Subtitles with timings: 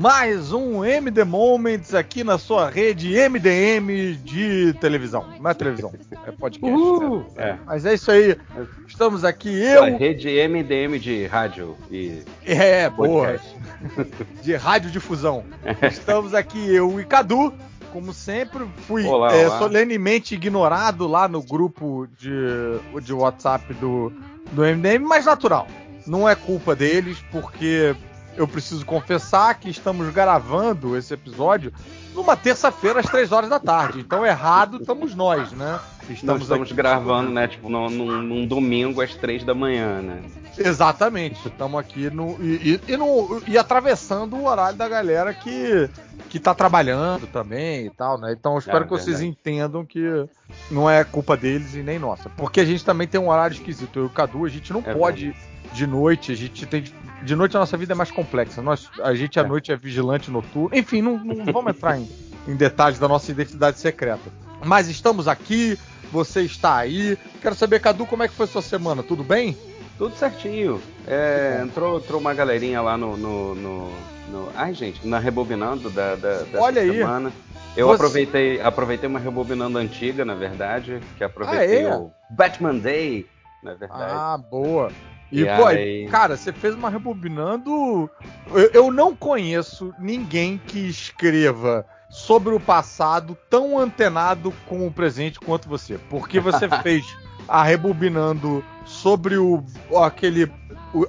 [0.00, 5.26] mais um MD Moments aqui na sua rede MDM de televisão.
[5.38, 5.92] Não é televisão,
[6.26, 6.74] é podcast.
[6.74, 7.26] Uhul.
[7.36, 7.58] É.
[7.66, 8.34] Mas é isso aí.
[8.88, 9.84] Estamos aqui, eu.
[9.84, 12.22] A rede MDM de rádio e.
[12.46, 13.38] É, boa.
[14.42, 15.44] de radiodifusão.
[15.82, 17.52] Estamos aqui, eu e Cadu.
[17.92, 19.58] Como sempre, fui Olá, é, olá.
[19.58, 22.30] solenemente ignorado lá no grupo de,
[23.02, 24.10] de WhatsApp do,
[24.52, 25.66] do MDM, mas natural.
[26.06, 27.94] Não é culpa deles, porque
[28.36, 31.72] eu preciso confessar que estamos gravando esse episódio
[32.14, 34.00] numa terça-feira às três horas da tarde.
[34.00, 35.78] Então, errado estamos nós, né?
[36.08, 37.46] Estamos, estamos gravando, né?
[37.46, 40.22] Tipo, num, num- domingo às três da manhã, né?
[40.58, 41.46] Exatamente.
[41.46, 45.88] Estamos aqui no e, e- e no- e atravessando o horário da galera que,
[46.28, 48.32] que tá trabalhando também e tal, né?
[48.32, 49.26] Então eu espero É, que vocês verdade.
[49.28, 50.26] entendam que
[50.70, 52.28] não é culpa deles e nem nossa.
[52.30, 53.98] Porque a gente também tem um horário esquisito.
[54.00, 55.32] Eu e o Cadu, a gente não É pode
[55.72, 56.84] de noite, a gente tem.
[57.22, 58.62] De noite a nossa vida é mais complexa.
[58.62, 59.46] Nós, a gente à É.
[59.46, 60.70] noite é vigilante noturno.
[60.76, 62.08] Enfim, não, não vamos entrar em,
[62.48, 64.30] em detalhes da nossa identidade secreta.
[64.64, 65.78] Mas estamos aqui,
[66.10, 67.16] você está aí.
[67.42, 69.02] Quero saber, Cadu, como é que foi sua semana?
[69.02, 69.56] Tudo bem?
[69.98, 70.80] Tudo certinho.
[71.06, 73.92] É, entrou, entrou uma galerinha lá no, no, no-
[74.30, 76.90] no- Ai, gente, na Rebobinando da, da, dessa Olha aí.
[76.98, 77.30] semana.
[77.76, 81.94] Eu Você- aproveitei, aproveitei uma Rebobinando antiga, na verdade, que aproveitei Ah, é?
[81.96, 83.26] o Batman Day,
[83.62, 84.02] na verdade.
[84.14, 84.90] Ah, boa.
[85.32, 88.10] E, E pô, aí- cara, você fez uma rebobinando.
[88.52, 95.38] Eu, eu não conheço ninguém que escreva sobre o passado tão antenado com o presente
[95.38, 95.98] quanto você.
[96.08, 97.04] Porque você fez
[97.48, 99.62] a rebobinando sobre o
[100.02, 100.50] aquele.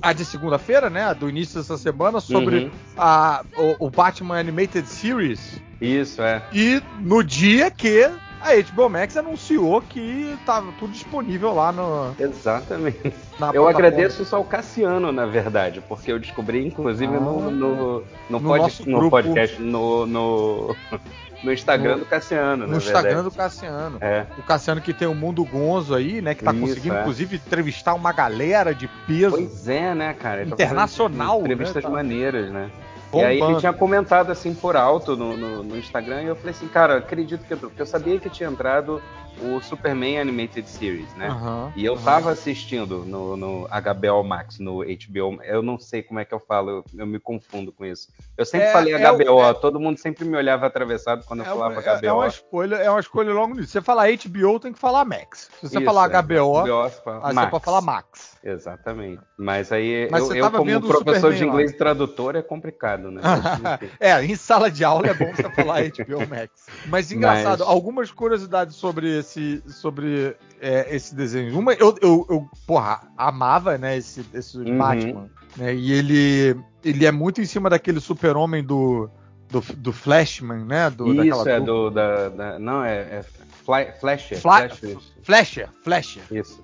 [0.01, 1.11] a de segunda-feira, né?
[1.15, 2.71] Do início dessa semana, sobre Uhum.
[2.97, 5.59] a, o, o Batman Animated Series.
[5.81, 6.43] Isso, é.
[6.53, 8.07] E no dia que
[8.43, 13.13] a HBO Max anunciou que tava tudo disponível lá no, Exatamente.
[13.53, 17.19] Eu agradeço isso ao Cassiano, na verdade, porque eu descobri, inclusive, Ah.
[17.19, 20.75] no, no, no, No pod- no podcast, no, no,
[21.43, 23.97] no Instagram No- do Cassiano, no Instagram do Cassiano.
[24.01, 26.35] É, O Cassiano que tem o Mundo Gonzo aí, né?
[26.35, 27.01] Que tá Isso, conseguindo, é.
[27.01, 29.31] inclusive, entrevistar uma galera de peso.
[29.31, 30.45] pois é, né, cara?
[30.45, 32.69] Tá Internacional, fazendo Entrevistas né, tá maneiras, né?
[33.13, 36.51] E aí ele tinha comentado assim por alto no, no, no Instagram e eu falei
[36.51, 39.01] assim, cara, acredito que eu, porque eu sabia que tinha entrado
[39.41, 41.27] o Superman Animated Series, né?
[41.27, 42.03] Aham, E eu aham.
[42.03, 45.41] tava assistindo no, no HBO Max, no HBO.
[45.43, 48.07] Eu não sei como é que eu falo, eu, eu me confundo com isso.
[48.37, 51.41] Eu sempre É- falei é o- HBO, é- todo mundo sempre me olhava atravessado quando
[51.41, 52.05] eu É, falava uma- é- HBO.
[52.07, 53.67] é uma escolha, é uma escolha logo nisso.
[53.67, 55.49] Se você falar HBO, tem que falar Max.
[55.59, 56.13] Se você Isso, falar é.
[56.21, 57.45] HBO, você fala aí Max.
[57.45, 58.37] você pode falar Max.
[58.43, 59.21] Exatamente.
[59.37, 61.45] Mas aí, Mas eu, eu como professor de Superman lá.
[61.47, 63.21] inglês e tradutor, é complicado, né?
[63.99, 66.51] É, em sala de aula é bom você falar HBO Max.
[66.87, 69.30] Mas engraçado, Mas- algumas curiosidades sobre esse,
[69.67, 71.57] sobre é, esse desenho.
[71.57, 74.77] Uma, eu, eu, eu, porra, amava, né, esse, esse Uhum.
[74.77, 75.29] Batman.
[75.57, 79.09] Né, e ele, ele é muito em cima daquele super-homem do,
[79.49, 80.89] do, do Flashman, né?
[80.89, 81.61] Do, Isso é dupla.
[81.61, 81.89] do.
[81.89, 83.25] Da, da- não, é, é
[83.65, 84.39] Fly, Flasher.
[84.39, 86.23] Fla- Flasher, Flasher, Flasher.
[86.31, 86.63] Isso.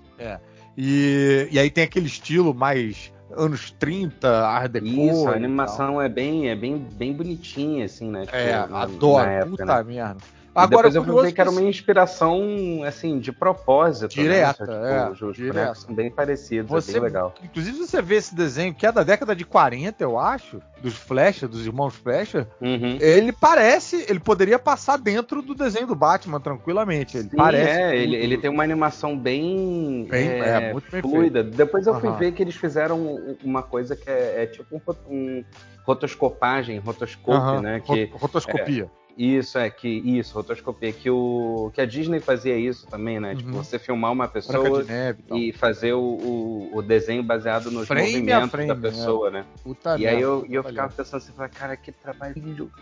[0.78, 4.86] E, e aí tem aquele estilo mais anos 30, Art Deco.
[4.88, 8.22] Isso, a animação é bem, é bem, bem bonitinha, assim, né?
[8.26, 9.30] Tipo, É, adoro.
[9.30, 9.84] época, Puta né?
[9.84, 10.18] merda.
[10.58, 14.14] Agora, depois eu fui ver que era uma inspiração, assim, de propósito.
[14.16, 14.74] Direta, né?
[15.08, 15.54] é, Tipo, os direta.
[15.60, 17.34] bonecos são bem parecidos, Você, é bem legal.
[17.44, 21.48] Inclusive, você vê esse desenho, que é da década de 40, eu acho, dos Flecha,
[21.48, 22.98] dos irmãos Flecha, Uhum.
[23.00, 27.18] ele parece, ele poderia passar dentro do desenho do Batman tranquilamente.
[27.18, 27.80] Ele Sim, parece.
[27.80, 31.44] é, ele, ele tem uma animação bem, Bem- é, é, bem fluida.
[31.44, 34.82] Depois eu fui ver que eles fizeram um- uma coisa que é, é tipo um,
[35.14, 35.44] um
[35.86, 37.80] rotoscopagem, rotoscope, Aham, né?
[37.80, 38.90] Que Rotoscopia.
[39.18, 43.36] Isso é que isso, rotoscopia que o que a Disney fazia isso também, né?
[43.36, 43.64] Tipo, Uhum.
[43.64, 48.52] você filmar uma pessoa neve e fazer o, o, o desenho baseado nos Frame movimentos
[48.52, 48.82] frame, da né?
[48.82, 49.46] pessoa, né?
[49.64, 52.36] Puta E aí eu, eu ficava pensando assim, cara, que trabalho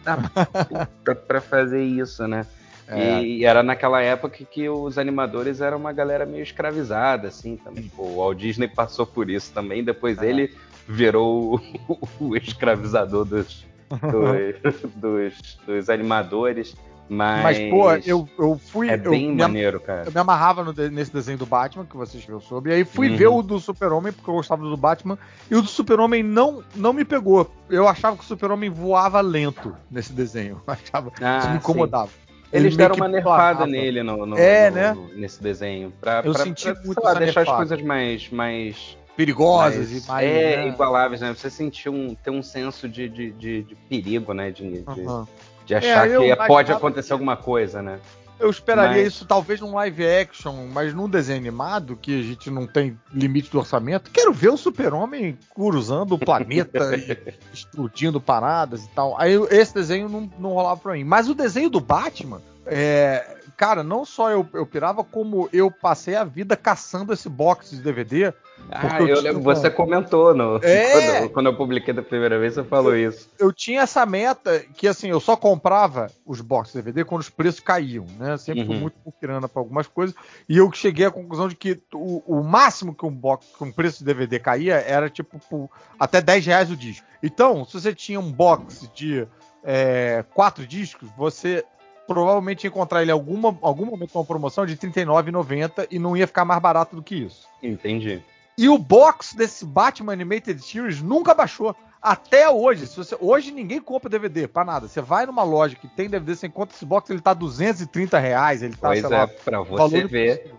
[0.03, 2.45] da puta pra fazer isso, né?
[2.87, 3.21] É.
[3.23, 7.89] E, e era naquela época que os animadores eram uma galera meio escravizada, assim, também.
[7.95, 10.29] Pô, o Walt Disney passou por isso também, depois É.
[10.29, 10.53] ele
[10.87, 11.55] virou
[11.87, 16.75] o, o escravizador dos, dos, dos, dos animadores.
[17.07, 18.89] Mas, Mas, pô, eu, eu fui.
[18.89, 20.05] é eu bem me maneiro, cara.
[20.07, 22.71] Eu me amarrava no nesse desenho do Batman que você escreveu sobre.
[22.71, 23.15] E aí fui Uhum.
[23.15, 25.15] ver o do Super-Homem, porque eu gostava do Batman.
[25.49, 27.51] E o do Super-Homem não, não me pegou.
[27.69, 30.59] Eu achava que o Super-Homem voava lento nesse desenho.
[30.65, 31.11] Eu achava.
[31.21, 31.57] Ah, isso me sim.
[31.59, 32.09] incomodava.
[32.51, 34.97] Eles Ele deram uma nerfada nele no, no- É, no- né?
[35.15, 35.93] nesse desenho.
[36.01, 40.07] Pra, Eu pra- senti pra, muito lá, deixar as coisas mais, mais Perigosas mais- e
[40.07, 40.27] mais.
[40.27, 40.67] é, né?
[40.67, 41.33] igualáveis, né?
[41.33, 44.51] Você sentir um, ter um senso de, de, de, de perigo, né?
[44.51, 45.27] De, de, Aham.
[45.65, 47.99] de achar É, que pode achava acontecer alguma coisa, né?
[48.37, 49.13] Eu esperaria mas...
[49.13, 53.49] isso talvez num live action, mas num desenho animado, que a gente não tem limite
[53.49, 54.11] do orçamento.
[54.11, 59.19] Quero ver o super-homem cruzando o planeta e explodindo paradas e tal.
[59.19, 61.05] Aí esse desenho não, não rolava pra mim.
[61.05, 66.15] Mas o desenho do Batman, é, cara, não só eu, eu pirava, como eu passei
[66.15, 68.33] a vida caçando esse box de DVD.
[68.69, 71.19] Ah, eu, eu lembro, você comentou no, é...
[71.19, 73.29] quando, quando, eu publiquei da primeira vez, você falou eu, isso.
[73.39, 77.29] Eu tinha essa meta que, assim, eu só comprava os boxes de DVD quando os
[77.29, 78.37] preços caíam, né?
[78.37, 78.67] Sempre uhum.
[78.67, 80.15] fui muito grana para algumas coisas.
[80.49, 83.71] E eu cheguei à conclusão de que o, o máximo que um box com um
[83.71, 85.69] preço de DVD caía era, tipo, por,
[85.99, 87.05] até 10 reais o disco.
[87.21, 89.27] Então, se você tinha um box de
[89.63, 91.65] é, quatro discos, você
[92.07, 96.15] provavelmente ia encontrar ele em alguma, algum momento com uma promoção de R$39,90 e não
[96.15, 97.47] ia ficar mais barato do que isso.
[97.61, 98.21] Entendi.
[98.57, 101.75] E o box desse Batman Animated Series nunca baixou.
[102.01, 102.85] Até hoje.
[102.85, 104.87] Você, hoje ninguém compra DVD, para nada.
[104.87, 108.61] Você vai numa loja que tem DVD, você encontra esse box, ele tá 230 reais.
[108.61, 110.54] Ele tá, pois é, lá, pra você ver.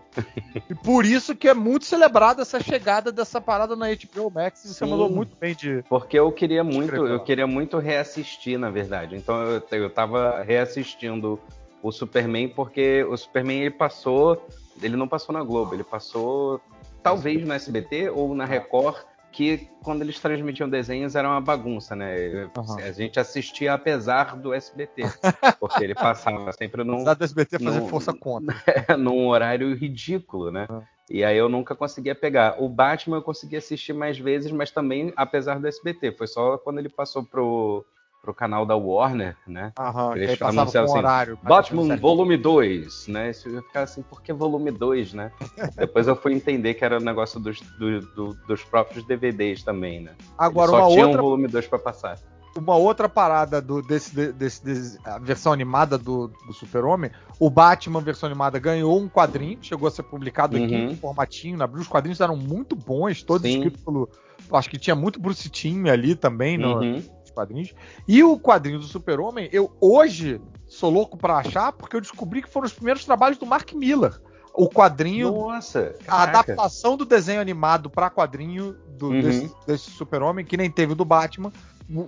[0.69, 4.65] E por isso que é muito celebrada essa chegada dessa parada na HBO Max.
[4.65, 5.83] E você mandou muito bem de.
[5.89, 9.15] Porque eu queria muito, eu queria muito reassistir, na verdade.
[9.15, 11.39] Então eu, eu tava reassistindo
[11.81, 14.45] o Superman, porque o Superman ele passou.
[14.81, 16.61] Ele não passou na Globo, ele passou
[17.01, 18.97] talvez no SBT ou na Record
[19.31, 22.49] que quando eles transmitiam desenhos era uma bagunça, né?
[22.57, 22.77] Uhum.
[22.77, 25.03] A gente assistia apesar do SBT,
[25.59, 26.95] porque ele passava sempre num.
[26.95, 28.55] Apesar do SBT fazer num, força contra.
[28.97, 30.67] num horário ridículo, né?
[30.69, 30.81] Uhum.
[31.09, 32.61] E aí eu nunca conseguia pegar.
[32.61, 36.11] O Batman eu consegui assistir mais vezes, mas também apesar do SBT.
[36.13, 37.85] Foi só quando ele passou pro,
[38.27, 39.71] pro canal da Warner, né?
[39.79, 43.29] Aham, eles anunciaram assim, horário, Batman Volume 2, né?
[43.29, 45.31] Isso ia ficar assim, por que volume 2, né?
[45.77, 49.63] Depois eu fui entender que era o um negócio dos, do, do, dos próprios DVDs
[49.63, 50.11] também, né?
[50.37, 51.21] Agora, Eles só uma tinha outra...
[51.21, 52.19] um volume 2 para passar.
[52.57, 58.01] Uma outra parada do, desse, desse, desse, a versão animada do, do Super-Homem, o Batman
[58.01, 60.89] versão animada ganhou um quadrinho, chegou a ser publicado aqui uhum.
[60.89, 63.59] em formatinho na Os quadrinhos eram muito bons, todos Sim.
[63.59, 64.09] escritos pelo.
[64.51, 67.75] Acho que tinha muito Bruce Timm ali também no, uhum quadrinhos.
[68.07, 72.49] E o quadrinho do Super-Homem, eu hoje sou louco para achar, porque eu descobri que
[72.49, 74.19] foram os primeiros trabalhos do Mark Miller.
[74.53, 75.31] O quadrinho.
[75.31, 75.93] Nossa!
[76.07, 79.21] A adaptação do desenho animado para quadrinho do, uhum.
[79.21, 81.53] desse, desse Super-Homem, que nem teve o do Batman.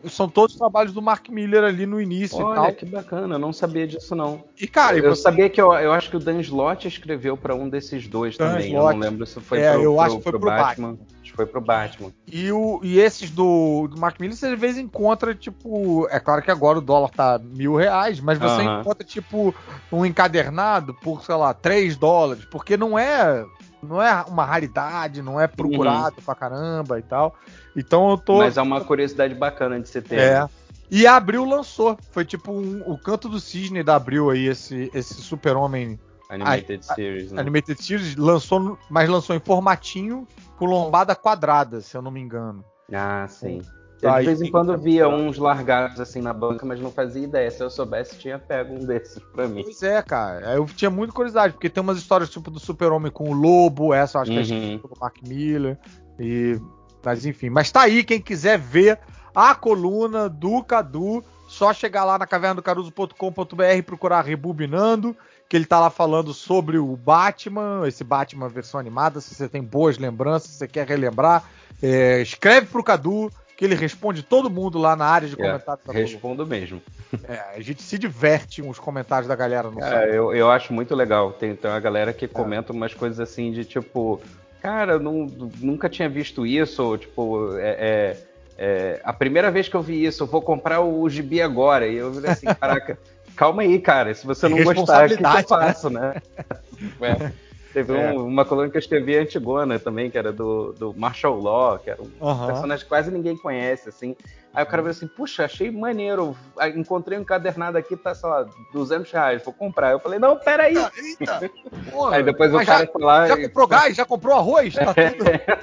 [0.09, 2.73] São todos trabalhos do Mark Miller ali no início Olha, e tal.
[2.73, 4.43] que bacana, eu não sabia disso não.
[4.59, 5.21] E cara, eu você...
[5.21, 8.51] sabia que eu, eu acho que o Dan Slott escreveu para um desses dois Dan
[8.51, 8.67] também.
[8.67, 8.93] Slott.
[8.93, 10.91] Eu não lembro se foi é, pro, eu pro, acho que foi pro, pro Batman.
[10.91, 11.07] Batman
[11.39, 12.11] foi pro Batman.
[12.27, 16.05] E, o, e esses do, do Mark Miller, você às vezes encontra, tipo.
[16.09, 19.55] É claro que agora o dólar tá mil reais, mas você encontra, tipo,
[19.89, 22.43] um encadernado por, sei lá, 3 dólares.
[22.45, 23.45] Porque não é.
[23.81, 26.23] Não é uma raridade, não é procurado uhum.
[26.25, 27.33] pra caramba e tal.
[27.73, 28.39] Então eu tô.
[28.39, 30.19] Mas é uma curiosidade bacana de você ter.
[30.19, 30.41] É.
[30.41, 30.49] Né?
[30.91, 31.97] E a Abril lançou.
[32.11, 35.97] Foi tipo um, o canto do cisne da Abril aí, esse, esse super-homem.
[36.29, 37.41] Animated a, Series, né?
[37.41, 40.27] Animated Series lançou, mas lançou em formatinho
[40.57, 42.63] com lombada quadrada, se eu não me engano.
[42.93, 43.61] Ah, sim.
[44.01, 47.51] Eu de vez em quando via uns largados assim na banca, mas não fazia ideia.
[47.51, 49.63] Se eu soubesse, tinha pego um desses pra mim.
[49.63, 50.53] Pois é, cara.
[50.53, 54.17] Eu tinha muita curiosidade, porque tem umas histórias tipo do Super-Homem com o Lobo, essa
[54.17, 54.75] eu acho que é uhum.
[54.75, 55.77] é do Mark Miller.
[56.17, 56.59] E...
[57.03, 57.49] Mas enfim.
[57.49, 58.99] Mas tá aí, quem quiser ver
[59.35, 65.15] a coluna do Cadu, só chegar lá na cavernadocaruso.com.br procurar Rebobinando
[65.49, 69.63] que ele tá lá falando sobre o Batman, esse Batman versão animada, se você tem
[69.63, 71.43] boas lembranças, se você quer relembrar,
[71.81, 75.83] é, escreve pro Cadu, que ele responde todo mundo lá na área de é, comentários.
[75.89, 76.79] É, respondo mesmo.
[77.27, 80.71] É, a gente se diverte com os comentários da galera no é, eu, eu acho
[80.71, 81.33] muito legal.
[81.33, 82.27] Tem, tem uma galera que é.
[82.27, 84.21] comenta umas coisas assim de tipo,
[84.61, 85.25] cara, não,
[85.59, 88.17] nunca tinha visto isso, ou tipo, é, é,
[88.55, 91.87] é, a primeira vez que eu vi isso, eu vou comprar o gibi agora.
[91.87, 92.99] E eu falei assim, caraca
[93.39, 94.13] calma aí, cara.
[94.13, 95.43] Se você não gostar, o que, que eu né?
[95.43, 96.21] faço, né?
[97.01, 97.31] é.
[97.71, 98.11] Teve é.
[98.11, 101.89] um, uma coluna que eu escrevi Antigona também, que era do, do Marshall Law, que
[101.89, 102.47] era um uhum.
[102.47, 104.15] personagem que quase ninguém conhece, assim.
[104.53, 106.35] Aí o cara falou assim, puxa, achei maneiro,
[106.75, 109.91] encontrei um encadernado aqui, tá, sei lá, 200 reais, vou comprar.
[109.91, 110.75] Eu falei, não, peraí.
[110.75, 111.51] Eita, eita.
[111.91, 113.27] Porra, aí depois o cara já, foi lá...
[113.27, 113.95] Já comprou gás?
[113.95, 114.73] Já comprou arroz?
[114.73, 115.29] Tá tudo...
[115.29, 115.59] É,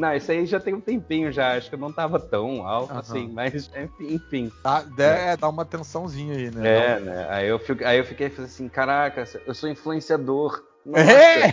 [0.00, 2.98] não, isso aí já tem um tempinho já, acho que não tava tão alto uhum.
[2.98, 4.50] assim, mas enfim.
[4.62, 6.68] Tá, é, dá uma tensãozinha aí, né?
[6.68, 7.26] É, né?
[7.28, 11.52] Aí eu, fico, aí eu fiquei assim, caraca, eu sou influenciador É!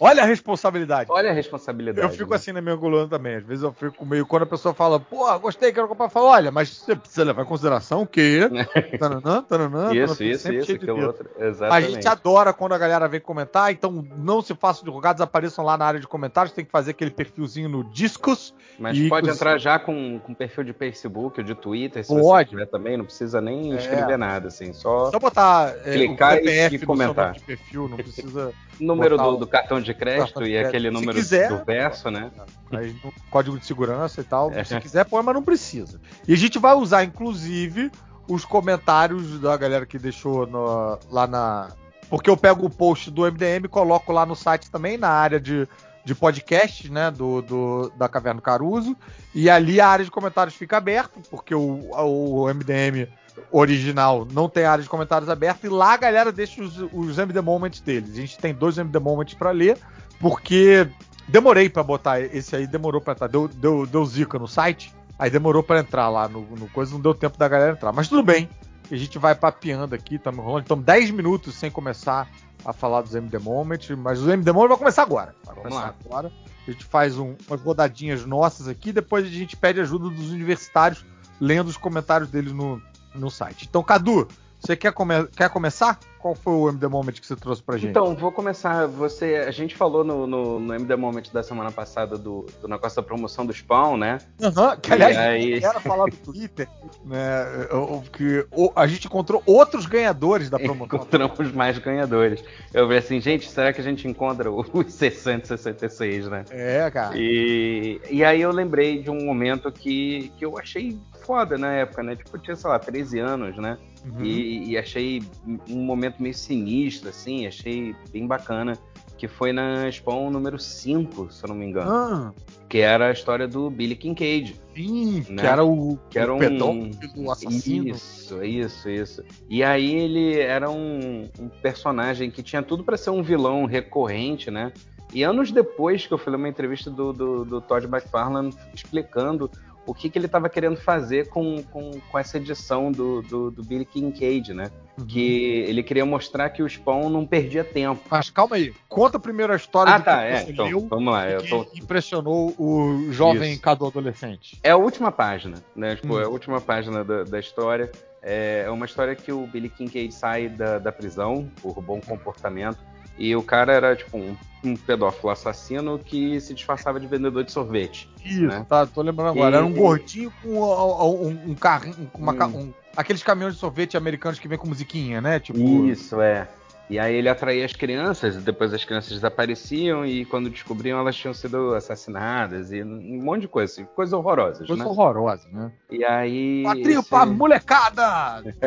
[0.00, 1.10] Olha a responsabilidade.
[1.10, 2.06] Olha a responsabilidade.
[2.06, 2.36] Eu fico né?
[2.36, 3.36] assim na minha coluna também.
[3.36, 4.26] Às vezes eu fico meio.
[4.26, 7.42] Quando a pessoa fala, pô, gostei, quero comprar, eu falo, olha, mas você precisa levar
[7.42, 8.40] em consideração o quê?
[8.98, 11.28] tananã, tananã, isso, isso, isso, que é outro.
[11.38, 11.86] Exatamente.
[11.86, 15.76] A gente adora quando a galera vem comentar, então não se façam divulgados, apareçam lá
[15.76, 18.54] na área de comentários, tem que fazer aquele perfilzinho no Discos.
[18.78, 22.50] Mas pode entrar já com, com perfil de Facebook ou de Twitter, se pode.
[22.50, 23.76] você quiser também, não precisa nem é.
[23.76, 27.36] escrever nada, assim, só, só botar é, clicar e, e comentar.
[27.40, 28.43] perfil, não precisa.
[28.80, 30.68] Número do, do, cartão de crédito cartão de e crédito.
[30.68, 32.30] aquele número quiser, do verso, né?
[32.72, 34.50] Aí no código de segurança e tal.
[34.52, 34.64] É.
[34.64, 36.00] Se quiser, põe, mas não precisa.
[36.26, 37.90] E a gente vai usar, inclusive,
[38.28, 41.68] os comentários da galera que deixou no, lá na.
[42.08, 45.66] Porque eu pego o post do MDM, coloco lá no site também, na área de,
[46.04, 47.10] de podcast, né?
[47.10, 48.96] Do, do, da Caverna Caruso.
[49.34, 53.08] E ali a área de comentários fica aberta, porque o, o MDM
[53.50, 55.66] original não tem área de comentários aberta.
[55.66, 58.12] E lá a galera deixa os, os MD Moments deles.
[58.12, 59.78] A gente tem dois MD Moments para ler,
[60.20, 60.88] porque
[61.28, 63.28] demorei para botar esse aí, demorou para entrar.
[63.28, 64.94] Deu, deu, deu zica no site.
[65.18, 67.92] Aí demorou para entrar lá no, no, coisa, não deu tempo da galera entrar.
[67.92, 68.48] Mas tudo bem,
[68.90, 70.62] a gente vai papeando aqui, estamos rolando.
[70.62, 72.28] Estamos 10 minutos sem começar
[72.64, 75.34] a falar dos MD Moment, mas o MD Moment vai começar agora.
[75.44, 75.94] Vai Vamos começar lá.
[76.04, 76.32] agora.
[76.66, 81.04] A gente faz um, umas rodadinhas nossas aqui, depois a gente pede ajuda dos universitários
[81.40, 82.80] lendo os comentários deles no,
[83.14, 83.66] no site.
[83.68, 84.28] Então, Cadu,
[84.64, 85.98] você quer, come quer começar?
[86.18, 87.90] Qual foi o MD Moment que você trouxe pra gente?
[87.90, 88.86] Então, vou começar.
[88.86, 92.96] Você, a gente falou no, no, no MD Moment da semana passada do, do negócio
[92.96, 94.16] da promoção do Spawn, né?
[94.42, 95.62] Aham, uhum, que aliás, aí...
[95.62, 96.66] eu falar do Twitter,
[97.04, 97.68] né?
[98.10, 100.86] Que a gente encontrou outros ganhadores da promoção.
[100.86, 102.42] Encontramos mais ganhadores.
[102.72, 106.44] Eu falei assim, gente, será que a gente encontra os 666, né?
[106.48, 107.14] É, cara.
[107.14, 112.02] E, e aí eu lembrei de um momento que, que eu achei foda na época,
[112.02, 112.16] né?
[112.16, 113.76] Tipo, eu tinha, sei lá, 13 anos, né?
[114.04, 114.24] Uhum.
[114.24, 115.22] E, e, achei
[115.68, 118.78] um momento meio sinistro, assim, achei bem bacana.
[119.16, 121.90] Que foi na Spawn número 5, se eu não me engano.
[121.90, 122.34] Ah.
[122.68, 124.56] Que era a história do Billy Kincaid.
[124.74, 125.42] Sim, né?
[125.42, 127.88] que era o, que era o um pedófilo assassino.
[127.88, 129.24] Isso, isso, isso.
[129.48, 134.50] E aí ele era um, um personagem que tinha tudo para ser um vilão recorrente,
[134.50, 134.72] né?
[135.14, 139.48] E anos depois que eu fui ler uma entrevista do, do, do Todd McFarlane explicando
[139.86, 143.62] o que, que ele estava querendo fazer com, com, com essa edição do, do, do
[143.62, 144.70] Billy Kincaid, né?
[144.98, 145.06] Uhum.
[145.06, 148.00] Que ele queria mostrar que o Spawn não perdia tempo.
[148.08, 151.28] Mas calma aí, conta primeiro a história ah, tá, é, então, leu, vamos lá.
[151.28, 151.66] Eu tô...
[151.74, 153.60] impressionou o jovem Isso.
[153.60, 154.58] Cadu adolescente.
[154.62, 155.96] É a última página, né?
[155.96, 156.20] Tipo, hum.
[156.20, 157.90] é a última página da, da história.
[158.22, 162.78] É uma história que o Billy Kincaid sai da, da prisão por bom comportamento
[163.18, 164.34] e o cara era, tipo, um,
[164.64, 168.08] um pedófilo assassino que se disfarçava de vendedor de sorvete.
[168.24, 168.64] Isso, né?
[168.68, 169.56] tá, tô lembrando agora.
[169.56, 172.28] E, era um gordinho com um, um, um carrinho, hum.
[172.54, 175.38] um, aqueles caminhões de sorvete americanos que vem com musiquinha, né?
[175.38, 175.58] Tipo...
[175.86, 176.48] Isso, é.
[176.88, 181.32] E aí ele atraía as crianças, depois as crianças desapareciam e quando descobriam elas tinham
[181.32, 184.88] sido assassinadas e um monte de coisa, assim, coisa horrorosas, coisa né?
[184.88, 185.72] horrorosa, né?
[185.90, 186.62] E aí...
[186.62, 187.08] Quadril esse...
[187.08, 188.04] pra molecada!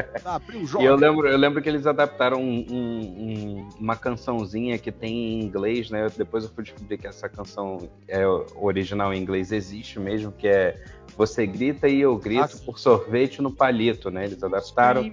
[0.25, 0.83] Abriu o jogo.
[0.83, 5.43] E eu lembro, eu lembro que eles adaptaram um, um, uma cançãozinha que tem em
[5.43, 6.07] inglês, né?
[6.17, 10.75] Depois eu fui descobrir que essa canção é original em inglês existe mesmo, que é
[11.17, 14.25] você grita e eu grito ah, por sorvete no palito, né?
[14.25, 15.03] Eles adaptaram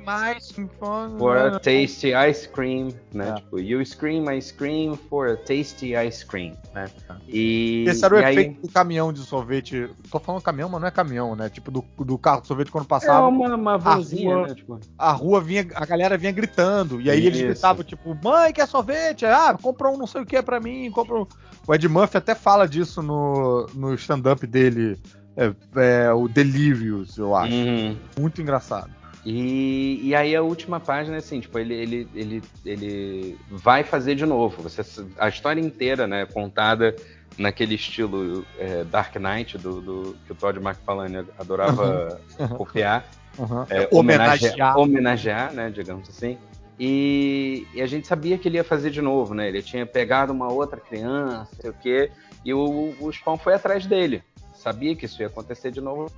[1.18, 3.30] for a tasty ice cream, né?
[3.30, 3.34] É.
[3.36, 6.90] Tipo, you scream, I scream for a tasty ice cream, né?
[7.26, 8.62] E, Esse era o efeito aí...
[8.62, 9.88] do caminhão de sorvete.
[10.10, 11.48] Tô falando caminhão, mas não é caminhão, né?
[11.48, 13.24] Tipo, do, do carro de sorvete quando passava.
[13.24, 14.54] É uma, uma vanzinha, rua, né?
[14.54, 14.80] Tipo...
[14.98, 17.00] A rua vinha, a galera vinha gritando.
[17.00, 17.28] E aí Isso.
[17.28, 19.24] eles gritavam, tipo, mãe, quer sorvete?
[19.24, 21.26] Ah, compra um não sei o que pra mim, compra um...
[21.66, 24.98] O Ed Murphy até fala disso no, no stand-up dele
[25.36, 27.52] é, é, o Delirious, eu acho.
[27.52, 27.96] Uhum.
[28.18, 28.90] Muito engraçado.
[29.24, 34.26] E, e aí a última página, assim, tipo, ele, ele, ele, ele vai fazer de
[34.26, 34.62] novo.
[34.62, 34.82] Você,
[35.18, 36.94] a história inteira, né, contada
[37.38, 42.48] naquele estilo é, Dark Knight do, do, que o Todd McFarlane adorava uhum.
[42.58, 43.04] copiar.
[43.38, 43.66] Uhum.
[43.68, 44.78] É, homenagear.
[44.78, 46.38] homenagear, né, digamos assim.
[46.78, 49.48] E, e, a gente sabia que ele ia fazer de novo, né?
[49.48, 52.10] Ele tinha pegado uma outra criança, sei o quê,
[52.44, 54.22] e o, o Spawn foi atrás dele
[54.64, 56.10] sabia que isso ia acontecer de novo,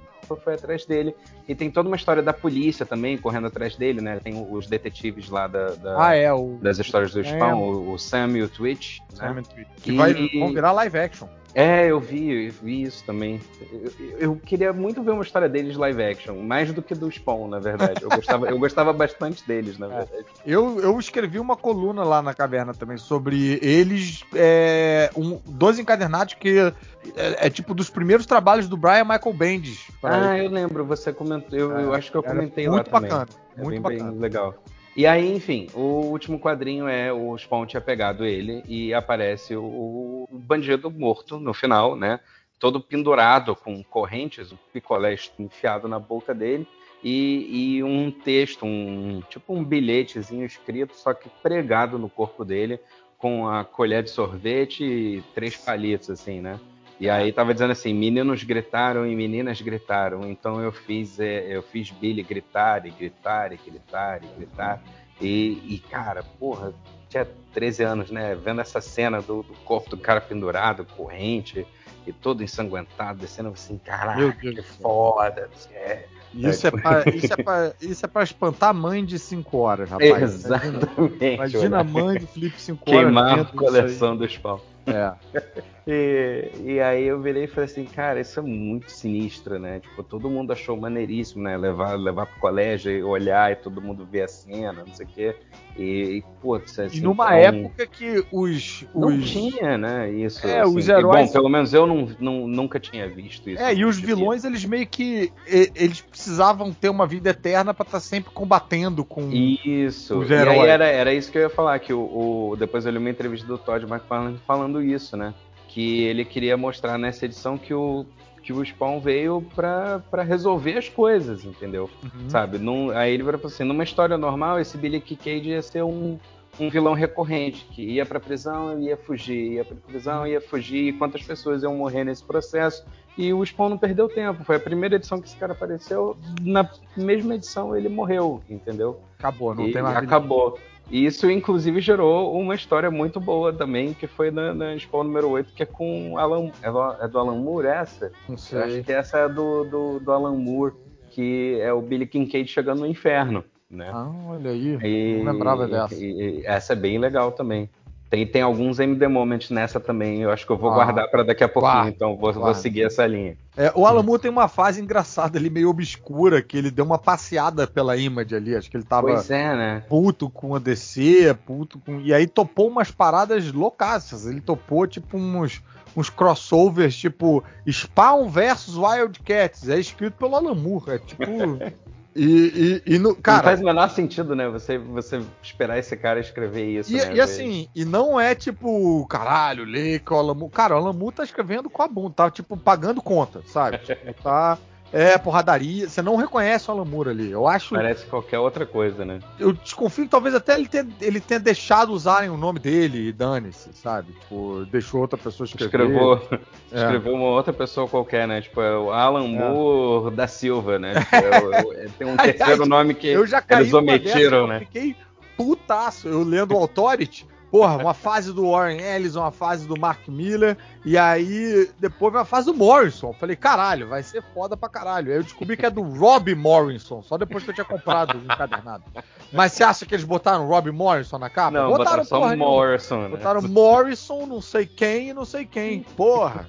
[0.43, 1.15] foi atrás dele.
[1.49, 4.21] E tem toda uma história da polícia também correndo atrás dele, né?
[4.23, 6.57] Tem os detetives lá da, da ah, é, o...
[6.63, 9.01] das histórias do Spawn, é, o, o Sam e o Twitch.
[9.09, 9.43] Sam né?
[9.43, 9.69] Twitch.
[9.83, 9.97] Que e...
[9.97, 11.29] vai, vão virar live action.
[11.59, 13.41] É, eu vi, eu vi isso também.
[13.73, 17.49] Eu, eu, queria muito ver uma história deles live action, mais do que do Spawn,
[17.49, 18.03] na verdade.
[18.03, 19.89] Eu gostava, eu gostava bastante deles, na é.
[19.89, 20.13] verdade.
[20.13, 20.25] É.
[20.45, 26.35] Eu, eu escrevi uma coluna lá na caverna também sobre eles, é, um, dois encadernados
[26.35, 29.89] que é, é, tipo dos primeiros trabalhos do Brian Michael Bendis.
[30.03, 30.49] Ah, ele.
[30.49, 33.09] eu lembro, você comentou, eu, eu acho que eu comentei lá muito também.
[33.09, 34.11] Bacana, é muito bem, bacana.
[34.11, 34.55] Bem legal.
[34.97, 39.63] E aí, enfim, o último quadrinho é o Spawn tinha pegado ele e aparece o,
[39.63, 42.19] o bandido morto no final, né?
[42.59, 46.67] Todo pendurado com correntes, um picolé enfiado na boca dele
[47.05, 52.81] e, e, um texto, um tipo um bilhetezinho escrito, só que pregado no corpo dele
[53.19, 56.59] com a colher de sorvete e três palitos, assim, né?
[56.99, 61.63] E aí tava dizendo assim, meninos gritaram e meninas gritaram, então eu fiz, é, eu
[61.63, 64.83] fiz Billy gritar e gritar e gritar e gritar.
[65.21, 66.75] E, e, cara, porra,
[67.09, 68.35] tinha 13 anos, né?
[68.35, 71.67] Vendo essa cena do, do corpo do cara pendurado, corrente
[72.07, 75.51] e todo ensanguentado, descendo assim, caraca, que foda.
[75.73, 79.57] É, isso é, pra, isso, é pra, isso é pra espantar a mãe de 5
[79.57, 80.23] horas, rapaz.
[80.23, 81.35] Exatamente.
[81.35, 83.05] Imagina, a mãe do Felipe 5 horas.
[83.05, 84.63] Queimar a coleção dos pau.
[84.87, 85.13] É.
[85.87, 89.81] e, e aí eu virei e falei assim, cara, isso é muito sinistro, né?
[89.81, 91.57] Tipo, todo mundo achou maneiríssimo, né?
[91.57, 95.09] Levar, levar pro colégio e olhar e todo mundo ver a cena, não sei o
[95.09, 95.37] quê.
[95.79, 98.87] E, putz, assim, E numa então, época que os, os.
[98.95, 100.11] Não tinha, né?
[100.11, 100.47] Isso.
[100.47, 100.79] É, assim.
[100.79, 101.25] os heróis.
[101.25, 103.63] E, bom, pelo menos eu não, não, nunca tinha visto isso.
[103.63, 105.31] É, e os vilões, eles meio que.
[105.47, 109.31] Eles precisavam ter uma vida eterna para estar tá sempre combatendo com.
[109.31, 110.19] Isso.
[110.19, 110.57] Os heróis.
[110.57, 112.99] E aí era, era isso que eu ia falar, que o, o depois eu li
[112.99, 115.35] uma entrevista do Todd McFarlane falando isso, né?
[115.69, 118.07] Que ele queria mostrar nessa edição que o
[118.47, 121.91] que o Spawn veio para resolver as coisas, entendeu?
[122.01, 122.31] Uhum.
[122.31, 122.59] Sabe?
[122.59, 126.17] Num, aí ele falou assim, numa história normal, esse Billy Cage ia ser um,
[126.61, 130.89] um vilão recorrente, que ia pra prisão e ia fugir, ia pra prisão ia fugir,
[130.89, 132.87] e quantas pessoas iam morrer nesse processo.
[133.19, 134.45] E o Spawn não perdeu tempo.
[134.45, 136.17] Foi a primeira edição que esse cara apareceu.
[136.41, 139.01] Na mesma edição ele morreu, entendeu?
[139.19, 139.97] Acabou, não e tem mais.
[139.97, 140.57] Acabou.
[140.91, 145.29] E isso, inclusive, gerou uma história muito boa também, que foi na, na Spawn número
[145.31, 146.51] 8, que é com Alan.
[146.63, 148.13] É do, é do Alan Moore essa?
[148.29, 148.59] Não sei.
[148.59, 150.75] Eu acho que essa é do, do, do Alan Moore,
[151.11, 153.45] que é o Billy Kincaid chegando no inferno.
[153.69, 153.91] Né?
[153.93, 154.79] Ah, olha aí.
[154.83, 155.95] E, não lembrava dessa.
[155.95, 157.69] E, e, essa é bem legal também.
[158.09, 160.23] Tem, tem alguns MD Moments nessa também.
[160.23, 162.55] Eu acho que eu vou ah, guardar para daqui a pouquinho, guarda, então vou, vou,
[162.55, 163.37] seguir essa linha.
[163.57, 167.67] É, o Alamu tem uma fase engraçada ali, meio obscura, que ele deu uma passeada
[167.67, 168.55] pela Image ali.
[168.55, 169.83] Acho que ele tava pois é, né?
[169.89, 172.01] puto com a DC, puto com.
[172.01, 174.25] E aí topou umas paradas loucaças.
[174.25, 175.61] Ele topou, tipo, uns,
[175.97, 179.69] uns crossovers, tipo, Spawn versus Wildcats.
[179.69, 180.85] É escrito pelo Alamur.
[180.89, 181.25] É tipo.
[182.17, 184.49] E, e, e no, cara, não faz o menor sentido, né?
[184.49, 186.91] Você, você esperar esse cara escrever isso.
[186.91, 190.49] E, né, e assim, e não é tipo, caralho, lê que o Alamu.
[190.49, 193.79] Cara, o Alamu tá escrevendo com a bunda, tá tipo pagando conta, sabe?
[193.79, 194.59] Tipo, tá.
[194.93, 195.89] É, porradaria.
[195.89, 197.31] Você não reconhece o Alan Moore ali.
[197.31, 197.75] Eu acho.
[197.75, 199.19] Parece qualquer outra coisa, né?
[199.39, 203.13] Eu desconfio que talvez até ele tenha, ele tenha deixado usarem o nome dele e
[203.13, 204.13] dane-se, sabe?
[204.13, 205.67] Tipo, deixou outra pessoa escrever.
[205.67, 206.23] Escreveu,
[206.73, 206.83] é.
[206.83, 208.41] escreveu uma outra pessoa qualquer, né?
[208.41, 209.29] Tipo, é o Alan é.
[209.29, 210.95] Moore da Silva, né?
[211.07, 214.57] Tipo, é, é, tem um terceiro nome que eles omitiram, né?
[214.57, 214.97] Eu fiquei
[215.37, 216.09] putaço.
[216.09, 217.27] Eu lendo o Authority.
[217.51, 222.25] Porra, uma fase do Warren Ellis, uma fase do Mark Miller, e aí depois uma
[222.25, 223.13] fase do Morrison.
[223.13, 225.13] Falei, caralho, vai ser foda pra caralho.
[225.13, 228.25] Aí eu descobri que é do Rob Morrison, só depois que eu tinha comprado o
[228.25, 228.85] encadernado.
[229.33, 231.53] Mas você acha que eles botaram Rob Morrison na capa?
[231.53, 233.09] Não, botaram, botaram só Morrison, né?
[233.09, 235.83] Botaram Morrison, não sei quem e não sei quem.
[235.83, 236.47] Porra.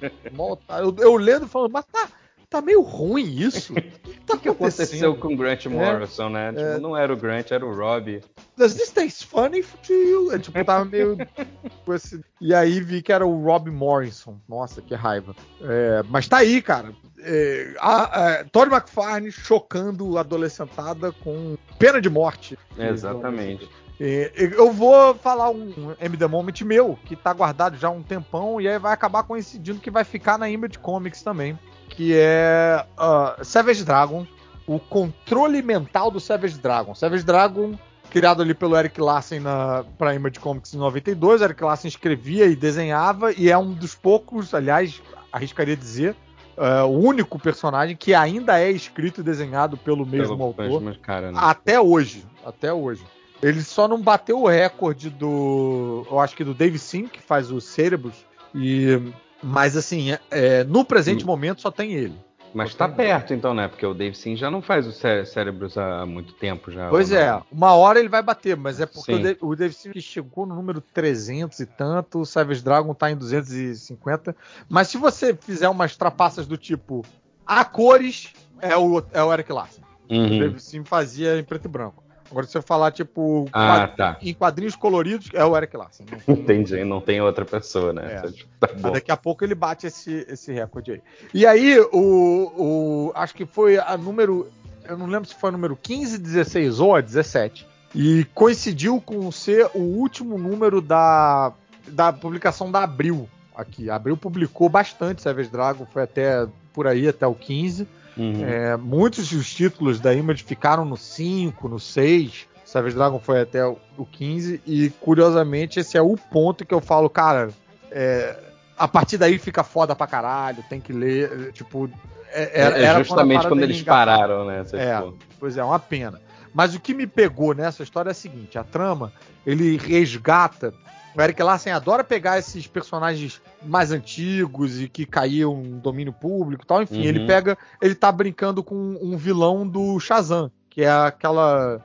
[0.80, 2.08] eu, eu lendo falando, mas tá
[2.50, 3.74] tá meio ruim isso.
[4.28, 6.50] O que, que, aconteceu com o Grant é, Morrison, é, né?
[6.50, 6.80] Tipo, é...
[6.80, 8.22] não era o Grant, era o Rob.
[8.58, 10.34] Does this taste funny to you?
[10.34, 11.18] É, tipo, tava meio.
[11.96, 12.22] esse...
[12.42, 14.38] E aí vi que era o Rob Morrison.
[14.48, 15.34] Nossa, que raiva.
[15.62, 16.94] É, mas tá aí, cara.
[17.20, 22.60] É, a, a, Todd McFarlane chocando a adolescentada com pena de morte.
[22.78, 23.70] Exatamente.
[24.00, 28.68] Eu vou falar um MD Moment meu, que tá guardado já há um tempão, e
[28.68, 31.58] aí vai acabar coincidindo que vai ficar na Image Comics também
[31.90, 34.26] que é uh, Savage Dragon,
[34.66, 36.94] o controle mental do Savage Dragon.
[36.94, 37.74] Savage Dragon,
[38.10, 42.56] criado ali pelo Eric Larsen na, pra Image Comics em 92, Eric Larsen escrevia e
[42.56, 46.16] desenhava, e é um dos poucos, aliás, arriscaria dizer,
[46.58, 51.02] uh, o único personagem que ainda é escrito e desenhado pelo mesmo pelo autor mesmo
[51.02, 51.40] cara, né?
[51.42, 52.26] até hoje.
[52.46, 53.04] Até hoje.
[53.42, 56.06] Ele só não bateu o recorde do.
[56.10, 58.26] Eu acho que do Dave Sim, que faz o Cerebros.
[58.56, 59.00] E
[59.42, 61.28] mas assim, é, é, no presente hum.
[61.28, 62.16] momento só tem ele.
[62.54, 63.68] Mas está perto então, né?
[63.68, 66.90] Porque o Dave Sim já não faz os cé cérebros há muito tempo já.
[66.90, 69.92] Pois é, uma hora ele vai bater, mas é porque o Dave, o Dave Sim
[70.00, 74.36] chegou no número 300 e tanto, o Savage Dragon está em 250.
[74.68, 77.06] Mas se você fizer umas trapaças do tipo
[77.46, 79.82] a cores, é o, é o Eric Larson.
[80.10, 80.26] Uhum.
[80.26, 82.04] O Dave Sim fazia em preto e branco.
[82.30, 84.18] Agora, se você falar, tipo, ah, tá.
[84.22, 86.04] em quadrinhos coloridos, é o Eric Larson.
[86.28, 88.22] Não Entendi, não tem outra pessoa, né?
[88.24, 88.32] É.
[88.32, 91.02] Tipo, tá daqui a pouco ele bate esse, esse recorde aí.
[91.34, 93.12] E aí, o, o.
[93.16, 94.52] Acho que foi a número.
[94.84, 97.68] Eu não lembro se foi a número 15, 16 ou a 17.
[97.96, 101.52] E coincidiu com ser o último número da,
[101.88, 103.90] da publicação da Abril aqui.
[103.90, 107.88] A Abril publicou bastante Savage Dragon, foi até por aí, até o 15.
[108.18, 108.44] Uhum.
[108.46, 112.48] É, muitos dos títulos da Image ficaram no 5, no 6.
[112.66, 113.78] Savage Dragon foi até o
[114.12, 114.62] 15.
[114.66, 117.50] E curiosamente, esse é o ponto que eu falo, cara.
[117.92, 118.38] É,
[118.78, 121.52] a partir daí fica foda pra caralho, tem que ler.
[121.54, 121.90] Tipo,
[122.32, 124.64] é, era, é justamente quando, quando eles pararam, né?
[124.74, 125.04] É,
[125.40, 126.20] pois é, uma pena.
[126.54, 129.14] Mas o que me pegou nessa história é o seguinte: a trama,
[129.46, 130.74] ele resgata.
[131.18, 136.64] O Eric Larsen adora pegar esses personagens mais antigos e que caíam no domínio público
[136.64, 136.84] e tal.
[136.84, 137.06] Enfim, uhum.
[137.06, 137.58] ele pega.
[137.82, 141.84] Ele tá brincando com um vilão do Shazam, que é aquela.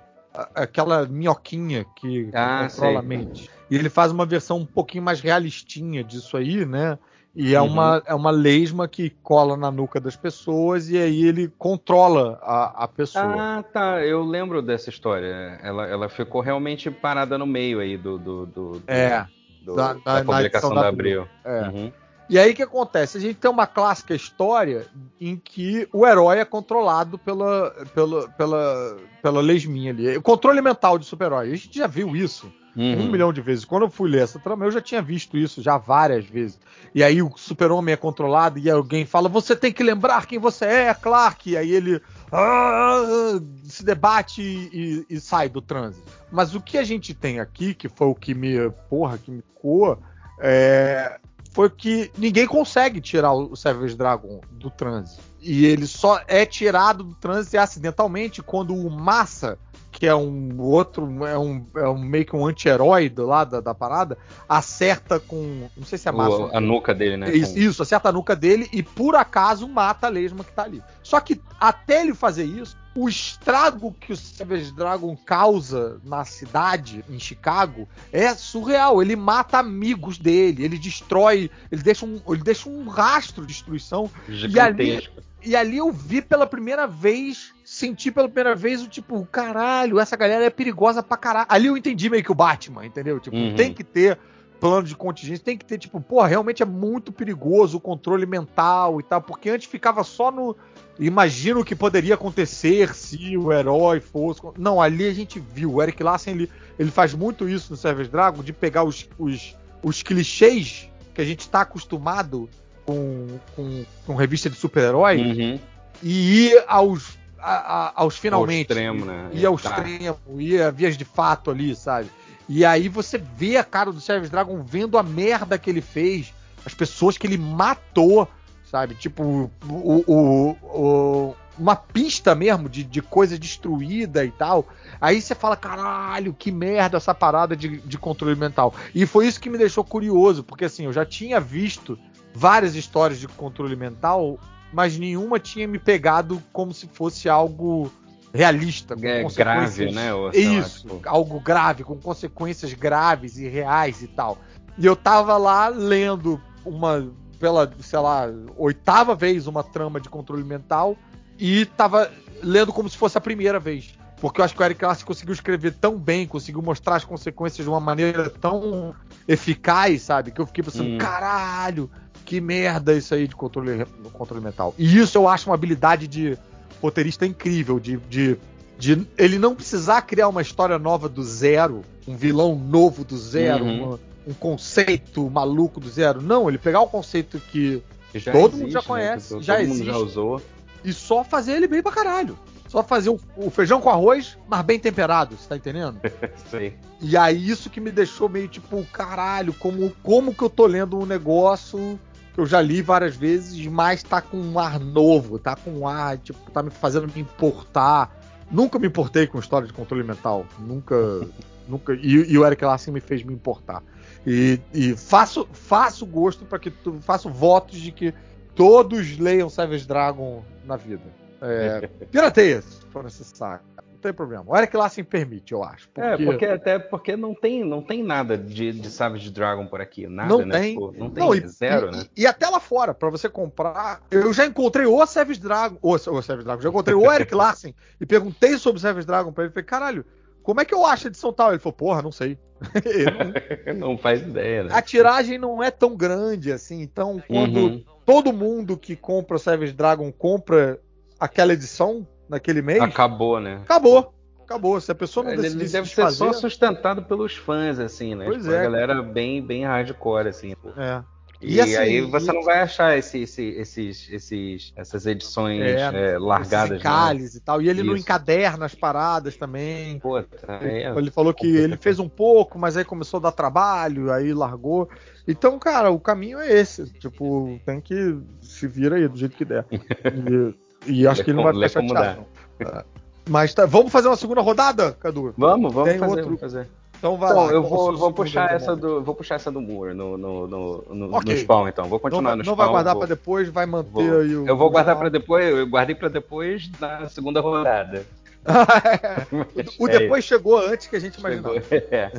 [0.55, 2.97] aquela minhoquinha que ah, controla sei.
[2.99, 3.51] a mente.
[3.71, 6.99] E ele faz uma versão um pouquinho mais realistinha disso aí, né?
[7.35, 7.69] E é, uhum.
[7.69, 12.85] uma, é uma lesma que cola na nuca das pessoas e aí ele controla a,
[12.85, 13.59] a pessoa.
[13.59, 14.05] Ah, tá.
[14.05, 15.59] Eu lembro dessa história.
[15.63, 18.19] Ela, ela ficou realmente parada no meio aí do.
[18.19, 19.27] do, do é.
[19.63, 21.27] Do, da, da, da, publicação da Abril.
[21.45, 21.63] É.
[21.63, 21.93] Uhum.
[22.29, 23.17] E aí o que acontece?
[23.17, 24.87] A gente tem uma clássica história
[25.21, 30.17] em que o herói é controlado pela, pela, pela, pela lesminha ali.
[30.17, 31.53] O controle mental de super-herói.
[31.53, 33.03] A gente já viu isso Uhum.
[33.03, 33.65] Um milhão de vezes.
[33.65, 36.59] Quando eu fui ler essa trama, eu já tinha visto isso já várias vezes.
[36.95, 40.65] E aí o super-homem é controlado e alguém fala: Você tem que lembrar quem você
[40.65, 41.51] é, Clark.
[41.51, 46.11] E aí ele ah, se debate e, e, sai do trânsito.
[46.31, 48.71] Mas o que a gente tem aqui, que foi o que me.
[48.89, 49.99] Porra, que me coa,
[50.41, 51.19] é,
[51.53, 55.23] foi que ninguém consegue tirar o Savage Dragon do trânsito.
[55.41, 59.59] E ele só é tirado do trânsito acidentalmente quando o Massa
[60.03, 63.61] que é um outro, é um, é um meio que um anti-herói do lado da,
[63.61, 65.71] da, parada, acerta com.
[65.77, 66.51] Não sei se é massa.
[66.53, 67.31] a nuca dele, né?
[67.33, 67.61] Isso, com...
[67.61, 70.83] isso, acerta a nuca dele e por acaso mata a lesma que tá ali.
[71.05, 77.05] Só que até ele fazer isso, o estrago que o Savage Dragon causa na cidade,
[77.09, 79.01] em Chicago, é surreal.
[79.01, 84.11] Ele mata amigos dele, ele destrói, ele deixa um, ele deixa um rastro de destruição.
[84.29, 85.09] E ali,
[85.45, 90.15] e ali eu vi pela primeira vez senti pela primeira vez o tipo, caralho, essa
[90.15, 91.47] galera é perigosa pra caralho.
[91.49, 93.19] Ali eu entendi meio que o Batman, entendeu?
[93.19, 93.55] Tipo, uhum.
[93.57, 94.19] tem que ter
[94.61, 99.01] plano de contingência, tem que ter, tipo, pô, realmente é muito perigoso o controle mental
[99.01, 100.55] e tal, porque antes ficava só no.
[100.99, 104.43] Imagina o que poderia acontecer se o herói fosse.
[104.59, 105.73] Não, ali a gente viu.
[105.73, 109.57] O Eric Larsen ele, ele faz muito isso no Savage Dragon, de pegar os, os,
[109.83, 112.51] os clichês que a gente tá acostumado
[112.85, 115.61] com, com, com revista de super-herói uhum.
[116.03, 118.73] e ir aos a, a, aos finalmente.
[118.73, 119.31] Ao extremo, né?
[119.33, 119.71] Ia ao tá.
[119.71, 122.09] extremo, ia vias de fato ali, sabe?
[122.49, 126.33] E aí você vê a cara do Savage Dragon vendo a merda que ele fez,
[126.65, 128.29] as pessoas que ele matou,
[128.65, 128.95] sabe?
[128.95, 134.67] Tipo, o, o, o uma pista mesmo de, de coisa destruída e tal.
[135.01, 138.75] Aí você fala, caralho, que merda essa parada de, de controle mental.
[138.95, 141.99] E foi isso que me deixou curioso, porque assim, eu já tinha visto
[142.35, 144.39] várias histórias de controle mental
[144.73, 147.93] mas nenhuma tinha me pegado como se fosse algo
[148.33, 148.97] realista.
[148.97, 150.13] Com é, grave, né?
[150.15, 151.09] Ou, Isso, lá, tipo...
[151.09, 154.39] algo grave, com consequências graves e reais e tal.
[154.79, 160.45] E eu tava lá lendo uma, pela, sei lá, oitava vez uma trama de controle
[160.45, 160.97] mental
[161.39, 162.11] e tava
[162.43, 163.95] lendo como se fosse a primeira vez.
[164.21, 167.65] Porque eu acho que o Eric Larson conseguiu escrever tão bem, conseguiu mostrar as consequências
[167.65, 168.95] de uma maneira tão
[169.27, 170.31] eficaz, sabe?
[170.31, 170.99] Que eu fiquei pensando, hum.
[170.99, 171.91] caralho,
[172.23, 174.75] que merda isso aí de controle, controle mental.
[174.79, 176.39] E isso eu acho uma habilidade de
[176.81, 178.37] roteirista incrível, de, de,
[178.79, 183.65] de ele não precisar criar uma história nova do zero, um vilão novo do zero,
[183.65, 183.85] uhum.
[183.85, 186.21] uma, um conceito maluco do zero.
[186.21, 187.83] Não, ele pegar o conceito que
[188.15, 188.87] já todo existe, mundo já né?
[188.87, 189.43] conhece, né?
[189.43, 190.43] já todo existe, já usou.
[190.85, 192.39] e só fazer ele bem pra caralho.
[192.69, 196.01] Só fazer o, o, feijão com arroz, mas bem temperado, você tá entendendo?
[196.51, 196.73] Sim.
[197.03, 200.99] E aí isso que me deixou meio tipo, caralho, como, como que eu tô lendo
[200.99, 202.01] um negócio
[202.33, 205.89] que eu já li várias vezes, mas tá com um ar novo, tá com um
[205.89, 208.17] ar, tipo, tá me fazendo me importar.
[208.51, 210.47] Nunca me importei com história de controle mental.
[210.59, 210.97] Nunca.
[211.69, 213.83] nunca e, e, o Eric Larsen me fez me importar.
[214.27, 216.99] E, e faço, faço gosto para que tu.
[217.01, 218.15] Faço votos de que
[218.55, 221.05] todos leiam Savage Dragon na vida.
[221.41, 223.61] É, pirateia, se for necessário
[224.03, 224.45] tem problema.
[224.47, 225.89] O Eric Larsen permite, eu acho.
[225.97, 226.23] É, porque...
[226.23, 230.07] É, porque até porque não tem, não tem nada de, de Savage Dragon por aqui.
[230.07, 230.61] Nada, não né?
[230.61, 230.75] Tem.
[230.75, 232.05] Tipo, não tem não, e, zero, e, né?
[232.17, 234.03] E, até lá fora, para você comprar.
[234.11, 235.79] Eu já encontrei o Savage Dragon.
[235.81, 239.33] O, o Savage Dragon, já encontrei o Eric Larsen e perguntei sobre o Savage Dragon
[239.33, 239.53] pra ele.
[239.53, 240.05] Falei, caralho,
[240.43, 241.51] como é que eu acho a edição tal?
[241.51, 242.39] Ele falou, porra, não sei.
[243.67, 243.75] não...
[243.93, 243.99] não...
[243.99, 244.71] faz ideia, né?
[244.73, 246.83] A tiragem não é tão grande assim.
[246.83, 247.85] Então, quando uhum.
[248.05, 250.81] todo mundo que compra o Savage Dragon compra
[251.19, 252.81] aquela edição, naquele mês.
[252.83, 253.61] Acabou, né?
[253.63, 254.13] Acabou.
[254.45, 254.81] acabou.
[254.81, 258.15] Se a pessoa não decidir ele se deve ser desfazer, só sustentado pelos fãs, assim,
[258.15, 258.25] né?
[258.27, 260.55] Pois Tipo, é, A galera bem, bem hardcore, assim.
[260.61, 260.71] pô.
[260.77, 261.03] É.
[261.45, 265.61] E, E assim, aí você e- não vai achar esse, esse- esses, esses, essas edições
[265.61, 267.61] É, é, largadas, esses encalhes e tal.
[267.61, 268.05] E ele não Isso.
[268.05, 269.95] encaderna as paradas também.
[269.95, 270.01] né?
[270.01, 274.13] Puta, é, Ele falou que ele fez um pouco, mas aí começou a dar trabalho,
[274.13, 274.89] aí largou.
[275.27, 276.87] Então, cara, o caminho é esse.
[277.01, 279.67] Tipo, tem que se vira aí do jeito que der.
[279.73, 280.55] E,
[280.87, 282.27] e acho Lê que ele não vai ficar chateado.
[282.61, 282.67] não.
[282.69, 282.85] É.
[283.29, 285.33] Mas tá, vamos fazer uma segunda rodada, Cadu?
[285.39, 286.69] Vamos, vamos Tem fazer, outro- vamos fazer.
[286.99, 287.53] Então vai Então, lá.
[287.53, 291.17] eu vou, vou puxar essa do, vou puxar essa do Moore no, no, no, no,
[291.17, 291.35] Ok.
[291.35, 291.85] no Spawn, então.
[291.87, 292.57] Vou Não, continuar vai- no não Spawn.
[292.57, 294.47] vai guardar pra depois, vai manter vou- aí o.
[294.47, 295.01] Eu vou guardar Spawn.
[295.01, 298.05] pra depois, eu guardei pra depois na segunda rodada.
[299.79, 301.65] o É depois chegou antes que a gente Chegou, imaginava.
[301.91, 302.11] é.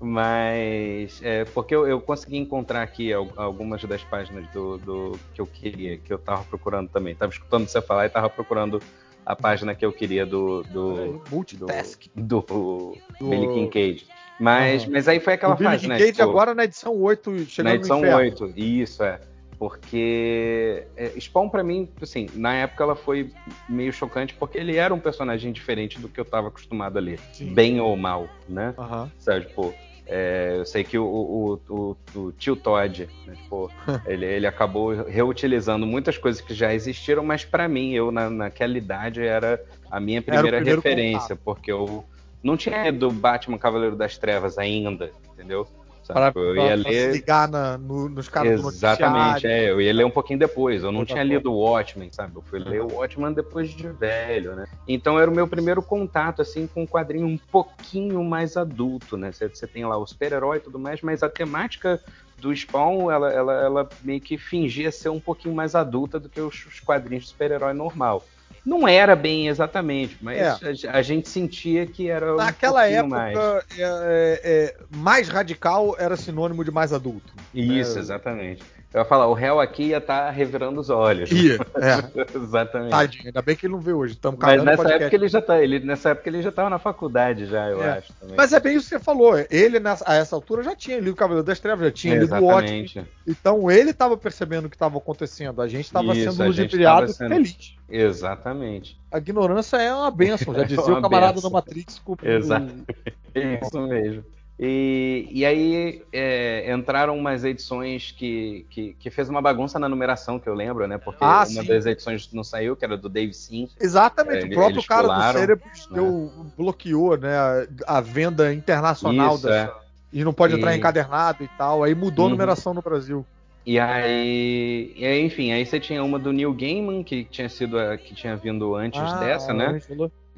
[0.00, 5.40] Mas é, porque eu, eu consegui encontrar aqui al- algumas das páginas do, do que
[5.40, 7.14] eu queria, que eu tava procurando também.
[7.14, 8.80] Tava escutando você falar e tava procurando
[9.24, 12.02] a página que eu queria do do, Multitask.
[12.14, 12.96] do, Do-
[13.28, 14.06] Billy Kincaid.
[14.38, 14.92] Mas, Aham.
[14.92, 15.96] mas aí foi aquela o Billy fase, né?
[15.96, 18.46] Kincaid tipo, agora na edição 8, chegando na edição no inferno.
[18.46, 19.20] 8, isso é.
[19.60, 23.30] Porque é, Spawn pra mim, assim, na época ela foi
[23.68, 27.20] meio chocante porque ele era um personagem diferente do que eu tava acostumado a ler.
[27.34, 27.52] Sim.
[27.52, 28.74] Bem ou mal, né?
[28.78, 29.12] Aham.
[29.18, 29.74] Sabe, tipo,
[30.06, 33.70] é, eu sei que o, o, o, o tio Todd, né, tipo,
[34.06, 38.78] ele, ele acabou reutilizando muitas coisas que já existiram, mas pra mim, eu na, naquela
[38.78, 42.02] idade era a minha primeira referência, porque eu
[42.42, 45.68] não tinha lido Batman Cavaleiro das Trevas ainda, entendeu?
[46.12, 48.68] Sabe, Para, tipo, eu pra- ia pra se ler ligar na- no- nos caras do
[48.68, 50.82] Exatamente, é, eu ia ler um pouquinho depois.
[50.82, 51.36] Eu não tinha Exatamente.
[51.38, 52.36] lido o Watchmen, sabe?
[52.36, 54.66] Eu fui ler o Watchmen depois de velho, né?
[54.88, 59.30] Então era o meu primeiro contato, assim, com um quadrinho um pouquinho mais adulto, né?
[59.32, 62.00] Você, você tem lá o super-herói e tudo mais, mas a temática
[62.38, 66.40] do Spawn, ela, ela, ela meio que fingia ser um pouquinho mais adulta do que
[66.40, 68.24] os, os quadrinhos de super-herói normal.
[68.64, 70.88] Não era bem exatamente, mas É.
[70.88, 73.36] a, a gente sentia que era Naquela um pouquinho mais.
[73.38, 77.32] época, é, é, é, mais radical era sinônimo de mais adulto.
[77.54, 78.00] Isso, É.
[78.00, 78.62] exatamente.
[78.92, 81.30] Eu ia falar, o réu aqui ia estar revirando os olhos.
[81.30, 82.36] Ia, é.
[82.36, 82.90] Exatamente.
[82.90, 84.14] Tadinho, ainda bem que ele não vê hoje.
[84.14, 85.02] Estamos Mas nessa podcast.
[85.04, 87.98] época ele já tá, ele, nessa época ele já estava na faculdade já, eu É.
[87.98, 88.12] acho.
[88.14, 88.36] Também.
[88.36, 89.34] Mas é bem isso que você falou.
[89.48, 92.34] Ele, nessa, a essa altura, já tinha lido o Cavaleiro das Trevas, já tinha lido
[92.34, 92.80] o Watchmen.
[92.82, 93.10] Exatamente.
[93.28, 95.62] Então ele estava percebendo o que estava acontecendo.
[95.62, 97.76] A gente estava sendo ludibriado sendo- feliz.
[97.88, 98.98] Exatamente.
[99.12, 101.50] A ignorância é uma benção, já É dizia uma o camarada benção.
[101.50, 101.98] da Matrix.
[102.00, 102.72] Com, Exato.
[103.32, 104.24] É Isso mesmo.
[104.62, 110.38] E, e aí é, entraram umas edições que, que, que fez uma bagunça na numeração,
[110.38, 110.98] que eu lembro, né?
[110.98, 111.66] Porque Ah, uma sim.
[111.66, 113.66] das edições não saiu, que era do Dave Sim.
[113.80, 115.94] Exatamente, É, o próprio cara pularam, do Cérebros né?
[115.94, 119.74] deu, bloqueou né, a, a venda internacional Isso, dessa.
[120.12, 121.82] E não pode entrar E- encadernado e tal.
[121.82, 122.34] Aí mudou a Uhum.
[122.34, 123.24] numeração no Brasil.
[123.64, 127.78] E aí, e aí, enfim, aí você tinha uma do Neil Gaiman, que tinha sido
[127.78, 129.80] a, que tinha vindo antes Ah, dessa, né?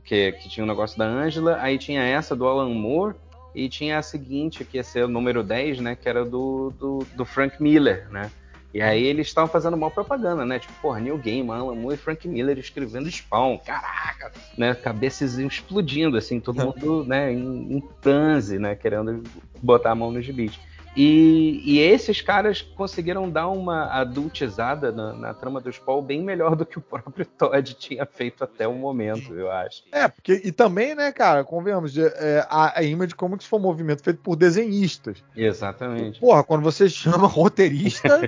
[0.04, 3.14] Que, que tinha o negócio da Angela, aí tinha essa do Alan Moore,
[3.54, 5.96] e tinha a seguinte, que ia ser o número 10, né?
[5.96, 8.30] Que era do, do, do Frank Miller, né?
[8.74, 10.58] E aí eles estavam fazendo mal propaganda, né?
[10.58, 14.32] Tipo, porra, Neil Gaiman, Alan Moore e Frank Miller escrevendo Spawn, caraca!
[14.56, 14.74] Né?
[14.74, 18.74] Cabeças explodindo, assim, todo mundo né, em, em transe, né?
[18.74, 19.22] Querendo
[19.62, 20.58] botar a mão nos gibis.
[20.94, 26.54] E, e esses caras conseguiram dar uma adultizada na, na trama do Spawn bem melhor
[26.54, 29.82] do que o próprio Todd tinha feito até o momento, eu acho.
[29.90, 33.62] É, porque, e também, né, cara, convenhamos, de- é, a, a Image Comics foi um
[33.62, 35.22] movimento feito por desenhistas.
[35.34, 36.20] Exatamente.
[36.20, 38.20] Porra, quando você chama roteirista,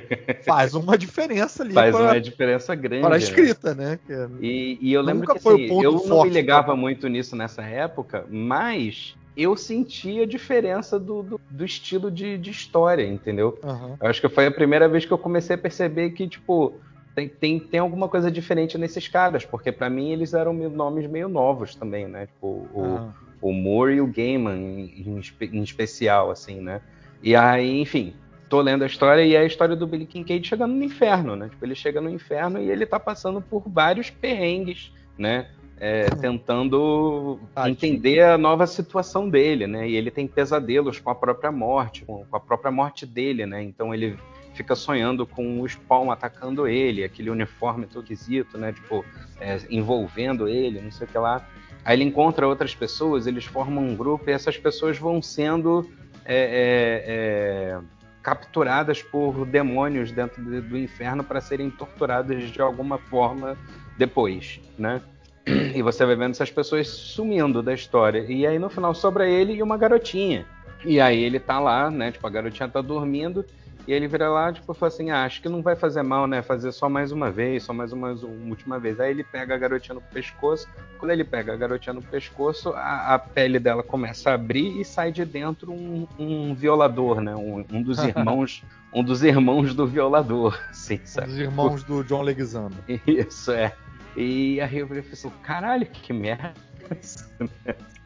[0.45, 3.03] faz uma diferença ali Faz para, uma diferença grande.
[3.03, 3.25] para a né?
[3.25, 3.99] escrita, né?
[4.09, 6.77] É- E, e eu lembro Nunca que foi o assim, eu não me ligava da-
[6.77, 12.51] muito nisso nessa época, mas eu sentia a diferença do, do, do estilo de, de
[12.51, 13.59] história, entendeu?
[13.63, 13.97] Aham.
[14.01, 16.81] Eu acho que foi a primeira vez que eu comecei a perceber que, tipo,
[17.15, 21.29] tem, tem, tem alguma coisa diferente nesses caras, porque pra mim eles eram nomes meio
[21.29, 22.27] novos também, né?
[22.27, 23.15] Tipo, o, aham.
[23.41, 26.81] o Moore e o Gaiman em, em em especial, assim, né?
[27.23, 28.15] E aí, enfim,
[28.49, 31.49] tô lendo a história e é a história do Billy Kincaid chegando no inferno, né?
[31.49, 35.49] Tipo, ele chega no inferno e ele tá passando por vários perrengues, né?
[35.79, 37.73] É, tentando Tadinho.
[37.73, 39.89] entender a nova situação dele, né?
[39.89, 43.63] E ele tem pesadelos com a própria morte, com, a própria morte dele, né?
[43.63, 44.17] Então ele
[44.55, 48.73] fica sonhando com o Spawn atacando ele, aquele uniforme todo esquisito, né?
[48.73, 49.05] Tipo,
[49.41, 51.45] é, envolvendo ele, não sei o que lá.
[51.85, 55.91] Aí ele encontra outras pessoas, eles formam um grupo e essas pessoas vão sendo
[56.25, 57.79] é, é, é,
[58.23, 63.59] capturadas por demônios dentro de- do inferno para serem torturadas de alguma forma
[63.99, 65.03] depois, né?
[65.47, 68.25] E você vai vendo essas pessoas sumindo da história.
[68.29, 70.47] E aí no final sobra ele e uma garotinha.
[70.85, 72.13] E aí ele tá lá, né?
[72.13, 73.45] Tipo, a garotinha tá dormindo
[73.87, 76.41] E ele vira lá, tipo, fala assim: ah, acho que não vai fazer mal, né?
[76.43, 78.99] Fazer só mais uma vez, só mais uma, uma última vez.
[78.99, 80.67] Aí ele pega a garotinha no pescoço.
[80.99, 84.85] Quando ele pega a garotinha no pescoço, a, a pele dela começa a abrir e
[84.85, 87.35] sai de dentro um, um violador, né?
[87.37, 88.63] Um, um dos irmãos.
[88.93, 90.59] um dos irmãos do violador.
[90.73, 91.27] Sim, sabe?
[91.27, 92.77] Um dos irmãos do John Leguizamo.
[93.07, 93.75] Isso, é.
[94.17, 96.55] E aí eu falei assim, caralho, que merda.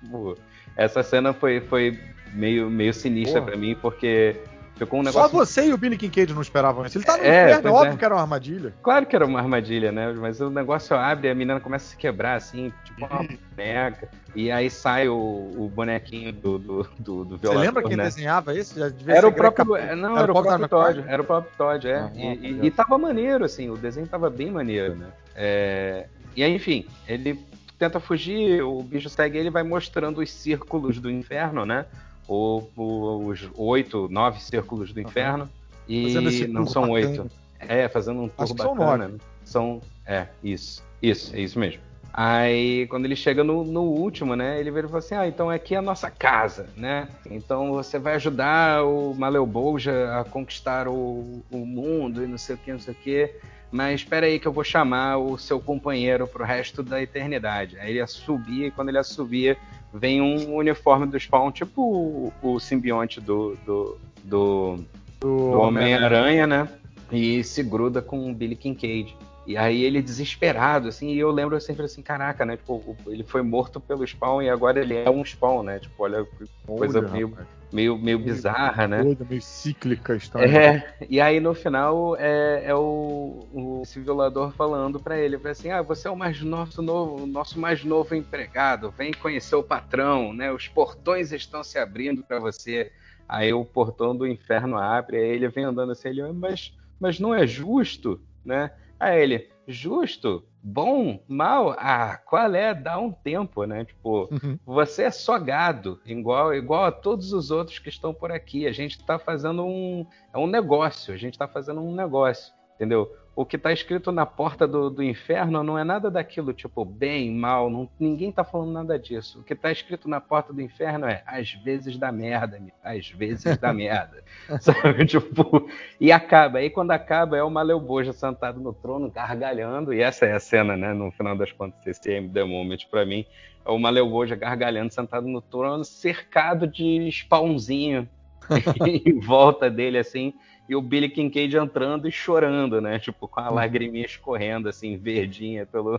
[0.01, 0.39] Tipo,
[0.77, 1.99] essa cena foi, foi
[2.33, 4.37] meio, meio sinistra para mim, porque
[4.79, 5.31] Ficou um negócio...
[5.31, 6.99] Só você e o Billy Kincaid não esperavam isso.
[6.99, 7.97] Ele tá no é, inferno, é óbvio é.
[7.97, 8.75] que era uma armadilha.
[8.83, 10.13] Claro que era uma armadilha, né?
[10.13, 14.09] Mas o negócio abre e a menina começa a se quebrar, assim, tipo uma boneca.
[14.35, 18.05] E aí sai o, o bonequinho do, do, do, do Você lembra quem né?
[18.05, 18.75] desenhava isso?
[19.07, 19.67] era o próprio.
[19.67, 19.97] Cap...
[19.97, 21.05] Não, era, era, o próprio Todd.
[21.07, 21.97] Era o próprio Todd, é.
[21.97, 25.09] Ah, e, e, e, tava maneiro, assim, o desenho tava bem maneiro, né?
[25.35, 26.07] É...
[26.37, 27.39] E aí, enfim, ele
[27.79, 31.87] tenta fugir, o bicho segue ele vai mostrando os círculos do inferno, né?
[32.29, 35.45] Ou, os oito, nove círculos do inferno.
[35.89, 35.95] Uhum.
[35.95, 37.29] E não são oito.
[37.59, 38.77] É, fazendo um tour bacana.
[38.77, 39.13] São, nove.
[39.13, 39.19] Né?
[39.45, 40.87] são É, isso.
[41.03, 41.81] Isso, é isso mesmo.
[42.13, 45.49] Aí, quando ele chega no, no, último, né, ele vira e fala assim: Ah, então
[45.49, 47.09] aqui é a nossa casa, né?
[47.31, 52.59] Então você vai ajudar o Maleubolja a conquistar o, o mundo e não sei o
[52.59, 53.35] que, não sei o que.
[53.71, 57.79] Mas espera aí que eu vou chamar o seu companheiro pro resto da eternidade.
[57.79, 59.59] Aí ele subir e quando ele subir
[59.93, 64.85] vem um uniforme do Spawn, tipo o, o simbionte do, do, do,
[65.21, 66.69] do Homem-Aranha, né?
[67.11, 69.17] E se gruda com o Billy Kincaid.
[69.49, 72.59] E aí ele desesperado, assim, e eu lembro sempre assim, caraca, né?
[72.59, 75.79] Tipo, ele foi morto pelo Spawn e agora ele é um Spawn, né?
[75.79, 76.23] Tipo, olha,
[76.67, 77.39] coisa olha, meio,
[77.73, 79.03] meio, meio bizarra, né?
[79.03, 80.47] Doida, meio cíclica a história.
[80.47, 85.71] É, e aí no final é, é o, o esse violador falando para ele, assim,
[85.71, 90.35] ah, você é o mais nosso novo, nosso mais novo empregado, vem conhecer o patrão,
[90.35, 90.53] né?
[90.53, 92.93] Os portões estão se abrindo para você.
[93.27, 97.35] Aí o portão do inferno abre, aí ele vem andando assim, ele, mas, mas não
[97.35, 98.71] é justo, né?
[98.99, 100.45] Aí ele, justo?
[100.63, 101.23] Bom?
[101.29, 101.75] Mal?
[101.79, 102.75] Ah, qual é?
[102.75, 103.85] Dá um tempo, né?
[103.85, 104.59] Tipo, uhum.
[104.67, 108.67] você é só gado, igual, igual a todos os outros que estão por aqui.
[108.67, 113.11] A gente está fazendo um, é um negócio, a gente está fazendo um negócio, entendeu?
[113.39, 117.33] O que está escrito na porta do, do, inferno não é nada daquilo, tipo, bem,
[117.33, 119.39] mal, não, ninguém está falando nada disso.
[119.39, 123.57] O que está escrito na porta do inferno é às vezes da merda, às vezes
[123.57, 124.25] da merda.
[124.59, 125.07] Sabe?
[125.07, 125.71] Tipo,
[126.01, 126.59] e acaba.
[126.59, 130.77] Aí quando acaba, é o Maleuboja sentado no trono, gargalhando, e essa é a cena,
[130.77, 130.93] né?
[130.93, 133.25] No final das contas, esse é The Moment pra mim.
[133.65, 138.09] É o Maleuboja gargalhando, sentado no trono, cercado de spawnzinho
[138.85, 140.35] em volta dele, assim
[140.69, 142.99] e o Billy Kincaid entrando e chorando, né?
[142.99, 145.99] Tipo, com a lagriminha escorrendo, assim, verdinha pelo,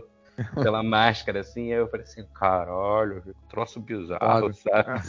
[0.54, 1.72] pela máscara, assim.
[1.72, 5.00] Aí eu falei assim, caralho, troço bizarro, sabe?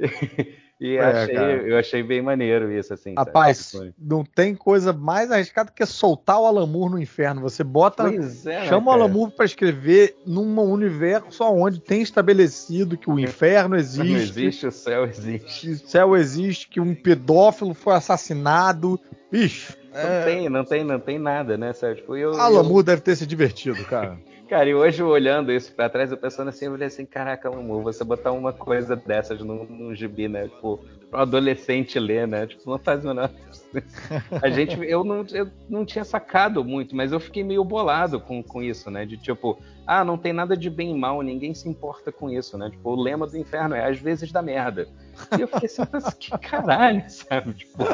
[0.80, 1.36] e é, achei,
[1.72, 3.14] eu achei bem maneiro isso, assim.
[3.14, 3.92] Rapaz, sabe?
[3.98, 7.42] não tem coisa mais arriscada que soltar o Alamur no inferno.
[7.42, 12.96] Você bota, é, né, chama né, o Alamur para escrever num universo onde tem estabelecido
[12.96, 14.10] que o inferno existe.
[14.10, 15.70] Não existe, o céu existe.
[15.70, 18.98] O céu existe, que um pedófilo foi assassinado.
[19.30, 20.24] Bicho, não é...
[20.24, 22.00] tem, não tem, não tem nada, né, Sérgio?
[22.00, 22.82] Tipo, eu, Alamu eu...
[22.82, 24.18] deve ter se divertido, cara.
[24.50, 27.84] cara, e hoje olhando isso pra trás, eu pensando assim, eu falei assim, caraca, Alamu,
[27.84, 30.48] você botar uma coisa dessas num, num gibi, né?
[30.48, 32.48] Tipo, um adolescente ler, né?
[32.48, 33.30] Tipo, não faz o menor.
[34.42, 38.42] A gente, eu não, eu não tinha sacado muito, mas eu fiquei meio bolado com,
[38.42, 39.06] com isso, né?
[39.06, 42.58] De tipo, ah, não tem nada de bem e mal, ninguém se importa com isso,
[42.58, 42.70] né?
[42.70, 44.88] Tipo, o lema do inferno é às vezes da merda.
[45.38, 47.52] E eu fiquei assim, que caralho, sabe?
[47.54, 47.84] Tipo,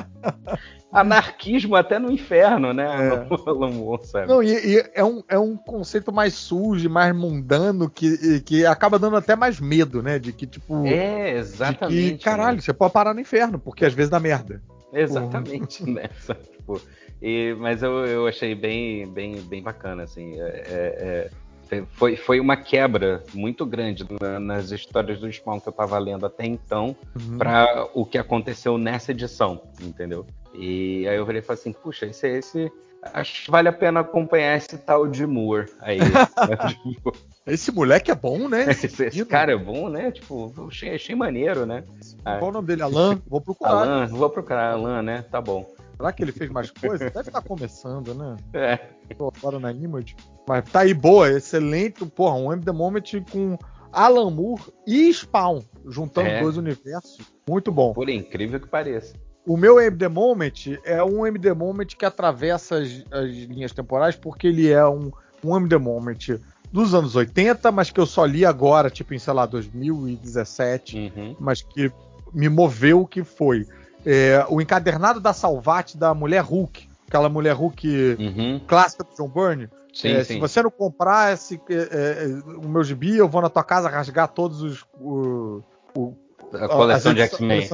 [0.93, 2.87] anarquismo até no inferno, né?
[3.09, 3.27] É.
[4.05, 4.29] sabe?
[4.29, 8.99] Não, e, e, é, um, é um conceito mais sujo, mais mundano, que, que acaba
[8.99, 10.19] dando até mais medo, né?
[10.19, 10.87] De que, tipo.
[10.87, 12.19] É, exatamente.
[12.19, 12.62] Que, caralho, né?
[12.62, 14.62] você pode parar no inferno, porque às vezes dá merda.
[14.93, 15.95] Exatamente, uhum.
[15.95, 16.09] né?
[16.57, 16.81] Tipo,
[17.23, 20.41] e, mas eu, eu achei bem, bem, bem bacana, assim.
[20.41, 21.31] É, é,
[21.92, 26.26] foi, foi uma quebra muito grande na, nas histórias do Spawn que eu tava lendo
[26.26, 27.38] até então uhum.
[27.38, 30.26] para o que aconteceu nessa edição, entendeu?
[30.55, 32.72] E aí eu falei assim, puxa, esse, esse
[33.12, 35.98] acho que vale a pena acompanhar esse tal de Moore aí.
[37.46, 38.66] esse moleque é bom, né?
[38.70, 40.11] Esse, esse, cara é bom, né?
[40.11, 41.85] Tipo, achei, achei maneiro, né?
[42.22, 42.83] Qual o nome dele?
[42.83, 43.20] Alan?
[43.26, 43.70] Vou procurar.
[43.70, 44.72] Alan, vou procurar.
[44.72, 45.24] Alan, né?
[45.31, 45.66] Tá bom.
[45.97, 47.11] Será que ele fez mais coisas?
[47.13, 48.37] Deve estar começando, né?
[48.53, 48.77] É.
[49.17, 50.17] Tô agora na Image.
[50.49, 52.05] Mas tá aí boa, excelente.
[52.07, 53.57] Porra, um M The Moment com
[53.93, 56.43] Alan Moore e Spawn, juntando é.
[56.43, 57.19] dois universos.
[57.49, 57.93] Muito bom.
[57.93, 59.15] Por incrível que pareça.
[59.47, 64.49] O meu MD Moment é um MD Moment que atravessa as, as linhas temporais porque
[64.49, 65.13] ele é um,
[65.44, 66.40] um MD Moment
[66.73, 71.37] dos anos 80, mas que eu só li agora, tipo em, sei lá, 2017, uhum.
[71.38, 71.92] mas que
[72.35, 73.65] me moveu o que foi.
[74.07, 78.61] É, o encadernado da Salvati da Mulher Hulk, aquela Mulher Hulk Uhum.
[78.67, 79.69] clássica do John Byrne.
[79.92, 80.35] Sim, É, sim.
[80.35, 82.27] Se você não comprar esse, é, é,
[82.65, 84.85] o meu gibi, eu vou na tua casa rasgar todos os.
[85.00, 85.63] O,
[85.96, 86.15] o-
[86.52, 87.67] A coleção de X-Men.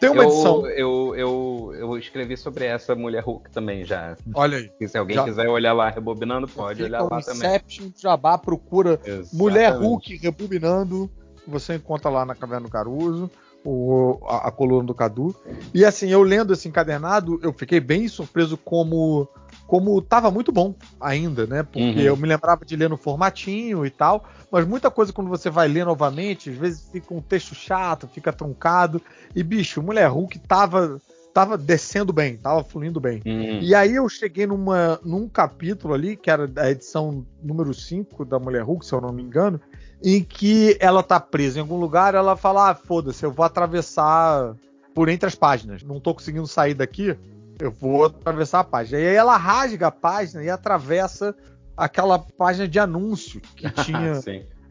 [0.00, 0.66] Tem uma eu, edição.
[0.68, 4.16] Eu, eu, eu escrevi sobre essa mulher Hulk também já.
[4.34, 4.70] Olha aí.
[4.80, 7.36] E se alguém Já- quiser olhar lá rebobinando, pode olhar lá também.
[7.48, 9.36] Inception Jabá procura Exatamente.
[9.36, 11.10] Mulher Hulk rebobinando.
[11.46, 13.30] Você encontra lá na Caverna do Caruso.
[13.64, 15.34] O, a, a coluna do Cadu.
[15.72, 19.28] E assim, eu lendo esse encadernado, eu fiquei bem surpreso como
[19.66, 21.62] como tava muito bom ainda, né?
[21.62, 22.00] Porque Uhum.
[22.00, 25.66] eu me lembrava de ler no formatinho e tal, mas muita coisa quando você vai
[25.66, 29.00] ler novamente, às vezes fica um texto chato, fica truncado.
[29.34, 31.00] E bicho, Mulher Hulk tava
[31.32, 33.22] tava descendo bem, tava fluindo bem.
[33.24, 33.60] Hum.
[33.62, 38.38] E aí eu cheguei numa, num capítulo ali, que era da edição número 5 da
[38.38, 39.58] Mulher Hulk, se eu não me engano,
[40.04, 44.54] em que ela tá presa em algum lugar, ela fala: ah, foda-se, eu vou atravessar
[44.94, 45.82] por entre as páginas.
[45.82, 47.16] Não tô conseguindo sair daqui,
[47.60, 49.00] eu vou atravessar a página.
[49.00, 51.34] E aí ela rasga a página e atravessa
[51.76, 54.20] aquela página de anúncio que tinha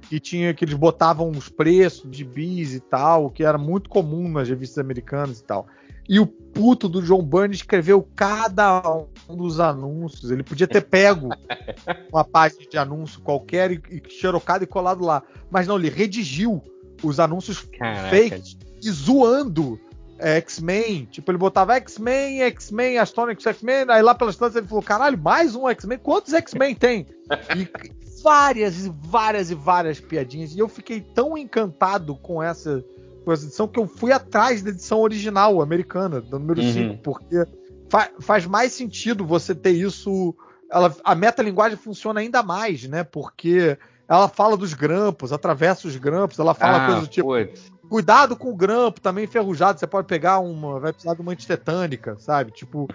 [0.09, 4.27] que tinha que eles botavam os preços de bis e tal, que era muito comum
[4.27, 5.67] nas revistas americanas e tal.
[6.11, 8.81] E o puto do John Byrne escreveu cada
[9.29, 10.29] um dos anúncios.
[10.29, 11.29] Ele podia ter pego
[12.11, 15.23] uma página de anúncio qualquer e, e xerocado e colado lá.
[15.49, 16.61] Mas não, ele redigiu
[17.01, 18.09] os anúncios Caraca.
[18.09, 19.79] fakes e zoando
[20.19, 21.05] é, X-Men.
[21.05, 23.85] Tipo, ele botava X-Men, X-Men, Astronix X-Men.
[23.87, 25.97] Aí lá pelas tantas ele falou: caralho, mais um X-Men?
[25.99, 27.07] Quantos X-Men tem?
[27.55, 30.53] E várias e várias e várias piadinhas.
[30.53, 32.83] E eu fiquei tão encantado com essa,
[33.23, 36.73] com essa edição que eu fui atrás da edição original americana, do número Uhum.
[36.73, 37.45] 5, porque
[37.89, 40.35] fa- faz mais sentido você ter isso.
[40.71, 43.03] Ela, a metalinguagem funciona ainda mais, né?
[43.03, 47.27] Porque ela fala dos grampos, atravessa os grampos, ela fala ah, coisa do tipo.
[47.27, 47.71] putz.
[47.89, 49.77] Cuidado com o grampo, também enferrujado.
[49.77, 50.79] Você pode pegar uma.
[50.79, 52.51] Vai precisar de uma antitetânica, sabe?
[52.51, 52.87] Tipo,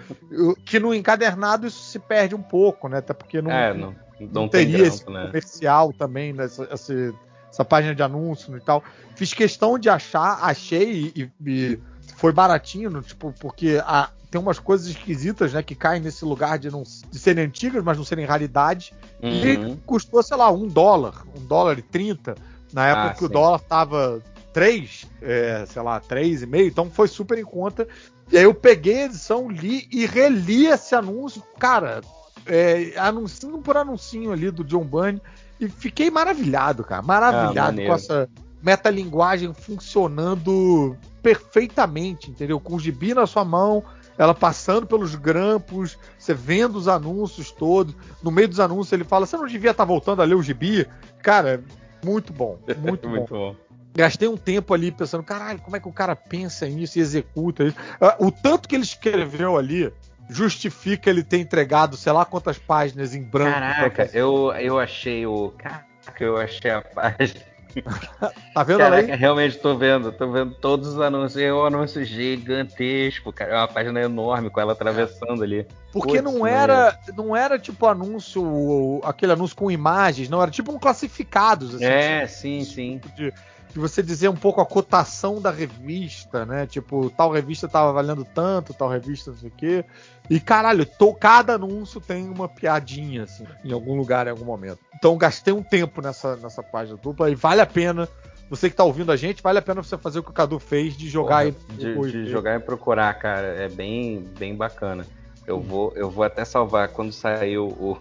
[0.64, 2.96] que no encadernado isso se perde um pouco, né?
[2.98, 5.26] Até porque não, É, não, não, não teria grampo, esse né?
[5.26, 6.44] comercial também, né?
[6.44, 7.14] essa,
[7.56, 8.84] essa, página de anúncio e tal.
[9.14, 11.78] Fiz questão de achar, achei e, e
[12.16, 15.62] foi baratinho, tipo, porque a- tem umas coisas esquisitas, né?
[15.62, 18.92] Que caem nesse lugar de, não, de serem antigas, mas não serem raridade.
[19.22, 19.30] Uhum.
[19.72, 22.34] E custou, sei lá, um dólar, um dólar e trinta.
[22.72, 23.32] Na época Ah, que o sim.
[23.32, 24.20] dólar tava
[24.52, 27.86] 3, é, sei lá, 3,5, então foi super em conta.
[28.30, 32.00] E aí eu peguei a edição, li e reli esse anúncio, cara,
[32.44, 35.22] é, anuncinho por anuncinho ali do John Bunny,
[35.60, 37.90] e fiquei maravilhado, cara, Ah, maravilhado maneiro.
[37.90, 38.28] com essa
[38.62, 42.58] metalinguagem funcionando perfeitamente, entendeu?
[42.60, 43.82] Com o gibi na sua mão,
[44.18, 47.94] ela passando pelos grampos, você vendo os anúncios todos.
[48.22, 50.86] No meio dos anúncios ele fala: Você não devia estar voltando a ler o gibi?
[51.22, 51.62] Cara,
[52.04, 53.14] muito bom, muito bom.
[53.16, 53.56] Muito bom.
[53.94, 57.64] Gastei um tempo ali pensando: caralho, como é que o cara pensa nisso e executa
[57.64, 57.76] isso?
[58.00, 59.92] Ah, O tanto que ele escreveu ali
[60.28, 63.52] justifica ele ter entregado, sei lá quantas páginas em branco.
[63.52, 65.52] Caraca, eu, eu achei o.
[65.58, 65.84] Caraca,
[66.20, 67.40] eu achei a página.
[68.54, 71.42] Tá vendo Caraca, realmente tô vendo, tô vendo todos os anúncios.
[71.42, 73.52] É um anúncio gigantesco, cara.
[73.52, 75.66] É uma página enorme com ela atravessando ali.
[75.92, 80.72] Porque Putz, não era, não era tipo anúncio, aquele anúncio com imagens, não, era tipo
[80.72, 83.00] um classificados, assim, É, sim, sim.
[83.14, 83.32] de,
[83.76, 86.66] de você dizer um pouco a cotação da revista, né?
[86.66, 89.84] Tipo, tal revista tava valendo tanto, tal revista não sei o quê.
[90.30, 94.78] E caralho, to- cada anúncio tem uma piadinha, assim, em algum lugar, em algum momento.
[94.94, 98.08] Então gastei um tempo nessa, nessa página dupla e vale a pena.
[98.48, 100.58] Você que tá ouvindo a gente, vale a pena você fazer o que o Cadu
[100.58, 101.76] fez de jogar Porra, aí.
[101.76, 105.06] de, de jogar e procurar, cara, é bem, bem bacana.
[105.46, 107.98] Eu vou, eu vou até salvar quando sair o.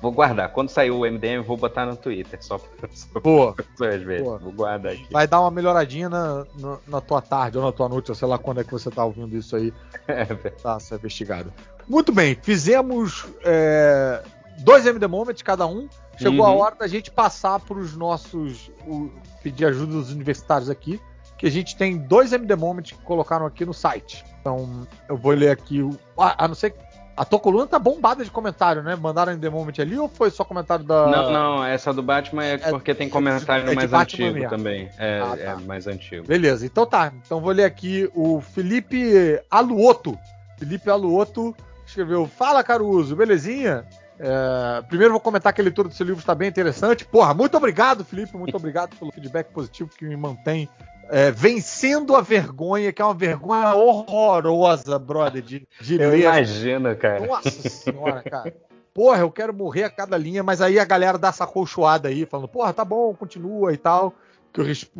[0.00, 0.52] vou guardar.
[0.52, 2.38] Quando sair o MDM, eu vou botar no Twitter.
[2.42, 2.88] Só pra
[3.88, 4.22] às vezes.
[4.24, 4.38] Boa.
[4.38, 5.06] Vou guardar aqui.
[5.10, 8.28] Vai dar uma melhoradinha na, na, na tua tarde ou na tua noite, ou sei
[8.28, 9.72] lá quando é que você tá ouvindo isso aí.
[10.08, 11.52] É, Tá, ser investigado.
[11.86, 14.22] Muito bem, fizemos é,
[14.60, 15.88] dois MD Moments cada um.
[16.18, 16.58] Chegou a Uhum.
[16.58, 18.70] hora da gente passar para os nossos.
[18.86, 19.10] o-
[19.42, 21.00] pedir ajuda dos universitários aqui.
[21.38, 24.24] Que a gente tem dois MD Moments que colocaram aqui no site.
[24.40, 25.80] Então, eu vou ler aqui.
[25.82, 26.87] O, a, a não ser que.
[27.18, 28.94] A tua coluna tá bombada de comentário, né?
[28.94, 31.06] Mandaram MD Moment ali ou foi só comentário da.
[31.08, 34.50] Não, não, essa do Batman é É- porque tem comentário é mais Batman antigo mesmo.
[34.50, 34.88] também.
[34.96, 35.42] É, Ah, tá.
[35.42, 36.26] é mais antigo.
[36.26, 37.12] Beleza, então tá.
[37.24, 40.16] Então vou ler aqui o Felipe Aluoto.
[40.58, 41.54] Felipe Aluoto
[41.86, 43.84] escreveu: Fala, Caruso, belezinha?
[44.20, 47.04] É, primeiro vou comentar que a leitura do seu livro está bem interessante.
[47.04, 48.36] Porra, muito obrigado, Felipe.
[48.36, 50.68] Muito obrigado pelo feedback positivo que me mantém
[51.10, 56.20] é, vencendo a vergonha, que é uma vergonha horrorosa, brother, de, de Eu ler.
[56.20, 57.26] imagino, cara.
[57.26, 58.54] Nossa senhora, cara.
[58.94, 62.26] Porra, eu quero morrer a cada linha, mas aí a galera dá essa colchoada aí,
[62.26, 64.14] falando, porra, tá bom, continua e tal.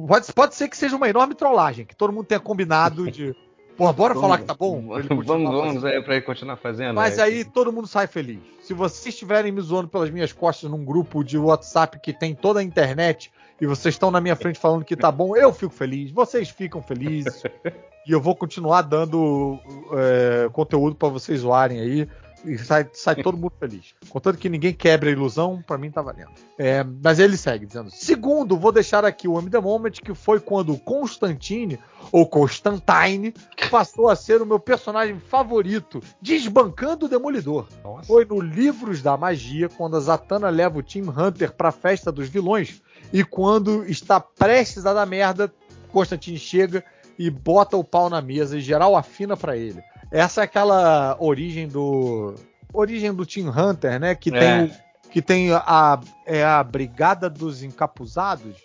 [0.06, 3.34] Pode, pode ser que seja uma enorme trollagem, que todo mundo tenha combinado de.
[3.76, 4.88] Porra, bora Vamos- falar que tá bom?
[4.88, 5.88] Vamos, continuar vamos, fazendo.
[5.88, 6.94] é, pra ele continuar fazendo.
[6.96, 7.22] Mas é.
[7.22, 8.40] aí todo mundo sai feliz.
[8.62, 12.58] Se vocês estiverem me zoando pelas minhas costas num grupo de WhatsApp que tem toda
[12.60, 13.30] a internet
[13.60, 16.82] e vocês estão na minha frente falando que tá bom, eu fico feliz, vocês ficam
[16.82, 17.42] felizes.
[18.06, 19.58] e eu vou continuar dando
[19.92, 22.08] é, conteúdo pra vocês zoarem aí.
[22.44, 23.94] E sai, sai todo mundo feliz.
[24.08, 26.30] Contanto que ninguém quebre a ilusão, pra mim tá valendo.
[26.58, 30.40] É, mas ele segue dizendo: segundo, vou deixar aqui o M The Moment, que foi
[30.40, 31.78] quando o Constantine,
[32.12, 33.34] ou Constantine,
[33.70, 37.66] passou a ser o meu personagem favorito, desbancando o Demolidor.
[37.82, 38.06] Nossa.
[38.06, 42.28] Foi no Livros da Magia, quando a Zatanna leva o Team Hunter pra festa dos
[42.28, 42.82] vilões,
[43.12, 45.52] e quando está prestes a dar merda,
[45.90, 46.84] Constantine chega
[47.18, 49.82] e bota o pau na mesa e geral afina pra ele.
[50.10, 52.34] Essa é aquela origem do.
[52.72, 54.14] Origem do Team Hunter, né?
[54.14, 54.38] Que É.
[54.38, 54.70] tem, o,
[55.10, 58.56] que tem a, é a Brigada dos Encapuzados.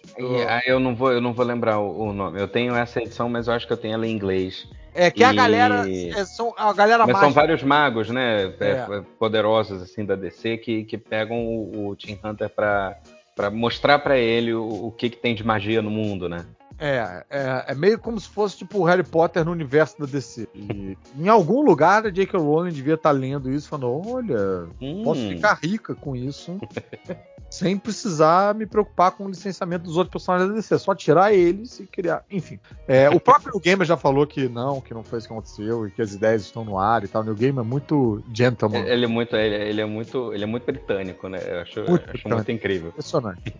[0.48, 2.40] Ah, eu não vou, eu não vou lembrar o, o nome.
[2.40, 4.68] Eu tenho essa edição, mas eu acho que eu tenho ela em inglês.
[4.94, 5.86] É que a E- galera.
[5.90, 7.22] é, são a galera Mas mágica.
[7.26, 8.54] são vários magos, né?
[8.60, 9.02] é, É.
[9.18, 12.98] Poderosos assim da DC que, que pegam o, o Team Hunter pra,
[13.36, 16.46] pra mostrar pra ele o, o que, que tem de magia no mundo, né?
[16.86, 20.48] É, é, é meio como se fosse tipo o Harry Potter no universo da DC.
[20.54, 22.38] E em algum lugar a J.K.
[22.38, 25.02] Rowling devia estar lendo isso, falando: olha, Hum.
[25.04, 26.60] posso ficar rica com isso,
[27.50, 30.78] sem precisar me preocupar com o licenciamento dos outros personagens da DC.
[30.80, 32.24] Só tirar eles e criar.
[32.30, 32.60] Enfim.
[32.88, 35.92] É, o próprio Gamer já falou que não, que não foi isso que aconteceu e
[35.92, 37.22] que as ideias estão no ar e tal.
[37.22, 38.80] O New Gamer é muito gentleman.
[38.86, 41.40] Ele é muito, ele, ele é muito, ele é muito britânico, né?
[41.46, 42.90] Eu acho, Muito acho muito incrível.
[42.90, 43.54] Impressionante.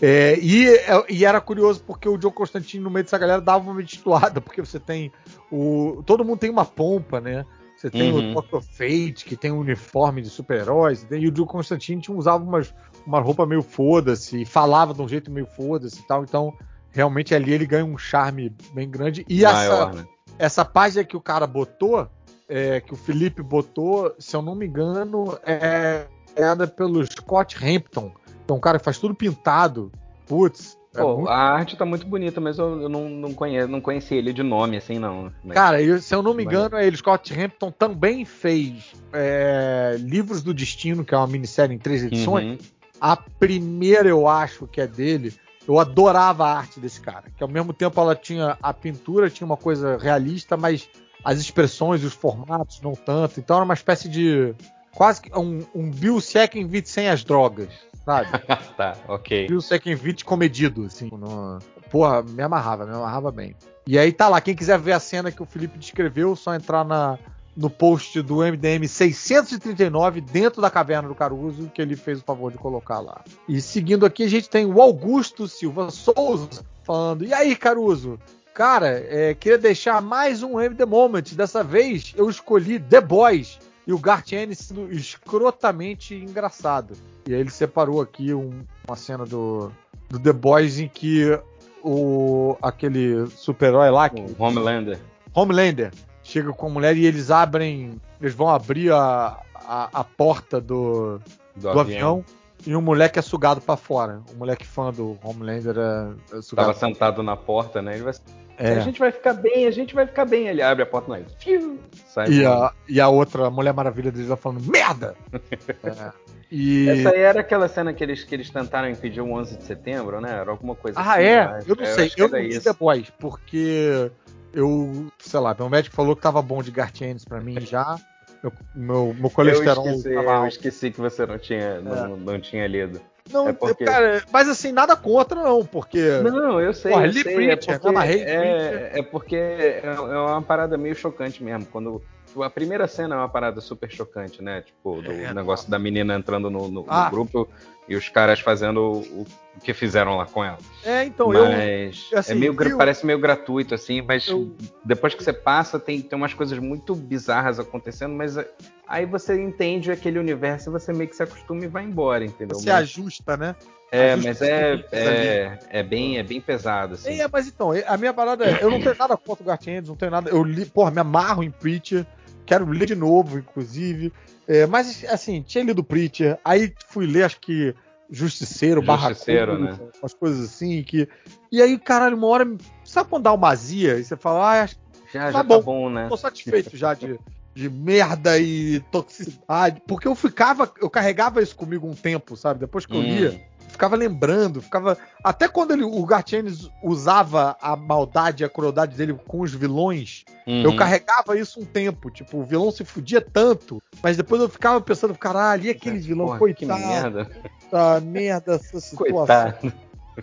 [0.00, 2.32] É, e, é- e era curioso porque o Joe
[2.62, 5.12] Constantino, no meio dessa galera, dava uma titulada, porque você tem
[5.50, 6.02] o.
[6.06, 7.44] Todo mundo tem uma pompa, né?
[7.76, 8.36] Você tem Uhum.
[8.36, 8.60] o Dr.
[8.60, 12.72] Fate, que tem um uniforme de super-heróis, e o Constantino tinha- usava umas,
[13.04, 16.22] uma roupa meio foda-se, e falava de um jeito meio foda-se e tal.
[16.22, 16.54] Então,
[16.92, 19.24] realmente ali ele ganha um charme bem grande.
[19.28, 20.04] E Maior, essa, né?
[20.38, 22.08] essa página que o cara botou,
[22.48, 28.10] é, que o Felipe botou, se eu não me engano, é era pelo Scott Hampton.
[28.44, 29.92] Então, um cara que faz tudo pintado.
[30.26, 30.78] Putz.
[30.94, 33.80] É Pô, muito- a arte tá muito bonita, mas eu, eu não, não, conheço, não
[33.80, 35.32] conheci ele de nome, assim, não.
[35.44, 40.42] Mas- Cara, eu- se eu não me engano, ele, Scott Hampton, também fez é, Livros
[40.42, 42.44] do Destino, que é uma minissérie em três edições.
[42.52, 42.58] Uhum.
[43.00, 45.34] A primeira, eu acho que é dele.
[45.66, 47.24] Eu adorava a arte desse cara.
[47.36, 48.56] Que ao mesmo tempo ela tinha.
[48.62, 50.88] A pintura tinha uma coisa realista, mas
[51.24, 53.38] as expressões e os formatos não tanto.
[53.38, 54.54] Então era uma espécie de.
[54.94, 57.68] Quase que um, um Bill Seckenwitz sem as drogas,
[58.04, 58.28] sabe?
[58.76, 59.48] tá, ok.
[59.48, 61.10] Bill Seckenwitz comedido, assim.
[61.12, 61.58] No...
[61.90, 63.54] Porra, me amarrava, me amarrava bem.
[63.86, 66.84] E aí tá lá, quem quiser ver a cena que o Felipe descreveu, só entrar
[66.84, 67.18] na,
[67.56, 72.50] no post do MDM 639 dentro da caverna do Caruso, que ele fez o favor
[72.50, 73.22] de colocar lá.
[73.48, 78.18] E seguindo aqui, a gente tem o Augusto Silva Souza falando: E aí, Caruso?
[78.54, 81.22] Cara, é, queria deixar mais um MD Moment.
[81.34, 86.94] Dessa vez eu escolhi The Boys e o Garth Ennis sendo escrotamente engraçado.
[87.26, 89.70] E aí ele separou aqui um- uma cena do,
[90.08, 91.38] do The Boys em que
[91.82, 94.98] o aquele super-herói lá, que, O Homelander.
[95.34, 100.60] Homelander, chega com a mulher e eles abrem, eles vão abrir a, a, a porta
[100.60, 101.18] do,
[101.56, 102.24] Do, do avião.
[102.66, 104.20] e um moleque é sugado pra fora.
[104.32, 106.66] O moleque fã do Homelander é, é sugado.
[106.68, 107.94] Tava sentado na porta, né?
[107.94, 108.14] Ele vai...
[108.58, 108.74] É.
[108.74, 110.46] A gente vai ficar bem, a gente vai ficar bem.
[110.46, 111.24] Ele abre a porta, mas...
[111.40, 111.80] Fiu,
[112.12, 115.14] sai E a, e a outra, a Mulher Maravilha deles, vai falando merda!
[115.84, 116.12] É.
[116.54, 116.86] E.
[116.88, 120.20] Essa aí era aquela cena que eles, que eles tentaram impedir o 11 de setembro,
[120.20, 120.30] né?
[120.40, 121.22] Era alguma coisa Ah, assim.
[121.22, 121.38] é?
[121.40, 121.70] acho.
[121.70, 122.12] Eu não É, sei.
[122.14, 122.74] Eu era não vi isso.
[122.74, 124.10] Boys, porque
[124.52, 127.96] eu, sei lá, meu médico falou que tava bom de Gartienes pra mim já.
[128.42, 132.38] Meu, meu, meu colesterol eu esqueci, tava eu esqueci que você não tinha, não, não
[132.40, 133.00] tinha lido.
[133.30, 136.00] Não, é porque- cara, mas assim, nada contra, não, porque.
[136.22, 137.22] Não, eu sei, Porra, eu sei.
[137.22, 141.66] Preacher, é, porque, amarrei Lee é, é porque é é uma parada meio chocante mesmo.
[141.66, 142.02] Quando
[142.40, 144.62] a primeira cena é uma parada super chocante, né?
[144.62, 147.08] Tipo, do É, negócio da menina entrando no, no- no Ah.
[147.10, 147.48] grupo
[147.88, 149.26] e os caras fazendo o, o
[149.62, 150.58] que fizeram lá com ela.
[150.84, 151.44] É, então, eu.
[151.46, 154.50] mas assim, é meio, eu- parece meio gratuito, assim, mas Eu-
[154.84, 158.48] depois que você passa, tem, tem umas coisas muito bizarras acontecendo, mas é-
[158.92, 162.58] aí você entende aquele universo e você meio que se acostuma e vai embora, entendeu?
[162.58, 163.56] Se Mas- ajusta, né?
[163.90, 167.18] é, ajusta mas é, é, é, bem, é bem pesado, assim.
[167.18, 169.96] É, mas então, a minha parada é, eu não tenho nada contra o Gartienes, não
[169.96, 170.28] tenho nada.
[170.28, 172.06] Eu li, porra, me amarro em Preacher,
[172.44, 174.12] quero ler de novo, inclusive.
[174.46, 177.74] É, mas, assim, tinha lido Preacher, aí fui ler, acho que
[178.10, 179.78] Justiceiro, Justiceiro, né?
[180.02, 181.08] umas coisas assim, que.
[181.50, 182.46] E aí, caralho, uma hora.
[182.84, 183.98] Sabe quando dá uma azia?
[183.98, 184.76] E você fala, ah, acho
[185.10, 185.56] Já, Tá já bom.
[185.58, 186.08] tá bom, né?
[186.10, 187.18] tô satisfeito já de,
[187.54, 189.82] de merda e toxicidade.
[189.86, 192.60] Porque eu ficava, eu carregava isso comigo um tempo, sabe?
[192.60, 193.02] Depois que eu Hum.
[193.02, 194.96] lia, ficava lembrando, ficava.
[195.24, 200.24] Até quando ele, o Gartienes usava a maldade e a crueldade dele com os vilões,
[200.46, 200.62] uhum.
[200.62, 202.10] eu carregava isso um tempo.
[202.10, 206.26] Tipo, o vilão se fudia tanto, mas depois eu ficava pensando, caralho, e aquele vilão,
[206.26, 206.80] Porra, coitado.
[206.80, 207.30] Que merda.
[207.72, 208.96] Ah, merda essa situação.
[208.96, 209.72] Coitado.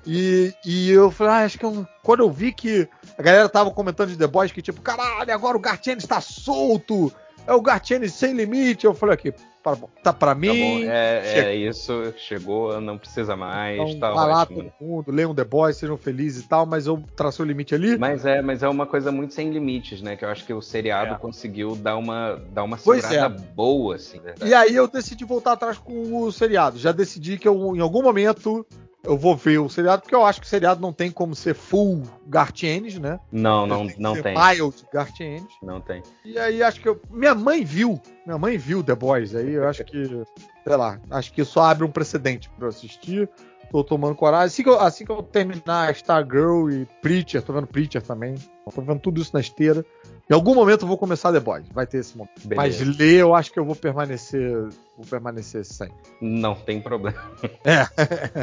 [0.06, 2.88] E, e eu falei, ah, acho que eu, quando eu vi que
[3.20, 7.12] a galera tava comentando de The Boys que, tipo, caralho, agora o Gartienes está solto,
[7.46, 8.86] é o Gartienes sem limite.
[8.86, 10.86] Eu falei aqui, tá, tá pra mim.
[10.86, 13.78] Tá é, é, isso, chegou, não precisa mais.
[13.78, 17.04] Então, tá vai lá todo mundo, leiam The Boys, sejam felizes e tal, mas eu
[17.14, 17.98] tracei o limite ali.
[17.98, 20.16] Mas é, mas é uma coisa muito sem limites, né?
[20.16, 21.18] Que eu acho que o seriado é.
[21.18, 23.54] conseguiu dar uma, dar uma segurada é.
[23.54, 24.22] boa, assim.
[24.22, 24.50] Verdade.
[24.50, 26.80] E aí eu decidi voltar atrás com o seriado.
[26.80, 28.66] Já decidi que eu, em algum momento
[29.04, 31.54] eu vou ver o seriado, porque eu acho que o seriado não tem como ser
[31.54, 33.20] full Gartienes, né?
[33.32, 33.96] Não, não tem.
[33.98, 34.36] Não tem.
[34.38, 35.54] Mild Gartienes.
[35.64, 36.04] Não tem.
[36.26, 37.00] E aí acho que eu.
[37.10, 38.00] Minha mãe viu.
[38.26, 39.34] Minha mãe viu The Boys.
[39.36, 40.06] Aí eu acho que.
[40.64, 41.00] sei lá.
[41.10, 43.30] Acho que só abre um precedente para eu assistir.
[43.72, 44.48] Tô tomando coragem.
[44.48, 48.36] Assim que, eu, assim que eu terminar Stargirl e Preacher, tô vendo Preacher também.
[48.72, 49.86] Tô vendo tudo isso na esteira.
[50.30, 52.48] Em algum momento eu vou começar The Boys, vai ter esse momento.
[52.48, 52.86] Beleza.
[52.86, 54.52] Mas ler eu acho que eu vou permanecer,
[54.96, 55.90] vou permanecer sem.
[56.22, 57.20] Não tem problema.
[57.66, 57.84] É.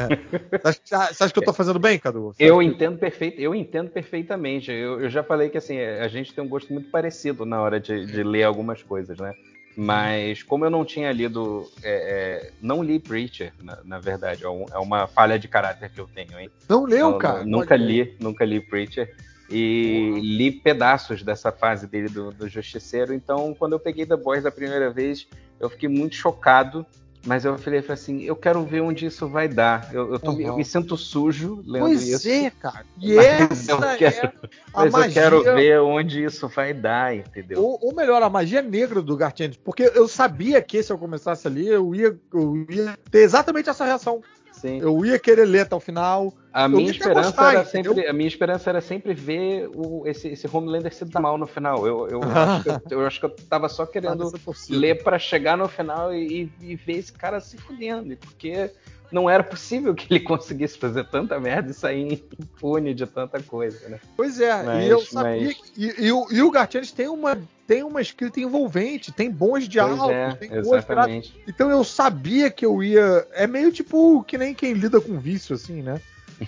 [0.61, 2.33] você, acha, você acha que eu tô fazendo bem, Cadu?
[2.33, 4.69] Você eu entendo perfeito, eu entendo perfeitamente.
[4.69, 7.79] Eu, eu, já falei que assim a gente tem um gosto muito parecido na hora
[7.79, 9.33] de, de ler algumas coisas, né?
[9.77, 14.49] Mas como eu não tinha lido, é, é, não li Preacher, na, na verdade, é,
[14.49, 16.49] um, é, uma falha de caráter que eu tenho, hein?
[16.67, 17.45] Não leu, eu, cara?
[17.45, 19.15] Nunca li, nunca li Preacher
[19.49, 23.13] e li pedaços dessa fase dele do, do Justiceiro.
[23.13, 25.27] Então, quando eu peguei The Boys a primeira vez,
[25.59, 26.85] eu fiquei muito chocado.
[27.25, 29.93] Mas eu falei, assim, eu quero ver onde isso vai dar.
[29.93, 30.39] Eu, eu, tô, uhum.
[30.39, 32.23] eu me sinto sujo lendo pois isso.
[32.23, 32.85] Pois é, cara.
[33.01, 34.31] E mas eu quero, é
[34.73, 35.07] mas magia...
[35.07, 37.61] eu quero ver onde isso vai dar, entendeu?
[37.61, 39.57] Ou, ou melhor, a magia negra do Gartiennes.
[39.57, 43.83] Porque eu sabia que se eu começasse ali, eu ia, eu ia ter exatamente essa
[43.83, 44.21] reação.
[44.57, 44.79] Sim.
[44.79, 46.33] Eu ia querer ler até o final.
[46.51, 50.47] A minha, esperança gostar, era sempre, a minha esperança era sempre ver o, esse, esse
[50.51, 51.85] Homelander se dar mal no final.
[51.85, 54.31] Eu, eu, acho, que eu, eu acho que eu tava só querendo
[54.69, 58.17] ler para chegar no final e, e, ver esse cara se fudendo.
[58.17, 58.71] Porque
[59.11, 63.87] não era possível que ele conseguisse fazer tanta merda e sair impune de tanta coisa,
[63.87, 63.99] né?
[64.15, 65.53] Pois é, mas, e eu sabia mas...
[65.53, 67.37] que, e, e, o, e o Gartienes tem uma,
[67.67, 71.33] tem uma escrita envolvente, tem bons diálogos, é, tem exatamente.
[71.33, 73.27] boas Então eu sabia que eu ia.
[73.33, 76.01] É meio tipo que nem quem lida com vício, assim, né?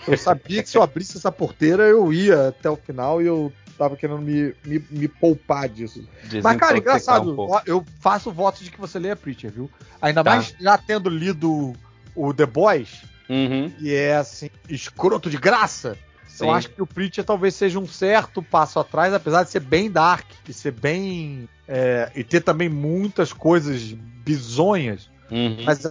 [0.07, 3.51] Eu sabia que se eu abrisse essa porteira, eu ia até o final e eu
[3.77, 6.07] tava querendo me, me, me poupar disso.
[6.43, 9.69] Mas, cara, engraçado, um eu faço voto de que você leia Preacher, viu?
[10.01, 10.29] Ainda tá.
[10.31, 11.73] mais já tendo lido
[12.15, 13.71] o The Boys, uhum.
[13.79, 15.97] e é assim, escroto de graça.
[16.39, 16.45] Sim.
[16.45, 19.91] Eu acho que o Preacher talvez seja um certo passo atrás, apesar de ser bem
[19.91, 21.49] dark, e ser bem.
[21.67, 23.91] É, e ter também muitas coisas
[24.23, 25.09] bizonhas.
[25.29, 25.57] Uhum.
[25.65, 25.81] Mas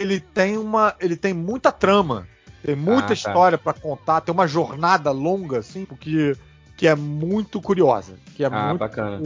[0.00, 0.94] ele tem uma.
[0.98, 2.26] Ele tem muita trama.
[2.64, 3.14] Tem muita ah, tá.
[3.14, 6.36] história para contar, tem uma jornada longa, assim, porque
[6.76, 8.14] que é muito curiosa.
[8.34, 9.20] Que é ah, muito, bacana.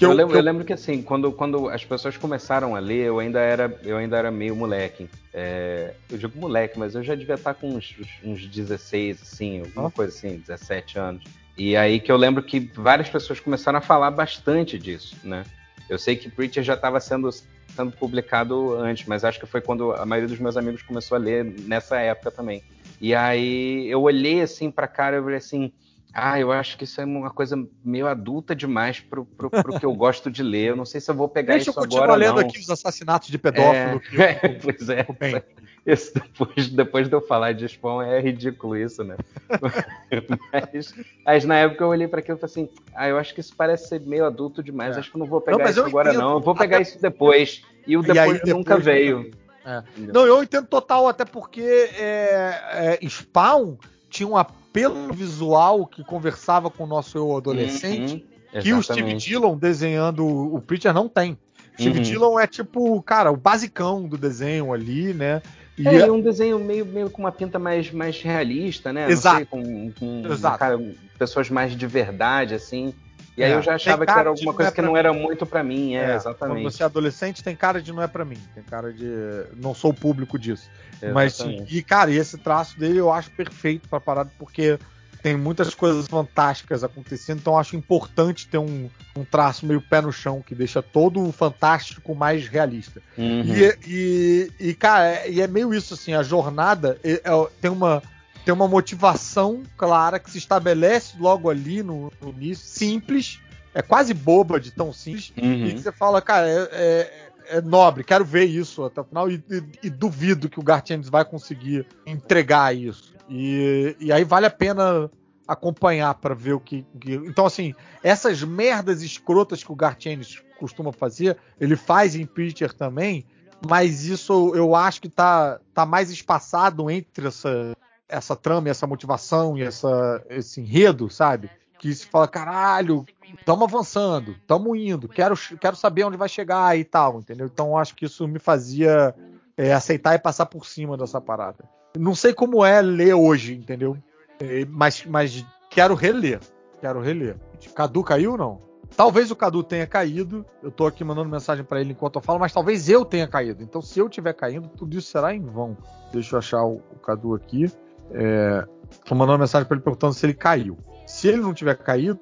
[0.00, 0.40] Que eu, eu, lembro, que eu...
[0.40, 3.98] eu, lembro, que assim, quando, quando as pessoas começaram a ler, eu ainda era, eu
[3.98, 5.06] ainda era meio moleque.
[5.30, 7.94] É, eu digo moleque, mas eu já devia estar com uns,
[8.24, 9.90] uns 16, assim, alguma oh.
[9.90, 11.24] coisa assim, 17 anos.
[11.54, 15.44] E aí que eu lembro que várias pessoas começaram a falar bastante disso, né?
[15.86, 19.92] Eu sei que Preacher já estava sendo, sendo publicado antes, mas acho que foi quando
[19.92, 22.64] a maioria dos meus amigos começou a ler nessa época também.
[22.98, 25.70] E aí eu olhei assim para cara e falei assim,
[26.12, 29.86] ah, eu acho que isso é uma coisa meio adulta demais pro, pro, pro que
[29.86, 30.70] eu gosto de ler.
[30.70, 31.88] Eu não sei se eu vou pegar Deixa isso agora.
[31.88, 34.02] Deixa eu continuar lendo aqui os assassiнаtos de pedófilo.
[34.18, 35.06] É, eu, pois é.
[35.86, 39.16] Isso depois, depois de eu falar de Spawn é ridículo isso, né?
[40.52, 40.94] mas,
[41.24, 43.54] mas, na época eu olhei para aquilo e falei assim: ah, eu acho que isso
[43.56, 44.96] parece ser meio adulto demais.
[44.96, 45.00] É.
[45.00, 46.20] Acho que eu não vou pegar não, isso agora, entendo.
[46.20, 46.32] não.
[46.32, 46.82] Eu vou pegar até...
[46.82, 47.62] isso depois.
[47.86, 49.30] E o depois, depois nunca veio.
[49.64, 49.82] É.
[49.96, 53.76] Não, eu entendo total, até porque é, é, Spawn
[54.08, 54.36] tinha um
[54.70, 60.26] apelo visual que conversava com o nosso eu adolescente, uhum, que o Steve Dillon desenhando
[60.26, 61.36] o Preacher não tem.
[61.74, 62.04] Steve uhum.
[62.04, 65.42] Dillon é tipo, cara, o basicão do desenho ali, né?
[65.76, 69.10] E é, é um desenho meio, meio com uma pinta mais, mais realista, né?
[69.10, 69.36] Exato.
[69.38, 70.58] Sei, com, com Exato.
[70.58, 70.78] Cara,
[71.18, 72.94] pessoas mais de verdade, assim.
[73.36, 75.46] E aí é, eu já achava que era alguma coisa é que não era muito
[75.46, 76.62] para mim, é, é, exatamente.
[76.62, 79.08] Quando você é adolescente, tem cara de não é para mim, tem cara de
[79.56, 80.68] não sou o público disso.
[81.14, 84.78] Mas e cara, esse traço dele eu acho perfeito para parada porque
[85.22, 90.12] tem muitas coisas fantásticas acontecendo, então acho importante ter um, um traço meio pé no
[90.12, 93.02] chão que deixa todo o fantástico mais realista.
[93.18, 93.44] Uhum.
[93.44, 97.70] E, e, e, cara, é, e é meio isso assim, a jornada é, é, tem
[97.70, 98.02] uma
[98.50, 103.40] tem uma motivação clara que se estabelece logo ali no, no início, simples,
[103.72, 105.66] é quase boba de tão simples, uhum.
[105.66, 109.30] e que você fala, cara, é, é, é nobre, quero ver isso até o final
[109.30, 113.14] e, e, e duvido que o Garth Ennis vai conseguir entregar isso.
[113.28, 115.08] E, e aí vale a pena
[115.46, 117.72] acompanhar para ver o que, que, Então, assim,
[118.02, 123.24] essas merdas escrotas que o Garth Ennis costuma fazer, ele faz em Preacher também,
[123.68, 127.76] mas isso eu acho que tá, tá mais espaçado entre essa,
[128.10, 131.50] essa trama, essa motivação e essa, esse enredo, sabe?
[131.78, 133.06] Que se fala, caralho,
[133.38, 137.46] estamos avançando, estamos indo, quero, quero saber onde vai chegar e tal, entendeu?
[137.46, 139.14] Então acho que isso me fazia
[139.56, 141.64] é, aceitar e passar por cima dessa parada.
[141.98, 143.96] Não sei como é ler hoje, entendeu?
[144.38, 146.40] É, mas, mas quero reler.
[146.80, 147.36] Quero reler.
[147.74, 148.70] Cadu caiu ou não?
[148.96, 150.44] Talvez o Cadu tenha caído.
[150.62, 153.62] Eu tô aqui mandando mensagem para ele enquanto eu falo, mas talvez eu tenha caído.
[153.62, 155.76] Então, se eu tiver caindo, tudo isso será em vão.
[156.12, 157.70] Deixa eu achar o, o Cadu aqui.
[158.12, 158.66] É,
[159.04, 160.78] tô mandando mensagem para ele perguntando se ele caiu.
[161.06, 162.18] Se ele não tiver caído.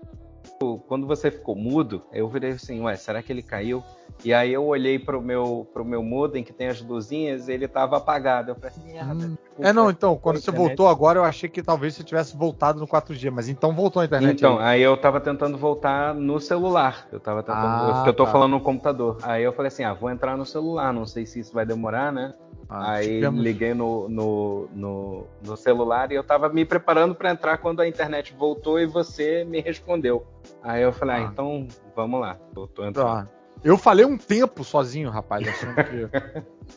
[0.88, 3.82] Quando você ficou mudo, eu virei assim, ué, será que ele caiu?
[4.24, 7.68] E aí eu olhei pro meu, pro meu modem que tem as luzinhas e ele
[7.68, 8.50] tava apagado.
[8.50, 9.26] Eu falei assim, merda.
[9.26, 9.36] Hum.
[9.60, 12.86] É, não, então, quando você voltou agora, eu achei que talvez você tivesse voltado no
[12.86, 14.36] 4G, mas então voltou a internet.
[14.36, 17.06] Então, aí, aí eu tava tentando voltar no celular.
[17.12, 17.64] Eu tava tentando.
[17.64, 18.32] Ah, eu, eu tô tá.
[18.32, 19.18] falando no computador.
[19.22, 22.12] Aí eu falei assim, ah, vou entrar no celular, não sei se isso vai demorar,
[22.12, 22.34] né?
[22.68, 23.42] Ah, aí tivemos...
[23.42, 27.88] liguei no, no, no, no, celular e eu tava me preparando para entrar quando a
[27.88, 30.26] internet voltou e você me respondeu.
[30.62, 31.66] Aí eu falei, ah, ah então
[31.96, 33.26] vamos lá, tô, tô entrando.
[33.26, 33.37] Tá.
[33.64, 36.08] Eu falei um tempo sozinho, rapaz, que.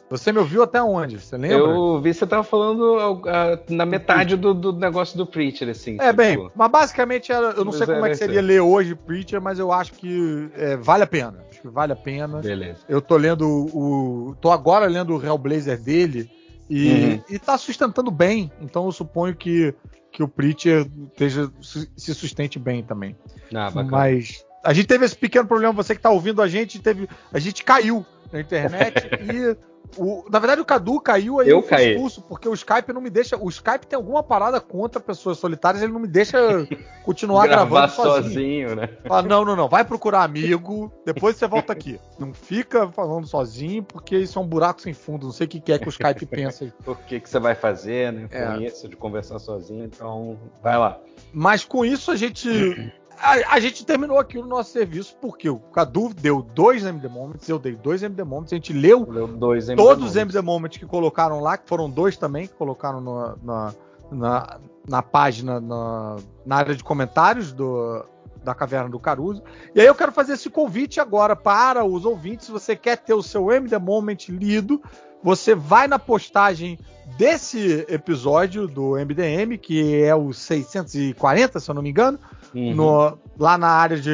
[0.09, 1.19] Você me ouviu até onde?
[1.19, 1.57] Você lembra?
[1.57, 3.21] Eu vi você tava falando uh,
[3.69, 5.97] na metade do, do, negócio do Preacher, assim.
[5.99, 6.17] É, tipo...
[6.17, 9.59] bem, mas basicamente era, eu não sei como é que seria ler hoje Preacher, mas
[9.59, 11.45] eu acho que é, vale a pena.
[11.49, 12.39] Acho que vale a pena.
[12.39, 12.79] Beleza.
[12.87, 14.35] Eu tô lendo o.
[14.39, 16.29] tô agora lendo o Hellblazer dele
[16.69, 17.23] e, uhum.
[17.35, 18.51] e tá sustentando bem.
[18.61, 19.73] Então eu suponho que,
[20.11, 23.15] que o Preacher esteja, se sustente bem também.
[23.53, 23.91] Ah, bacana.
[23.91, 27.39] Mas a gente teve esse pequeno problema, você que está ouvindo a gente, teve, a
[27.39, 29.57] gente caiu na internet e
[29.97, 31.91] o, na verdade o Cadu caiu aí eu, eu caí.
[31.91, 35.83] expulso, porque o Skype não me deixa, o Skype tem alguma parada contra pessoas solitárias,
[35.83, 36.37] ele não me deixa
[37.03, 38.23] continuar gravando sozinho.
[38.23, 38.89] sozinho né?
[39.05, 41.99] Fala, não, não, não, vai procurar amigo, depois você volta aqui.
[42.17, 45.71] Não fica falando sozinho, porque isso é um buraco sem fundo, não sei o que
[45.71, 46.71] é que o Skype pensa.
[46.85, 48.63] Por que, que você vai fazer, né, com é.
[48.63, 50.99] isso, de conversar sozinho, então vai lá.
[51.33, 55.57] Mas com isso a gente a, a, gente terminou aqui o nosso serviço porque o
[55.57, 59.81] Cadu deu dois MD Moments, eu dei dois MD Moments, a gente leu dois MD
[59.81, 63.73] todos os MD Moments que colocaram lá, que foram dois também, que colocaram no, na,
[64.11, 68.03] na, na, página, na, na área de comentários do,
[68.43, 69.43] da Caverna do Caruso.
[69.75, 73.13] E aí eu quero fazer esse convite agora para os ouvintes, se você quer ter
[73.13, 74.81] o seu MD Moment lido,
[75.23, 76.79] você vai na postagem
[77.17, 82.19] desse episódio do MDM, que é o 640, se eu não me engano,
[82.53, 82.73] uhum.
[82.73, 84.11] no, lá na área de,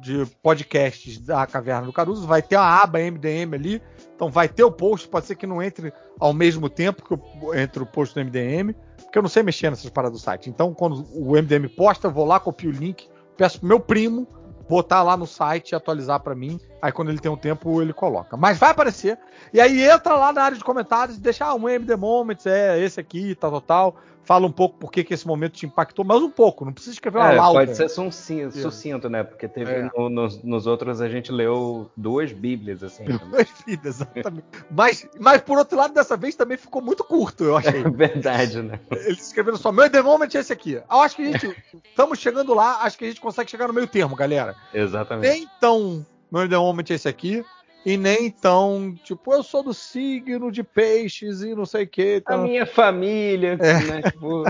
[0.00, 3.82] de podcasts da Caverna do Caruso, vai ter uma aba MDM ali,
[4.14, 7.54] então vai ter o post, pode ser que não entre ao mesmo tempo que eu,
[7.54, 10.48] entre o post do MDM, porque eu não sei mexer nessas paradas do site.
[10.48, 14.26] Então, quando o MDM posta, eu vou lá, copio o link, peço pro meu primo
[14.72, 16.58] botar lá no site e atualizar para mim.
[16.80, 18.38] Aí quando ele tem um tempo, ele coloca.
[18.38, 19.18] Mas vai aparecer.
[19.52, 22.80] E aí entra lá na área de comentários e deixa ah, um MD Moments, é
[22.80, 26.22] esse aqui, tal, tal, tal fala um pouco por que, esse momento te impactou, mas
[26.22, 27.66] um pouco, não precisa escrever uma é, lauda.
[27.66, 29.22] Pode ser sucinto, sucinto, né?
[29.22, 29.90] Porque teve é.
[29.96, 33.04] no, nos, nos, outros a gente leu duas bíblias, assim.
[33.04, 34.44] Duas bíblias, exatamente.
[34.70, 37.82] mas, mas por outro lado, dessa vez também ficou muito curto, eu achei.
[37.82, 38.78] É verdade, né?
[38.90, 40.74] Eles escreveram só, meu The Moment é esse aqui.
[40.74, 43.74] Eu acho que a gente, estamos chegando lá, acho que a gente consegue chegar no
[43.74, 44.54] meio termo, galera.
[44.72, 45.48] Exatamente.
[45.56, 47.44] Então, meu The Moment é esse aqui
[47.84, 52.16] e nem tão, tipo, eu sou do signo de peixes e não sei o que.
[52.16, 52.40] Então...
[52.40, 53.82] A minha família é.
[53.82, 54.44] né, tipo,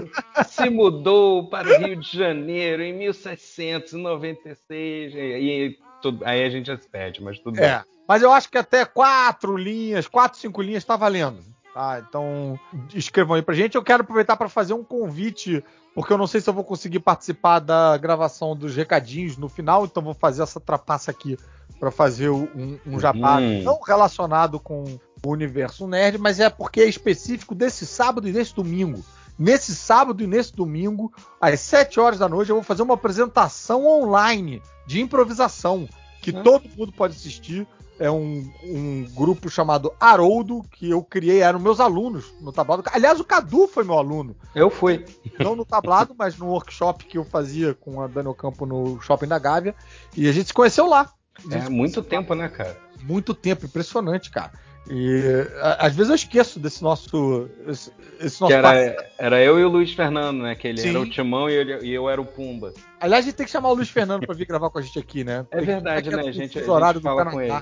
[0.47, 6.77] se mudou para o Rio de Janeiro em 1796 e, tudo, aí a gente já
[6.77, 7.77] se perde, mas tudo é.
[7.77, 7.85] bem.
[8.07, 11.39] Mas eu acho que até quatro linhas, quatro, cinco linhas está valendo.
[11.73, 12.05] Tá?
[12.07, 12.61] Então,
[12.95, 13.77] escrevam aí pra gente.
[13.77, 15.65] Eu quero aproveitar para fazer um convite,
[15.95, 19.87] porque eu não sei se eu vou conseguir participar da gravação dos recadinhos no final,
[19.87, 21.39] então vou fazer essa trapaça aqui
[21.83, 23.61] para fazer um, um jabá hum.
[23.65, 28.55] não relacionado com o universo nerd, mas é porque é específico desse sábado e desse
[28.55, 29.05] domingo.
[29.37, 33.85] Nesse sábado e nesse domingo, às 7 horas da noite, eu vou fazer uma apresentação
[33.85, 35.89] online de improvisação
[36.21, 36.45] que hum.
[36.45, 37.67] todo mundo pode assistir.
[37.99, 42.85] É um, um, grupo chamado Haroldo, que eu criei, eram meus alunos no tablado.
[42.93, 44.37] Aliás, o Cadu foi meu aluno.
[44.55, 45.05] Eu fui.
[45.37, 49.27] Não no tablado, mas no workshop que eu fazia com a Daniel Campo no Shopping
[49.27, 49.75] da Gávea.
[50.17, 51.13] E a gente se conheceu lá.
[51.51, 52.77] É muito tempo, né, cara?
[53.03, 54.53] Muito tempo, impressionante, cara.
[54.91, 55.47] E
[55.79, 57.49] às vezes eu esqueço desse nosso.
[57.69, 60.57] Esse, esse nosso era, era eu e o Luiz Fernando, né?
[60.57, 60.91] Que ele Sim.
[60.91, 62.73] era o Timão e, ele, e, eu era o Pumba.
[63.01, 64.99] Aliás, a gente tem que chamar o Luiz Fernando para vir gravar com a gente
[64.99, 65.47] aqui, né?
[65.53, 66.19] É verdade, né?
[66.19, 67.53] A gente, a gente fala com ele.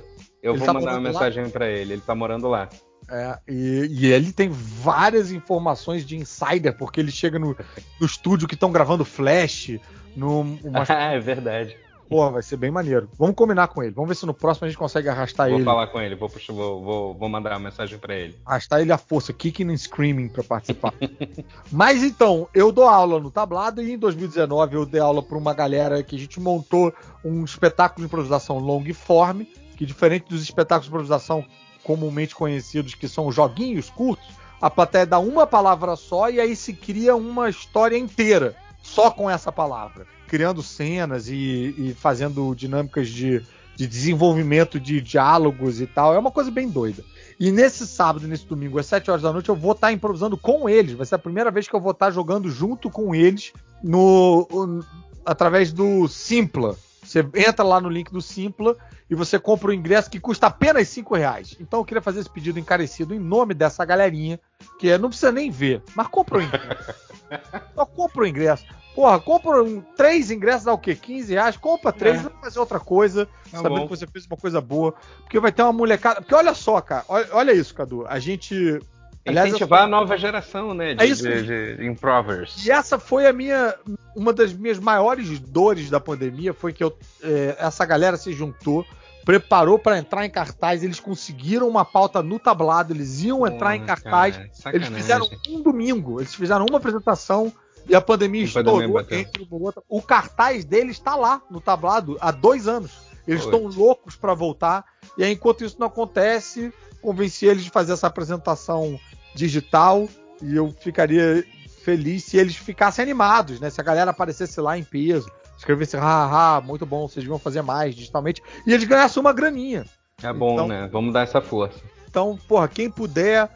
[0.42, 2.68] Eu ele vou tá mandar uma mensagem para ele, ele tá morando lá.
[3.10, 7.56] É, e, e, ele tem várias informações de insider, porque ele chega no,
[8.00, 9.78] no estúdio que estão gravando Flash.
[10.16, 10.88] No, umas...
[10.88, 11.76] Ah, é verdade.
[12.10, 13.08] Pô, vai ser bem maneiro.
[13.16, 13.92] Vamos combinar com ele.
[13.92, 15.64] Vamos ver se no próximo a gente consegue arrastar vou ele.
[15.64, 18.36] Vou falar com ele, vou, vou, vou, vou mandar uma mensagem para ele.
[18.44, 20.92] Arrastar ele à força, kicking and screaming para participar.
[21.70, 25.54] Mas então, eu dou aula no tablado e em 2019 eu dei aula para uma
[25.54, 26.92] galera que a gente montou
[27.24, 29.42] um espetáculo de improvisação long form,
[29.76, 31.44] que diferente dos espetáculos de improvisação
[31.84, 36.72] comumente conhecidos, que são joguinhos curtos, a plateia dá uma palavra só e aí se
[36.72, 43.42] cria uma história inteira só com essa palavra criando cenas e, e fazendo dinâmicas de,
[43.74, 46.14] de desenvolvimento de diálogos e tal.
[46.14, 47.02] É uma coisa bem doida.
[47.38, 50.68] E nesse sábado, nesse domingo, às 7 horas da noite, eu vou estar improvisando com
[50.68, 50.92] eles.
[50.92, 53.52] Vai ser a primeira vez que eu vou estar jogando junto com eles
[53.82, 54.86] no, no
[55.26, 56.76] através do Simpla.
[57.02, 58.76] Você entra lá no link do Simpla
[59.10, 61.56] e você compra o ingresso que custa apenas 5 reais.
[61.58, 64.38] Então eu queria fazer esse pedido encarecido em nome dessa galerinha,
[64.78, 66.94] que é, não precisa nem ver, mas compra o ingresso.
[67.74, 68.64] Só compra o ingresso.
[68.94, 70.94] Porra, compra um, três ingressos, dá o quê?
[70.94, 71.56] 15 reais?
[71.56, 72.22] Compra três, é.
[72.22, 73.88] vai fazer outra coisa, tá sabendo bom.
[73.88, 74.94] que você fez uma coisa boa.
[75.20, 76.20] Porque vai ter uma molecada.
[76.20, 78.06] Porque olha só, cara, olha, olha isso, Cadu.
[78.06, 78.80] A gente.
[79.26, 79.86] Aliás, Incentivar essa...
[79.86, 80.94] a nova geração, né?
[80.94, 81.22] De, é isso.
[81.22, 82.64] De, de, de improvers.
[82.66, 83.74] E essa foi a minha.
[84.16, 88.84] Uma das minhas maiores dores da pandemia foi que eu, é, essa galera se juntou
[89.24, 93.84] preparou para entrar em cartaz, eles conseguiram uma pauta no tablado, eles iam entrar em
[93.84, 94.36] cartaz.
[94.62, 97.52] Cara, eles fizeram um domingo, eles fizeram uma apresentação
[97.88, 99.82] e a pandemia estourou entre uma outra.
[99.88, 102.92] O cartaz dele está lá no tablado há dois anos.
[103.26, 104.84] Eles estão loucos para voltar.
[105.16, 108.98] E aí, enquanto isso não acontece, convenci eles de fazer essa apresentação
[109.34, 110.08] digital.
[110.42, 111.44] E eu ficaria
[111.84, 113.70] feliz se eles ficassem animados, né?
[113.70, 117.94] Se a galera aparecesse lá em peso, escrevesse, haha, muito bom, vocês vão fazer mais
[117.94, 118.42] digitalmente.
[118.66, 119.84] E eles ganhassem uma graninha.
[120.22, 120.88] É bom, então, né?
[120.90, 121.78] Vamos dar essa força.
[122.08, 123.48] Então, porra, quem puder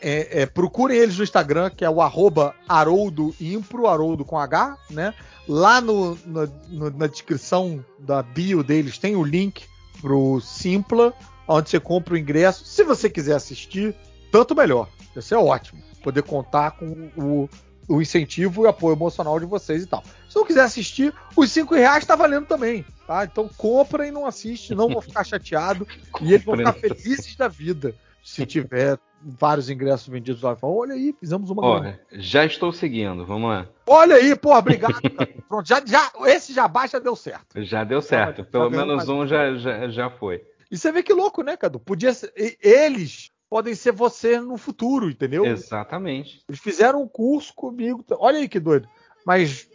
[0.00, 4.76] é, é, procurem eles no Instagram, que é o arroba Haroldo Impro, Haroldo com H,
[4.90, 5.12] né?
[5.46, 9.64] Lá no, no, na descrição da bio deles tem o link
[10.00, 11.12] pro Simpla,
[11.46, 12.64] onde você compra o ingresso.
[12.64, 13.94] Se você quiser assistir,
[14.32, 14.88] tanto melhor.
[15.14, 15.82] Isso é ótimo.
[16.02, 17.48] Poder contar com o,
[17.88, 20.02] o incentivo e apoio emocional de vocês e tal.
[20.28, 23.24] Se não quiser assistir, os 5 reais tá valendo também, tá?
[23.24, 25.86] Então compra e não assiste, não vou ficar chateado
[26.20, 27.94] e eles vão ficar felizes da vida
[28.26, 30.56] se tiver vários ingressos vendidos lá.
[30.56, 33.68] Fala, Olha aí, fizemos uma Olha, já estou seguindo, vamos lá.
[33.86, 34.94] Olha aí, pô, obrigado.
[35.48, 37.62] Pronto, já, já, esse jabá já deu certo.
[37.62, 40.44] Já deu certo, pelo menos um já, já, já foi.
[40.68, 41.78] E você vê que louco, né, Cadu?
[41.78, 45.44] Podia ser, eles podem ser você no futuro, entendeu?
[45.46, 46.40] Exatamente.
[46.48, 48.04] Eles fizeram um curso comigo.
[48.18, 48.88] Olha aí que doido.
[49.24, 49.68] Mas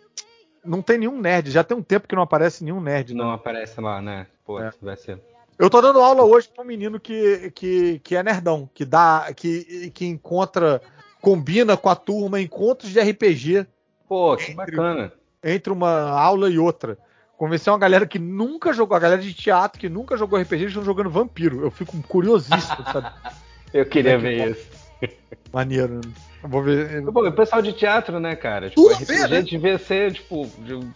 [0.66, 1.50] não tem nenhum nerd.
[1.50, 3.14] Já tem um tempo que não aparece nenhum nerd.
[3.14, 3.36] Não né?
[3.36, 4.28] aparece lá, né?
[4.44, 4.72] Pô, é.
[4.82, 5.22] vai ser.
[5.62, 9.32] Eu tô dando aula hoje pra um menino que, que, que é nerdão, que dá.
[9.36, 10.82] Que, que encontra.
[11.22, 13.68] Combina com a turma encontros de RPG.
[14.10, 15.14] Pô, que entre, bacana.
[15.44, 16.98] Entre uma aula e outra.
[17.38, 20.70] Convencer uma galera que nunca jogou, a galera de teatro que nunca jogou RPG, eles
[20.70, 21.62] estão jogando vampiro.
[21.62, 23.12] Eu fico curiosíssimo, sabe?
[23.72, 24.68] Eu queria é que ver isso.
[25.54, 25.94] Maneiro.
[25.94, 26.02] Né?
[26.42, 27.02] Vou ver.
[27.02, 28.70] Bom, o pessoal de teatro, né, cara?
[28.70, 29.42] Tipo, Tudo RPG né?
[29.44, 30.50] devia ser, tipo,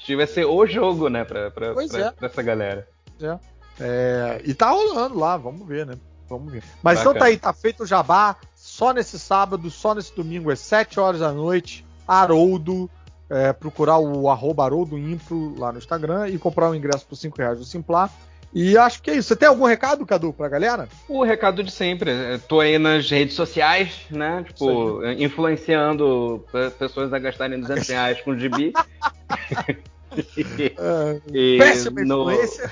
[0.07, 2.11] devia ser o jogo, né, pra, pra, pra, é.
[2.11, 2.87] pra essa galera.
[3.21, 3.37] É.
[3.79, 5.95] É, e tá rolando lá, vamos ver, né?
[6.29, 6.63] Vamos ver.
[6.81, 7.01] Mas Bacana.
[7.01, 8.35] então tá aí, tá feito o jabá.
[8.55, 11.85] Só nesse sábado, só nesse domingo, às 7 horas da noite.
[12.07, 12.89] Haroldo.
[13.27, 17.35] É, procurar o arroba Haroldo Impro lá no Instagram e comprar um ingresso por 5
[17.37, 18.11] reais do Simplar.
[18.53, 19.29] E acho que é isso.
[19.29, 20.87] Você tem algum recado, Cadu, pra galera?
[21.09, 22.11] O recado de sempre.
[22.11, 24.45] É, tô aí nas redes sociais, né?
[24.47, 26.45] Tipo, influenciando
[26.77, 28.71] pessoas a gastarem 200 reais com gibi.
[31.33, 32.31] e péssima no...
[32.31, 32.71] influência.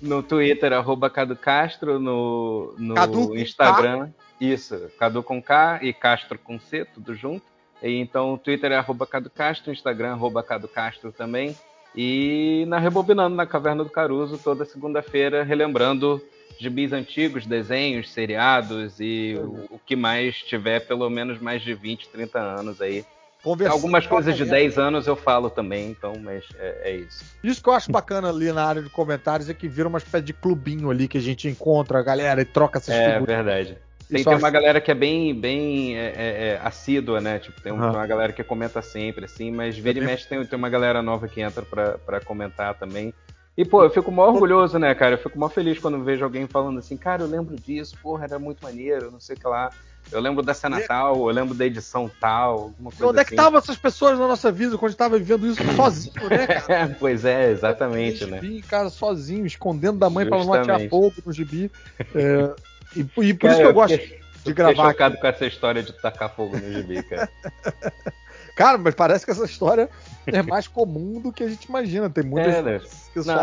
[0.00, 4.10] No Twitter, arroba Cadu Castro, no, no Cadu Instagram.
[4.40, 7.44] Isso, Cadu com K e Castro com C, tudo junto.
[7.82, 11.56] E, então o Twitter é arroba Cadu Castro, Instagram arroba Cadu Castro também.
[11.96, 16.20] E na Rebobinando na Caverna do Caruso, toda segunda-feira, relembrando
[16.58, 22.08] gibis antigos, desenhos, seriados e o, o que mais tiver, pelo menos mais de 20,
[22.08, 23.04] 30 anos aí
[23.44, 27.24] Algumas coisas de 10 anos eu falo também, então, mas é, é, isso.
[27.42, 30.24] Isso que eu acho bacana ali na área de comentários é que vira uma espécie
[30.24, 33.34] de clubinho ali que a gente encontra a galera e troca essas é, figuras.
[33.34, 33.78] É verdade.
[34.08, 37.38] Tem, tem uma galera que é bem, bem é, é, é assídua, né?
[37.38, 37.90] Tipo, tem, uhum.
[37.90, 41.26] uma galera que comenta sempre, assim, mas vira e mexe tem, tem uma galera nova
[41.28, 43.12] que entra pra, pra comentar também.
[43.56, 45.14] E, pô, eu fico mó orgulhoso, né, cara?
[45.14, 48.38] Eu fico mó feliz quando vejo alguém falando assim, cara, eu lembro disso, porra, era
[48.38, 49.70] muito maneiro, não sei o que lá.
[50.12, 50.86] Eu lembro da cena e...
[50.86, 53.70] tal, eu lembro da edição tal, Onde é que estavam assim.
[53.70, 56.96] essas pessoas na nossa vida quando a gente tava vivendo isso sozinho, né, cara?
[56.98, 58.40] pois é, exatamente, né?
[58.40, 61.70] Gibi, cara, sozinho, escondendo da mãe para não atirar fogo no gibi.
[62.14, 62.54] É,
[62.96, 64.72] e, e, por cara, isso que eu, eu gosto fiquei, de gravar.
[64.72, 67.28] Fiquei chocado com essa história de tacar fogo no gibi, cara.
[68.54, 69.90] Cara, mas parece que essa história
[70.26, 72.08] é mais comum do que a gente imagina.
[72.08, 72.54] Tem muitas.
[72.54, 72.80] É, né?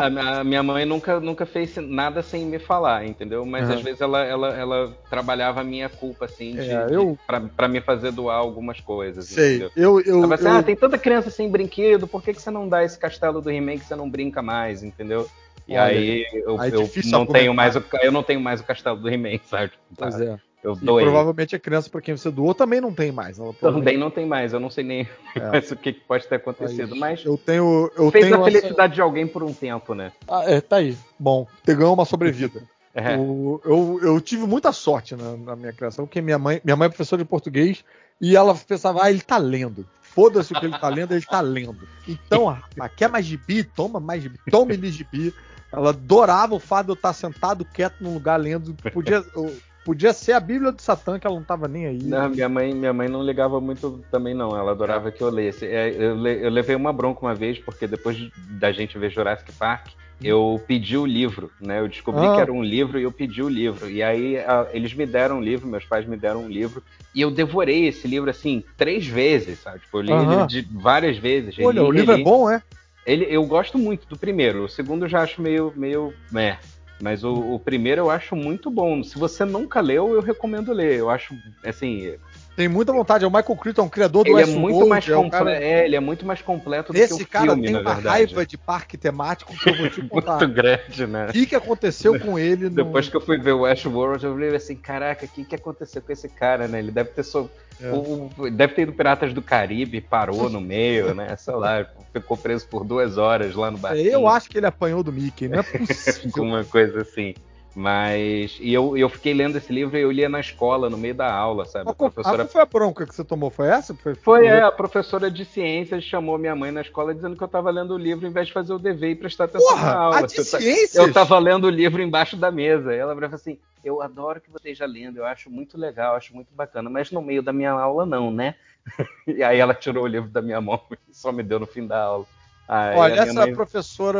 [0.09, 3.45] Não, a minha mãe nunca, nunca fez nada sem me falar, entendeu?
[3.45, 7.17] Mas às vezes ela, ela, ela trabalhava a minha culpa, assim, de, é, eu...
[7.27, 9.25] pra, pra me fazer doar algumas coisas.
[9.25, 9.57] Sei.
[9.57, 9.71] Entendeu?
[9.75, 10.51] Eu, eu, assim, eu...
[10.51, 13.51] Ah, tem tanta criança sem brinquedo, por que, que você não dá esse castelo do
[13.51, 15.29] He-Man que você não brinca mais, entendeu?
[15.67, 18.59] E Olha, aí eu, aí é eu não tenho mais o, eu não tenho mais
[18.59, 19.71] o castelo do He-Man, sabe?
[19.97, 20.37] Pois é.
[20.63, 21.03] Eu doei.
[21.03, 23.39] provavelmente a criança para quem você doou também não tem mais.
[23.39, 24.53] Ela Também não tem mais.
[24.53, 25.01] Eu não sei nem
[25.35, 25.57] é.
[25.73, 26.95] o que pode ter acontecido.
[26.95, 27.91] Mas eu tenho.
[27.95, 28.87] Eu fez tenho a felicidade essa...
[28.89, 30.11] de alguém por um tempo, né?
[30.27, 30.95] Ah, é, tá aí.
[31.17, 32.61] Bom, você ganhou uma sobrevida.
[32.93, 33.17] é.
[33.17, 36.85] o, eu, eu tive muita sorte na, na, minha criação, porque minha mãe, minha mãe
[36.85, 37.83] é professora de português
[38.19, 39.87] e ela pensava, ah, ele tá lendo.
[40.01, 41.87] Foda-se o que ele tá lendo, ele tá lendo.
[42.07, 42.55] Então,
[42.97, 43.63] quer mais gibi?
[43.63, 44.37] Toma mais gibi.
[44.51, 45.33] Tome-lhe gibi.
[45.71, 48.75] Ela adorava o fato de eu estar sentado quieto num lugar lendo.
[48.93, 52.03] Podia, eu, Podia ser a Bíblia de Satã, que ela não tava nem aí.
[52.03, 54.55] Não, minha mãe, minha mãe não ligava muito também, não.
[54.55, 55.11] Ela adorava é.
[55.11, 55.65] que eu lesse.
[55.65, 59.87] É, eu, levei uma bronca uma vez, porque depois da gente ver Jurassic Park,
[60.23, 61.79] eu pedi o livro, né?
[61.79, 62.35] Eu descobri ah.
[62.35, 63.89] que era um livro e eu pedi o livro.
[63.89, 66.83] E aí a, eles me deram um livro, meus pais me deram um livro.
[67.13, 69.79] E eu devorei esse livro, assim, três vezes, sabe?
[69.79, 71.57] Tipo, eu li ele de várias vezes.
[71.59, 72.61] Olha, o livro é bom, é?
[73.05, 74.65] Ele, eu gosto muito do primeiro.
[74.65, 76.59] O segundo eu já acho meio, meio, né?
[77.01, 79.03] Mas o, o, primeiro eu acho muito bom.
[79.03, 80.99] Se você nunca leu, eu recomendo ler.
[80.99, 81.35] Eu acho,
[81.65, 82.15] assim.
[82.55, 83.23] Tem muita vontade.
[83.23, 85.29] É o Michael Crichton, criador do ele é muito mais é.
[85.29, 85.55] Cara...
[85.55, 88.07] É, ele é muito mais completo do Esse que o cara filme, tem uma verdade.
[88.07, 90.37] raiva de parque temático que eu vou te contar.
[90.37, 91.27] muito grande, né?
[91.29, 92.65] O que, que aconteceu com ele?
[92.65, 92.75] No...
[92.75, 96.01] Depois que eu fui ver o Westworld, eu falei assim, caraca, o que, que aconteceu
[96.01, 96.79] com esse cara, né?
[96.79, 97.49] Ele deve ter so...
[97.81, 97.91] É.
[97.91, 101.35] O, deve ter ido Piratas do Caribe, parou no meio, né?
[101.37, 104.07] Sei lá, ficou preso por duas horas lá no barquinho.
[104.07, 106.31] Eu acho que ele apanhou do Mickey, não é possível.
[106.35, 107.33] Alguma coisa assim.
[107.73, 108.57] Mas.
[108.59, 111.31] E eu, eu fiquei lendo esse livro e eu lia na escola, no meio da
[111.31, 111.87] aula, sabe?
[111.87, 112.45] A, a professora.
[112.45, 113.49] foi a bronca que você tomou?
[113.49, 113.93] Foi essa?
[113.93, 117.47] Foi, foi é, a professora de ciências chamou minha mãe na escola dizendo que eu
[117.47, 119.95] estava lendo o livro em vez de fazer o dever e prestar atenção Porra, na
[119.95, 120.17] aula.
[120.19, 120.95] A de eu, ciências?
[120.95, 122.93] Eu estava lendo o livro embaixo da mesa.
[122.93, 126.35] E ela falou assim: Eu adoro que você esteja lendo, eu acho muito legal, acho
[126.35, 128.55] muito bacana, mas no meio da minha aula não, né?
[129.25, 131.87] e aí ela tirou o livro da minha mão e só me deu no fim
[131.87, 132.25] da aula.
[132.67, 133.53] Aí Olha, essa mãe...
[133.53, 134.19] professora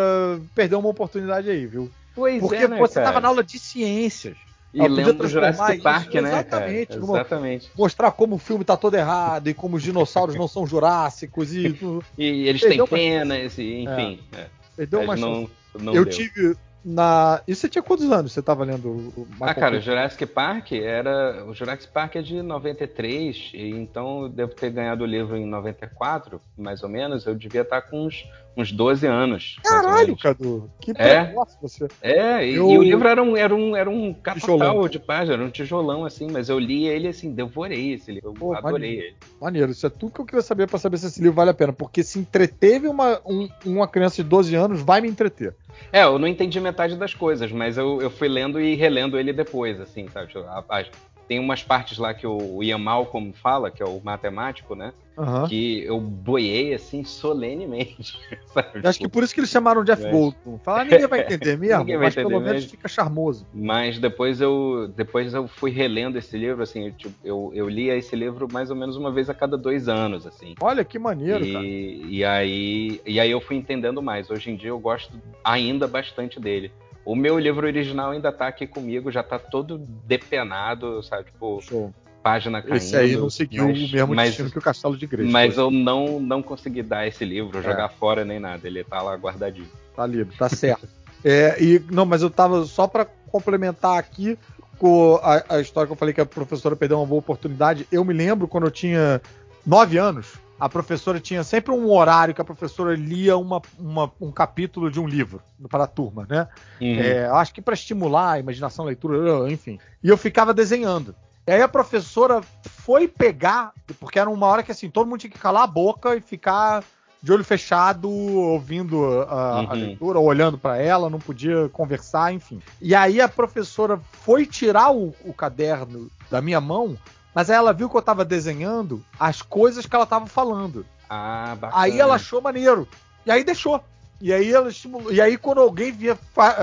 [0.56, 1.92] perdeu uma oportunidade aí, viu?
[2.16, 4.38] Pois Porque é, né, você estava na aula de ciências.
[4.74, 6.30] E lendo do Jurassic Park, né?
[6.30, 6.88] Exatamente.
[6.88, 7.04] Cara?
[7.04, 7.72] Exatamente.
[7.78, 11.78] Mostrar como o filme tá todo errado e como os dinossauros não são jurássicos e.
[12.18, 14.20] e eles têm penas, e, enfim.
[14.32, 14.42] É.
[14.42, 14.48] É.
[14.78, 16.14] Perdeu uma não, não Eu deu.
[16.14, 17.42] tive na.
[17.48, 21.44] E você tinha quantos anos você estava lendo o Ah, cara, o Jurassic Park era.
[21.46, 25.46] O Jurassic Park é de 93, e então eu devo ter ganhado o livro em
[25.46, 27.26] 94, mais ou menos.
[27.26, 28.26] Eu devia estar com uns,
[28.56, 29.58] uns 12 anos.
[29.64, 30.70] Caralho, Cadu!
[30.80, 31.88] Que é, você.
[32.02, 32.70] É, e, eu...
[32.70, 36.06] e, o livro era um, era um, era um capital de página, era um tijolão,
[36.06, 38.34] assim, mas eu li ele assim, devorei esse livro.
[38.34, 39.06] Pô, adorei maneiro.
[39.08, 39.16] ele.
[39.40, 41.54] Maneiro, isso é tudo que eu queria saber para saber se esse livro vale a
[41.54, 41.74] pena.
[41.74, 45.56] Porque se entreteve uma, um, uma criança de 12 anos, vai me entreter.
[45.92, 49.34] É, eu não entendi metade das coisas, mas eu, eu fui lendo e relendo ele
[49.34, 50.28] depois, assim, sabe?
[50.28, 50.86] Tipo, a, a,
[51.32, 54.92] tem umas partes lá que o Ian Malcolm fala, que é o matemático, né?
[55.18, 55.48] Uhum.
[55.48, 58.20] Que eu boiei assim solenemente.
[58.54, 58.86] Sabe?
[58.86, 60.12] Acho que por isso que eles chamaram Jeff mas...
[60.12, 60.58] Goldblum.
[60.58, 63.48] Falar, ninguém vai entender mesmo, ninguém vai mas entender pelo menos fica charmoso.
[63.54, 67.96] Mas depois eu, depois eu fui relendo esse livro, assim, eu, tipo, eu, eu lia
[67.96, 70.56] esse livro mais ou menos uma vez a cada dois anos, assim.
[70.60, 71.66] Olha que maneiro, e, cara.
[71.66, 74.30] E aí, e aí eu fui entendendo mais.
[74.30, 75.14] Hoje em dia eu gosto
[75.46, 76.74] ainda bastante dele.
[77.12, 81.26] O meu livro original ainda tá aqui comigo, já tá todo depenado, sabe?
[81.26, 81.94] Tipo, Show.
[82.24, 82.78] página caindo.
[82.78, 85.30] Esse aí não seguiu mas, o mesmo mas, destino que o Castelo de Igreja.
[85.30, 85.64] Mas foi.
[85.66, 87.62] eu não, não consegui dar esse livro, é.
[87.62, 88.66] jogar fora nem nada.
[88.66, 89.68] Ele tá lá guardadinho.
[89.94, 90.88] Tá livre, tá certo.
[91.22, 94.40] é, e, não, mas eu tava só para complementar aqui
[94.78, 97.86] com a, a história que eu falei que a professora perdeu uma boa oportunidade.
[97.92, 99.22] Eu me lembro quando eu tinha
[99.68, 104.32] nove anos, a professora tinha sempre um horário que a professora lia uma, uma, um
[104.32, 106.48] capítulo de um livro para a turma, né?
[106.80, 107.00] Uhum.
[107.00, 109.80] É, acho que para estimular a imaginação, a leitura, enfim.
[110.04, 111.16] E eu ficava desenhando.
[111.48, 115.32] E aí a professora foi pegar, porque era uma hora que assim, todo mundo tinha
[115.32, 116.84] que calar a boca e ficar
[117.24, 119.72] de olho fechado, ouvindo a, uhum.
[119.72, 122.62] a leitura, olhando para ela, não podia conversar, enfim.
[122.80, 126.96] E aí a professora foi tirar o, o caderno da minha mão
[127.34, 130.86] mas aí ela viu que eu tava desenhando as coisas que ela tava falando.
[131.10, 131.82] Ah, bacana.
[131.82, 132.88] Aí ela achou maneiro.
[133.26, 133.84] E aí deixou.
[134.20, 135.12] E aí ela estimulou.
[135.12, 136.18] E aí quando alguém via,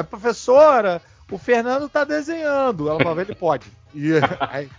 [0.09, 2.89] professora, o Fernando tá desenhando.
[2.89, 3.67] Ela falava, ele pode.
[3.95, 4.13] E
[4.51, 4.71] aí,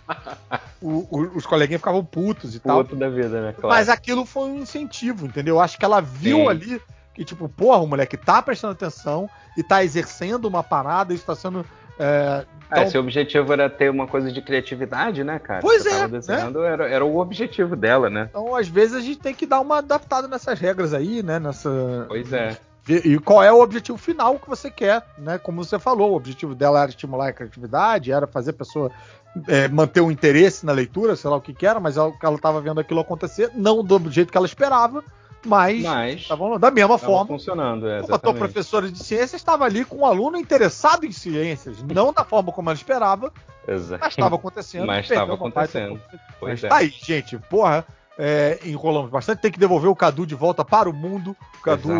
[0.80, 2.84] o, o, os coleguinhas ficavam putos e tal.
[2.84, 3.52] Puto da vida, né?
[3.52, 3.74] Claro.
[3.74, 5.56] Mas aquilo foi um incentivo, entendeu?
[5.56, 6.48] Eu acho que ela viu Sim.
[6.48, 6.82] ali
[7.14, 11.34] que, tipo, porra, o moleque tá prestando atenção e tá exercendo uma parada, isso tá
[11.34, 11.66] sendo.
[12.00, 12.82] É, então...
[12.82, 15.60] é, seu objetivo era ter uma coisa de criatividade, né, cara?
[15.60, 16.08] Pois é.
[16.08, 16.68] Desenhando, né?
[16.68, 18.28] era, era o objetivo dela, né?
[18.30, 21.38] Então, às vezes, a gente tem que dar uma adaptada nessas regras aí, né?
[21.38, 22.06] Nessa.
[22.08, 22.56] Pois é.
[22.88, 25.38] E qual é o objetivo final que você quer, né?
[25.38, 28.90] Como você falou, o objetivo dela era estimular a criatividade, era fazer a pessoa
[29.46, 32.60] é, manter um interesse na leitura, sei lá o que, que era, mas ela estava
[32.60, 35.04] vendo aquilo acontecer, não do jeito que ela esperava,
[35.44, 35.84] mas,
[36.20, 37.26] estavam da mesma forma.
[37.26, 41.12] funcionando, é, Como a tua professora de ciências estava ali com um aluno interessado em
[41.12, 43.32] ciências, não da forma como ela esperava,
[43.66, 44.00] Exato.
[44.02, 44.86] mas estava acontecendo.
[44.86, 46.00] Mas estava acontecendo.
[46.38, 46.68] Pois mas é.
[46.68, 47.86] tá aí, gente, porra
[48.22, 49.40] é, enrolamos bastante.
[49.40, 51.34] Tem que devolver o Cadu de volta para o mundo.
[51.58, 51.90] O Cadu,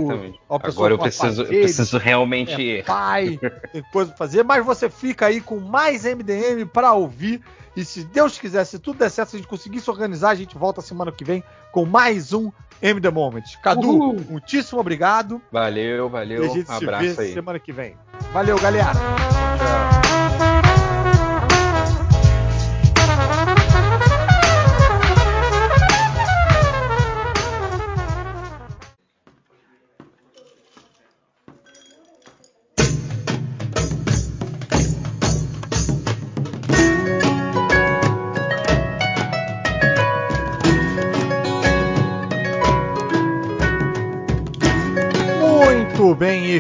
[0.50, 2.78] Agora eu preciso, eu preciso realmente.
[2.78, 3.40] É pai,
[3.72, 4.42] tem coisa pra fazer.
[4.44, 7.40] Mas você fica aí com mais MDM para ouvir.
[7.74, 10.34] E se Deus quiser, se tudo der certo, se a gente conseguir se organizar, a
[10.34, 11.42] gente volta semana que vem
[11.72, 12.50] com mais um
[12.82, 13.44] MD Moment.
[13.62, 14.20] Cadu, Uhul.
[14.28, 15.40] muitíssimo obrigado.
[15.50, 16.44] Valeu, valeu.
[16.44, 17.32] E a gente um abraço se vê aí.
[17.32, 17.96] semana que vem.
[18.32, 19.49] Valeu, galera.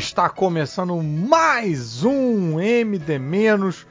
[0.00, 3.86] Está começando mais um MD menos,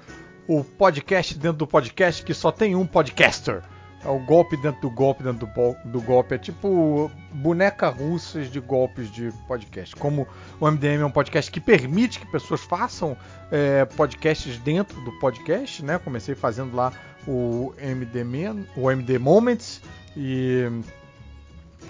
[0.47, 3.61] o podcast dentro do podcast que só tem um podcaster.
[4.03, 6.33] É o golpe dentro do golpe dentro do, do golpe.
[6.33, 9.95] É tipo boneca russas de golpes de podcast.
[9.95, 10.27] Como
[10.59, 13.15] o MDM é um podcast que permite que pessoas façam
[13.51, 15.99] é, podcasts dentro do podcast, né?
[15.99, 16.91] Comecei fazendo lá
[17.27, 19.79] o MD, Men, o MD Moments
[20.17, 20.67] e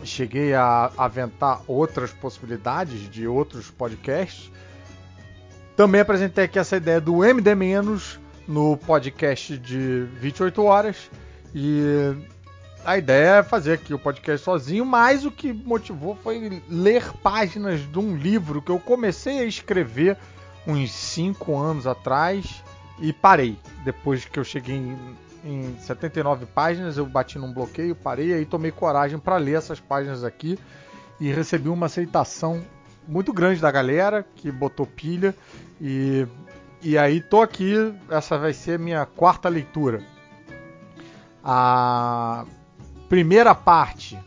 [0.04, 4.52] cheguei a aventar outras possibilidades de outros podcasts.
[5.76, 7.56] Também apresentei aqui essa ideia do MD-
[8.48, 11.10] no podcast de 28 horas.
[11.54, 11.84] E
[12.84, 17.82] a ideia é fazer aqui o podcast sozinho, mas o que motivou foi ler páginas
[17.82, 20.18] de um livro que eu comecei a escrever
[20.68, 22.64] uns 5 anos atrás
[23.00, 23.58] e parei.
[23.84, 24.96] Depois que eu cheguei
[25.44, 29.80] em em 79 páginas, eu bati num bloqueio, parei aí tomei coragem para ler essas
[29.80, 30.58] páginas aqui
[31.20, 32.64] e recebi uma aceitação
[33.08, 35.36] muito grande da galera que botou pilha
[35.82, 36.28] e
[36.82, 37.76] e aí tô aqui,
[38.10, 40.02] essa vai ser minha quarta leitura.
[41.44, 42.46] A
[43.10, 44.18] primeira parte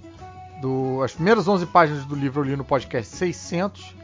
[0.61, 3.97] do as primeiras 11 páginas do livro eu li no podcast 600.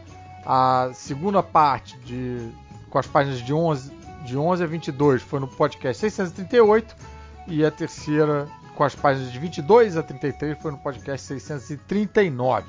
[0.46, 2.48] A segunda parte de
[2.88, 3.97] com as páginas de 11
[4.28, 6.94] de 11 a 22 foi no podcast 638
[7.46, 12.66] e a terceira com as páginas de 22 a 33 foi no podcast 639.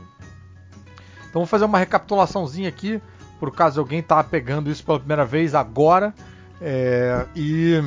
[1.30, 3.00] Então vou fazer uma recapitulaçãozinha aqui,
[3.40, 6.14] por caso alguém tá pegando isso pela primeira vez agora
[6.62, 7.80] é, e,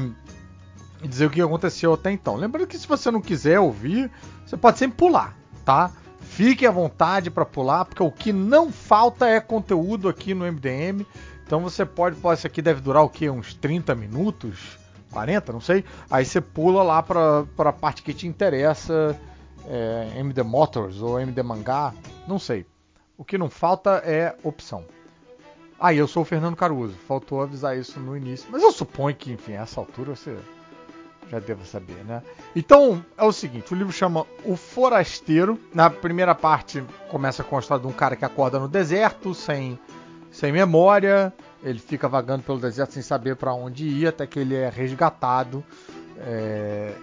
[1.03, 2.37] dizer o que aconteceu até então.
[2.37, 4.11] Lembrando que se você não quiser ouvir,
[4.47, 5.91] você pode sempre pular, tá?
[6.21, 11.05] Fique à vontade para pular, porque o que não falta é conteúdo aqui no MDM.
[11.53, 13.29] Então você pode, pô, isso aqui deve durar o quê?
[13.29, 14.79] Uns 30 minutos?
[15.11, 15.85] 40, não sei.
[16.11, 19.21] Aí você pula lá para a parte que te interessa,
[19.69, 21.93] é, MD Motors ou MD Mangá,
[22.27, 22.65] não sei.
[23.19, 24.87] O que não falta é opção.
[25.79, 29.31] Ah, eu sou o Fernando Caruso, faltou avisar isso no início, mas eu suponho que,
[29.31, 30.35] enfim, a essa altura você
[31.31, 32.23] já deva saber, né?
[32.57, 35.61] Então, é o seguinte, o livro chama O Forasteiro.
[35.75, 39.79] Na primeira parte começa com a história de um cara que acorda no deserto, sem
[40.33, 44.57] sem memória, ele fica vagando pelo deserto sem saber para onde ir, até que ele
[44.57, 45.63] é resgatado
[46.19, 46.95] é,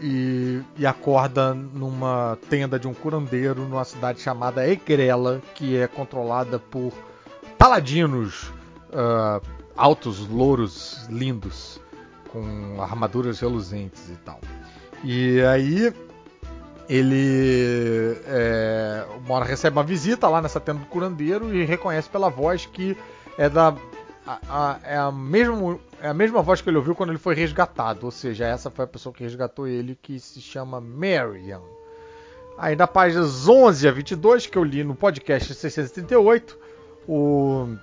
[0.00, 6.58] e, e, acorda numa tenda de um curandeiro numa cidade chamada Egrela, que é controlada
[6.58, 6.92] por
[7.58, 8.52] paladinos
[8.92, 9.44] uh,
[9.76, 11.80] altos, louros, lindos,
[12.30, 14.40] com armaduras reluzentes e tal.
[15.02, 15.92] E aí
[16.88, 19.04] ele é,
[19.44, 22.96] recebe uma visita lá nessa tenda do curandeiro e reconhece pela voz que
[23.36, 23.74] é da
[24.26, 27.34] a, a, é, a mesma, é a mesma voz que ele ouviu quando ele foi
[27.34, 31.60] resgatado, ou seja, essa foi a pessoa que resgatou ele, que se chama Marian.
[32.58, 36.58] Aí na páginas 11 a 22, que eu li no podcast 638,
[37.06, 37.76] o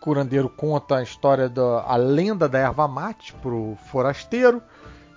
[0.00, 4.62] curandeiro conta a história da a lenda da erva mate pro forasteiro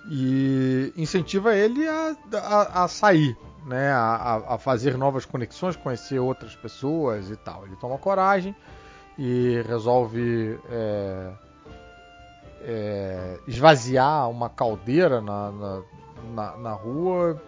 [0.08, 3.36] e incentiva ele a, a, a sair,
[3.66, 7.66] né, a, a, fazer novas conexões, conhecer outras pessoas e tal.
[7.66, 8.54] Ele toma coragem
[9.18, 11.32] e resolve é,
[12.62, 15.82] é, esvaziar uma caldeira na, na,
[16.34, 17.40] na, na rua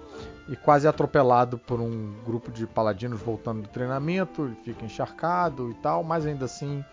[0.49, 4.45] e quase atropelado por um grupo de paladinos voltando do treinamento.
[4.45, 6.85] Ele fica encharcado e tal, mas ainda assim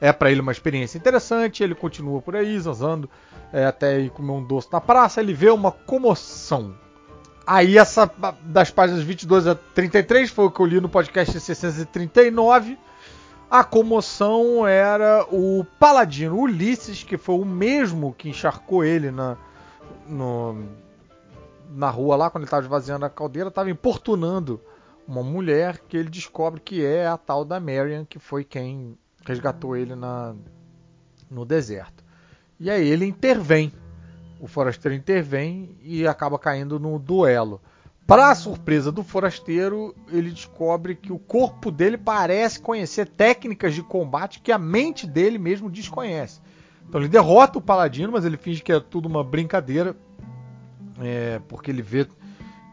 [0.00, 1.62] é para ele uma experiência interessante.
[1.62, 3.08] Ele continua por aí, zanzando,
[3.52, 5.20] é, até ir comer um doce na praça.
[5.20, 6.74] Ele vê uma comoção.
[7.46, 8.10] Aí, essa
[8.42, 12.76] das páginas 22 a 33 foi o que eu li no podcast 639.
[13.48, 19.36] A comoção era o paladino Ulisses, que foi o mesmo que encharcou ele na,
[20.08, 20.64] no,
[21.70, 24.60] na rua lá, quando ele estava esvaziando a caldeira, estava importunando
[25.06, 29.76] uma mulher que ele descobre que é a tal da Marion, que foi quem resgatou
[29.76, 30.34] ele na,
[31.30, 32.04] no deserto.
[32.58, 33.72] E aí ele intervém.
[34.40, 37.60] O forasteiro intervém e acaba caindo no duelo.
[38.06, 44.40] Para surpresa do forasteiro, ele descobre que o corpo dele parece conhecer técnicas de combate
[44.40, 46.40] que a mente dele mesmo desconhece.
[46.88, 49.96] Então ele derrota o paladino, mas ele finge que é tudo uma brincadeira,
[51.00, 52.06] é, porque ele vê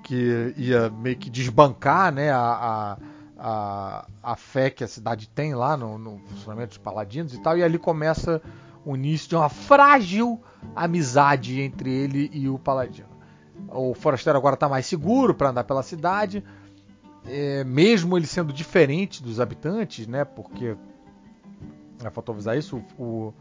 [0.04, 2.98] que ia meio que desbancar né, a,
[3.46, 7.64] a, fé que a cidade tem lá no, no funcionamento dos paladinos e tal, e
[7.64, 8.42] ali começa
[8.86, 10.42] o início de uma frágil
[10.74, 13.10] amizade entre ele e o paladino.
[13.68, 16.42] O forasteiro agora está mais seguro para andar pela cidade,
[17.26, 20.24] é, mesmo ele sendo diferente dos habitantes, né?
[20.24, 20.78] Porque
[22.02, 22.82] é, faltou avisar isso.
[22.98, 23.34] O,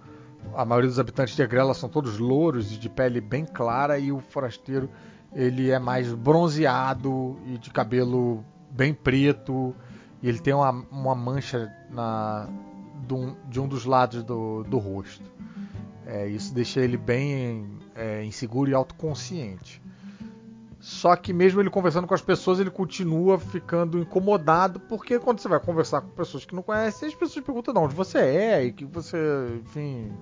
[0.55, 4.11] a maioria dos habitantes de Agrela são todos louros e de pele bem clara e
[4.11, 4.91] o forasteiro
[5.33, 9.74] ele é mais bronzeado e de cabelo bem preto
[10.23, 12.49] e ele tem uma, uma mancha na,
[13.07, 15.31] de, um, de um dos lados do, do rosto.
[16.07, 19.82] É, isso deixa ele bem é, inseguro e autoconsciente.
[20.78, 25.49] Só que mesmo ele conversando com as pessoas, ele continua ficando incomodado, porque quando você
[25.49, 28.73] vai conversar com pessoas que não conhecem, as pessoas perguntam de onde você é e
[28.73, 29.16] que você,
[29.65, 30.12] enfim,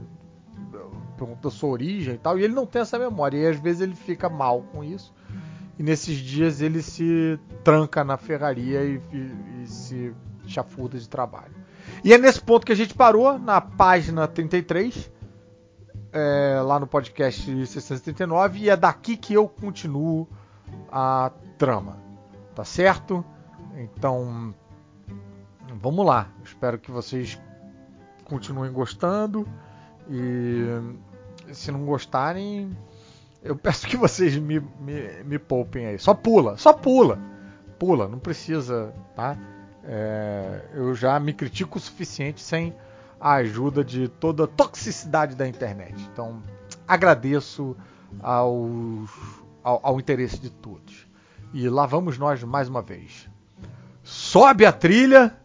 [1.16, 3.80] pergunta da sua origem e tal, e ele não tem essa memória, e às vezes
[3.80, 5.14] ele fica mal com isso.
[5.80, 10.14] E nesses dias ele se tranca na ferraria e, e, e se
[10.46, 11.54] chafuda de trabalho.
[12.04, 15.10] E é nesse ponto que a gente parou, na página 33,
[16.12, 20.28] é, lá no podcast 639, e é daqui que eu continuo
[20.92, 21.96] a trama.
[22.54, 23.24] Tá certo?
[23.74, 24.54] Então,
[25.80, 26.28] vamos lá.
[26.44, 27.40] Espero que vocês
[28.24, 29.48] continuem gostando.
[30.10, 30.66] E
[31.54, 32.76] se não gostarem,
[33.42, 35.98] eu peço que vocês me, me, me poupem aí.
[35.98, 37.18] Só pula, só pula.
[37.78, 39.36] Pula, não precisa, tá?
[39.84, 42.74] É, eu já me critico o suficiente sem
[43.18, 45.94] a ajuda de toda a toxicidade da internet.
[46.12, 46.42] Então,
[46.86, 47.76] agradeço
[48.22, 49.10] aos
[49.62, 51.06] ao, ao interesse de todos.
[51.52, 53.28] E lá vamos nós mais uma vez.
[54.02, 55.36] Sobe a trilha,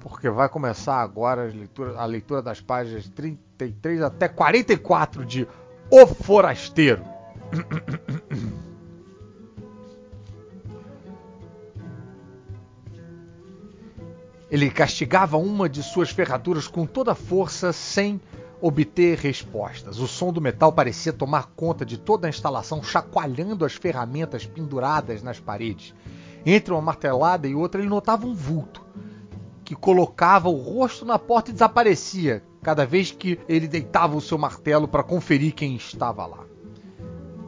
[0.00, 5.46] porque vai começar agora a leitura, a leitura das páginas 33 até 44 de
[5.90, 7.11] O Forasteiro.
[14.50, 18.20] Ele castigava uma de suas ferraduras com toda a força, sem
[18.60, 19.98] obter respostas.
[19.98, 25.22] O som do metal parecia tomar conta de toda a instalação, chacoalhando as ferramentas penduradas
[25.22, 25.94] nas paredes.
[26.44, 28.84] Entre uma martelada e outra, ele notava um vulto
[29.64, 34.36] que colocava o rosto na porta e desaparecia cada vez que ele deitava o seu
[34.36, 36.51] martelo para conferir quem estava lá.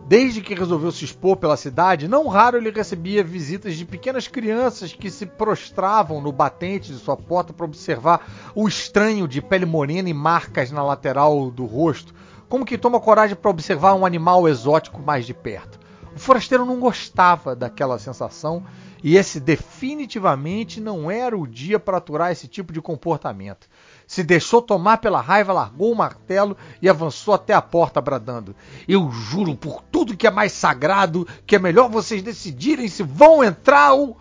[0.06, 4.92] Desde que resolveu se expor pela cidade, não raro ele recebia visitas de pequenas crianças
[4.92, 10.10] que se prostravam no batente de sua porta para observar o estranho de pele morena
[10.10, 12.14] e marcas na lateral do rosto,
[12.50, 15.80] como que toma coragem para observar um animal exótico mais de perto.
[16.14, 18.62] O forasteiro não gostava daquela sensação
[19.02, 23.66] e esse definitivamente não era o dia para aturar esse tipo de comportamento
[24.06, 28.54] se deixou tomar pela raiva, largou o martelo e avançou até a porta, bradando:
[28.86, 33.42] Eu juro por tudo que é mais sagrado que é melhor vocês decidirem se vão
[33.42, 34.18] entrar ou.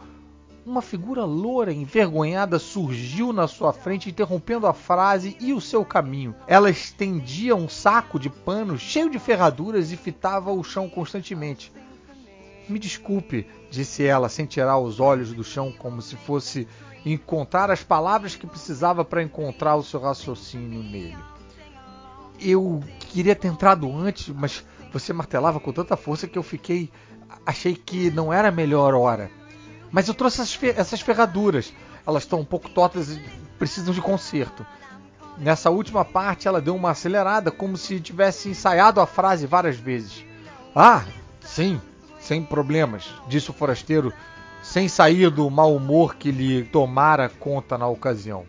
[0.65, 6.33] Uma figura loura, envergonhada, surgiu na sua frente, interrompendo a frase e o seu caminho.
[6.47, 11.69] Ela estendia um saco de pano cheio de ferraduras e fitava o chão constantemente.
[12.69, 16.65] Me desculpe, disse ela, sem tirar os olhos do chão, como se fosse
[17.05, 21.17] encontrar as palavras que precisava para encontrar o seu raciocínio nele.
[22.39, 26.91] Eu queria ter entrado antes, mas você martelava com tanta força que eu fiquei.
[27.45, 29.29] Achei que não era a melhor hora.
[29.91, 31.73] Mas eu trouxe essas, essas ferraduras.
[32.05, 33.21] Elas estão um pouco tortas e
[33.57, 34.65] precisam de conserto.
[35.37, 40.23] Nessa última parte, ela deu uma acelerada, como se tivesse ensaiado a frase várias vezes.
[40.75, 41.03] Ah,
[41.41, 41.81] sim,
[42.19, 44.13] sem problemas, disse o forasteiro,
[44.73, 48.43] sem sair do mau humor que lhe tomara conta na ocasião.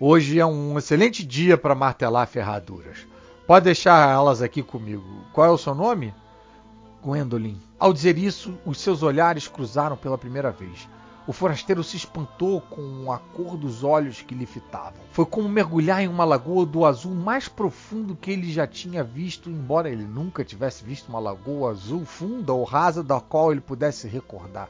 [0.00, 3.06] Hoje é um excelente dia para martelar ferraduras.
[3.46, 5.04] Pode deixar elas aqui comigo.
[5.32, 6.12] Qual é o seu nome?
[7.00, 7.60] Gwendolyn.
[7.78, 10.88] Ao dizer isso, os seus olhares cruzaram pela primeira vez.
[11.28, 14.98] O forasteiro se espantou com a cor dos olhos que lhe fitavam.
[15.12, 19.48] Foi como mergulhar em uma lagoa do azul mais profundo que ele já tinha visto,
[19.48, 24.08] embora ele nunca tivesse visto uma lagoa azul funda ou rasa da qual ele pudesse
[24.08, 24.68] recordar.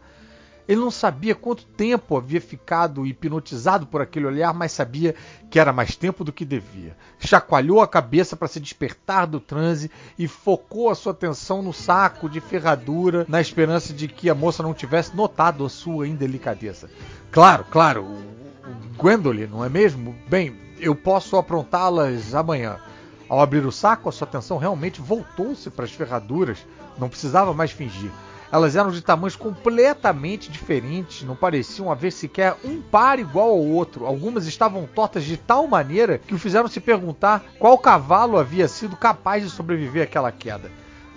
[0.68, 5.14] Ele não sabia quanto tempo havia ficado hipnotizado por aquele olhar, mas sabia
[5.50, 6.94] que era mais tempo do que devia.
[7.18, 12.28] Chacoalhou a cabeça para se despertar do transe e focou a sua atenção no saco
[12.28, 16.90] de ferradura, na esperança de que a moça não tivesse notado a sua indelicadeza.
[17.32, 20.14] Claro, claro, o Gwendolyn, não é mesmo?
[20.28, 22.78] Bem, eu posso aprontá-las amanhã.
[23.26, 26.58] Ao abrir o saco, a sua atenção realmente voltou-se para as ferraduras.
[26.98, 28.10] Não precisava mais fingir.
[28.50, 34.06] Elas eram de tamanhos completamente diferentes, não pareciam haver sequer um par igual ao outro.
[34.06, 38.96] Algumas estavam tortas de tal maneira que o fizeram se perguntar qual cavalo havia sido
[38.96, 40.70] capaz de sobreviver àquela queda.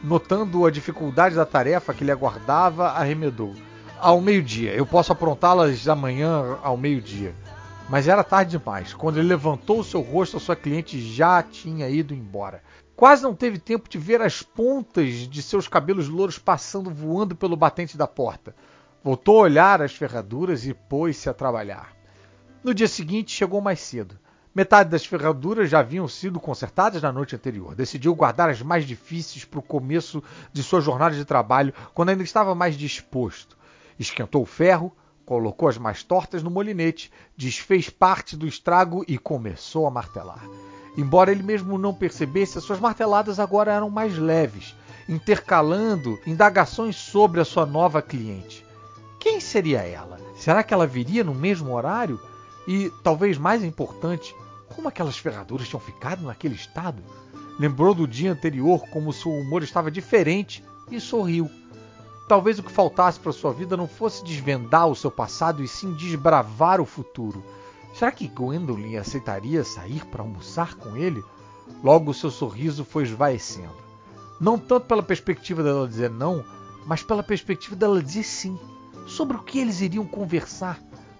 [0.03, 3.55] Notando a dificuldade da tarefa que lhe aguardava, arremedou.
[3.97, 7.33] Ao meio-dia, eu posso aprontá-las amanhã ao meio-dia.
[7.87, 8.93] Mas era tarde demais.
[8.93, 12.61] Quando ele levantou o seu rosto, a sua cliente já tinha ido embora.
[13.01, 17.57] Quase não teve tempo de ver as pontas de seus cabelos louros passando voando pelo
[17.57, 18.55] batente da porta.
[19.03, 21.95] Voltou a olhar as ferraduras e pôs-se a trabalhar.
[22.63, 24.19] No dia seguinte, chegou mais cedo.
[24.53, 27.73] Metade das ferraduras já haviam sido consertadas na noite anterior.
[27.73, 30.23] Decidiu guardar as mais difíceis para o começo
[30.53, 33.57] de sua jornada de trabalho, quando ainda estava mais disposto.
[33.97, 34.95] Esquentou o ferro,
[35.31, 40.43] colocou as mais tortas no molinete, desfez parte do estrago e começou a martelar.
[40.97, 44.75] Embora ele mesmo não percebesse, as suas marteladas agora eram mais leves,
[45.07, 48.65] intercalando indagações sobre a sua nova cliente.
[49.21, 50.19] Quem seria ela?
[50.35, 52.19] Será que ela viria no mesmo horário?
[52.67, 54.35] E, talvez mais importante,
[54.75, 57.01] como aquelas ferraduras tinham ficado naquele estado?
[57.57, 61.49] Lembrou do dia anterior como seu humor estava diferente e sorriu.
[62.27, 65.93] Talvez o que faltasse para sua vida não fosse desvendar o seu passado e sim
[65.93, 67.43] desbravar o futuro.
[67.93, 71.23] Será que Gwendolyn aceitaria sair para almoçar com ele?
[71.83, 73.75] Logo seu sorriso foi esvaecendo.
[74.39, 76.43] Não tanto pela perspectiva dela dizer não,
[76.85, 78.57] mas pela perspectiva dela dizer sim.
[79.05, 80.79] Sobre o que eles iriam conversar.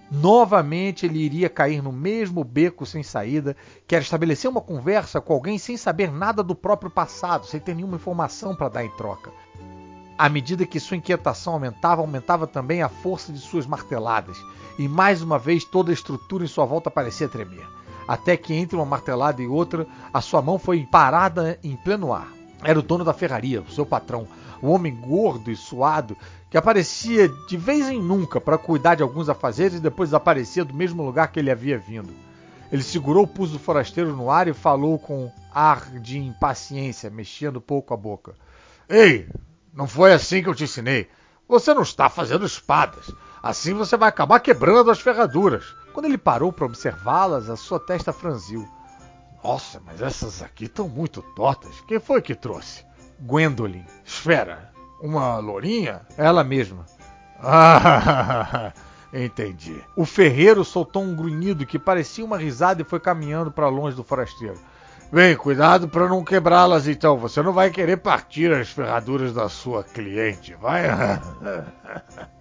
[0.10, 3.56] Novamente ele iria cair no mesmo beco sem saída,
[3.88, 7.74] que era estabelecer uma conversa com alguém sem saber nada do próprio passado, sem ter
[7.74, 9.32] nenhuma informação para dar em troca.
[10.22, 14.38] À medida que sua inquietação aumentava, aumentava também a força de suas marteladas
[14.78, 17.68] e mais uma vez toda a estrutura em sua volta parecia tremer.
[18.08, 22.32] Até que entre uma martelada e outra, a sua mão foi parada em pleno ar.
[22.64, 24.28] Era o dono da ferraria, o seu patrão,
[24.62, 26.16] um homem gordo e suado
[26.52, 30.76] que aparecia de vez em nunca para cuidar de alguns afazeres e depois desaparecia do
[30.76, 32.14] mesmo lugar que ele havia vindo.
[32.72, 37.60] Ele segurou o pulso do forasteiro no ar e falou com ar de impaciência, mexendo
[37.60, 38.36] pouco a boca.
[38.88, 39.28] Ei,
[39.74, 41.10] não foi assim que eu te ensinei.
[41.48, 43.12] Você não está fazendo espadas.
[43.42, 45.66] Assim você vai acabar quebrando as ferraduras.
[45.94, 48.68] Quando ele parou para observá-las, a sua testa franziu.
[49.44, 51.82] Nossa, mas essas aqui estão muito tortas.
[51.88, 52.86] Quem foi que trouxe?
[53.20, 53.84] Gwendolyn.
[54.06, 54.72] Esfera.
[55.02, 56.02] Uma lourinha?
[56.16, 56.86] Ela mesma.
[57.40, 58.72] Ah,
[59.12, 59.84] entendi.
[59.96, 64.04] O ferreiro soltou um grunhido que parecia uma risada e foi caminhando para longe do
[64.04, 64.60] forasteiro.
[65.12, 67.18] Bem, cuidado para não quebrá-las então.
[67.18, 70.84] Você não vai querer partir as ferraduras da sua cliente, vai?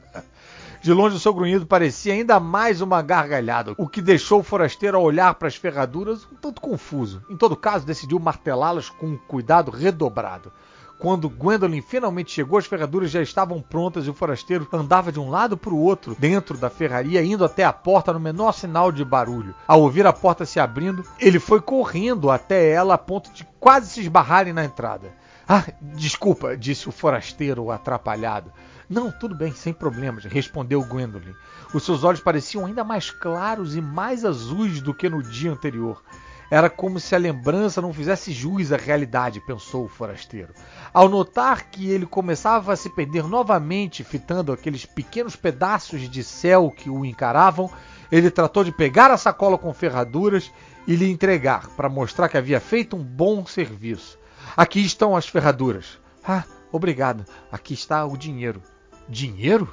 [0.80, 4.96] De longe, o seu grunhido parecia ainda mais uma gargalhada, o que deixou o forasteiro
[4.96, 7.22] a olhar para as ferraduras um tanto confuso.
[7.28, 10.52] Em todo caso, decidiu martelá-las com um cuidado redobrado.
[11.00, 15.30] Quando Gwendolyn finalmente chegou, as ferraduras já estavam prontas e o forasteiro andava de um
[15.30, 19.02] lado para o outro dentro da ferraria, indo até a porta no menor sinal de
[19.02, 19.54] barulho.
[19.66, 23.88] Ao ouvir a porta se abrindo, ele foi correndo até ela a ponto de quase
[23.88, 25.14] se esbarrarem na entrada.
[25.48, 28.52] Ah, desculpa, disse o forasteiro atrapalhado.
[28.86, 31.32] Não, tudo bem, sem problemas, respondeu Gwendolyn.
[31.72, 36.02] Os seus olhos pareciam ainda mais claros e mais azuis do que no dia anterior.
[36.50, 40.52] Era como se a lembrança não fizesse jus à realidade, pensou o forasteiro.
[40.92, 46.72] Ao notar que ele começava a se perder novamente, fitando aqueles pequenos pedaços de céu
[46.76, 47.70] que o encaravam,
[48.10, 50.50] ele tratou de pegar a sacola com ferraduras
[50.88, 54.18] e lhe entregar, para mostrar que havia feito um bom serviço.
[54.56, 56.00] Aqui estão as ferraduras.
[56.26, 57.24] Ah, obrigado.
[57.52, 58.60] Aqui está o dinheiro.
[59.08, 59.72] Dinheiro?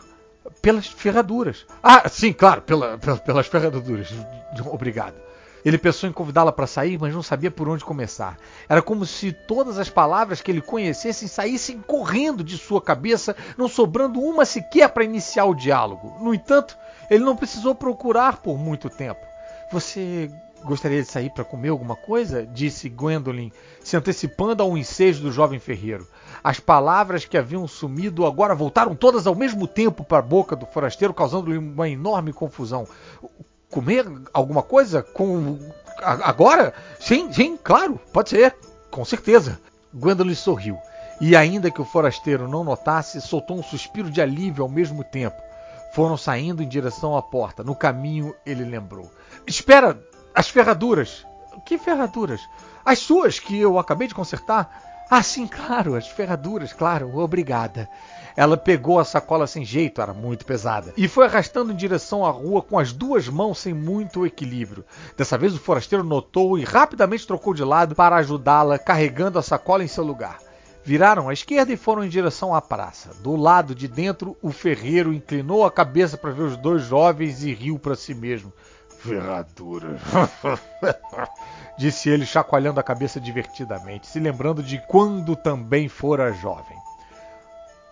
[0.61, 1.65] Pelas ferraduras.
[1.81, 4.13] Ah, sim, claro, pela, pelas ferraduras.
[4.71, 5.26] Obrigado.
[5.65, 8.37] Ele pensou em convidá-la para sair, mas não sabia por onde começar.
[8.69, 13.67] Era como se todas as palavras que ele conhecesse saíssem correndo de sua cabeça, não
[13.67, 16.15] sobrando uma sequer para iniciar o diálogo.
[16.21, 16.77] No entanto,
[17.09, 19.25] ele não precisou procurar por muito tempo.
[19.71, 20.31] Você
[20.63, 22.45] gostaria de sair para comer alguma coisa?
[22.45, 23.51] disse Gwendolyn,
[23.83, 26.07] se antecipando ao ensejo do jovem ferreiro.
[26.43, 30.65] As palavras que haviam sumido agora voltaram todas ao mesmo tempo para a boca do
[30.65, 32.87] forasteiro, causando-lhe uma enorme confusão.
[33.69, 35.01] Comer alguma coisa?
[35.01, 35.59] Com.
[36.01, 36.73] Agora?
[36.99, 38.55] Sim, sim, claro, pode ser.
[38.89, 39.59] Com certeza.
[39.93, 40.77] Gwendolyn sorriu.
[41.19, 45.41] E ainda que o forasteiro não notasse, soltou um suspiro de alívio ao mesmo tempo.
[45.93, 47.63] Foram saindo em direção à porta.
[47.63, 49.11] No caminho, ele lembrou:
[49.45, 49.99] Espera!
[50.33, 51.25] As ferraduras!
[51.65, 52.41] Que ferraduras?
[52.85, 55.05] As suas que eu acabei de consertar?
[55.09, 57.89] Ah, sim, claro, as ferraduras, claro, obrigada.
[58.37, 62.29] Ela pegou a sacola sem jeito, era muito pesada, e foi arrastando em direção à
[62.29, 64.85] rua com as duas mãos sem muito equilíbrio.
[65.17, 69.83] Dessa vez o forasteiro notou e rapidamente trocou de lado para ajudá-la, carregando a sacola
[69.83, 70.37] em seu lugar.
[70.83, 73.09] Viraram à esquerda e foram em direção à praça.
[73.23, 77.51] Do lado de dentro, o ferreiro inclinou a cabeça para ver os dois jovens e
[77.51, 78.53] riu para si mesmo.
[78.99, 79.97] Ferradura.
[81.75, 86.77] Disse ele, chacoalhando a cabeça divertidamente, se lembrando de quando também fora jovem.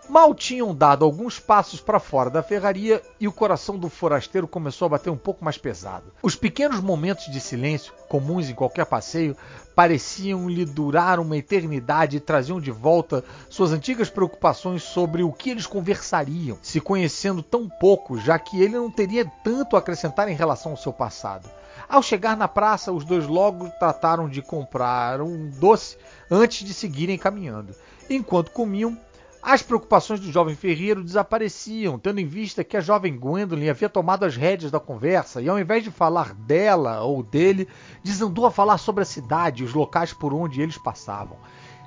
[0.08, 4.86] Mal tinham dado alguns passos para fora da ferraria e o coração do forasteiro começou
[4.86, 6.14] a bater um pouco mais pesado.
[6.22, 9.36] Os pequenos momentos de silêncio, comuns em qualquer passeio,
[9.76, 15.66] pareciam-lhe durar uma eternidade e traziam de volta suas antigas preocupações sobre o que eles
[15.66, 20.72] conversariam, se conhecendo tão pouco, já que ele não teria tanto a acrescentar em relação
[20.72, 21.50] ao seu passado.
[21.90, 25.98] Ao chegar na praça, os dois logo trataram de comprar um doce
[26.30, 27.76] antes de seguirem caminhando.
[28.10, 28.98] Enquanto comiam,
[29.46, 34.26] as preocupações do jovem ferreiro desapareciam, tendo em vista que a jovem Gwendolyn havia tomado
[34.26, 37.68] as rédeas da conversa e, ao invés de falar dela ou dele,
[38.04, 41.38] desandou a falar sobre a cidade e os locais por onde eles passavam.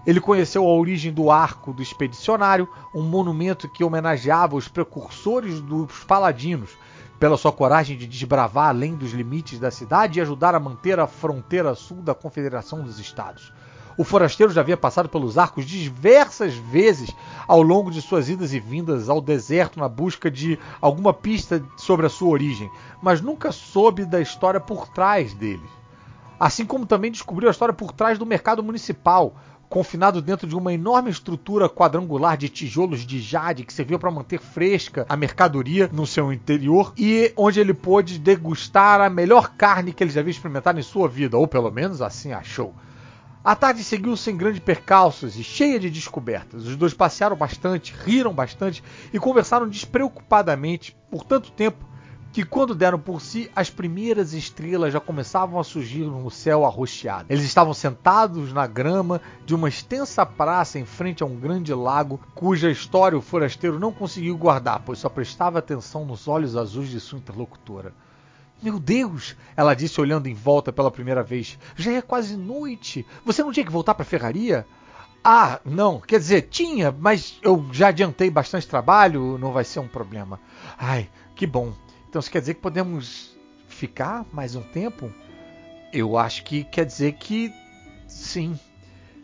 [0.06, 6.04] Ele conheceu a origem do Arco do Expedicionário, um monumento que homenageava os precursores dos
[6.04, 6.70] paladinos,
[7.18, 11.08] pela sua coragem de desbravar além dos limites da cidade e ajudar a manter a
[11.08, 13.52] fronteira sul da Confederação dos Estados.
[13.98, 17.10] O forasteiro já havia passado pelos arcos diversas vezes
[17.48, 22.06] ao longo de suas idas e vindas ao deserto na busca de alguma pista sobre
[22.06, 22.70] a sua origem,
[23.02, 25.68] mas nunca soube da história por trás deles.
[26.38, 29.34] Assim como também descobriu a história por trás do mercado municipal,
[29.68, 34.38] confinado dentro de uma enorme estrutura quadrangular de tijolos de jade que serviu para manter
[34.38, 40.04] fresca a mercadoria no seu interior e onde ele pôde degustar a melhor carne que
[40.04, 42.72] ele já havia experimentado em sua vida, ou pelo menos assim achou.
[43.48, 46.66] A tarde seguiu sem grandes percalços e cheia de descobertas.
[46.66, 51.82] Os dois passearam bastante, riram bastante e conversaram despreocupadamente por tanto tempo
[52.30, 57.24] que, quando deram por si, as primeiras estrelas já começavam a surgir no céu arroxeado.
[57.30, 62.20] Eles estavam sentados na grama de uma extensa praça em frente a um grande lago,
[62.34, 67.00] cuja história o forasteiro não conseguiu guardar, pois só prestava atenção nos olhos azuis de
[67.00, 67.94] sua interlocutora.
[68.60, 69.36] Meu Deus!
[69.56, 71.58] Ela disse olhando em volta pela primeira vez.
[71.76, 73.06] Já é quase noite.
[73.24, 74.66] Você não tinha que voltar para a ferraria?
[75.22, 76.00] Ah, não.
[76.00, 80.40] Quer dizer, tinha, mas eu já adiantei bastante trabalho, não vai ser um problema.
[80.76, 81.72] Ai, que bom.
[82.08, 83.36] Então isso quer dizer que podemos
[83.68, 85.12] ficar mais um tempo?
[85.92, 87.52] Eu acho que quer dizer que
[88.06, 88.58] sim.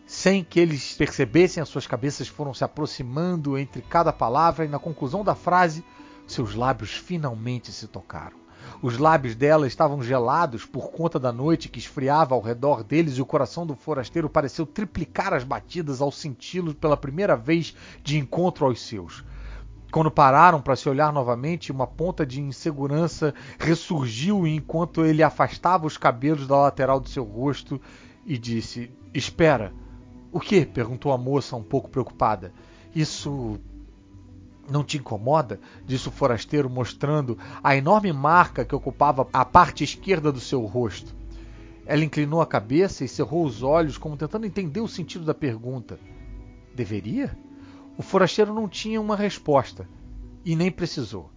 [0.07, 4.79] Sem que eles percebessem, as suas cabeças foram se aproximando entre cada palavra e na
[4.79, 5.83] conclusão da frase,
[6.27, 8.44] seus lábios finalmente se tocaram.
[8.83, 13.23] Os lábios dela estavam gelados por conta da noite que esfriava ao redor deles e
[13.23, 18.67] o coração do forasteiro pareceu triplicar as batidas ao senti-lo pela primeira vez de encontro
[18.67, 19.25] aos seus.
[19.95, 25.97] Quando pararam para se olhar novamente, uma ponta de insegurança ressurgiu enquanto ele afastava os
[25.97, 27.81] cabelos da lateral do seu rosto
[28.27, 29.73] e disse: Espera.
[30.33, 30.67] O que?
[30.67, 32.53] perguntou a moça, um pouco preocupada.
[32.93, 33.61] Isso
[34.71, 35.61] não te incomoda?
[35.85, 41.15] disse o forasteiro, mostrando a enorme marca que ocupava a parte esquerda do seu rosto.
[41.87, 45.99] Ela inclinou a cabeça e cerrou os olhos, como tentando entender o sentido da pergunta.
[46.75, 47.37] Deveria?
[47.97, 49.89] O forasteiro não tinha uma resposta
[50.45, 51.31] e nem precisou.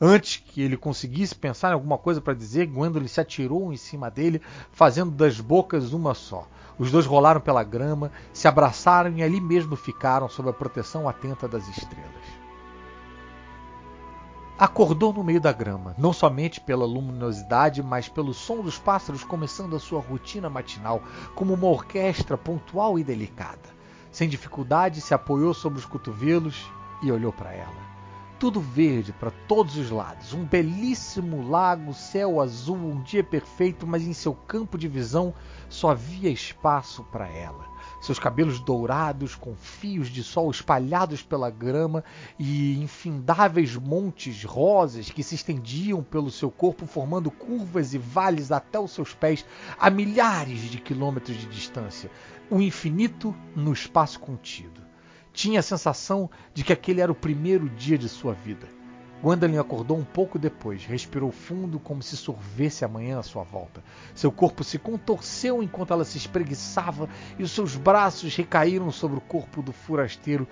[0.00, 4.10] Antes que ele conseguisse pensar em alguma coisa para dizer, Gwendolyn se atirou em cima
[4.10, 6.48] dele, fazendo das bocas uma só.
[6.78, 11.46] Os dois rolaram pela grama, se abraçaram e ali mesmo ficaram sob a proteção atenta
[11.46, 12.33] das estrelas.
[14.56, 19.74] Acordou no meio da grama, não somente pela luminosidade, mas pelo som dos pássaros começando
[19.74, 21.02] a sua rotina matinal,
[21.34, 23.74] como uma orquestra pontual e delicada.
[24.12, 26.70] Sem dificuldade, se apoiou sobre os cotovelos
[27.02, 27.82] e olhou para ela.
[28.38, 34.02] tudo verde para todos os lados, um belíssimo lago, céu azul, um dia perfeito, mas
[34.06, 35.32] em seu campo de visão
[35.68, 37.73] só havia espaço para ela.
[38.04, 42.04] Seus cabelos dourados, com fios de sol espalhados pela grama
[42.38, 48.78] e infindáveis montes rosas que se estendiam pelo seu corpo, formando curvas e vales até
[48.78, 49.46] os seus pés
[49.78, 52.10] a milhares de quilômetros de distância.
[52.50, 54.82] O infinito no espaço contido.
[55.32, 58.68] Tinha a sensação de que aquele era o primeiro dia de sua vida.
[59.24, 63.82] Gwendolyn acordou um pouco depois, respirou fundo como se sorvesse a manhã à sua volta.
[64.14, 69.22] Seu corpo se contorceu enquanto ela se espreguiçava e os seus braços recaíram sobre o
[69.22, 70.46] corpo do forasteiro.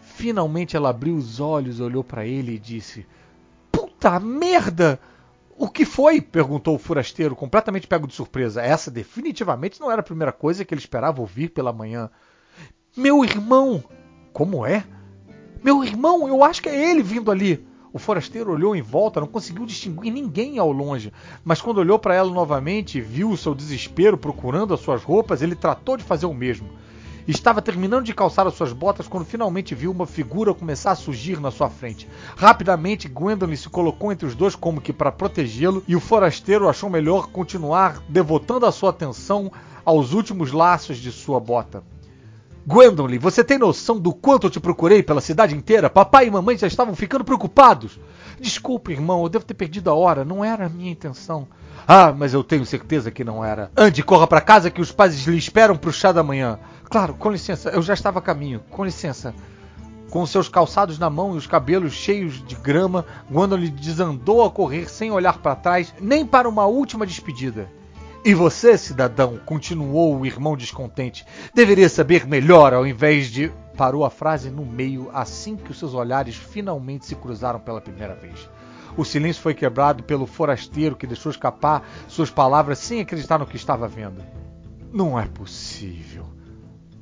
[0.00, 3.04] Finalmente ela abriu os olhos, olhou para ele e disse:
[3.72, 5.00] Puta merda!
[5.58, 6.20] O que foi?
[6.20, 8.62] perguntou o forasteiro, completamente pego de surpresa.
[8.62, 12.08] Essa definitivamente não era a primeira coisa que ele esperava ouvir pela manhã.
[12.96, 13.82] Meu irmão!
[14.32, 14.84] Como é?
[15.60, 17.71] Meu irmão, eu acho que é ele vindo ali.
[17.94, 21.12] O forasteiro olhou em volta, não conseguiu distinguir ninguém ao longe,
[21.44, 25.42] mas quando olhou para ela novamente e viu o seu desespero procurando as suas roupas,
[25.42, 26.70] ele tratou de fazer o mesmo.
[27.28, 31.38] Estava terminando de calçar as suas botas quando finalmente viu uma figura começar a surgir
[31.38, 32.08] na sua frente.
[32.34, 36.88] Rapidamente, Gwendolyn se colocou entre os dois como que para protegê-lo e o forasteiro achou
[36.88, 39.52] melhor continuar devotando a sua atenção
[39.84, 41.84] aos últimos laços de sua bota.
[42.64, 45.90] Gwendolyn, você tem noção do quanto eu te procurei pela cidade inteira?
[45.90, 47.98] Papai e mamãe já estavam ficando preocupados.
[48.40, 50.24] Desculpe, irmão, eu devo ter perdido a hora.
[50.24, 51.48] Não era a minha intenção.
[51.88, 53.70] Ah, mas eu tenho certeza que não era.
[53.76, 56.58] Ande, corra para casa que os pais lhe esperam pro chá da manhã.
[56.84, 58.60] Claro, com licença, eu já estava a caminho.
[58.70, 59.34] Com licença.
[60.08, 64.88] Com seus calçados na mão e os cabelos cheios de grama, Gwendolyn desandou a correr
[64.88, 67.68] sem olhar para trás, nem para uma última despedida.
[68.24, 73.52] E você, cidadão, continuou o irmão descontente, deveria saber melhor ao invés de.
[73.76, 78.14] Parou a frase no meio assim que os seus olhares finalmente se cruzaram pela primeira
[78.14, 78.48] vez.
[78.96, 83.56] O silêncio foi quebrado pelo forasteiro que deixou escapar suas palavras sem acreditar no que
[83.56, 84.22] estava vendo.
[84.92, 86.26] Não é possível.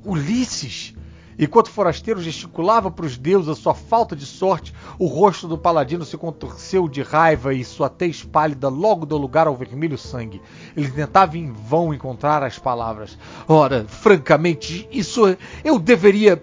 [0.03, 0.95] Ulisses!
[1.41, 5.57] Enquanto o forasteiro gesticulava para os deuses a sua falta de sorte, o rosto do
[5.57, 10.39] paladino se contorceu de raiva e sua tez pálida logo deu lugar ao vermelho sangue.
[10.77, 13.17] Ele tentava em vão encontrar as palavras.
[13.47, 16.39] Ora, francamente, isso eu deveria.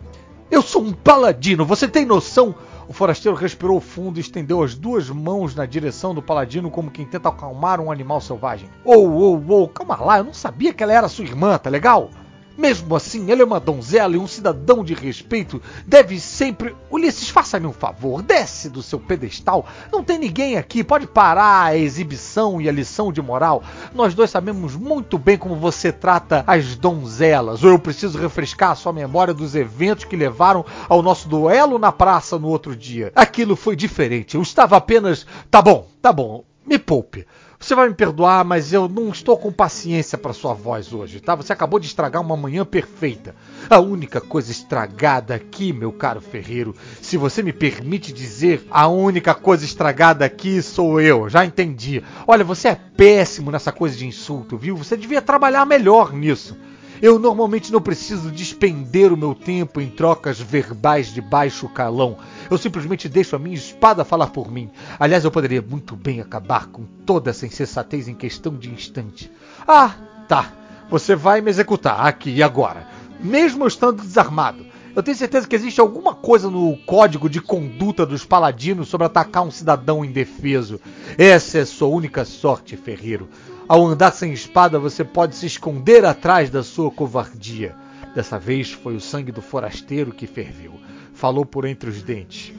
[0.51, 2.53] Eu sou um paladino, você tem noção?
[2.89, 7.07] O forasteiro respirou fundo e estendeu as duas mãos na direção do paladino como quem
[7.07, 8.69] tenta acalmar um animal selvagem.
[8.85, 12.11] Ou, ou, ou, calma lá, eu não sabia que ela era sua irmã, tá legal?
[12.59, 16.75] Mesmo assim, ela é uma donzela e um cidadão de respeito deve sempre.
[16.91, 19.65] Ulisses, faça-me um favor, desce do seu pedestal.
[19.93, 23.63] Não tem ninguém aqui, pode parar a exibição e a lição de moral.
[23.95, 27.63] Nós dois sabemos muito bem como você trata as donzelas.
[27.63, 31.93] Ou eu preciso refrescar a sua memória dos eventos que levaram ao nosso duelo na
[31.93, 33.13] praça no outro dia.
[33.15, 34.35] Aquilo foi diferente.
[34.35, 35.25] Eu estava apenas.
[35.49, 37.25] Tá bom, tá bom, me poupe.
[37.61, 41.35] Você vai me perdoar, mas eu não estou com paciência para sua voz hoje, tá?
[41.35, 43.35] Você acabou de estragar uma manhã perfeita.
[43.69, 46.73] A única coisa estragada aqui, meu caro ferreiro,
[47.03, 51.29] se você me permite dizer, a única coisa estragada aqui sou eu.
[51.29, 52.03] Já entendi.
[52.29, 54.77] Olha, você é péssimo nessa coisa de insulto, viu?
[54.77, 56.57] Você devia trabalhar melhor nisso.
[57.01, 62.19] Eu normalmente não preciso despender o meu tempo em trocas verbais de baixo calão.
[62.51, 64.71] Eu simplesmente deixo a minha espada falar por mim.
[64.99, 69.31] Aliás, eu poderia muito bem acabar com toda essa insensatez em questão de instante.
[69.67, 69.95] Ah,
[70.27, 70.53] tá.
[70.91, 72.89] Você vai me executar aqui e agora,
[73.21, 74.67] mesmo eu estando desarmado.
[74.97, 79.45] Eu tenho certeza que existe alguma coisa no código de conduta dos paladinos sobre atacar
[79.45, 80.81] um cidadão indefeso.
[81.17, 83.29] Essa é sua única sorte, ferreiro.
[83.69, 87.77] Ao andar sem espada, você pode se esconder atrás da sua covardia.
[88.15, 90.73] Dessa vez foi o sangue do forasteiro que ferveu.
[91.13, 92.55] Falou por entre os dentes.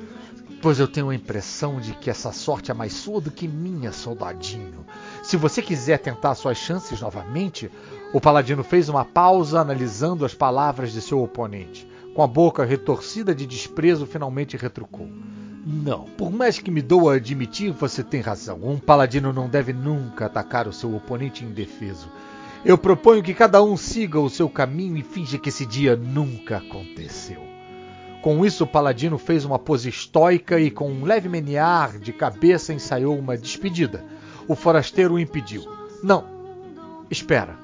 [0.62, 3.92] Pois eu tenho a impressão de que essa sorte é mais sua do que minha,
[3.92, 4.86] soldadinho.
[5.24, 7.72] Se você quiser tentar suas chances novamente,
[8.14, 11.90] o paladino fez uma pausa analisando as palavras de seu oponente.
[12.14, 15.10] Com a boca retorcida de desprezo, finalmente retrucou.
[15.66, 18.60] Não, por mais que me doa admitir, você tem razão.
[18.64, 22.10] Um paladino não deve nunca atacar o seu oponente indefeso.
[22.64, 26.58] Eu proponho que cada um siga o seu caminho e finja que esse dia nunca
[26.58, 27.42] aconteceu.
[28.22, 32.74] Com isso, o paladino fez uma pose estoica e, com um leve menear de cabeça,
[32.74, 34.04] ensaiou uma despedida.
[34.48, 35.64] O forasteiro o impediu.
[36.04, 36.26] Não,
[37.10, 37.58] espera.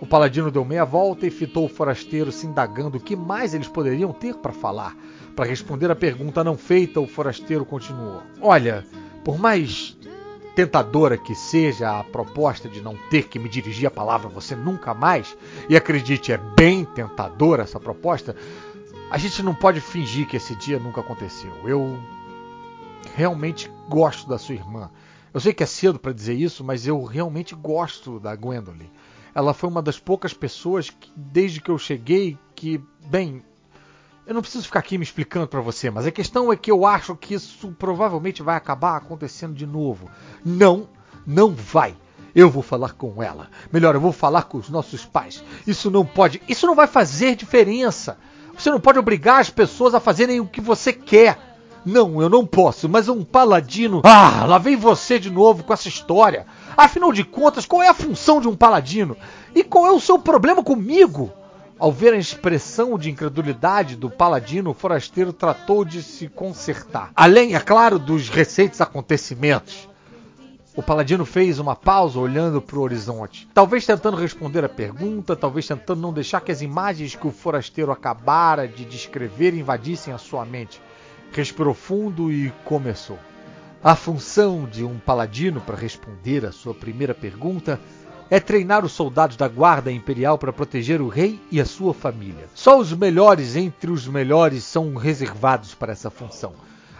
[0.00, 3.68] O paladino deu meia volta e fitou o forasteiro, se indagando o que mais eles
[3.68, 4.96] poderiam ter para falar.
[5.34, 8.84] Para responder à pergunta não feita, o forasteiro continuou: Olha,
[9.24, 9.96] por mais
[10.54, 14.94] tentadora que seja a proposta de não ter que me dirigir a palavra você nunca
[14.94, 15.36] mais,
[15.68, 18.36] e acredite, é bem tentadora essa proposta,
[19.10, 21.52] a gente não pode fingir que esse dia nunca aconteceu.
[21.64, 21.98] Eu.
[23.14, 24.90] realmente gosto da sua irmã.
[25.32, 28.90] Eu sei que é cedo para dizer isso, mas eu realmente gosto da Gwendolyn.
[29.34, 33.42] Ela foi uma das poucas pessoas que, desde que eu cheguei, que, bem,
[34.26, 36.86] eu não preciso ficar aqui me explicando para você, mas a questão é que eu
[36.86, 40.10] acho que isso provavelmente vai acabar acontecendo de novo.
[40.44, 40.88] Não,
[41.26, 41.94] não vai.
[42.34, 43.48] Eu vou falar com ela.
[43.70, 45.44] Melhor, eu vou falar com os nossos pais.
[45.66, 48.18] Isso não pode, isso não vai fazer diferença.
[48.56, 51.38] Você não pode obrigar as pessoas a fazerem o que você quer.
[51.84, 54.00] Não, eu não posso, mas um paladino.
[54.04, 56.46] Ah, lá vem você de novo com essa história.
[56.74, 59.16] Afinal de contas, qual é a função de um paladino?
[59.54, 61.30] E qual é o seu problema comigo?
[61.76, 67.10] Ao ver a expressão de incredulidade do paladino, o forasteiro tratou de se consertar.
[67.16, 69.88] Além, é claro, dos recentes acontecimentos.
[70.76, 75.66] O paladino fez uma pausa olhando para o horizonte, talvez tentando responder a pergunta, talvez
[75.66, 80.44] tentando não deixar que as imagens que o forasteiro acabara de descrever invadissem a sua
[80.44, 80.80] mente.
[81.32, 83.18] Respirou fundo e começou.
[83.82, 87.80] A função de um paladino para responder à sua primeira pergunta
[88.30, 92.46] é treinar os soldados da Guarda Imperial para proteger o rei e a sua família.
[92.54, 96.52] Só os melhores entre os melhores são reservados para essa função.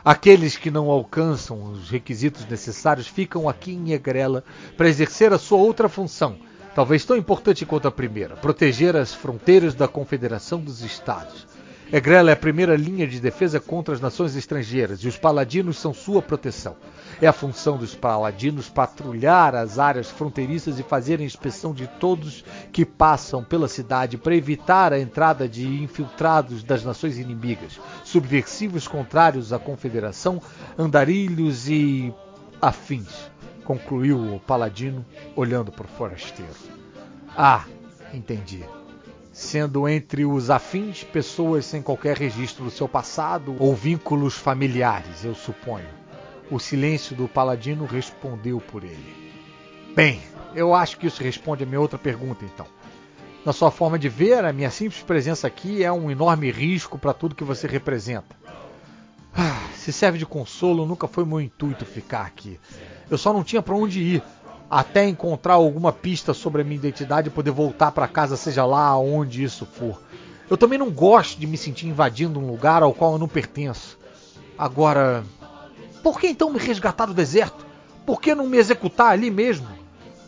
[0.04, 4.44] Aqueles que não alcançam os requisitos necessários ficam aqui em Egrela
[4.76, 6.36] para exercer a sua outra função,
[6.74, 11.53] talvez tão importante quanto a primeira: proteger as fronteiras da Confederação dos Estados.
[11.92, 15.92] Egrela é a primeira linha de defesa contra as nações estrangeiras e os paladinos são
[15.92, 16.76] sua proteção.
[17.20, 22.44] É a função dos paladinos patrulhar as áreas fronteiriças e fazer a inspeção de todos
[22.72, 29.52] que passam pela cidade para evitar a entrada de infiltrados das nações inimigas, subversivos contrários
[29.52, 30.42] à confederação,
[30.76, 32.12] andarilhos e
[32.60, 33.30] afins,
[33.64, 35.04] concluiu o paladino
[35.36, 36.54] olhando para o forasteiro.
[37.36, 37.64] Ah,
[38.12, 38.64] entendi
[39.34, 45.34] sendo entre os afins pessoas sem qualquer registro do seu passado ou vínculos familiares, eu
[45.34, 45.88] suponho.
[46.48, 49.34] O silêncio do paladino respondeu por ele.
[49.92, 50.22] Bem,
[50.54, 52.66] eu acho que isso responde a minha outra pergunta, então.
[53.44, 57.12] Na sua forma de ver, a minha simples presença aqui é um enorme risco para
[57.12, 58.36] tudo que você representa.
[59.36, 62.60] Ah, se serve de consolo, nunca foi meu intuito ficar aqui.
[63.10, 64.22] Eu só não tinha para onde ir,
[64.70, 68.96] até encontrar alguma pista sobre a minha identidade e poder voltar para casa, seja lá
[68.98, 70.00] onde isso for.
[70.48, 73.98] Eu também não gosto de me sentir invadindo um lugar ao qual eu não pertenço.
[74.58, 75.24] Agora,
[76.02, 77.64] por que então me resgatar do deserto?
[78.04, 79.66] Por que não me executar ali mesmo?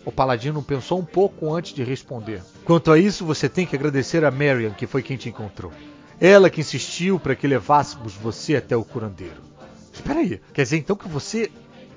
[0.04, 2.42] O paladino pensou um pouco antes de responder.
[2.64, 5.72] Quanto a isso, você tem que agradecer a Marian, que foi quem te encontrou.
[6.20, 9.42] Ela que insistiu para que levássemos você até o curandeiro.
[9.92, 11.50] Espera aí, quer dizer então que você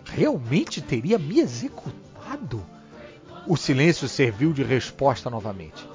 [0.06, 2.09] realmente teria me executado?
[3.48, 5.88] O silêncio serviu de resposta novamente.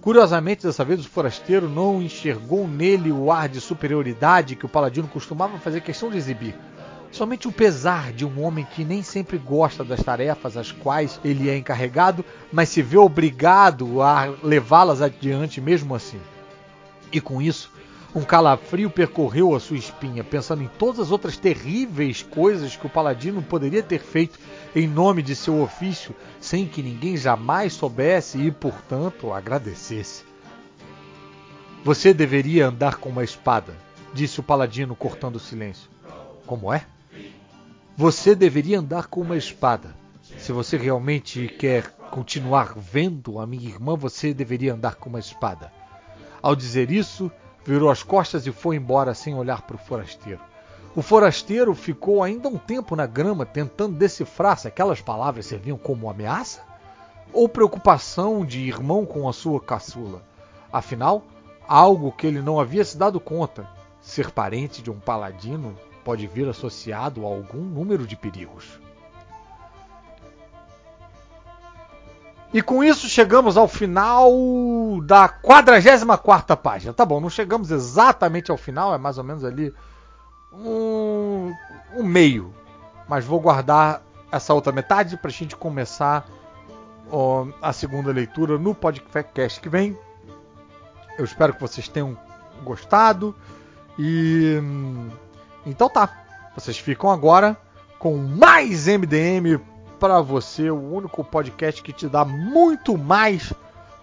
[0.00, 5.06] Curiosamente, dessa vez o forasteiro não enxergou nele o ar de superioridade que o paladino
[5.06, 6.54] costumava fazer questão de exibir.
[7.12, 11.50] Somente o pesar de um homem que nem sempre gosta das tarefas às quais ele
[11.50, 16.20] é encarregado, mas se vê obrigado a levá-las adiante mesmo assim.
[17.12, 17.70] E com isso,
[18.14, 22.90] um calafrio percorreu a sua espinha, pensando em todas as outras terríveis coisas que o
[22.90, 24.38] paladino poderia ter feito
[24.76, 30.24] em nome de seu ofício, sem que ninguém jamais soubesse e, portanto, agradecesse.
[31.82, 33.74] Você deveria andar com uma espada,
[34.12, 35.90] disse o paladino, cortando o silêncio.
[36.46, 36.84] Como é?
[37.96, 39.96] Você deveria andar com uma espada.
[40.38, 45.72] Se você realmente quer continuar vendo a minha irmã, você deveria andar com uma espada.
[46.42, 47.30] Ao dizer isso,
[47.64, 50.40] virou as costas e foi embora sem olhar para o forasteiro.
[50.94, 56.10] O forasteiro ficou ainda um tempo na grama tentando decifrar se aquelas palavras serviam como
[56.10, 56.62] ameaça
[57.32, 60.22] ou preocupação de irmão com a sua caçula.
[60.70, 61.24] Afinal,
[61.66, 63.66] algo que ele não havia se dado conta:
[64.02, 65.74] ser parente de um paladino
[66.04, 68.78] pode vir associado a algum número de perigos.
[72.52, 74.30] E com isso chegamos ao final
[75.04, 76.92] da 44 página.
[76.92, 79.72] Tá bom, não chegamos exatamente ao final, é mais ou menos ali
[80.52, 81.50] um,
[81.94, 82.52] um meio.
[83.08, 86.26] Mas vou guardar essa outra metade para a gente começar
[87.10, 89.98] ó, a segunda leitura no podcast que vem.
[91.18, 92.16] Eu espero que vocês tenham
[92.62, 93.34] gostado.
[93.98, 95.08] E hum,
[95.64, 96.08] então tá.
[96.54, 97.56] Vocês ficam agora
[97.98, 99.58] com mais MDM
[100.02, 103.52] para você, o único podcast que te dá muito mais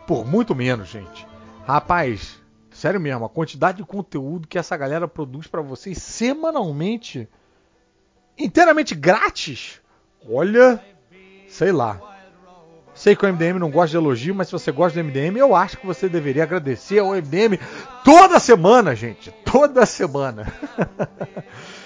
[0.08, 1.28] por muito menos, gente.
[1.68, 7.28] Rapaz, sério mesmo, a quantidade de conteúdo que essa galera produz para vocês semanalmente,
[8.38, 9.82] inteiramente grátis.
[10.26, 10.82] Olha,
[11.50, 12.00] sei lá.
[12.94, 15.54] Sei que o MDM não gosta de elogio, mas se você gosta do MDM, eu
[15.54, 17.60] acho que você deveria agradecer ao MDM
[18.06, 19.34] toda semana, gente.
[19.44, 20.48] Toda semana.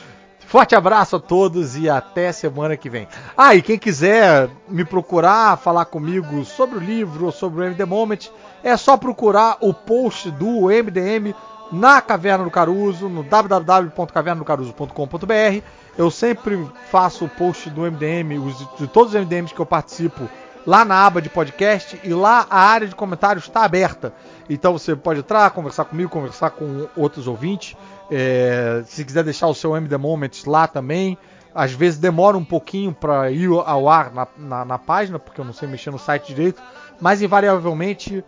[0.53, 3.07] Forte abraço a todos e até semana que vem.
[3.35, 7.83] Ah, e quem quiser me procurar, falar comigo sobre o livro ou sobre o MD
[7.85, 8.29] Moment,
[8.63, 11.33] é só procurar o post do MDM
[11.71, 15.63] na Caverna do Caruso, no www.cavernadocaruso.com.br.
[15.97, 18.37] Eu sempre faço o post do MDM,
[18.77, 20.29] de todos os MDMs que eu participo,
[20.67, 24.13] lá na aba de podcast e lá a área de comentários está aberta.
[24.47, 27.75] Então você pode entrar, conversar comigo, conversar com outros ouvintes.
[28.11, 31.17] É, se quiser deixar o seu MD Moments lá também.
[31.55, 35.45] Às vezes demora um pouquinho para ir ao ar na, na, na, página, porque eu
[35.45, 36.59] não sei mexer no site direito,
[36.99, 38.25] mas invariavelmente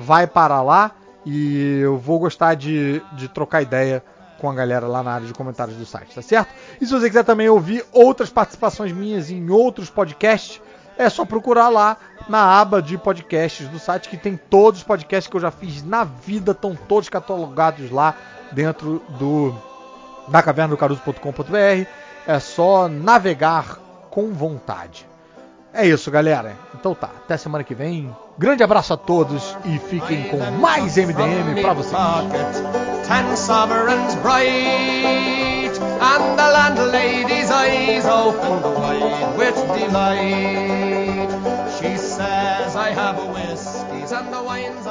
[0.00, 0.90] vai para lá
[1.24, 4.02] e eu vou gostar de, de trocar ideia
[4.38, 6.52] com a galera lá na área de comentários do site, tá certo?
[6.80, 10.60] E se você quiser também ouvir outras participações minhas em outros podcasts,
[10.98, 11.96] é só procurar lá
[12.28, 15.82] na aba de podcasts do site que tem todos os podcasts que eu já fiz
[15.82, 18.16] na vida, estão todos catalogados lá
[18.54, 19.54] dentro do
[20.28, 21.86] da caverna do caruso.com.br.
[22.26, 23.78] É só navegar
[24.10, 25.06] com vontade.
[25.72, 26.54] É isso, galera.
[26.74, 28.14] Então tá, até semana que vem.
[28.38, 31.94] Grande abraço a todos e fiquem com mais MDM para vocês.
[33.06, 41.28] Ten sovereigns bright, and the landlady's eyes wide with delight.
[41.78, 44.83] She says, I have whiskies and the wines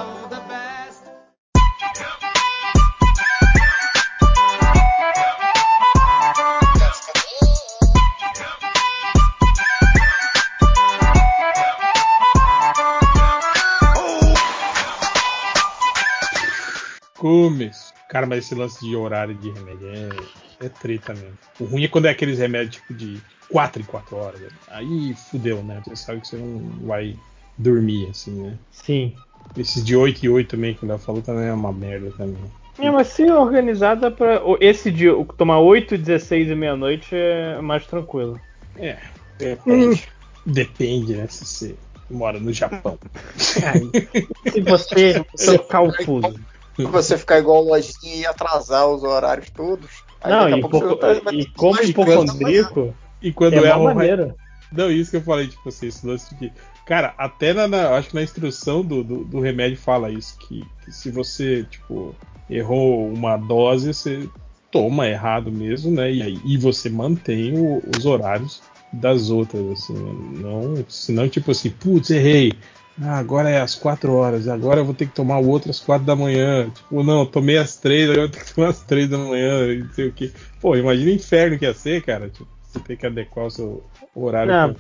[18.09, 21.37] Cara, mas esse lance de horário de remédio é, é treta mesmo.
[21.59, 24.41] O ruim é quando é aqueles remédios tipo de 4 em 4 horas.
[24.41, 24.49] Né?
[24.67, 25.81] Aí fudeu, né?
[25.85, 27.15] Você sabe que você não vai
[27.57, 28.57] dormir, assim, né?
[28.71, 29.13] Sim.
[29.57, 32.43] Esses de 8 e 8 também, que ela falou, também é uma merda também.
[32.79, 35.05] É, mas se organizada para Esse de
[35.37, 38.39] tomar 8, 16 e meia-noite é mais tranquilo.
[38.77, 38.97] É,
[39.37, 40.07] depende.
[40.45, 41.27] Depende, né?
[41.29, 41.75] Se você
[42.09, 42.97] mora no Japão.
[43.37, 46.33] se você tocar o fuso.
[46.33, 49.89] Se você ficar igual lojinha e atrasar os horários todos.
[50.25, 52.95] Não, e, pouco, tá, e como hipocondríaco.
[53.21, 54.35] E quando é, é uma maneira.
[54.71, 56.51] Não, isso que eu falei, tipo assim, esse lance de.
[56.85, 60.65] Cara, até na, na acho que na instrução do, do, do remédio fala isso, que,
[60.83, 62.15] que, se você, tipo,
[62.49, 64.27] errou uma dose, você
[64.71, 66.11] toma errado mesmo, né?
[66.11, 70.13] E aí e você mantém o, os horários das outras, assim, né?
[70.41, 72.53] não, senão, tipo assim, putz, errei.
[73.01, 75.79] Ah, agora é às 4 horas, agora eu vou ter que tomar o outro às
[75.79, 76.69] 4 da manhã.
[76.69, 79.89] Tipo, não, tomei às 3, agora eu tenho que tomar às 3 da manhã, não
[79.93, 80.31] sei o que.
[80.61, 82.29] Pô, imagina o inferno que ia ser, cara.
[82.29, 83.83] Tipo, você tem que adequar o seu
[84.15, 84.51] horário.
[84.51, 84.75] Não,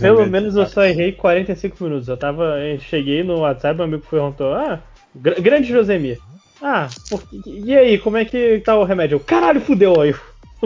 [0.00, 2.08] pelo menos eu só errei 45 minutos.
[2.08, 2.58] Eu tava.
[2.60, 4.80] Eu cheguei no WhatsApp, meu amigo perguntou: Ah,
[5.14, 6.18] gr grande Josemir.
[6.62, 9.16] Ah, por, e aí, como é que tá o remédio?
[9.16, 10.14] Eu, Caralho, fudeu aí.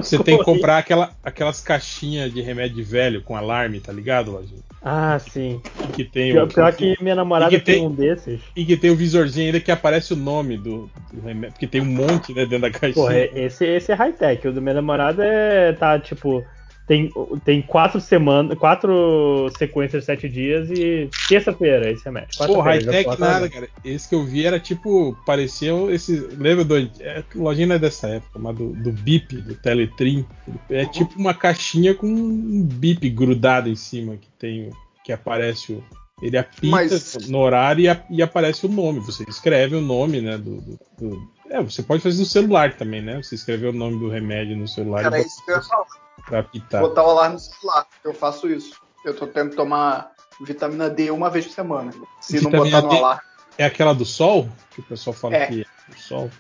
[0.03, 4.61] Você tem que comprar aquela, aquelas caixinhas de remédio velho com alarme, tá ligado, Lojinha?
[4.83, 5.61] Ah, sim.
[5.95, 8.41] Que tem pior, o, pior que minha namorada tem, tem, um desses.
[8.55, 11.53] E que tem o um visorzinho ainda que aparece o nome do, do, remédio.
[11.53, 13.05] Porque tem um monte né, dentro da caixinha.
[13.05, 14.47] Porra, esse, esse é high-tech.
[14.47, 15.73] O do minha namorada é.
[15.73, 16.45] tá tipo
[16.89, 17.13] tem,
[17.45, 22.31] tem quatro semanas, quatro sequências de sete dias e terça-feira esse remédio.
[22.47, 23.69] Pô, high-tech nada, cara.
[23.85, 26.17] Esse que eu vi era tipo, parecia esse.
[26.39, 26.77] Lembra do.
[27.01, 30.27] É, lojinha não é dessa época, mas do, do BIP, do Teletrim.
[30.71, 34.71] É tipo uma caixinha com um BIP grudado em cima que tem.
[35.05, 35.85] que aparece o.
[36.21, 37.29] Ele apita Mas...
[37.29, 38.99] no horário e, e, aparece o nome.
[39.01, 40.37] Você escreve o nome, né?
[40.37, 43.23] Do, do, do, É, você pode fazer no celular também, né?
[43.23, 45.05] Você escreveu o nome do remédio no celular.
[45.05, 46.81] Cara, é isso que eu ia falar Pra apitar.
[46.81, 47.87] Botar o alarme no celular.
[48.05, 48.81] Eu faço isso.
[49.05, 51.93] Eu tô tendo que tomar vitamina D uma vez por semana.
[52.21, 53.23] Se vitamina não botar no D alarme.
[53.57, 54.49] É aquela do sol?
[54.71, 55.47] Que o pessoal fala é.
[55.47, 56.31] que é do sol.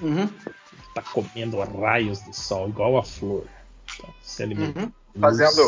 [0.00, 0.28] Uhum.
[0.94, 3.44] Tá comendo raios do sol, igual a flor.
[4.00, 4.92] Tá se alimentando.
[5.14, 5.20] Uhum.
[5.20, 5.62] Fazendo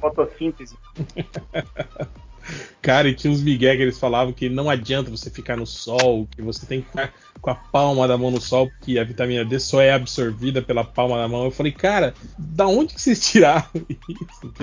[0.00, 0.76] fotossíntese.
[2.80, 6.26] Cara, e tinha uns migué que eles falavam que não adianta você ficar no sol,
[6.30, 9.44] que você tem que ficar com a palma da mão no sol, porque a vitamina
[9.44, 11.44] D só é absorvida pela palma da mão.
[11.44, 14.54] Eu falei, cara, da onde que vocês tiraram isso?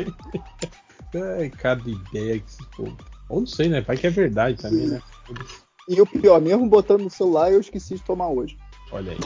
[1.37, 2.93] Ai, cada ideia que se for.
[3.29, 3.81] Ou não sei, né?
[3.81, 5.01] Vai que é verdade também, né?
[5.87, 8.57] E o pior, mesmo botando no celular, eu esqueci de tomar hoje.
[8.91, 9.19] Olha aí.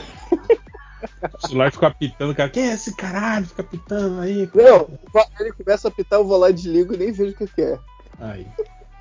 [1.33, 2.49] O celular fica apitando, cara.
[2.49, 3.45] Quem é esse caralho?
[3.45, 4.49] Fica apitando aí.
[4.53, 4.99] Não,
[5.39, 7.77] ele começa a apitar, eu vou lá, desligo e nem vejo o que é.
[8.19, 8.47] Aí.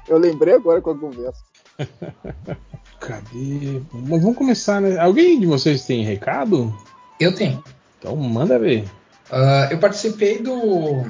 [0.09, 1.43] Eu lembrei agora com a conversa.
[3.01, 3.83] Cadê?
[3.93, 4.99] Mas vamos começar, né?
[4.99, 6.73] Alguém de vocês tem recado?
[7.19, 7.63] Eu tenho.
[7.99, 8.85] Então manda ver.
[9.31, 11.05] Uh, eu participei do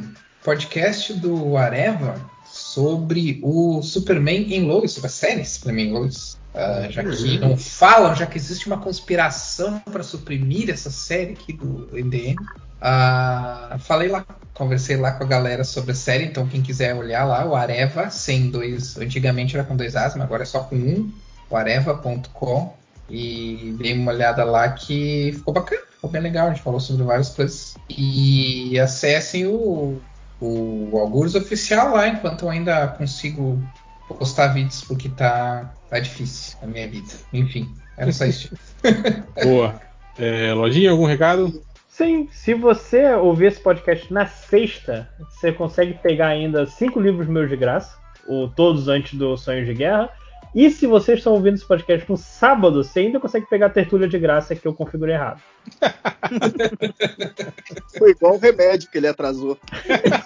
[0.44, 2.14] podcast do Areva
[2.46, 6.38] sobre o Superman em Lois, sobre a série Superman em Lois.
[6.54, 11.52] Uh, já que não falam, já que existe uma conspiração para suprimir essa série aqui
[11.52, 12.36] do MDM.
[12.82, 17.24] Uh, falei lá, conversei lá com a galera sobre a série, então quem quiser olhar
[17.24, 18.98] lá, o Areva, sem dois.
[18.98, 21.12] Antigamente era com dois As, mas agora é só com um,
[21.48, 22.74] o areva.com.
[23.08, 27.04] E dei uma olhada lá que ficou bacana, ficou bem legal, a gente falou sobre
[27.04, 27.76] várias coisas.
[27.88, 30.00] E acessem o,
[30.40, 33.62] o Algures oficial lá, enquanto eu ainda consigo
[34.08, 37.08] postar vídeos, porque tá, tá difícil a minha vida.
[37.32, 38.54] Enfim, era só isso.
[39.42, 39.80] Boa.
[40.18, 41.62] É, lojinha, algum recado?
[41.92, 47.50] Sim, se você ouvir esse podcast na sexta, você consegue pegar ainda cinco livros meus
[47.50, 50.08] de graça, ou todos antes do Sonhos de Guerra.
[50.54, 54.08] E se vocês estão ouvindo esse podcast no sábado, você ainda consegue pegar a tertúlia
[54.08, 55.42] de graça que eu configurei errado.
[57.98, 59.58] Foi igual o remédio que ele atrasou.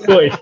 [0.04, 0.30] Foi.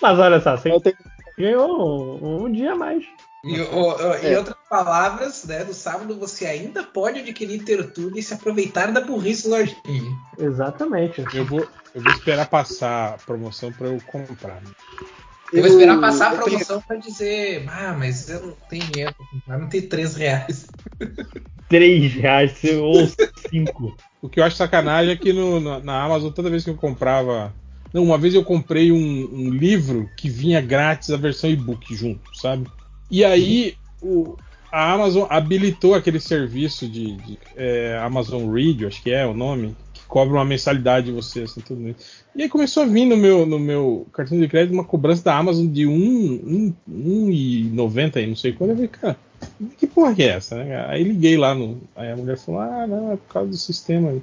[0.00, 0.94] Mas olha só, você
[1.36, 3.04] ganhou um, um dia a mais.
[3.44, 4.32] E, o, é.
[4.32, 9.00] Em outras palavras, né, no sábado você ainda pode adquirir Tertulia e se aproveitar da
[9.02, 10.18] burrice lojinha.
[10.38, 11.22] Exatamente.
[11.34, 11.60] Eu vou,
[11.94, 14.62] eu vou esperar passar a promoção para eu comprar.
[15.52, 19.26] Eu vou esperar passar a promoção para dizer, ah, mas eu não tenho dinheiro para
[19.26, 20.66] comprar, não tem 3 reais.
[21.68, 22.94] 3 reais ou
[23.50, 23.96] 5.
[24.22, 26.76] O que eu acho sacanagem é que no, na, na, Amazon, toda vez que eu
[26.76, 27.52] comprava.
[27.92, 32.36] Não, uma vez eu comprei um, um livro que vinha grátis a versão e-book junto,
[32.36, 32.66] sabe?
[33.10, 34.36] E aí o,
[34.70, 39.76] a Amazon habilitou aquele serviço de, de é, Amazon Read, acho que é o nome,
[39.92, 42.24] que cobra uma mensalidade de você, assim, tudo isso.
[42.34, 45.36] E aí começou a vir no meu, no meu cartão de crédito uma cobrança da
[45.36, 48.70] Amazon de 1,90 aí, não sei quando.
[48.70, 49.16] Eu falei, cara,
[49.78, 50.56] que porra que é essa?
[50.56, 50.84] Né?
[50.88, 51.80] Aí liguei lá no.
[51.94, 54.16] Aí a mulher falou, ah, não, é por causa do sistema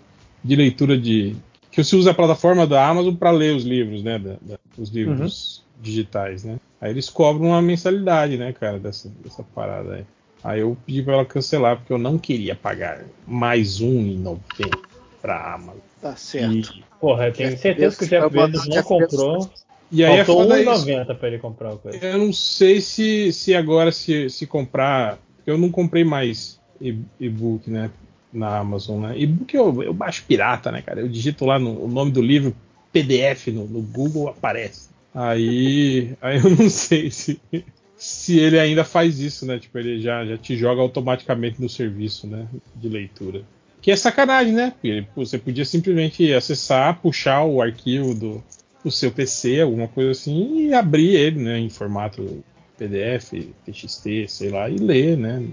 [0.44, 1.36] de leitura de.
[1.72, 4.20] Que você usa a plataforma da Amazon para ler os livros, né?
[4.20, 5.64] Da, da, os livros.
[5.82, 6.58] Digitais, né?
[6.80, 10.06] Aí eles cobram uma mensalidade, né, cara, dessa, dessa parada aí.
[10.44, 14.82] Aí eu pedi pra ela cancelar, porque eu não queria pagar mais um em novembro
[15.22, 15.82] pra Amazon.
[16.02, 16.74] Tá certo.
[16.76, 19.52] E, porra, eu tenho certeza que o Jeff Bezos não comprou.
[19.91, 21.98] E aí Faltou é 1,90 pra ele comprar o coisa.
[22.03, 25.20] Eu não sei se, se agora se, se comprar.
[25.45, 26.60] Eu não comprei mais
[27.20, 27.91] e-book, né?
[28.32, 29.14] Na Amazon, né?
[29.18, 31.02] E-book eu, eu baixo pirata, né, cara?
[31.02, 32.56] Eu digito lá no, o nome do livro,
[32.94, 34.90] PDF no, no Google, aparece.
[35.14, 37.40] Aí, aí eu não sei se,
[37.98, 39.60] se ele ainda faz isso, né?
[39.60, 42.48] Tipo, ele já, já te joga automaticamente no serviço, né?
[42.76, 43.44] De leitura.
[43.82, 44.72] Que é sacanagem, né?
[44.72, 48.44] Porque você podia simplesmente acessar, puxar o arquivo do,
[48.84, 51.60] do seu PC, alguma coisa assim, e abrir ele, né?
[51.60, 52.44] Em formato
[52.78, 53.34] PDF,
[53.66, 55.44] TXT, sei lá, e ler, né?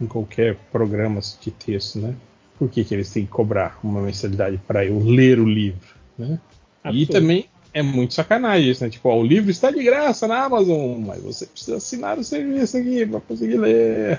[0.00, 2.14] Em qualquer programa de texto, né?
[2.58, 6.38] Por que, que eles têm que cobrar uma mensalidade para eu ler o livro, né?
[6.82, 7.02] Absurdo.
[7.02, 8.88] E também é muito sacanagem isso, né?
[8.88, 12.78] Tipo, ó, o livro está de graça na Amazon, mas você precisa assinar o serviço
[12.78, 14.18] aqui para conseguir ler.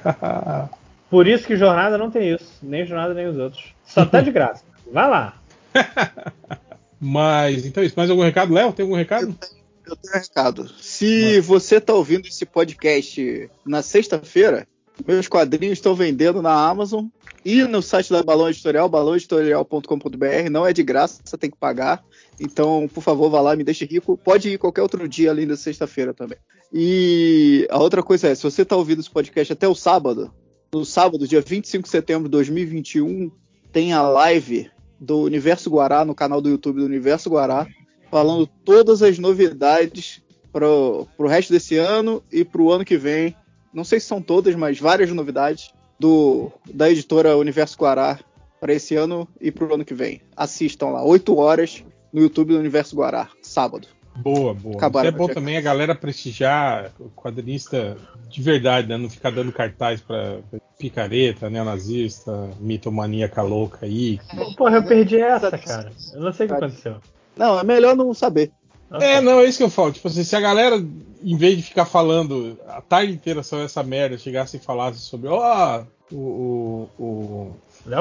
[1.10, 3.74] Por isso que Jornada não tem isso, nem Jornada nem os outros.
[3.84, 4.64] Só tá de graça.
[4.94, 5.42] Vai lá.
[7.02, 7.96] mas, então é isso.
[7.98, 8.72] Mais algum recado, Léo?
[8.74, 9.30] Tem algum recado?
[9.30, 10.70] Eu tenho, eu tenho um recado.
[10.80, 14.68] Se você tá ouvindo esse podcast na sexta-feira,
[15.08, 17.06] meus quadrinhos estão vendendo na Amazon
[17.44, 20.50] e no site da Balão Editorial, balãoeditorial.com.br.
[20.52, 22.04] Não é de graça, você tem que pagar.
[22.40, 24.18] Então, por favor, vá lá, me deixe rico.
[24.18, 26.38] Pode ir qualquer outro dia, além da sexta-feira também.
[26.72, 30.32] E a outra coisa é, se você está ouvindo esse podcast até o sábado,
[30.74, 33.32] no sábado, dia 25 de setembro de 2021,
[33.72, 34.70] tem a live
[35.00, 37.68] do Universo Guará, no canal do YouTube do Universo Guará,
[38.12, 43.36] falando todas as novidades para o resto desse ano e para o ano que vem.
[43.74, 48.20] Não sei se são todas, mas várias novidades do, da editora Universo Guará
[48.60, 50.22] para esse ano e para o ano que vem.
[50.36, 53.88] Assistam lá, 8 horas no YouTube do Universo Guará, sábado.
[54.18, 54.76] Boa, boa.
[54.76, 57.98] Acabaram, Isso é bom também a galera prestigiar o quadrinista
[58.30, 58.98] de verdade, né?
[58.98, 60.40] Não ficar dando cartaz pra
[60.78, 64.20] picareta, neonazista, mitomaníaca louca aí.
[64.58, 65.92] Porra, eu perdi essa, cara.
[66.14, 66.98] Eu não sei o que aconteceu.
[67.36, 68.52] Não, é melhor não saber.
[68.92, 69.92] É, não, é isso que eu falo.
[69.92, 70.78] Tipo assim, se a galera,
[71.24, 75.28] em vez de ficar falando a tarde inteira sobre essa merda, chegasse e falasse sobre,
[75.28, 77.56] ó, oh, o, o, o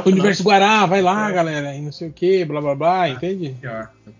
[0.04, 1.32] o Universo Guará, vai lá, é.
[1.32, 3.56] galera, e não sei o que, blá blá blá, ah, entende?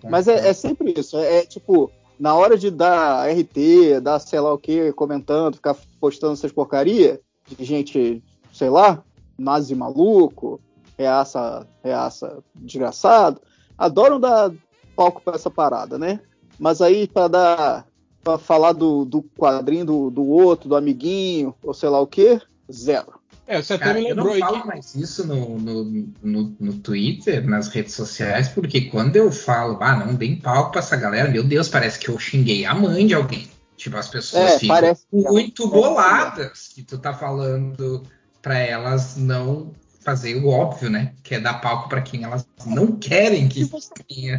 [0.05, 4.39] Mas é, é, sempre isso, é, é, tipo, na hora de dar RT, dar sei
[4.41, 8.23] lá o que, comentando, ficar postando essas porcaria de gente,
[8.53, 9.03] sei lá,
[9.39, 10.61] nazi maluco,
[10.97, 13.41] reaça, reaça desgraçado,
[13.77, 14.53] adoram dar
[14.95, 16.21] palco pra essa parada, né?
[16.59, 17.87] Mas aí para dar
[18.25, 22.41] para falar do, do quadrinho do, do outro, do amiguinho, ou sei lá o que,
[22.73, 23.16] zero.
[23.47, 25.85] É, você até Cara, me lembrou eu não falo mais isso no, no,
[26.21, 30.81] no, no, Twitter, nas redes sociais, porque quando eu falo, ah, não deem palco pra
[30.81, 33.49] essa galera, meu Deus, parece que eu xinguei a mãe de alguém.
[33.77, 38.03] Tipo, as pessoas é, ficam muito boladas que tu tá falando
[38.43, 41.15] para elas não fazer o óbvio, né?
[41.23, 43.69] Que é dar palco para quem elas não querem que
[44.09, 44.39] tenha,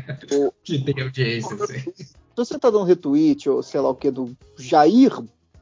[0.63, 1.55] que tenha audiência.
[1.61, 1.91] Assim.
[1.97, 5.11] Se você tá dando retweet ou sei lá o que do Jair,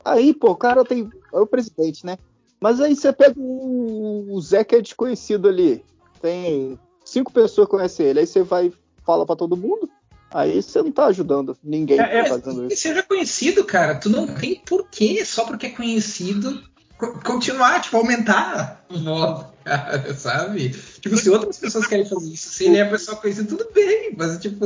[0.03, 1.09] aí, pô, o cara tem.
[1.33, 2.17] É o presidente, né?
[2.65, 5.85] Mas aí você pega o, o Zé que é desconhecido ali.
[6.19, 8.21] Tem cinco pessoas que conhecem ele.
[8.21, 8.73] Aí você vai
[9.05, 9.87] fala para todo mundo.
[10.33, 12.75] Aí você não tá ajudando ninguém É, é, fazendo isso.
[12.75, 16.59] se seja conhecido, cara, tu não tem porquê, só porque é conhecido,
[16.97, 20.69] co- continuar, tipo, aumentar o voto, cara, sabe?
[20.99, 24.39] Tipo, se outras pessoas querem fazer isso, se ele é pessoa conhecida, tudo bem, mas,
[24.39, 24.65] tipo,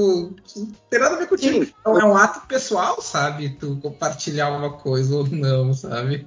[0.55, 1.65] não tem nada a ver contigo.
[1.65, 1.73] Sim.
[1.81, 3.49] Então, é um ato pessoal, sabe?
[3.59, 6.26] Tu compartilhar uma coisa ou não, sabe?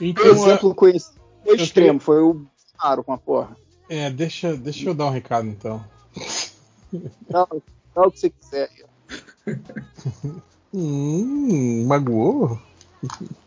[0.00, 3.56] Então, exemplo conhecido foi extremo, foi o Bolsonaro com a porra.
[3.88, 5.84] é, deixa, deixa eu dar um recado então.
[7.28, 7.48] Não,
[7.94, 8.70] é o que você quiser.
[10.72, 12.58] Hum, magoou?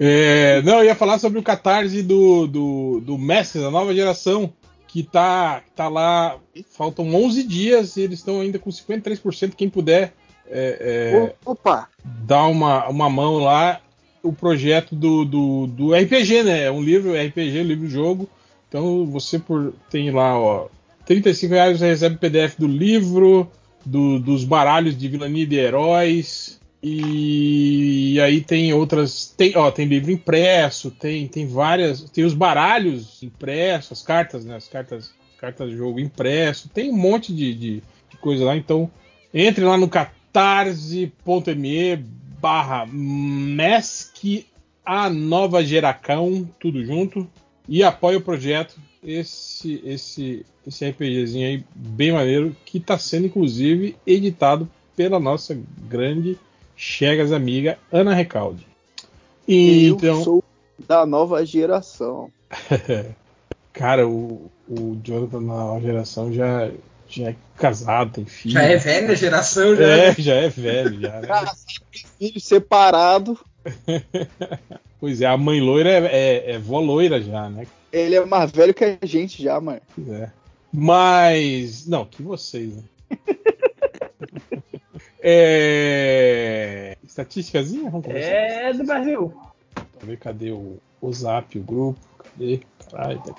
[0.00, 4.52] É, não, eu ia falar sobre o catarse do, do, do Messi, da nova geração,
[4.86, 6.38] que tá, tá lá.
[6.70, 9.54] Faltam 11 dias e eles estão ainda com 53%.
[9.56, 10.14] Quem puder
[10.46, 11.88] é, é, Opa!
[12.04, 13.80] dar uma, uma mão lá.
[14.22, 16.64] O projeto do, do, do RPG, né?
[16.64, 18.28] É um livro RPG, livro-jogo.
[18.68, 20.68] Então você por, tem lá, ó,
[21.06, 23.50] 35 reais você recebe PDF do livro,
[23.84, 26.58] do- dos baralhos de vilania e de heróis.
[26.82, 29.32] E, aí tem outras.
[29.36, 32.02] Tem, ó, tem livro impresso, tem, tem várias.
[32.10, 34.56] Tem os baralhos impressos, as cartas, né?
[34.56, 37.74] As cartas, cartas de jogo impresso, tem um monte de, de,
[38.10, 38.56] de coisa lá.
[38.56, 38.90] Então,
[39.32, 41.10] entre lá no catarse.me
[42.40, 44.46] barra MESC
[44.84, 47.28] a nova geração, tudo junto,
[47.68, 48.80] e apoia o projeto.
[49.04, 55.56] Esse, esse, esse RPGzinho aí, bem maneiro, que está sendo inclusive editado pela nossa
[55.88, 56.38] grande
[56.74, 58.66] Chegas amiga Ana Recalde.
[59.46, 60.44] E, eu então, sou
[60.86, 62.30] da nova geração.
[63.72, 66.70] cara, o, o Jonathan na nova geração já,
[67.08, 68.54] já é casado, tem filho.
[68.54, 69.84] Já é velha geração, já.
[69.86, 71.20] É, já é velho, já.
[71.20, 71.26] Né?
[71.26, 71.52] Cara,
[72.18, 73.38] filho separado,
[75.00, 77.66] Pois é, a mãe loira é, é, é vó loira já, né?
[77.92, 79.80] ele é mais velho que a gente já, mano.
[79.94, 80.30] Pois é.
[80.72, 81.86] Mas.
[81.86, 82.82] Não, que vocês, né?
[85.22, 86.96] é.
[87.04, 87.90] Estatísticazinha?
[87.90, 88.28] Vamos começar.
[88.28, 89.32] É do Brasil.
[89.74, 91.98] Pra ver cadê o, o zap, o grupo?
[92.18, 92.60] Cadê?
[92.90, 93.20] Caralho.
[93.20, 93.34] tá-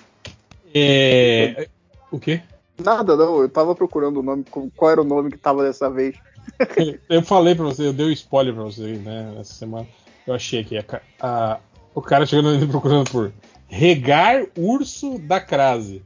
[0.74, 1.68] É.
[2.12, 2.42] O quê?
[2.84, 3.42] Nada, não.
[3.42, 4.44] Eu tava procurando o nome,
[4.76, 6.16] qual era o nome que tava dessa vez.
[7.10, 9.88] Eu falei pra você, eu dei um spoiler pra você, né, essa semana.
[10.26, 10.78] Eu achei aqui.
[10.78, 10.84] A,
[11.22, 11.60] a-
[11.94, 13.32] o cara chegando ali procurando por
[13.68, 16.02] Regar Urso da Crase.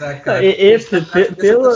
[0.00, 0.44] Ah, cara.
[0.44, 1.70] Esse, Esse pe- pelo-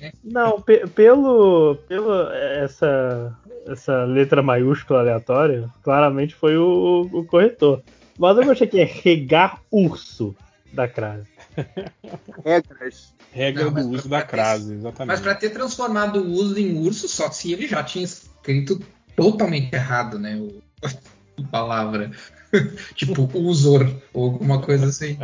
[0.00, 0.12] né?
[0.24, 3.36] Não, pe- pelo, pelo essa,
[3.66, 7.82] essa letra maiúscula aleatória, claramente foi o, o corretor.
[8.22, 10.32] Mas eu achei que é regar urso
[10.72, 11.26] da crase.
[12.44, 13.12] Regras.
[13.32, 15.08] Regra Não, do uso da ter- crase, exatamente.
[15.08, 18.80] Mas pra ter transformado o uso em urso, só se ele já tinha escrito
[19.16, 20.36] totalmente errado, né?
[20.36, 20.62] O,
[21.42, 22.12] a palavra.
[22.94, 25.18] tipo, usor, ou alguma coisa assim.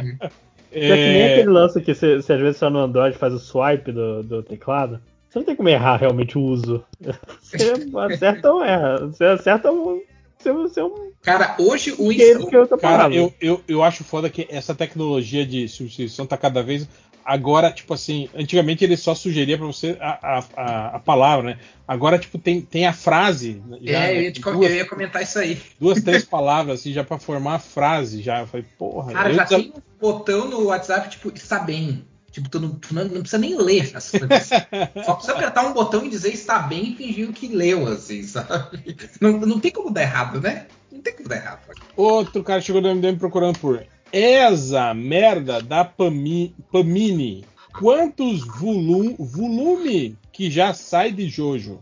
[0.73, 3.39] É que nem É, aquele lance que você, às vezes só no Android faz o
[3.39, 5.01] swipe do, do teclado.
[5.29, 6.85] Você não tem como errar realmente o uso.
[7.41, 7.75] Você
[8.12, 9.07] acerta ou erra.
[9.07, 10.03] Você acerta um.
[10.39, 13.82] Você, você é um Cara, hoje o que Insta- que outra Cara, eu, eu, eu
[13.82, 16.89] acho foda que essa tecnologia de substituição tá cada vez.
[17.24, 21.59] Agora, tipo assim, antigamente ele só sugeria pra você a, a, a, palavra, né?
[21.86, 23.60] Agora, tipo, tem, tem a frase.
[23.82, 24.23] Já, É, eu né?
[24.23, 25.60] ia, te com- duas, eu ia comentar isso aí.
[25.78, 28.23] duas, três palavras, assim, já pra formar a frase.
[28.23, 28.40] Já.
[28.40, 29.12] Eu falei, porra.
[29.12, 32.02] Cara, já tem um botão no WhatsApp, tipo, está bem.
[32.39, 34.48] Tipo, tu não, tu não, não precisa nem ler as coisas.
[35.05, 38.97] Só precisa apertar um botão e dizer está bem e fingir que leu, assim, sabe?
[39.20, 40.66] Não, não tem como dar errado, né?
[40.93, 41.60] Não tem como dar errado.
[41.97, 43.82] Outro cara chegou no MDM procurando por
[44.12, 47.44] essa merda da Pami, Pamini.
[47.77, 51.81] Quantos volum, volume que já sai de Jojo?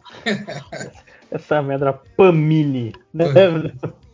[1.30, 2.92] Essa merda Pamini.
[3.12, 3.24] Né?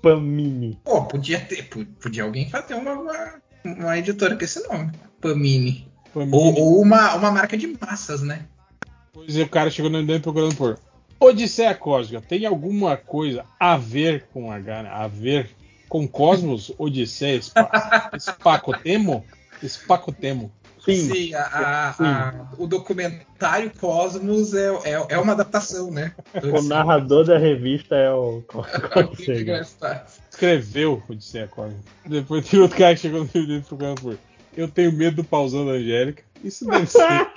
[0.02, 0.78] Pamini.
[0.84, 4.90] Pô, podia ter, po- podia alguém fazer uma, uma, uma editora com esse nome.
[5.20, 5.86] Pamini.
[6.14, 8.44] Ou, ou uma, uma marca de massas, né?
[9.12, 10.78] Pois é, o cara chegou no MDM procurando por
[11.20, 12.24] Odisseia Cósmica.
[12.26, 14.90] Tem alguma coisa a ver com H, né?
[14.92, 15.50] A ver
[15.88, 17.40] com Cosmos, Odisseia?
[18.18, 19.24] Spacotemo?
[19.62, 20.50] Spacotemo.
[20.84, 21.32] Sim.
[21.34, 26.12] a- a- a- o documentário Cosmos é, é, é uma adaptação, né?
[26.42, 28.42] O narrador da revista é o.
[28.48, 29.64] Qual seja?
[30.28, 31.82] Escreveu Odisseia Cósmica.
[32.04, 34.18] Depois tem outro cara que chegou no MDM procurando por
[34.56, 36.22] Eu tenho medo do pausão da Angélica.
[36.44, 37.02] Isso deve ser.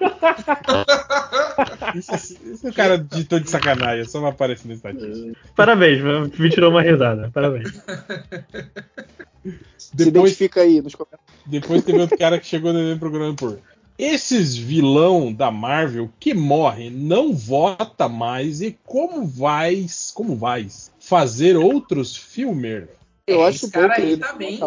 [1.96, 2.14] Isso,
[2.44, 5.38] isso é o cara digitou de sacanagem, só não aparece na estatística.
[5.56, 6.02] Parabéns,
[6.38, 7.30] me tirou uma risada.
[7.34, 7.72] Parabéns.
[9.78, 11.26] Se Depois, identifica aí nos comentários.
[11.46, 13.60] depois teve outro cara que chegou no programa por.
[13.98, 21.56] Esses vilão da Marvel que morre não vota mais e como vais, como vais fazer
[21.56, 22.84] outros filmes?
[23.26, 24.60] Eu É, acho esse bom cara que aí ele- tá bem,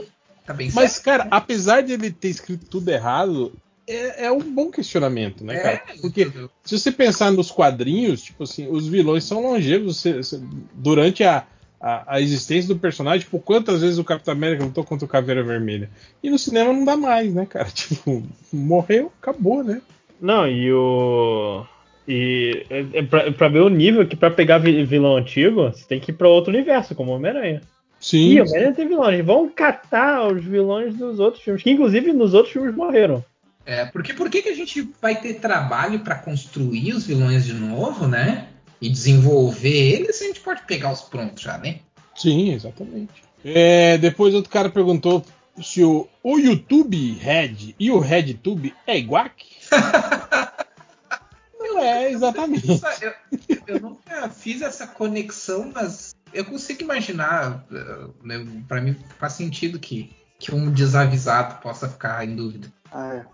[0.48, 1.04] tá bem Mas, certo.
[1.04, 3.52] cara, apesar de ele ter escrito tudo errado,
[3.86, 5.82] é, é um bom questionamento, né, cara?
[5.88, 6.30] É, Porque
[6.64, 10.40] se você pensar nos quadrinhos, tipo assim, os vilões são longevos você- você-
[10.74, 11.44] durante a,
[11.80, 13.20] a, a existência do personagem.
[13.20, 15.88] Tipo, quantas vezes o Capitão América lutou contra o Caveira Vermelha?
[16.22, 17.68] E no cinema não dá mais, né, cara?
[17.72, 18.22] Tipo,
[18.52, 19.80] morreu, acabou, né?
[20.20, 21.64] Não, e o.
[22.06, 25.84] E é, é pra, pra ver o nível que pra pegar vi- vilão antigo, você
[25.86, 27.60] tem que ir pra outro universo, como Homem-Aranha.
[28.08, 28.30] Sim.
[28.30, 29.22] Ih, Homem-Aranha tem vilões.
[29.22, 33.22] Vão catar os vilões dos outros filmes, que inclusive nos outros filmes morreram.
[33.66, 37.52] É, porque por que, que a gente vai ter trabalho pra construir os vilões de
[37.52, 38.48] novo, né?
[38.80, 41.80] E desenvolver eles, se a gente pode pegar os prontos já, né?
[42.16, 43.22] Sim, exatamente.
[43.44, 45.22] É, depois outro cara perguntou
[45.62, 49.28] se o, o YouTube Red e o RedTube é igual?
[51.60, 52.66] Não é, exatamente.
[53.02, 53.12] Eu,
[53.66, 57.64] eu nunca fiz essa conexão, mas eu consigo imaginar.
[57.72, 62.68] eh, né, Pra mim faz sentido que, que um desavisado possa ficar em dúvida.
[62.92, 63.24] Ah, é.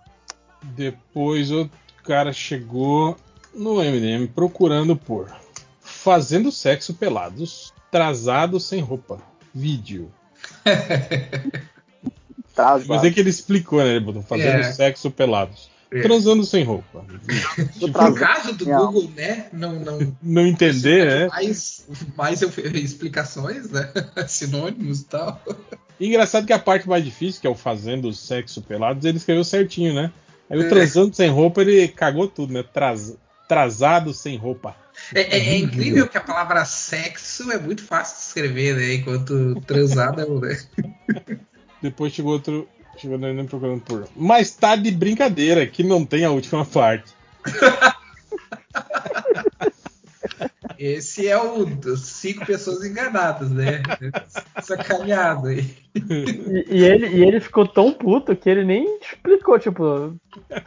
[0.63, 3.17] Depois outro cara chegou
[3.55, 5.31] no MDM procurando por
[5.81, 9.19] fazendo sexo pelados, atrasado sem roupa,
[9.55, 10.11] vídeo.
[12.87, 13.91] Mas é que ele explicou, né?
[13.91, 14.73] Ele botou fazendo É.
[14.73, 16.01] sexo pelados, É.
[16.03, 17.05] transando sem roupa.
[17.79, 18.87] Tô No caso do Não.
[18.87, 19.47] Google, né?
[19.53, 21.27] Não, não Não entender, né?
[21.29, 23.91] mais, mais eu- explicações, né?
[24.29, 25.41] Sinônimos e tal.
[26.01, 29.95] Engraçado que a parte mais difícil, que é o fazendo sexo pelados, ele escreveu certinho,
[29.95, 30.11] né?
[30.51, 30.69] Aí o É.
[30.69, 32.63] transando sem roupa, ele cagou tudo, né?
[32.65, 33.17] Traz,
[33.49, 34.75] trazado sem roupa.
[35.15, 38.95] É, é- é incrível que a palavra sexo é muito fácil de escrever, né?
[38.95, 40.41] Enquanto transado é o.
[40.41, 40.59] Né?
[41.83, 42.69] Depois chegou outro.
[43.03, 44.09] No Enem procurando por.
[44.17, 47.13] Mas tá de brincadeira, que não tem a última parte.
[50.79, 53.83] Esse é o dos cinco pessoas enganadas, né?
[54.63, 55.65] Sacaneado aí.
[55.95, 60.15] E, e ele, e ele ficou tão puto que ele nem explicou, tipo,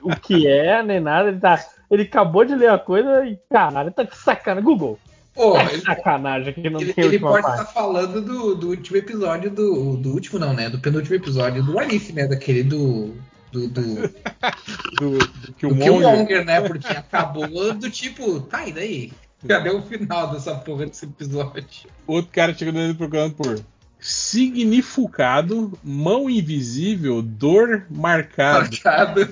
[0.02, 1.30] o que é, nem nada.
[1.30, 4.64] Ele, tá, ele acabou de ler a coisa e, caralho, tá de sacanagem.
[4.64, 4.98] Google,
[5.38, 8.97] Pô, tá ele, sacanagem que não ele- tem ele pode estar falando do, do último
[8.97, 9.95] episódio do.
[9.97, 10.69] Do último não, né?
[10.69, 12.27] Do penúltimo episódio do Arif, né?
[12.27, 13.14] Daquele do.
[13.51, 14.09] Do, do,
[14.99, 15.93] Do, do que o do Monger.
[16.01, 16.59] Killmonger, né?
[16.61, 19.11] Porque acabou do tipo, tá, e daí?
[19.47, 21.64] Cadê o final dessa porra desse episódio?
[22.07, 23.59] Outro cara chegou no Enem procurando por.
[23.99, 28.59] Significado, mão invisível, dor marcada.
[28.61, 29.22] Marcado.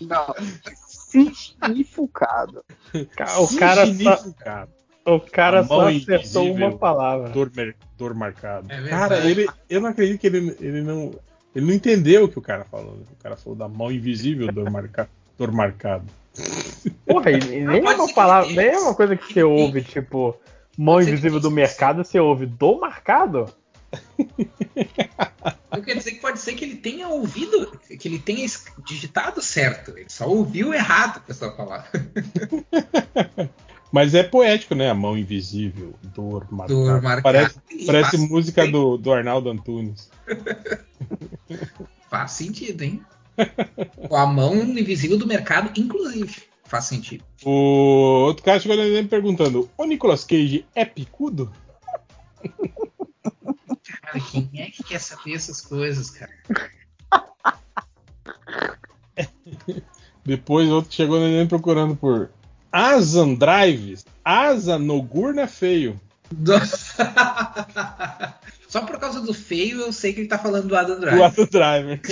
[0.00, 0.34] Não.
[1.34, 2.64] Significado.
[3.16, 3.92] Ca- O cara só,
[5.06, 7.28] o cara só acertou uma palavra.
[7.30, 7.50] Dor,
[7.96, 8.72] dor marcada.
[8.72, 11.12] É cara, ele, eu não acredito que ele, ele não.
[11.54, 12.92] Ele não entendeu o que o cara falou.
[12.96, 13.04] né?
[13.18, 16.04] O cara falou da mão invisível, dor, marca, dor marcada.
[17.06, 20.36] Porra, e, nem é uma palavra, nem é uma coisa que você ouve, tipo,
[20.76, 23.46] mão invisível do mercado, você ouve do marcado?
[25.72, 28.46] Eu quero dizer que pode ser que ele tenha ouvido, que ele tenha
[28.84, 29.96] digitado certo.
[29.96, 31.90] Ele só ouviu errado a pessoa falar.
[33.92, 34.90] Mas é poético, né?
[34.90, 36.74] A mão invisível, dor marcada.
[36.74, 37.22] Dor marcada.
[37.22, 40.10] Parece, parece música do, do Arnaldo Antunes.
[42.10, 43.02] Faz sentido, hein?
[44.08, 46.42] Com a mão invisível do mercado, inclusive.
[46.64, 47.24] Faz sentido.
[47.44, 51.52] O outro cara chegou me perguntando: O Nicolas Cage é picudo?
[54.06, 56.32] Cara, quem é que quer saber essas coisas, cara?
[60.24, 62.30] Depois outro chegou me procurando por
[62.70, 64.06] Asan Drives.
[64.24, 66.00] Asa Nogurna é feio.
[68.68, 71.22] Só por causa do feio, eu sei que ele tá falando do Adam Do Drive.
[71.22, 72.00] Adam Driver.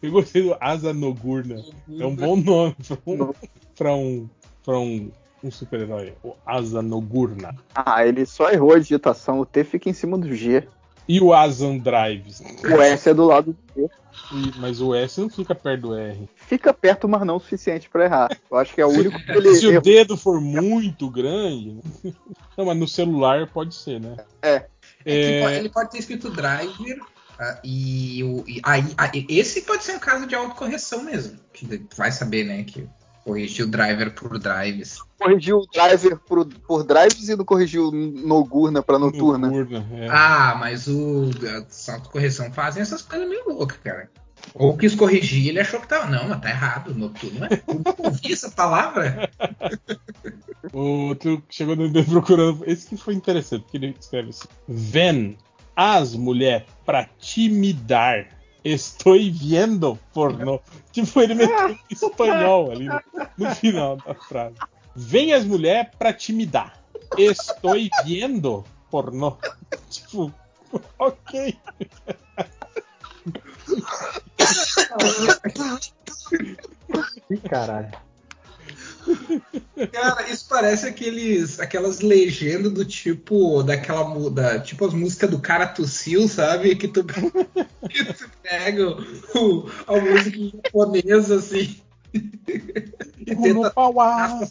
[0.00, 1.60] Eu gostei do Asa Nogurna.
[1.98, 3.32] É um bom nome pra um,
[3.74, 4.30] pra um,
[4.64, 5.10] pra um,
[5.42, 6.14] um super-herói.
[6.22, 7.54] O Asa Nogurna.
[7.74, 9.40] Ah, ele só errou a digitação.
[9.40, 10.66] O T fica em cima do G.
[11.08, 12.40] E o Asan Drives.
[12.64, 13.90] O S é do lado do T.
[14.34, 16.28] E- mas o S não fica perto do R.
[16.34, 18.36] Fica perto, mas não o suficiente pra errar.
[18.50, 19.82] Eu acho que é o único que ele Se o errou.
[19.82, 21.80] dedo for muito grande.
[22.04, 22.12] né?
[22.58, 24.16] Não, mas no celular pode ser, né?
[24.42, 24.54] É.
[24.56, 24.66] É
[25.04, 26.98] que ele pode- É, Ele pode ter escrito driver
[27.38, 31.38] ah, e, o, e aí, aí- esse pode ser um caso de autocorreção mesmo.
[31.52, 32.64] Que tu vai saber, né?
[32.64, 32.86] Que
[33.24, 34.98] corrigir o driver por drives.
[35.18, 39.48] Corrigiu o driver por, por drives e não corrigiu Nogurna pra noturna.
[39.48, 40.08] Nogurna, é.
[40.10, 44.10] Ah, mas o, as autocorreção fazem essas coisas meio loucas, cara.
[44.54, 46.06] Ou quis corrigir, ele achou que tava.
[46.06, 46.94] Não, mas tá errado.
[46.94, 47.62] Noturno é.
[47.66, 49.30] Eu não ouvi essa palavra.
[50.72, 52.64] O outro chegou no e-mail procurando.
[52.66, 55.38] Esse que foi interessante, porque ele escreve assim: Ven
[55.74, 58.37] as mulher pra timidar.
[58.68, 60.60] Estou vendo pornô.
[60.92, 63.00] Tipo, ele meteu em espanhol ali no,
[63.38, 64.56] no final da frase.
[64.94, 66.78] Vem as mulher pra timidar.
[67.16, 69.38] Estou vendo pornô.
[69.88, 70.30] Tipo,
[70.98, 71.58] ok.
[77.30, 78.07] Ih, caralho.
[79.92, 85.38] Cara, isso parece aqueles, aquelas legendas do tipo, daquela mu- da, tipo as músicas do
[85.40, 86.74] cara tossiu, sabe?
[86.76, 87.04] Que tu,
[87.88, 88.88] que tu pega
[89.34, 91.76] o, a música em japonês assim
[92.12, 93.72] e tenta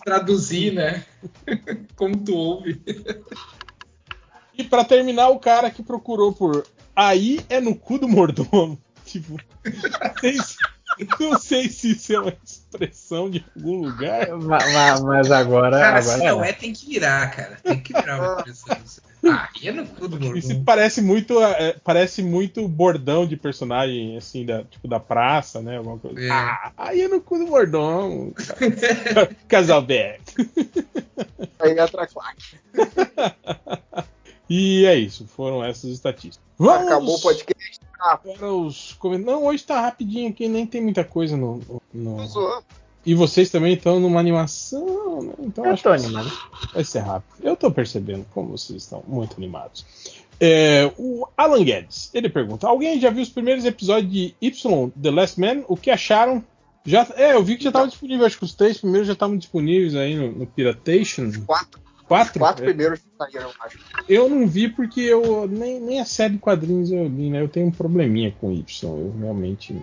[0.03, 1.05] traduzir, né?
[1.95, 2.81] Como tu ouve.
[4.57, 6.65] E pra terminar, o cara que procurou por
[6.95, 8.79] aí é no cu do mordomo.
[9.07, 9.39] Tipo,
[10.19, 10.57] se-
[11.19, 14.30] não sei se isso é uma expressão de algum lugar.
[14.38, 15.80] Ma- ma- Mas, agora.
[15.80, 17.57] Cara, agora se não é, tem que virar, cara.
[17.64, 19.03] Tem que virar uma expressão.
[19.26, 24.45] Ah, é no cu do Isso parece muito, é, parece muito bordão de personagem, assim,
[24.45, 25.78] da, tipo da praça, né?
[25.78, 26.19] Alguma coisa.
[26.19, 26.30] É.
[26.30, 28.34] Ah, aí é no cu do mordomo.
[29.48, 30.22] Casal Beck.
[31.60, 32.57] Aí entra a claque.
[34.49, 36.48] E é isso, foram essas estatísticas.
[36.57, 37.80] Vamos Acabou o podcast.
[37.99, 38.98] Ah, para os.
[39.24, 41.60] Não, hoje tá rapidinho aqui, nem tem muita coisa no.
[41.94, 42.18] no-.
[43.06, 45.34] E vocês também estão numa animação, né?
[45.40, 46.32] Então Eu acho tô que animado.
[46.74, 47.34] vai ser rápido.
[47.41, 49.86] Eu tô percebendo como vocês estão muito animados.
[50.40, 55.11] É, o Alan Guedes, ele pergunta: Alguém já viu os primeiros episódios de Y, The
[55.11, 55.64] Last Man?
[55.68, 56.44] O que acharam?
[56.86, 59.38] Já, é, eu vi que já estava disponível, acho que os três primeiros já estavam
[59.38, 61.32] disponíveis aí no, no Piratation.
[61.45, 62.39] Quatro, Quatro?
[62.39, 63.77] quatro É, primeiros saíram, acho.
[64.07, 67.41] eu não vi porque eu nem, nem a série de quadrinhos eu li, né?
[67.41, 68.65] Eu tenho um probleminha com Y.
[68.89, 69.73] Eu realmente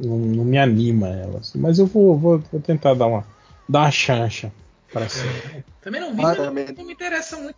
[0.00, 1.40] não, não me anima ela.
[1.40, 1.58] assim.
[1.58, 3.24] Mas eu vou, vou, vou tentar dar uma,
[3.68, 4.50] dar uma chancha
[4.92, 5.64] para série.
[5.82, 6.66] Também não vi, Ah, mas também.
[6.76, 7.56] não me interessa muito.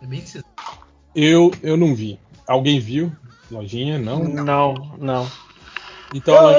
[0.00, 0.24] É bem.
[1.14, 2.18] Eu, eu não vi.
[2.46, 3.12] Alguém viu?
[3.50, 3.98] Lojinha?
[3.98, 4.24] Não?
[4.24, 5.30] Não, não.
[6.14, 6.56] Então Alan,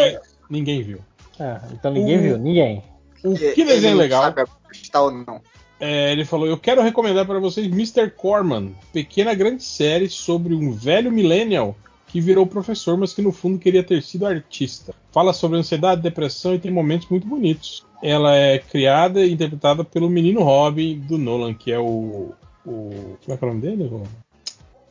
[0.50, 1.00] ninguém viu.
[1.40, 2.84] Ah, então ninguém O- viu, ninguém.
[3.24, 4.24] O que desenho legal.
[4.24, 5.42] Sabe está ou não.
[5.80, 8.10] É, ele falou: Eu quero recomendar para vocês Mr.
[8.12, 11.76] Corman, pequena grande série sobre um velho millennial
[12.08, 14.94] que virou professor, mas que no fundo queria ter sido artista.
[15.12, 17.84] Fala sobre ansiedade, depressão e tem momentos muito bonitos.
[18.04, 22.34] Ela é criada e interpretada pelo menino Robin do Nolan, que é o.
[22.66, 23.84] o como é que é o nome dele?
[23.86, 24.04] O-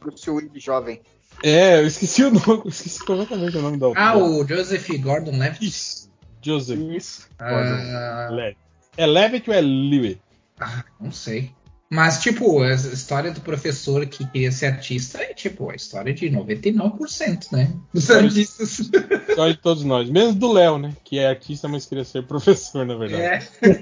[0.01, 1.01] Bruce Willis jovem.
[1.43, 5.65] É, eu esqueci o nome, esqueci completamente o nome da Ah, o Joseph Gordon-Levitt.
[5.65, 6.11] Isso,
[6.41, 7.29] Joseph Isso.
[7.39, 8.59] Ah, Levitt.
[8.97, 10.21] É Levitt ou é Lewitt?
[10.65, 11.53] Ah, não sei.
[11.91, 16.31] Mas, tipo, a história do professor que queria ser artista é, tipo, a história de
[16.31, 17.71] 99%, né?
[17.93, 18.91] Dos artistas.
[19.37, 20.09] Só de todos nós.
[20.09, 20.97] Menos do Léo, né?
[21.05, 23.23] Que é artista, mas queria ser professor, na verdade.
[23.23, 23.43] É.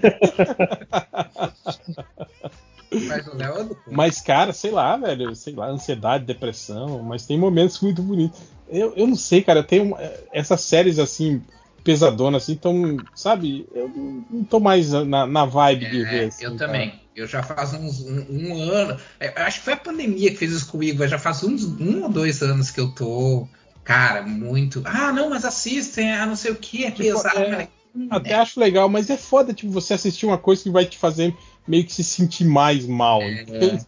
[3.06, 7.38] Mas o Léo é Mas, cara, sei lá, velho, sei lá, ansiedade, depressão, mas tem
[7.38, 8.40] momentos muito bonitos.
[8.68, 9.96] Eu, eu não sei, cara, tem uma-
[10.32, 11.40] essas séries assim,
[11.84, 13.88] pesadonas, assim, então, sabe, eu
[14.30, 16.22] não- tô mais na, na vibe de ver.
[16.24, 16.72] É, assim, eu cara.
[16.72, 17.00] também.
[17.14, 18.98] Eu já faz uns um, um ano.
[19.18, 22.02] é, acho que foi a pandemia que fez isso comigo, mas já faz uns um
[22.04, 23.46] ou dois anos que eu tô.
[23.84, 24.82] Cara, muito.
[24.84, 27.38] Ah, não, mas assistem, ah, não sei o que, é Tipo, pesado.
[27.38, 30.70] é, mas- hum, Até acho legal, mas é foda, tipo, você assistir uma coisa que
[30.70, 31.34] vai te fazer
[31.66, 33.22] meio que se sentir mais mal.
[33.22, 33.84] entende?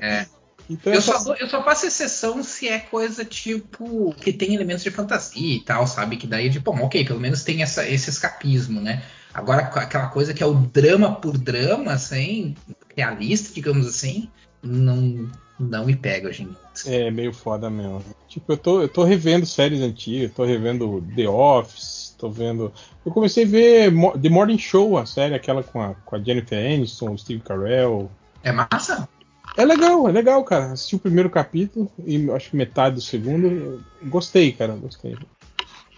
[0.00, 0.26] é.
[0.72, 4.14] Então, Eu só, dou- eu só faço exceção se é coisa tipo.
[4.14, 6.16] que tem elementos de fantasia e tal, sabe?
[6.16, 9.02] Que daí, tipo, bom, ok, pelo menos tem essa, esse escapismo, né?
[9.34, 12.54] Agora, aquela coisa que é o drama por drama, assim,
[12.96, 14.28] realista, digamos assim,
[14.62, 17.06] não, não me pega hoje em dia.
[17.06, 18.02] É meio foda mesmo.
[18.28, 22.72] Tipo, eu tô, eu tô revendo séries antigas, tô revendo The Office, tô vendo.
[23.04, 26.58] Eu comecei a ver The Morning Show, a série, aquela com a, com a Jennifer
[26.58, 28.10] Aniston, o Steve Carell.
[28.42, 29.08] É massa?
[29.56, 30.72] É legal, é legal, cara.
[30.72, 33.82] Assisti o primeiro capítulo e acho que metade do segundo.
[34.04, 35.16] Gostei, cara, gostei.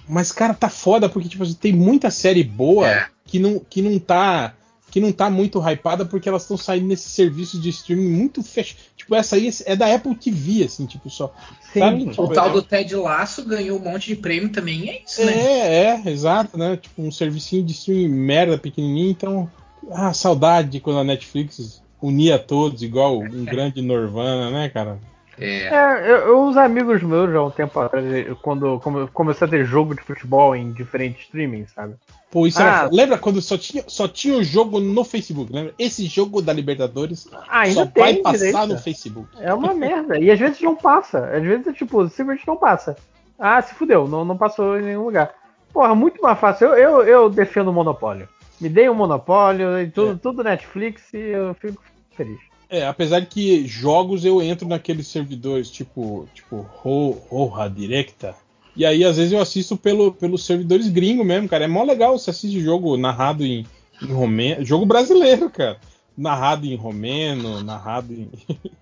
[0.09, 3.07] Mas, cara, tá foda porque, tipo, assim, tem muita série boa É.
[3.25, 4.55] que, não, que não tá.
[4.91, 8.85] Que não tá muito hypada porque elas estão saindo nesses serviços de streaming muito fechados.
[8.97, 11.35] Tipo, essa aí é da Apple TV, assim, tipo, só.
[11.73, 11.81] Sim.
[11.81, 12.07] Sabe?
[12.11, 15.25] Tipo, O tal é- do Ted Laço ganhou um monte de prêmio também, é isso,
[15.25, 15.33] né?
[15.33, 16.77] É, é, exato, né?
[16.77, 19.51] Tipo, um servicinho de streaming merda pequenininho, então.
[19.91, 24.99] Ah, saudade de quando a Netflix unia todos igual um grande Norvana, né, cara?
[25.41, 25.65] É.
[25.67, 29.51] É, eu, os amigos meus já há um tempo atrás, eu- quando come- começou a
[29.51, 31.95] ter jogo de futebol em diferentes streamings, sabe?
[32.31, 32.65] Pô, isso Ah.
[32.85, 32.89] era...
[32.93, 35.75] Lembra quando só tinha, só tinha o jogo no Facebook, lembra?
[35.77, 38.67] Esse jogo da Libertadores Ah, ainda só tem vai passar direito.
[38.69, 39.29] no Facebook.
[39.41, 40.19] É uma merda.
[40.21, 41.19] E às vezes não passa.
[41.27, 42.97] Às vezes é tipo, simplesmente não passa.
[43.37, 45.35] Ah, se fudeu, não, não passou em nenhum lugar.
[45.73, 46.69] Porra, muito mais fácil.
[46.69, 48.29] Eu, eu, eu defendo o monopólio.
[48.61, 50.19] Me dei um monopólio e tudo, É.
[50.23, 51.83] tudo Netflix e eu fico
[52.15, 52.39] feliz.
[52.69, 58.35] É, apesar de que jogos eu entro naqueles servidores tipo, tipo Ro- Roja Directa.
[58.77, 61.65] E aí, às vezes, eu assisto pelo, pelos servidores gringos mesmo, cara.
[61.65, 63.65] É mó legal você assistir jogo narrado em,
[64.03, 64.65] em romeno.
[64.65, 65.79] Jogo brasileiro, cara.
[66.17, 68.29] Narrado em romeno, narrado em.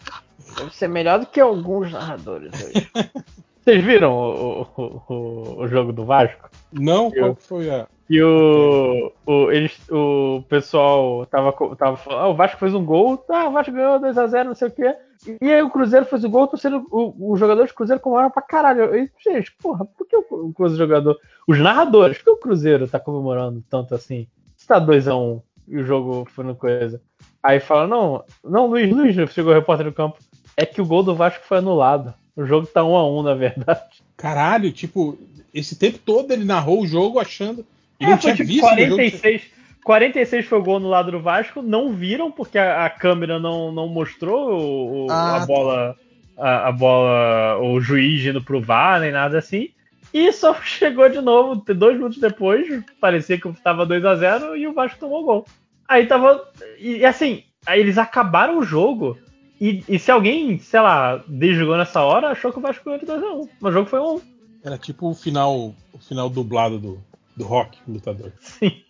[0.57, 2.89] Deve ser melhor do que alguns narradores hoje.
[3.67, 6.49] Vocês viram o, o, o, o jogo do Vasco?
[6.73, 7.89] Não, Eu- qual que foi a.
[8.09, 13.17] E o, o, eles, o pessoal tava, tava falando, ah, o Vasco fez um gol,
[13.17, 14.95] tá, o Vasco ganhou 2x0, não sei o quê.
[15.43, 18.31] E aí o Cruzeiro fez o gol, o, torcedor- o, o jogador de Cruzeiro comemoraram
[18.31, 18.95] pra caralho.
[18.95, 21.19] E, gente, porra, por que o, o jogador.
[21.49, 24.29] Os narradores, por que o Cruzeiro tá comemorando tanto assim?
[24.57, 27.03] Se tá 2x1 e o jogo foi no coisa.
[27.43, 30.19] Aí fala, não, não, Luiz, Luiz, chegou o repórter do campo.
[30.57, 32.15] É que o gol do Vasco foi anulado.
[32.37, 33.83] O jogo tá 1x1, na verdade.
[34.17, 35.19] Caralho, tipo,
[35.55, 37.65] esse tempo todo ele narrou o jogo achando.
[37.99, 38.97] Ele É, não foi tinha tipo visto o jogo.
[38.97, 39.43] 46,
[39.85, 43.73] 46 foi o gol no lado do Vasco, não viram porque a, a câmera não,
[43.73, 45.97] não mostrou o- Ah, a bola,
[46.37, 49.71] a, a bola, o juiz indo pro VAR, nem nada assim.
[50.13, 52.67] E só chegou de novo, dois minutos depois,
[53.01, 55.47] parecia que tava 2 a 0 e o Vasco tomou gol.
[55.89, 56.43] Aí tava.
[56.79, 59.17] E assim, aí eles acabaram o jogo.
[59.61, 63.07] E, e se alguém, sei lá, desjogou nessa hora, achou que o Vasco ganhou de
[63.07, 63.49] 2x1.
[63.61, 64.21] Mas o jogo foi 1.
[64.65, 67.01] Era tipo o final, o final dublado do,
[67.37, 68.33] do Rock, o lutador.
[68.41, 68.83] Sim.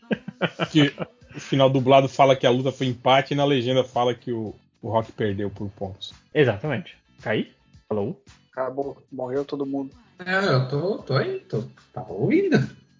[0.70, 0.92] Que
[1.34, 4.54] o final dublado fala que a luta foi empate e na legenda fala que o,
[4.82, 6.12] o Rock perdeu por pontos.
[6.34, 6.96] Exatamente.
[7.22, 7.52] Caí?
[7.88, 8.20] Falou?
[8.50, 9.92] Acabou, morreu todo mundo.
[10.18, 11.62] Não, eu tô, tô aí, tô,
[11.92, 12.58] tá ouvindo.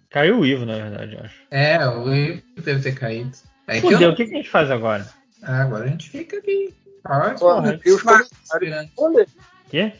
[0.09, 1.41] Caiu o Ivo, na verdade, eu acho.
[1.51, 3.31] É, o Ivo deve ter caído.
[3.67, 5.07] É que eu Fudeu, não- o que, que a gente faz agora?
[5.41, 6.73] Ah, agora a gente fica aqui.
[7.07, 8.89] Pode, Vou abrir os comentários.
[8.95, 9.27] Vou ler.
[9.69, 9.93] Quê?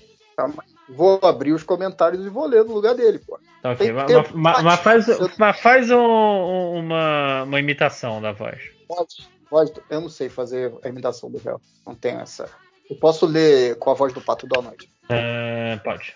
[0.90, 3.40] Vou abrir os comentários e vou ler no lugar dele, pô.
[3.62, 3.92] Tá ok.
[3.92, 5.06] Mas, ter mas- mas faz,
[5.38, 8.60] mas faz um- um- uma, uma imitação da voz.
[8.88, 9.74] Pode, pode.
[9.90, 11.60] Eu não sei fazer a imitação do réu.
[11.86, 12.50] Não tenho essa.
[12.90, 14.90] Eu posso ler com a voz do Pato Donald.
[15.10, 16.16] É, pode.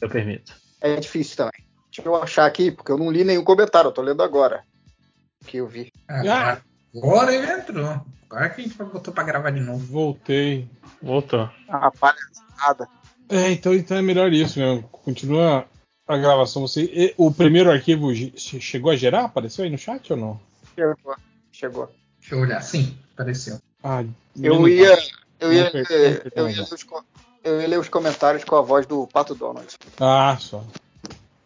[0.00, 0.54] Eu permito.
[0.80, 1.64] É difícil também.
[1.90, 3.88] Deixa eu achar aqui, porque eu não li nenhum comentário.
[3.88, 4.62] Eu tô lendo agora.
[5.42, 5.92] O que eu vi.
[6.08, 6.58] Ah,
[6.98, 8.00] Agora ele entrou.
[8.30, 9.78] Agora que a gente botou pra gravar de novo.
[9.86, 10.68] Voltei.
[11.02, 11.48] Voltou.
[11.68, 12.88] Ah, palhaçada.
[13.28, 14.82] É, então, então é melhor isso mesmo.
[14.84, 15.66] Continua
[16.06, 16.62] a gravação.
[16.62, 19.24] Você, e- o primeiro arquivo chegou a gerar?
[19.24, 20.40] Apareceu aí no chat ou não?
[20.74, 21.16] Chegou.
[21.52, 21.90] Chegou.
[22.20, 22.60] Deixa eu olhar.
[22.62, 23.58] Sim, apareceu.
[23.82, 24.04] Ah,
[24.36, 24.88] Eu ia.
[24.90, 24.98] mal.
[25.40, 25.78] Eu ia, eu, ia nada.
[26.34, 26.84] ler os,
[27.44, 29.68] eu ia ler os comentários com a voz do Pato Donald.
[30.00, 30.64] Ah, só.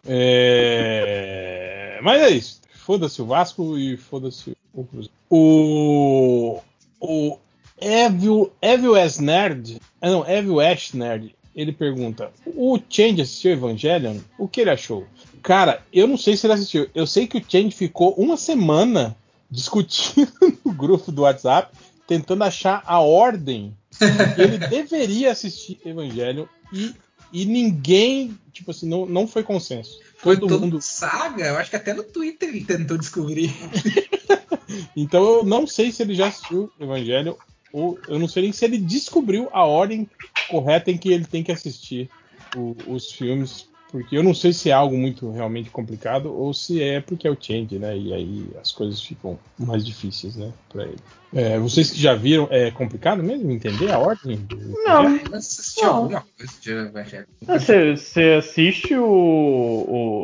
[0.04, 1.98] É...
[2.02, 2.60] Mas é isso.
[2.84, 5.14] Foda-se o Vasco e foda-se o Cruzeiro.
[5.30, 6.60] O.
[7.00, 7.38] O
[7.80, 9.80] Evil, Evil S Nerd.
[10.00, 11.34] Ah, não, Evil Ash Nerd.
[11.54, 14.18] Ele pergunta: O Change assistiu Evangelion?
[14.36, 15.06] O que ele achou?
[15.42, 16.88] Cara, eu não sei se ele assistiu.
[16.92, 19.16] Eu sei que o Change ficou uma semana
[19.48, 20.32] discutindo
[20.64, 21.76] no grupo do WhatsApp,
[22.06, 23.76] tentando achar a ordem
[24.34, 26.94] que ele deveria assistir Evangelion e,
[27.32, 29.98] e ninguém, tipo assim, não, não foi consenso.
[30.18, 30.80] Foi Todo todo mundo.
[30.80, 31.46] saga?
[31.46, 33.52] Eu acho que até no Twitter ele tentou descobrir.
[34.96, 37.36] Então eu não sei se ele já assistiu Evangelho
[37.72, 40.09] ou eu não sei nem se ele descobriu a ordem
[40.48, 42.09] correta em que ele tem que assistir
[42.56, 46.82] o- os filmes, porque eu não sei se é algo muito realmente complicado ou se
[46.82, 47.97] é porque é o Change, né?
[47.97, 50.97] E aí as coisas ficam mais difíceis, né, para ele.
[51.35, 54.36] É, vocês que já viram, é complicado mesmo entender a ordem?
[54.39, 55.16] do Não.
[55.16, 55.94] Eu assisti Não.
[55.97, 57.27] alguma coisa de Evangelho.
[57.43, 59.05] Você, você assiste o,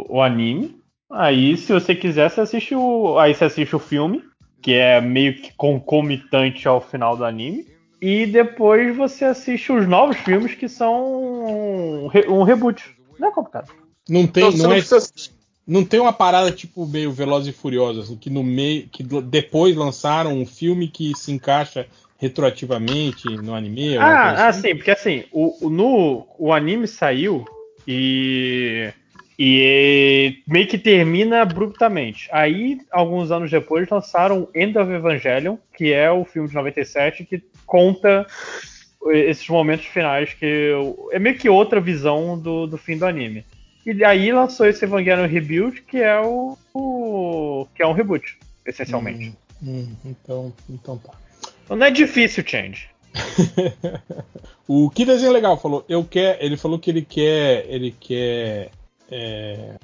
[0.08, 0.76] o, o anime.
[1.10, 3.18] Aí, se você quiser, você assiste o.
[3.18, 4.22] Aí você assiste o filme,
[4.60, 7.66] que é meio que concomitante ao final do anime.
[8.00, 12.84] E depois você assiste os novos filmes que são um, re- um reboot.
[13.18, 13.72] Não é complicado.
[14.08, 15.12] Não tem, Então, não, não é, precisa
[15.66, 19.76] não tem uma parada tipo meio Velozes e Furiosos, assim, que no meio, que depois
[19.76, 21.86] lançaram um filme que se encaixa
[22.18, 23.98] retroativamente no anime.
[23.98, 24.62] Ah, ah, assim?
[24.62, 27.44] sim, porque assim, o, o- no, o anime saiu
[27.86, 28.90] e.
[29.40, 32.28] E meio que termina abruptamente.
[32.32, 37.40] Aí, alguns anos depois, lançaram End of Evangelion, que é o filme de 97 que
[37.64, 38.26] conta
[39.10, 40.72] esses momentos finais que
[41.12, 43.44] é meio que outra visão do, do fim do anime.
[43.86, 48.36] E aí lançou esse Evangelion Rebuild, que é o, o- que é um reboot,
[48.66, 49.32] essencialmente.
[49.62, 51.12] Hum, então, então tá.
[51.64, 52.88] Então não é difícil, change.
[54.66, 58.70] o que desenho legal falou, eu quer, ele falou que ele quer, ele quer
[59.10, 59.74] é,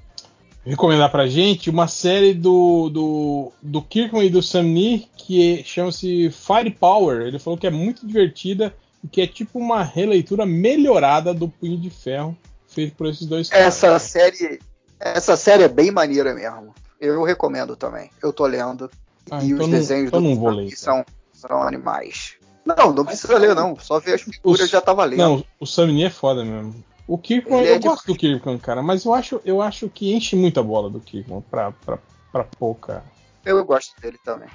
[0.64, 6.30] recomendar pra gente uma série do do, do Kirkman e do Sam Neill que chama-se
[6.30, 7.22] Firepower.
[7.26, 8.74] Ele falou que é muito divertida
[9.08, 12.36] que é tipo uma releitura melhorada do Punho de Ferro
[12.68, 13.66] feito por esses dois caras.
[13.66, 14.58] Essa série.
[14.98, 16.74] Essa série é bem maneira mesmo.
[17.00, 18.10] Eu recomendo também.
[18.22, 18.90] Eu tô lendo.
[19.30, 22.34] Ah, e então os não- desenhos então do não ler, são, são animais.
[22.64, 23.76] Não, não precisa ler, não.
[23.78, 25.18] Só ver as figuras Os- já tá valendo.
[25.18, 26.74] Não, o Sam Neill é foda mesmo.
[27.06, 29.90] O Kirkman, Ele é eu de- gosto do Kirkman, cara, mas eu acho, eu acho
[29.90, 31.98] que enche muita bola do Kirkman pra, pra,
[32.32, 33.04] pra pouca,
[33.44, 34.48] Eu gosto dele também.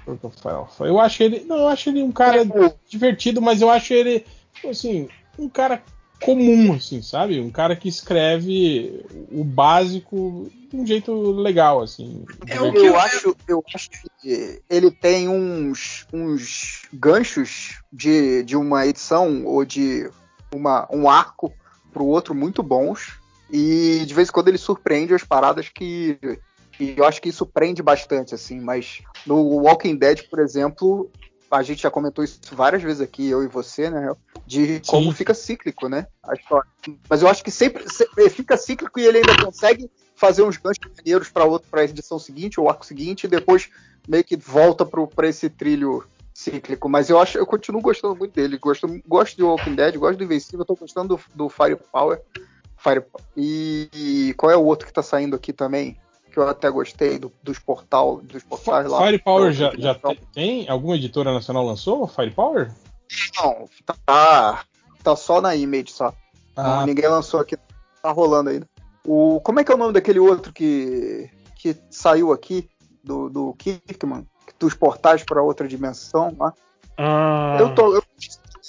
[0.80, 1.42] Eu acho ele.
[1.46, 2.40] Não, eu acho ele um cara
[2.88, 4.26] divertido, mas eu acho ele,
[4.60, 5.08] tipo assim,
[5.38, 5.82] um cara
[6.22, 7.40] comum, assim, sabe?
[7.40, 12.26] Um cara que escreve o básico de um jeito legal, assim.
[12.48, 13.90] É o Eu, que eu- acho, eu acho
[14.22, 20.10] que ele tem uns, uns ganchos de, de uma edição ou de
[20.54, 21.54] uma, um arco
[21.94, 23.18] pro outro muito bons.
[23.50, 26.20] E de vez em quando ele surpreende as paradas que,
[26.74, 28.60] que eu acho que isso prende bastante, assim.
[28.60, 31.10] Mas no Walking Dead, por exemplo,
[31.52, 34.14] a gente já comentou isso várias vezes aqui, eu e você, né?
[34.46, 35.18] De como Sim.
[35.18, 36.08] fica cíclico, né?
[36.24, 36.70] A história.
[37.10, 40.92] Mas eu acho que sempre, sempre fica cíclico e ele ainda consegue fazer uns ganchos
[40.98, 43.70] maneiros para outro, para edição seguinte ou arco seguinte, e depois
[44.08, 46.90] meio que volta para esse trilho cíclico.
[46.90, 48.58] Mas eu acho, eu continuo gostando muito dele.
[48.58, 52.22] Gosto, gosto de Walking Dead, gosto do Invencível, tô gostando do, do Firepower.
[52.78, 53.04] Fire,
[53.36, 55.98] e, e qual é o outro que tá saindo aqui também?
[56.32, 59.04] Que eu até gostei do- dos portal, dos portais lá.
[59.04, 60.70] Firepower já, já Então, te- tem?
[60.70, 62.72] Alguma editora nacional lançou Firepower?
[63.42, 63.68] Não,
[64.06, 64.64] tá,
[65.04, 66.14] tá só na Image só.
[66.56, 67.58] Ah, ninguém lançou aqui.
[68.02, 68.68] Tá rolando ainda.
[69.06, 72.70] O, como é que é o nome daquele outro que, que saiu aqui?
[73.04, 74.28] Do, do Kirkman?
[74.60, 76.54] Dos portais para outra dimensão lá?
[76.98, 78.04] Ah, Eu, tô, eu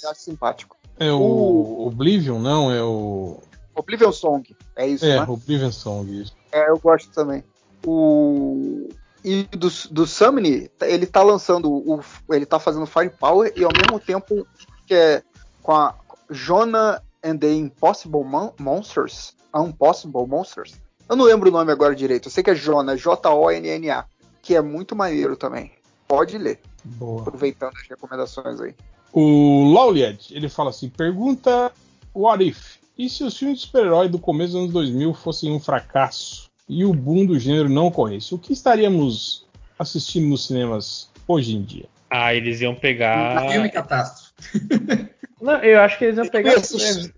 [0.09, 0.77] acho simpático.
[0.97, 2.71] é o Oblivion, não?
[2.71, 3.39] É o.
[3.75, 5.25] Oblivion Song, é isso, É, né?
[5.27, 6.33] Oblivion Song, isso.
[6.51, 7.43] É, eu gosto também.
[7.85, 8.89] O.
[9.23, 11.71] E do, do Summoning, ele tá lançando.
[11.71, 14.47] O, ele tá fazendo Firepower e ao mesmo tempo
[14.87, 15.23] que é
[15.61, 15.95] com a
[16.29, 19.35] Jonah and the Impossible Mon- Monsters.
[19.53, 20.73] Unpossible Monsters.
[21.07, 22.27] Eu não lembro o nome agora direito.
[22.27, 24.05] Eu sei que é Jonah, J-O-N-N-A.
[24.41, 25.71] Que é muito maneiro também.
[26.07, 27.21] Pode ler, Boa.
[27.21, 28.73] aproveitando as recomendações aí.
[29.13, 31.71] O Lauliad, ele fala assim: pergunta
[32.13, 32.77] What if?
[33.01, 36.85] E se os filmes de super-herói do começo dos anos 2000 fossem um fracasso e
[36.85, 38.35] o boom do gênero não ocorresse?
[38.35, 39.43] O que estaríamos
[39.79, 41.85] assistindo nos cinemas hoje em dia?
[42.11, 43.49] ah, eles iam pegar.
[43.51, 44.31] Filme catástrofe.
[45.41, 46.59] Não, eu acho que eles iam pegar.
[46.63, 47.09] Cinema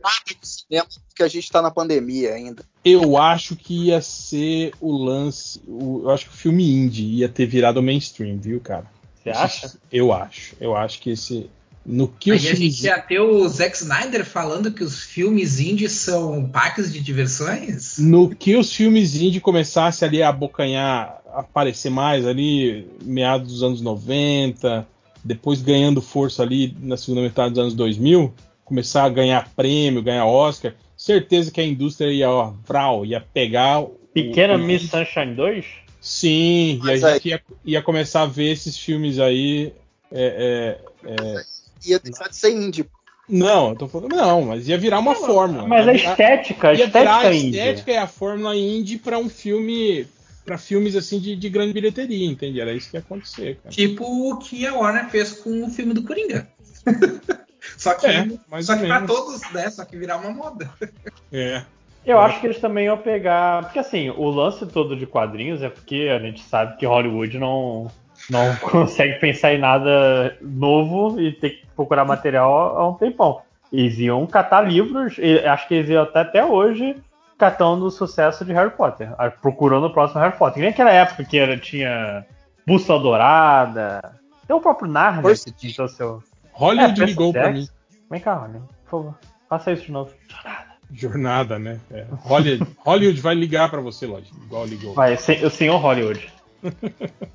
[1.10, 2.64] porque a gente tá na pandemia ainda.
[2.86, 5.60] Eu acho que ia ser o lance.
[5.68, 8.86] o- eu acho que o filme indie ia ter virado mainstream, viu, cara?
[9.22, 9.74] Você acha?
[9.92, 10.56] Eu acho.
[10.62, 11.50] Eu acho que esse.
[11.86, 12.76] No que Aí os a filmes.
[12.76, 17.98] gente ia ter o Zack Snyder falando que os filmes indies são parques de diversões.
[17.98, 23.64] No que os filmes indie começassem ali a abocanhar, a aparecer mais ali, meados dos
[23.64, 24.88] anos 90,
[25.24, 28.34] depois ganhando força ali na segunda metade dos anos 2000,
[28.64, 33.82] começar a ganhar prêmio, ganhar Oscar, certeza que a indústria ia, ó, vral, ia pegar.
[33.82, 35.66] o- Pequena o- Miss Sunshine 2?
[36.00, 39.74] Sim, Mas e a aí- gente ia, ia começar a ver esses filmes aí.
[40.16, 41.44] é, é, é,
[41.86, 42.86] Ia deixar de ser indie.
[43.28, 44.16] Não, eu tô falando.
[44.16, 45.68] Não, mas ia virar uma fórmula.
[45.68, 50.08] Mas ia a estética, a estética a estética e a fórmula indie pra um filme.
[50.46, 52.60] Pra filmes assim de, de grande bilheteria, entende?
[52.60, 53.74] Era isso que ia acontecer, cara.
[53.74, 56.50] Tipo o que a Warner fez com o filme do Coringa.
[57.78, 59.16] só que, É, mais só que pra menos.
[59.16, 59.70] todos, né?
[59.70, 60.70] Só que virar uma moda.
[61.32, 61.64] É.
[62.06, 63.64] Eu acho que eles também iam pegar.
[63.64, 67.90] Porque assim, o lance todo de quadrinhos é porque a gente sabe que Hollywood não,
[68.30, 73.42] não consegue pensar em nada novo e tem que procurar material há um tempão.
[73.72, 75.16] Eles iam catar livros,
[75.50, 76.96] acho que eles iam até, até hoje
[77.38, 79.10] catando o sucesso de Harry Potter,
[79.42, 80.62] procurando o próximo Harry Potter.
[80.62, 82.26] Nem aquela época que era, tinha
[82.66, 84.14] Bússola Dourada,
[84.48, 86.22] tem o próprio Narnia que tinha seu.
[86.52, 87.68] Hollywood É, ligou pra Percy mim.
[88.12, 89.16] Vem cá, Rony, por favor.
[89.50, 90.12] Faça isso de novo.
[90.92, 91.80] Jornada, né?
[91.92, 92.06] É.
[92.22, 94.38] Hollywood, Hollywood vai ligar pra você, lógico.
[94.44, 94.94] Igual ligou.
[94.94, 96.32] Vai, o senhor Hollywood.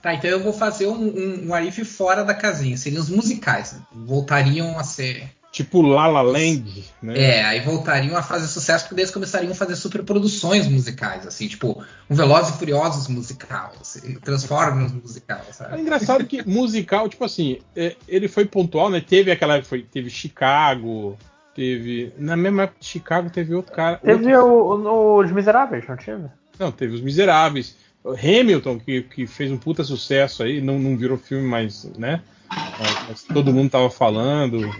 [0.00, 2.76] Tá, então eu vou fazer um, um, um Arif fora da casinha.
[2.76, 3.72] Seriam os musicais.
[3.72, 3.80] né?
[3.92, 5.28] Voltariam a ser.
[5.50, 7.16] Tipo La La Land, né?
[7.16, 11.80] É, aí voltariam a fazer sucesso porque eles começariam a fazer superproduções musicais, assim, tipo,
[12.10, 15.80] um Velozes e Furiosos musical, assim, Transformers musical, É sabe?
[15.80, 19.00] engraçado que musical, tipo assim, é, ele foi pontual, né?
[19.00, 21.16] Teve aquela época, foi, teve Chicago,
[21.54, 22.12] teve.
[22.18, 23.98] Na mesma época de Chicago teve outro cara.
[23.98, 26.24] Teve outro- o, o- Os Miseráveis, não tive?
[26.58, 27.76] Não, teve Os Miseráveis.
[28.04, 32.20] Hamilton, que, que fez um puta sucesso aí, não, não virou filme, mas, né?
[32.50, 34.70] Mas, mas todo mundo tava falando.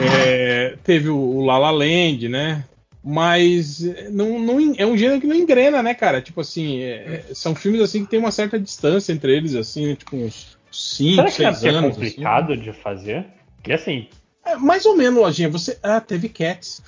[0.00, 2.64] É, teve o, o La La Land, né?
[3.02, 6.20] Mas é, não, não, é um gênero que não engrena, né, cara?
[6.20, 9.86] Tipo assim, é- é- são filmes assim que tem uma certa distância entre eles, assim,
[9.88, 9.96] né?
[9.96, 11.90] tipo uns 5, Será que 6 deve ser anos.
[11.90, 12.00] assim.
[12.10, 13.24] complicado de fazer?
[13.56, 14.08] Porque assim,
[14.48, 15.50] É, mais ou menos, lojinha.
[15.50, 15.78] Você.
[15.82, 16.80] Ah, teve Cats.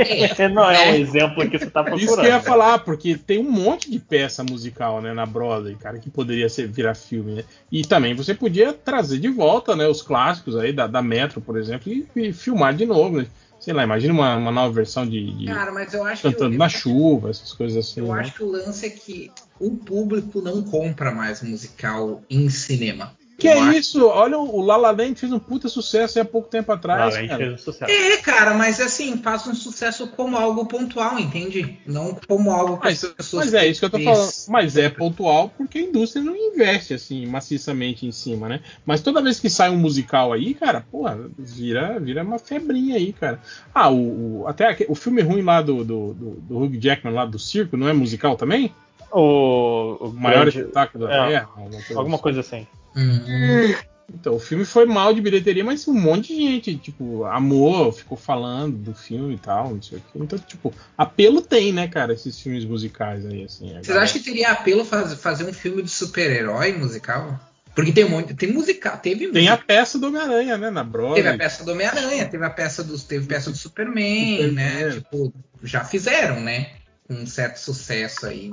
[0.00, 2.04] Esse não é um exemplo que você tá procurando.
[2.04, 2.42] Isso que eu ia né?
[2.42, 6.66] falar, porque tem um monte de peça musical, né, na Broadway, cara, que poderia ser,
[6.66, 7.44] virar filme, né?
[7.70, 11.56] E também você podia trazer de volta, né, os clássicos aí da, da Metro, por
[11.56, 13.26] exemplo, e, e filmar de novo, né?
[13.60, 16.58] Sei lá, imagina uma, uma nova versão de, de Cara, mas eu acho Cantando que.
[16.58, 18.00] na chuva, essas coisas assim.
[18.00, 18.22] Eu né?
[18.22, 19.30] acho que o lance é que
[19.60, 23.14] o público não compra mais musical em cinema.
[23.38, 24.06] Que é isso?
[24.06, 27.30] Olha, o La La Land fez um puta sucesso há pouco tempo atrás, a gente
[27.30, 27.42] cara.
[27.44, 27.90] fez um sucesso.
[27.90, 31.76] É, cara, mas assim, faz um sucesso como algo pontual, entende?
[31.84, 33.46] Não como algo que Mas, as pessoas.
[33.46, 34.30] mas é isso que eu tô falando.
[34.48, 38.60] Mas é pontual porque a indústria não investe assim maciçamente em cima, né?
[38.86, 43.12] Mas toda vez que sai um musical aí, cara, porra, vira, vira uma febrinha aí,
[43.12, 43.40] cara.
[43.74, 47.12] Ah, o, o- até aque- o filme ruim lá do, do, do, do Hugh Jackman
[47.14, 48.72] lá do circo, não é musical também?
[49.10, 51.48] O, o maior grande- espetáculo da é, Terra?
[51.56, 52.66] alguma coisa Alguma assim.
[52.92, 53.72] Coisa assim.
[53.72, 53.76] Hum,
[54.14, 58.18] Então, o filme foi mal de bilheteria, mas um monte de gente, tipo, amou, ficou
[58.18, 60.06] falando do filme e tal, não sei o quê.
[60.16, 63.70] Então, tipo, apelo tem, né, cara, esses filmes musicais aí, assim.
[63.70, 67.40] a Vocês galera- acham que teria apelo faz- fazer um filme de super-herói musical?
[67.74, 68.34] Porque tem monte.
[68.34, 68.98] Tem musical.
[68.98, 69.66] Teve Tem a musical.
[69.66, 71.22] peça do Homem-Aranha, né, na Broadway.
[71.22, 74.52] Teve a peça do Homem-Aranha, teve a peça do, teve peça do Superman, Superman.
[74.54, 74.90] né?
[74.90, 75.32] Tipo,
[75.62, 76.72] já fizeram, né?
[77.08, 78.50] Com um certo sucesso aí.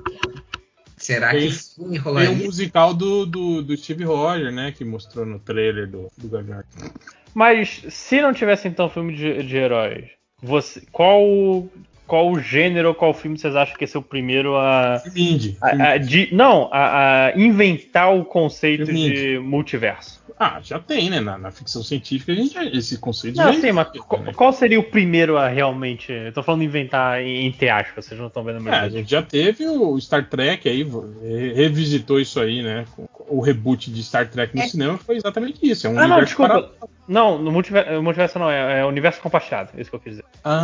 [0.99, 2.29] Será Tem- que filme Tem rolaria?
[2.29, 6.61] um musical do, do, do Steve Rogers, né, que mostrou no trailer do, do Gavião.
[7.33, 10.09] Mas se não tivesse então filme de, de heróis,
[10.41, 11.67] você, qual
[12.09, 15.57] qual o gênero, qual filme vocês acham que ia ser o primeiro a, Filme indie.
[15.61, 20.19] a- Filme- a- de- não a, a inventar o conceito Filme de multiverso?
[20.39, 23.59] Ah, já tem, né, na, na ficção científica a gente já- esse conceito Não, já
[23.59, 24.31] sim, mas existe, qual, né?
[24.33, 26.11] qual seria o primeiro a realmente?
[26.11, 29.11] Eu tô falando inventar em- entre aspas, vocês não estão vendo meu É, a gente
[29.11, 30.81] já teve o Star Trek aí,
[31.21, 32.85] re- revisitou isso aí, né?
[33.27, 34.67] O reboot de Star Trek no É.
[34.67, 35.85] cinema foi exatamente isso.
[35.85, 36.71] É um Ah, não, desculpa.
[37.09, 40.25] Não, no multiverso, multiverso não, é, é universo compartilhado, é isso que eu quis dizer.
[40.45, 40.63] Ah,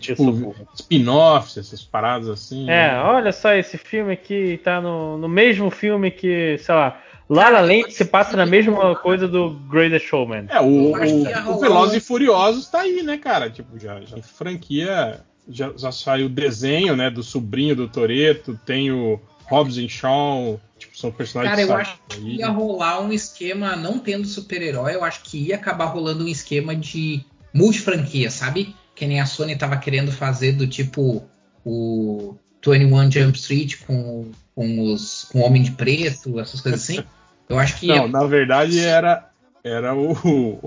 [0.00, 2.64] tipo, spin-offs, essas paradas assim.
[2.64, 3.00] É, né?
[3.00, 7.60] olha só, esse filme aqui tá no, no mesmo filme que, sei lá, La La
[7.60, 10.46] Land se passa na mesma coisa do Greatest Showman.
[10.48, 13.48] É, o, o, o Velozes e Furiosos tá aí, né, cara?
[13.48, 18.90] Tipo, já, já franquia, já, já saiu o desenho, né, do sobrinho do Toreto, tem
[18.90, 23.76] o Hobbs and Shaw, tipo, são personagens Cara, eu acho que ia rolar um esquema,
[23.76, 28.74] não tendo super-herói, eu acho que ia acabar rolando um esquema de multifranquia, sabe?
[28.94, 31.22] Que nem a Sony tava querendo fazer do tipo
[31.64, 37.02] o 21 Jump Street com, com os com o Homem de Preto, essas coisas assim.
[37.48, 39.28] Eu acho que Não, ia, na verdade era
[39.64, 40.58] era o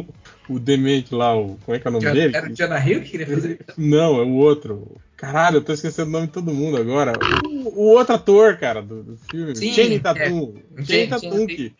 [0.48, 2.36] o demente lá, o como é que é o nome dele?
[2.36, 3.60] era o Jonah Hill que queria fazer.
[3.76, 4.96] Não, é o outro.
[5.20, 7.22] Caralho, eu tô esquecendo o nome de todo mundo agora.
[7.22, 9.54] O, o outro ator, cara, do, do filme.
[9.54, 9.98] Sim, Channing é.
[9.98, 10.54] Tatum.
[10.76, 11.46] Channing Tinha- Tatum.
[11.46, 11.74] que-.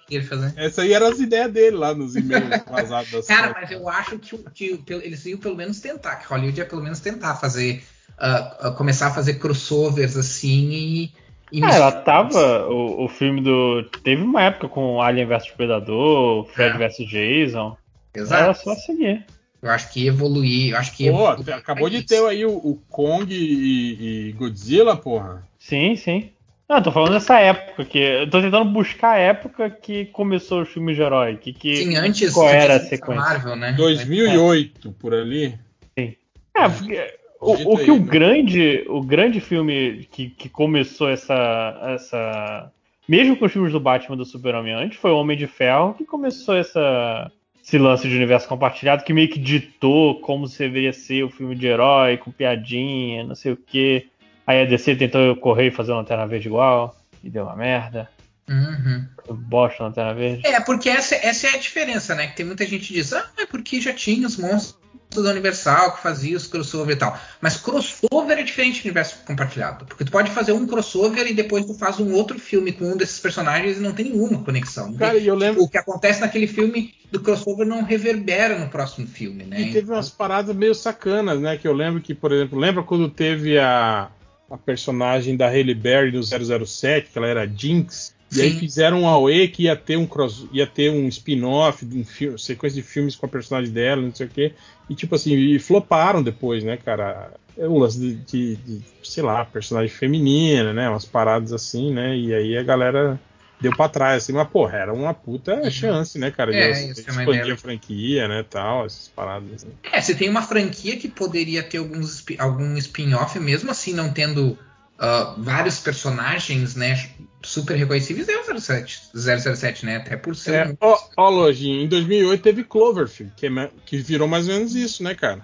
[0.57, 4.19] Essa aí eram as ideias dele lá nos e-mails vazados da Cara, mas eu acho
[4.19, 7.83] que, que eles iam pelo menos tentar, que Hollywood ia pelo menos tentar fazer,
[8.19, 11.13] ah, ah, começar a fazer crossovers assim e.
[11.51, 12.67] e Ah, ela tava.
[12.69, 13.85] O, o filme do.
[14.05, 16.89] Teve uma época com Alien vs Predador, Fred É.
[16.89, 17.75] vs Jason.
[18.13, 18.61] Era Exato.
[18.65, 19.25] só seguir.
[19.63, 20.73] Eu acho que evoluir.
[20.73, 22.07] Eu acho que Pô, evoluir acabou de isso.
[22.07, 25.47] ter aí o, o Kong e, e Godzilla, porra.
[25.59, 26.31] Sim, sim.
[26.69, 27.99] Não, tô falando dessa época que.
[27.99, 31.37] Eu tô tentando buscar a época que começou os filmes de herói.
[31.37, 33.23] Que, que, Sim, antes qual era a sequência?
[33.23, 33.73] Marvel, né?
[33.73, 35.59] 2008, por ali.
[35.97, 38.07] É, porque o, o que aí, o né?
[38.07, 42.71] grande, o grande filme que, que começou essa, essa.
[43.09, 46.05] Mesmo com os filmes do Batman do Super-Homem antes, foi o Homem de Ferro que
[46.05, 47.33] começou essa,
[47.71, 51.69] esse lance de universo compartilhado, que meio que ditou como deveria ser o filme de
[51.69, 54.09] herói, com piadinha, não sei o quê.
[54.45, 58.11] Aí a DC tentou correr e fazer uma lanterna verde igual, e deu uma merda.
[58.49, 59.07] Uhum.
[59.33, 60.45] Bosta lanterna verde.
[60.45, 62.27] É, porque essa, essa é a diferença, né?
[62.27, 64.80] Que tem muita gente que diz, ah, é porque já tinha os monstros
[65.15, 67.19] da Universal que fazia os crossover e tal.
[67.41, 69.85] Mas crossover é diferente do universo compartilhado.
[69.87, 72.97] Porque tu pode fazer um crossover e depois tu faz um outro filme com um
[72.97, 74.93] desses personagens e não tem nenhuma conexão.
[74.95, 79.07] Cara, e eu lembro O que acontece naquele filme do crossover não reverbera no próximo
[79.07, 79.65] filme, né?
[79.65, 81.57] que teve umas paradas meio sacanas, né?
[81.57, 84.09] Que eu lembro que, por exemplo, lembra quando teve a,
[84.51, 88.15] a personagem da Halle Berry no 007, que ela era Jinx?
[88.33, 88.59] E aí Sim.
[88.59, 92.81] fizeram um AOE que ia ter um cross, ia ter um spin-off, um filme, sequência
[92.81, 94.53] de filmes com a personagem dela, não sei o quê.
[94.89, 97.33] E tipo assim, e floparam depois, né, cara?
[97.59, 100.89] É um lance de, de- de, sei lá, personagem feminina, né?
[100.89, 102.17] Umas paradas assim, né?
[102.17, 103.19] E aí a galera
[103.61, 106.53] deu pra trás, assim, mas porra, era uma puta chance, né, cara?
[106.53, 109.69] De É, isso é expandir a franquia, né, tal, essas paradas assim.
[109.93, 114.57] É, você tem uma franquia que poderia ter alguns, algum spin-off, mesmo assim não tendo
[115.01, 117.09] uh, vários personagens, né?
[117.43, 119.97] Super reconhecíveis é o 07, 007, né?
[119.97, 120.55] Até por ser.
[120.55, 124.75] É, ó, ó, Lojinha, em 2008 teve Cloverfield, que, é, que virou mais ou menos
[124.75, 125.43] isso, né, cara?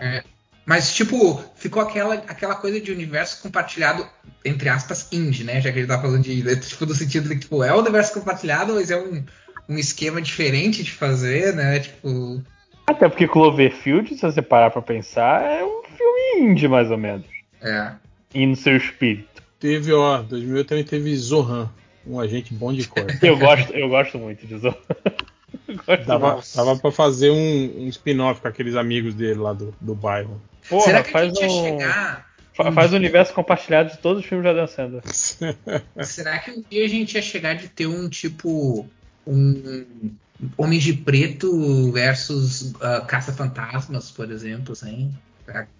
[0.00, 0.22] É.
[0.66, 4.06] Mas, tipo, ficou aquela, aquela coisa de universo compartilhado,
[4.44, 5.62] entre aspas, indie, né?
[5.62, 6.56] Já que ele tá falando de.
[6.60, 9.24] Tipo, no sentido de que, tipo, é um universo compartilhado, mas é um,
[9.66, 11.80] um esquema diferente de fazer, né?
[11.80, 12.42] Tipo.
[12.86, 17.26] Até porque Cloverfield, se você parar pra pensar, é um filme indie, mais ou menos.
[17.62, 17.92] É.
[18.34, 19.42] E no seu espírito.
[19.58, 21.70] Teve, ó, 2008 também teve Zohan,
[22.06, 23.06] um agente bom de cor.
[23.22, 24.76] eu, gosto, eu gosto muito de Zohan.
[26.06, 30.40] Dava, dava pra fazer um, um spin-off com aqueles amigos dele lá do, do bairro.
[30.68, 31.64] Porra, Será que faz a gente um...
[31.64, 32.28] ia chegar.
[32.74, 35.02] Faz o universo compartilhado de todos os filmes de Adam Sandler.
[36.02, 38.86] Será que um dia a gente ia chegar de ter um tipo.
[39.26, 40.16] Um
[40.56, 45.12] Homens de Preto versus uh, Caça-Fantasmas, por exemplo, assim?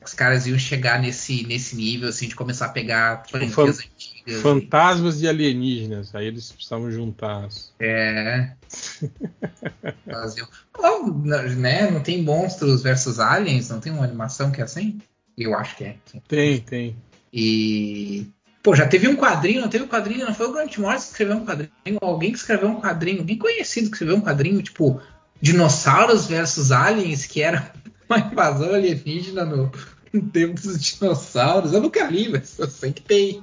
[0.05, 4.43] Os caras iam chegar nesse, nesse nível, assim, de começar a pegar franquias Fan antigas.
[4.43, 5.21] Fantasmas e...
[5.21, 7.49] de alienígenas, aí eles precisavam juntar.
[7.79, 8.53] É.
[10.11, 10.47] Fazer...
[10.79, 11.09] oh,
[11.57, 11.91] né?
[11.91, 13.69] Não tem monstros versus aliens?
[13.69, 14.99] Não tem uma animação que é assim?
[15.37, 15.97] Eu acho que é.
[16.27, 16.97] Tem, tem.
[17.33, 18.27] E.
[18.63, 21.11] Pô, já teve um quadrinho, não teve um quadrinho, não foi o Grant Morrison que
[21.13, 21.71] escreveu um quadrinho,
[22.01, 25.01] alguém que escreveu um quadrinho, alguém conhecido que escreveu um quadrinho, tipo,
[25.41, 27.73] dinossauros versus aliens, que era
[28.09, 29.71] uma invasão alienígena no,
[30.13, 31.73] no tempo dos dinossauros.
[31.73, 33.43] Eu nunca li, mas eu sei que tem.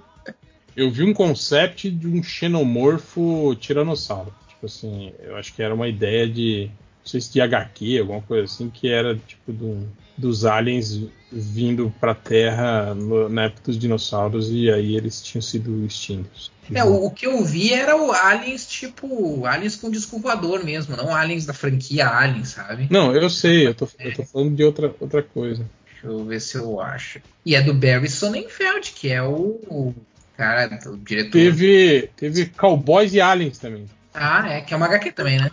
[0.76, 4.34] Eu vi um concept de um xenomorfo tiranossauro.
[4.48, 6.70] Tipo assim, eu acho que era uma ideia de.
[7.00, 9.88] Não sei se de HQ, alguma coisa assim, que era tipo do,
[10.18, 15.86] dos aliens vindo pra Terra no, na época dos dinossauros e aí eles tinham sido
[15.86, 16.52] extintos.
[16.74, 20.96] É, o, o, que eu vi era o aliens tipo aliens com disco voador mesmo,
[20.96, 22.88] não aliens da franquia Aliens, sabe?
[22.90, 24.08] Não, eu sei, eu tô, é.
[24.08, 25.66] eu tô falando de outra, outra coisa.
[25.86, 27.20] Deixa eu ver se eu acho.
[27.46, 29.96] E é do Barry Sonnenfeld, que é o, o
[30.36, 31.32] cara, o diretor.
[31.32, 33.86] Teve, teve Cowboys e Aliens também.
[34.14, 35.52] Ah, é, que é uma HQ também, né?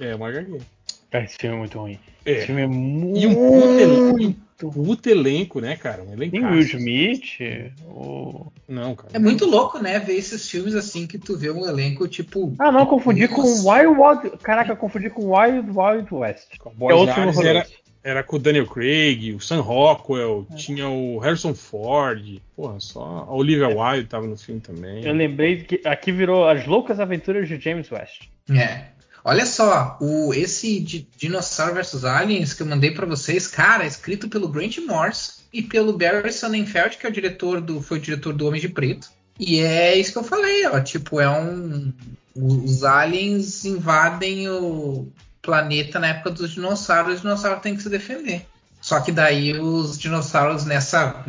[0.00, 0.60] É, uma HQ.
[1.12, 1.98] Esse filme é muito ruim.
[2.24, 2.32] É.
[2.32, 3.18] Esse filme é muito.
[3.18, 6.02] E um puto elenco né, cara?
[6.02, 6.32] Um elenco.
[6.32, 7.38] Tem Will Smith.
[7.84, 8.52] O...
[8.68, 9.10] Não, cara.
[9.12, 9.98] É muito louco, né?
[9.98, 12.54] Ver esses filmes assim que tu vê um elenco tipo.
[12.58, 14.38] Ah, não, confundi com Wild Wild.
[14.42, 16.48] Caraca, confundi com Wild Wild West.
[16.88, 17.66] é outro era,
[18.06, 20.54] era com o Daniel Craig, o Sam Rockwell, é.
[20.54, 22.40] tinha o Harrison Ford.
[22.54, 25.04] Porra, só a Olivia Wilde tava no filme também.
[25.04, 28.28] Eu lembrei que aqui virou As Loucas Aventuras de James West.
[28.50, 28.95] É.
[29.28, 30.78] Olha só, o, esse
[31.16, 35.62] Dinossauro vs Aliens que eu mandei para vocês, cara, é escrito pelo Grant Morse e
[35.62, 39.10] pelo Barry Sonnenfeld, que é o diretor do, foi o diretor do Homem de Preto.
[39.36, 41.92] E é isso que eu falei, ó, tipo, é um
[42.36, 45.08] os aliens invadem o
[45.42, 48.46] planeta na época dos dinossauros, os dinossauros têm que se defender.
[48.80, 51.24] Só que daí os dinossauros nessa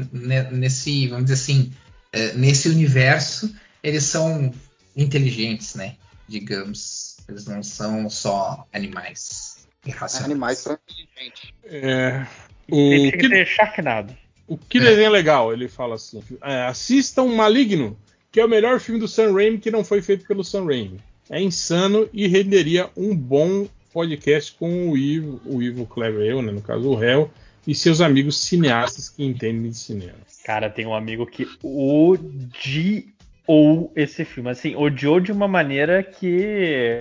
[0.51, 1.73] nesse, vamos dizer assim,
[2.13, 3.51] é, nesse universo,
[3.81, 4.53] eles são
[4.95, 5.95] inteligentes, né?
[6.27, 10.31] Digamos eles não são só animais irracionais.
[10.31, 11.53] Animais são inteligentes.
[11.65, 12.25] É,
[12.69, 14.15] o que, que Sharknado.
[14.47, 16.23] O que desenho é legal, ele fala assim.
[16.41, 17.97] É, assistam Maligno,
[18.31, 20.99] que é o melhor filme do Sam Raimi que não foi feito pelo Sam Raimi.
[21.29, 26.51] É insano e renderia um bom podcast com o Ivo, o Ivo Clever, eu, né,
[26.51, 27.29] no caso o réu,
[27.65, 30.17] e seus amigos cineastas que entendem de cinema.
[30.45, 33.03] Cara, tem um amigo que odiou
[33.47, 34.49] ou esse filme.
[34.49, 36.99] Assim, odiou de uma maneira que.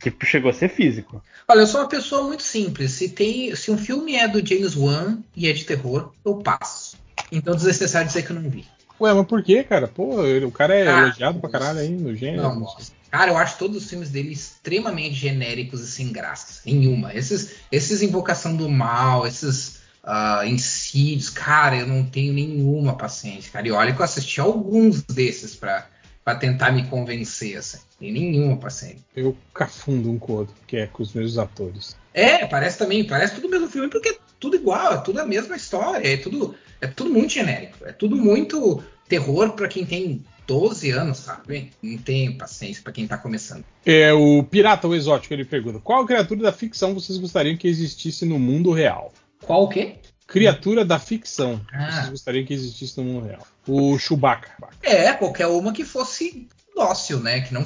[0.00, 1.22] que chegou a ser físico.
[1.46, 2.92] Olha, eu sou uma pessoa muito simples.
[2.92, 6.96] Se, tem, se um filme é do James Wan e é de terror, eu passo.
[7.30, 8.64] Então, desnecessário dizer que eu não vi.
[9.00, 9.88] Ué, mas por que, cara?
[9.88, 12.42] Pô, o cara é ah, elogiado pra caralho aí no gênero.
[12.42, 12.66] Não,
[13.10, 16.62] Cara, eu acho todos os filmes dele extremamente genéricos e sem graça.
[16.64, 17.12] Nenhuma.
[17.12, 23.66] Esses, esses Invocação do Mal, esses uh, cara, eu não tenho nenhuma paciência, cara.
[23.66, 25.86] E olha que eu assisti alguns desses pra,
[26.24, 27.78] pra tentar me convencer, assim.
[27.98, 29.04] Tem nenhuma paciência.
[29.14, 31.96] Eu cafundo um com o outro, que é com os meus atores.
[32.12, 35.26] É, parece também, parece tudo o mesmo filme, porque é tudo igual, é tudo a
[35.26, 40.24] mesma história, é tudo, é tudo muito genérico, é tudo muito terror para quem tem
[40.46, 41.70] 12 anos, sabe?
[41.82, 43.64] Não tem paciência para quem tá começando.
[43.86, 48.26] É o Pirata o Exótico, ele pergunta: qual criatura da ficção vocês gostariam que existisse
[48.26, 49.12] no mundo real?
[49.42, 49.96] Qual o quê?
[50.26, 51.60] Criatura da ficção.
[51.72, 51.90] Ah.
[51.90, 53.46] Vocês gostariam que existisse no mundo real.
[53.66, 54.50] O Chewbacca.
[54.82, 57.40] É, qualquer uma que fosse dócil, né?
[57.40, 57.64] Que não.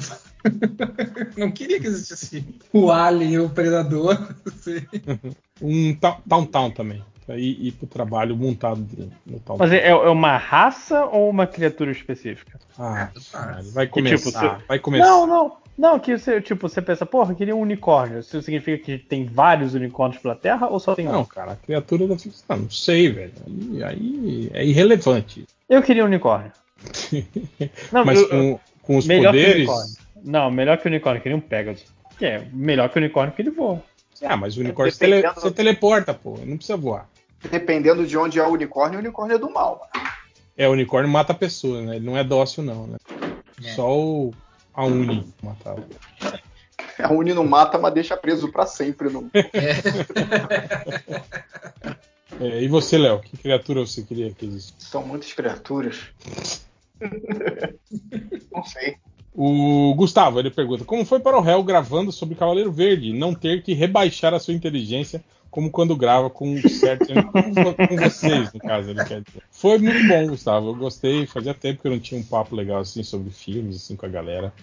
[1.37, 4.35] não queria que existisse o Alien, o Predador.
[5.61, 7.03] um Town Town também.
[7.29, 8.87] E ir pro trabalho montado
[9.25, 12.57] no Town Mas é, é, uma raça ou uma criatura específica?
[12.79, 14.55] Ah, ah vai começar.
[14.55, 15.05] Tipo, vai começar.
[15.05, 15.57] Não, não.
[15.77, 18.19] Não, que você, tipo, você pensa, porra, eu queria um unicórnio.
[18.19, 21.11] Isso significa que tem vários unicórnios pela Terra ou só tem um?
[21.11, 22.57] Não, cara, a criatura da ficção.
[22.57, 23.31] Não sei, velho.
[23.45, 25.45] Aí, aí é irrelevante.
[25.69, 26.51] Eu queria um unicórnio.
[27.91, 29.67] Não, Mas eu- com, com os melhor que o poderes.
[29.67, 29.95] unicórnio.
[30.23, 31.85] Não, melhor que o unicórnio, que nem um Pegasus.
[32.17, 33.81] Que é melhor que o unicórnio que ele voa.
[34.23, 36.37] Ah, mas o unicórnio você, tele- você teleporta, pô.
[36.43, 37.07] Não precisa voar.
[37.51, 39.87] Dependendo de onde é o unicórnio, o unicórnio é do mal.
[40.57, 41.97] É, o unicórnio mata a pessoa, né?
[41.97, 42.97] Ele não é dócil, não, né?
[43.63, 43.69] É.
[43.73, 44.33] Só o.
[44.77, 45.83] A Uni matava.
[47.01, 49.09] A Uni não mata, mas deixa preso pra sempre.
[49.09, 49.29] No...
[52.39, 53.19] É, e você, Léo?
[53.19, 54.85] Que criatura você queria que existisse?
[54.85, 56.09] São muitas criaturas.
[58.51, 58.97] não sei.
[59.33, 63.63] O Gustavo, ele pergunta: Como foi para o réu gravando sobre Cavaleiro Verde não ter
[63.63, 69.03] que rebaixar a sua inteligência como quando grava com certo com vocês, no caso, ele
[69.03, 69.41] quer dizer.
[69.51, 70.69] Foi muito bom, Gustavo.
[70.69, 71.25] Eu gostei.
[71.25, 74.09] Fazia tempo que eu não tinha um papo legal assim sobre filmes assim com a
[74.09, 74.53] galera.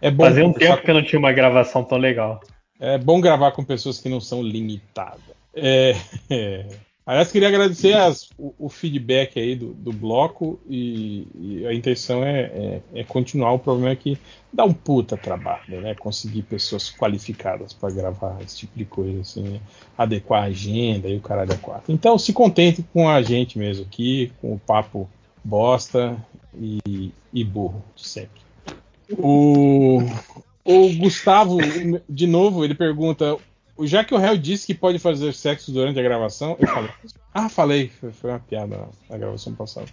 [0.00, 2.40] É bom Fazia um tempo que eu não tinha uma gravação tão legal.
[2.80, 5.20] É bom gravar com pessoas que não são limitadas.
[5.54, 5.94] É,
[6.30, 6.66] é.
[7.08, 12.22] Aliás, queria agradecer as- o, o feedback aí do, do bloco e, e a intenção
[12.22, 13.52] é, é- é continuar.
[13.52, 14.18] O problema é que
[14.52, 15.94] dá um puta trabalho, né?
[15.94, 19.60] Conseguir pessoas qualificadas para gravar esse tipo de coisa, assim, né?
[19.96, 21.90] adequar a agenda e o caralho é quatro.
[21.94, 25.08] Então, se contente com a gente mesmo aqui, com o papo
[25.42, 26.14] bosta
[26.60, 28.38] e, e burro sempre.
[29.18, 30.00] O,
[30.62, 31.56] o Gustavo,
[32.06, 33.34] de novo, ele pergunta:
[33.86, 36.90] já que o réu disse que pode fazer sexo durante a gravação, eu falei.
[37.32, 39.86] Ah, falei, foi, uma piada na, na gravação passada.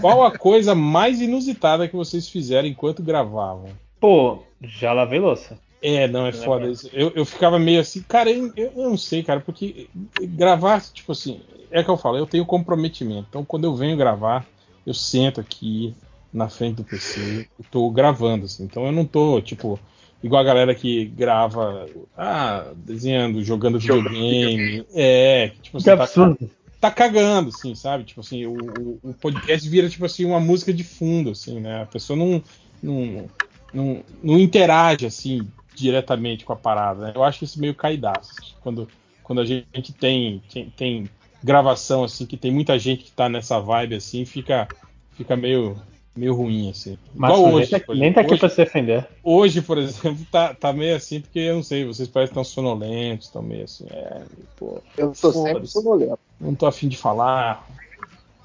[0.00, 3.70] Qual a coisa mais inusitada que vocês fizeram enquanto gravavam?
[4.00, 5.58] Pô, já lavei louça.
[5.82, 6.88] É, não, é foda isso.
[6.92, 9.88] Eu, eu ficava meio assim, cara, eu, eu não sei, cara, porque
[10.20, 11.40] gravar, tipo assim,
[11.70, 13.26] é que eu falo, eu tenho comprometimento.
[13.28, 14.46] Então, quando eu venho gravar,
[14.86, 15.94] eu sento aqui
[16.32, 18.64] na frente do PC, eu tô gravando, assim.
[18.64, 19.78] Então, eu não tô, tipo,
[20.22, 24.86] igual a galera que grava, ah, desenhando, jogando Jogando videogame.
[24.94, 26.50] É, tipo, Que você tá, absurdo.
[26.80, 28.04] tá cagando, assim, sabe?
[28.04, 31.82] Tipo assim, o, o- o podcast vira, tipo assim, uma música de fundo, assim, né?
[31.82, 32.42] A pessoa não,
[32.82, 33.30] não,
[33.72, 37.12] não, não interage, assim, diretamente com a parada, né?
[37.14, 38.56] Eu acho isso meio caidaço.
[38.62, 38.88] Quando,
[39.22, 41.10] quando a gente tem, tem, tem
[41.42, 44.68] gravação, assim, que tem muita gente que tá nessa vibe, assim, fica,
[45.14, 45.76] fica meio,
[46.16, 46.98] meio ruim, assim.
[47.14, 48.32] Mas Igual nem hoje, tá, por nem tá exemplo.
[48.34, 49.06] aqui pra se defender.
[49.22, 53.28] Hoje, por exemplo, tá, tá meio assim, porque eu não sei, vocês parecem tão sonolentos,
[53.28, 54.22] tão meio assim, é,
[54.56, 56.18] pô, Eu tô sempre sonolento.
[56.40, 57.66] não tô afim de falar.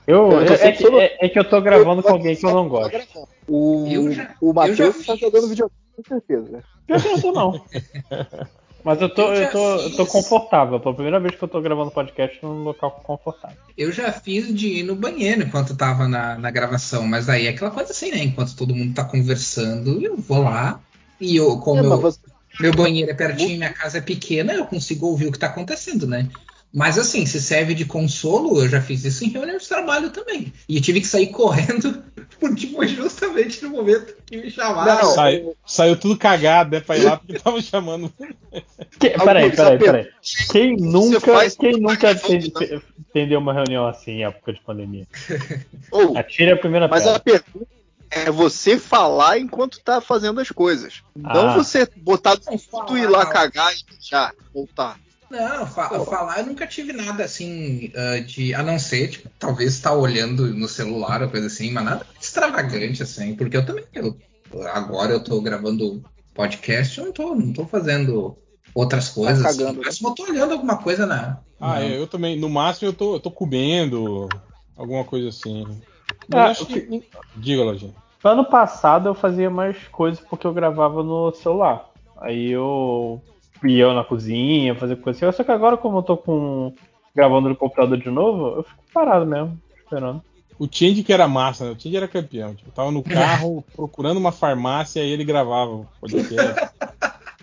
[0.06, 2.53] Eu, Eu é, sempre que, é- é que eu tô gravando com alguém que eu
[2.53, 2.91] não gosto.
[3.48, 4.03] O, Eu
[4.41, 6.64] o eu Matheus tá jogando videogame com certeza.
[6.88, 7.66] Pior que eu não tô, não.
[8.84, 10.08] Mas eu tô, Eu já eu tô, eu tô fiz.
[10.08, 10.80] confortável.
[10.80, 13.58] Pela primeira vez que eu tô gravando podcast num local confortável.
[13.77, 17.50] Eu já fiz de ir no banheiro enquanto tava na, na gravação, mas aí é
[17.50, 18.24] aquela coisa assim, né?
[18.24, 20.84] Enquanto todo mundo tá conversando, eu vou lá.
[21.19, 22.19] E eu, como É, eu, você-
[22.60, 26.06] meu banheiro é pertinho, minha casa é pequena, eu consigo ouvir o que tá acontecendo,
[26.08, 26.30] né?
[26.74, 30.53] Mas assim, se serve de consolo, eu já fiz isso em reunião de trabalho também.
[30.69, 32.01] E eu tive que sair correndo,
[32.40, 34.95] porque foi justamente no momento que me chamaram.
[35.03, 38.11] Não, Saiu, saiu tudo cagado, né, pra ir lá porque tava chamando.
[39.00, 40.09] Que, peraí, peraí, peraí.
[40.50, 42.11] Quem nunca, faz- quem nunca
[43.09, 45.06] atendeu uma reunião assim em época de pandemia?
[45.91, 47.17] Ou, Atire a primeira mas pedra.
[47.17, 47.67] a pergunta
[48.09, 51.01] é você falar enquanto tá fazendo as coisas.
[51.16, 51.53] Não Ah.
[51.58, 54.98] você botar Não, tudo e ir lá cagar e já voltar.
[55.32, 58.53] Não, fa- falar eu nunca tive nada assim ah, de.
[58.53, 63.01] A não ser, tipo, talvez estar olhando no celular ou coisa assim, mas nada extravagante,
[63.01, 63.85] assim, porque eu também.
[63.93, 64.18] eu-
[64.74, 66.03] agora eu tô gravando
[66.34, 68.38] podcast, eu não tô, não tô fazendo
[68.76, 69.45] outras coisas.
[69.45, 69.85] assim, cagando, né?
[69.85, 71.40] mas eu tô olhando alguma coisa na.
[71.60, 72.38] Ah, na- é, eu também.
[72.38, 74.30] No máximo eu tô, eu tô comendo,
[74.76, 75.82] alguma coisa assim.
[76.27, 77.03] Mas Ah, acho que.
[77.38, 77.93] Diga, Lojinha.
[78.24, 81.90] Ano passado eu fazia mais coisas porque eu gravava no celular.
[82.18, 83.22] Aí eu
[83.67, 85.38] ia na cozinha, fazer coisa assim.
[85.38, 86.73] Só que agora, como eu tô com
[87.15, 90.22] gravando no computador de novo, eu fico parado mesmo, esperando.
[90.57, 91.72] O Change que era massa, né?
[91.72, 92.53] O Change era campeão.
[92.53, 96.69] Tipo, tava no carro procurando uma farmácia e ele gravava o podcast.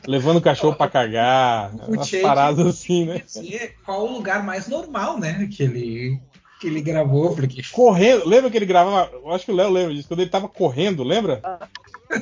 [0.06, 1.72] levando o cachorro pra cagar.
[1.88, 3.22] O Umas Change- paradas assim, né?
[3.26, 5.48] dizer qual o lugar mais normal, né?
[5.52, 6.20] Que ele,
[6.60, 7.60] que ele gravou, porque.
[7.72, 9.10] Correndo, lembra que ele gravava?
[9.12, 11.40] Eu acho que o Léo lembra disso, quando ele tava correndo, lembra?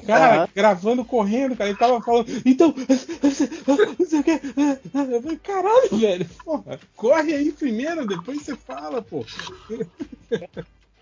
[0.07, 0.49] Cara, Aham.
[0.55, 2.75] gravando correndo, cara, ele tava falando, então,
[3.99, 4.31] não sei o que.
[4.33, 9.25] Eu falei, Caralho, velho, porra, corre aí primeiro, depois você fala, pô.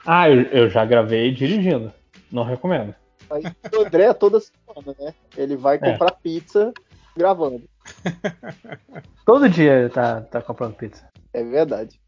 [0.05, 1.93] Ah, eu, eu já gravei dirigindo.
[2.31, 2.95] Não recomendo.
[3.31, 5.15] Aí o André é toda semana, né?
[5.37, 5.79] Ele vai É.
[5.79, 6.73] comprar pizza
[7.17, 7.65] gravando.
[9.25, 11.09] Todo dia tá, tá comprando pizza.
[11.33, 11.99] É verdade.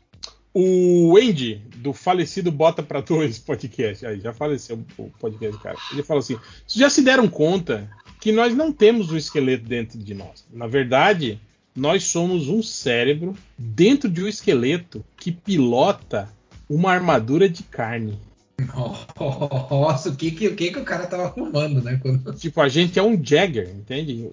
[0.58, 5.76] O Andy, do falecido Bota Pra Dois podcast, aí já faleceu o podcast, cara.
[5.92, 6.36] Ele falou assim:
[6.66, 10.46] vocês já se deram conta que nós não temos um esqueleto dentro de nós?
[10.50, 11.38] Na verdade,
[11.76, 16.26] nós somos um cérebro dentro de um esqueleto que pilota
[16.70, 18.18] uma armadura de carne.
[18.58, 21.98] Nossa, o que, que, o que, que o cara tava fumando, né?
[22.00, 22.32] Quando...
[22.34, 24.30] Tipo, a gente é um Jagger, entende?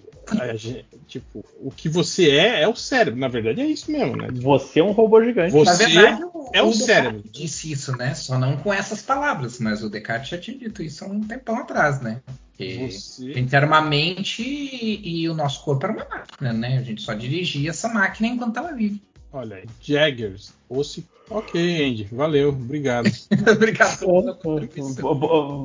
[0.56, 3.20] Gente, tipo, o que você é é o cérebro.
[3.20, 4.28] Na verdade, é isso mesmo, né?
[4.32, 5.52] Você é um robô gigante.
[5.52, 7.20] Você Na verdade, o, é o, o cérebro.
[7.20, 8.14] Descartes disse isso, né?
[8.14, 11.58] Só não com essas palavras, mas o Descartes já tinha dito isso há um tempão
[11.58, 12.22] atrás, né?
[12.56, 16.52] Que Você- a gente era uma mente e, e o nosso corpo era uma máquina,
[16.52, 16.78] né?
[16.78, 18.98] A gente só dirigia essa máquina enquanto estava vivo.
[19.32, 20.54] Olha aí, Jaggers.
[20.68, 21.04] Osse...
[21.30, 22.08] Ok, Andy.
[22.12, 23.10] Valeu, obrigado.
[23.50, 24.04] Obrigado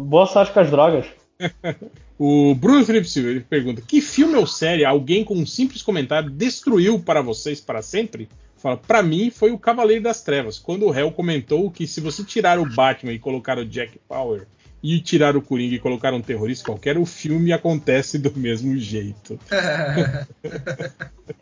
[0.05, 1.05] Boa sorte com as drogas.
[2.21, 6.29] O Bruno Felipe Silva ele pergunta: Que filme ou série alguém com um simples comentário
[6.29, 8.27] destruiu para vocês para sempre?
[8.57, 12.25] Fala, pra mim foi o Cavaleiro das Trevas, quando o réu comentou que se você
[12.25, 14.45] tirar o Batman e colocar o Jack Power
[14.83, 19.39] e tirar o Coringa e colocar um terrorista qualquer, o filme acontece do mesmo jeito.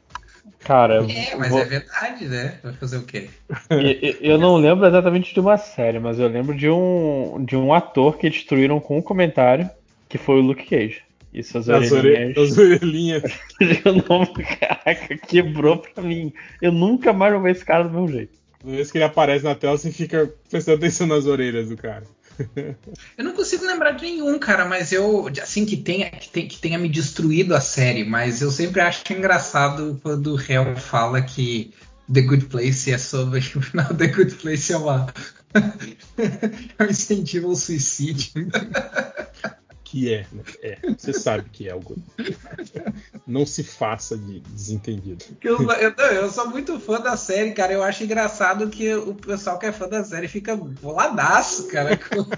[0.60, 2.60] Cara, É, mas vou- é verdade, né?
[2.64, 3.30] Vai fazer o quê?
[4.22, 8.18] eu, não lembro exatamente de uma série, mas eu lembro de um, de um ator
[8.18, 9.70] que destruíram com um comentário,
[10.10, 11.02] que foi o Luke Cage.
[11.34, 12.10] E suas As, ore...
[12.10, 12.38] orelhinhas.
[12.38, 13.24] as orelhinhas.
[13.86, 16.34] o nome, caraca, quebrou pra mim.
[16.62, 18.38] Eu nunca mais vou ver esse cara do meu jeito.
[18.60, 22.04] Toda vez que ele aparece na tela, você fica prestando atenção nas orelhas do cara.
[23.18, 25.28] Eu não consigo lembrar de nenhum, cara, mas eu.
[25.42, 29.02] Assim, que tenha, que, tem- que tenha me destruído a série, mas eu sempre acho
[29.12, 31.74] engraçado quando o réu fala que
[32.12, 33.42] The Good Place é sobre.
[33.42, 35.08] que o final The Good Place é uma.
[36.78, 38.32] é um incentivo ao suicídio.
[39.90, 40.44] Que é, né?
[40.62, 41.96] É, você sabe que é algo.
[43.26, 45.24] Não se faça de desentendido.
[45.42, 47.72] Eu, eu, eu sou muito fã da série, cara.
[47.72, 52.38] Eu acho engraçado que o pessoal que é fã da série fica boladaço, cara, quando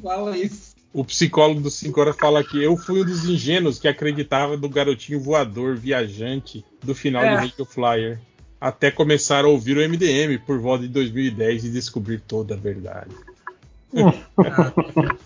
[0.00, 0.76] fala isso.
[0.92, 4.68] O psicólogo do 5 horas fala que eu fui um dos ingênuos que acreditava no
[4.68, 7.30] garotinho voador viajante do final É.
[7.30, 8.20] do Radio Flyer.
[8.60, 13.10] Até começar a ouvir o MDM por volta de 2010 e descobrir toda a verdade.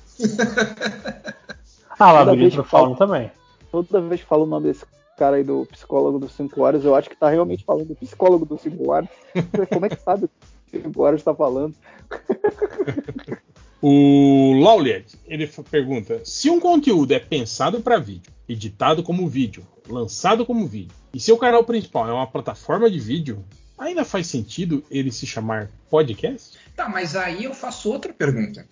[1.99, 3.31] Ah, lá Toda do Fauna também.
[3.71, 4.87] Toda vez que falo o nome desse
[5.19, 8.47] cara aí do psicólogo dos 5 horas, eu acho que tá realmente falando do psicólogo
[8.47, 9.09] dos 5 horas.
[9.71, 10.31] Como é que sabe o
[10.71, 11.75] que o 5 horas tá falando?
[13.83, 20.45] O Lauliet, ele pergunta: se um conteúdo é pensado para vídeo, editado como vídeo, lançado
[20.45, 23.43] como vídeo, e seu canal principal é uma plataforma de vídeo,
[23.79, 26.59] ainda faz sentido ele se chamar podcast?
[26.77, 28.69] Tá, mas aí eu faço outra pergunta.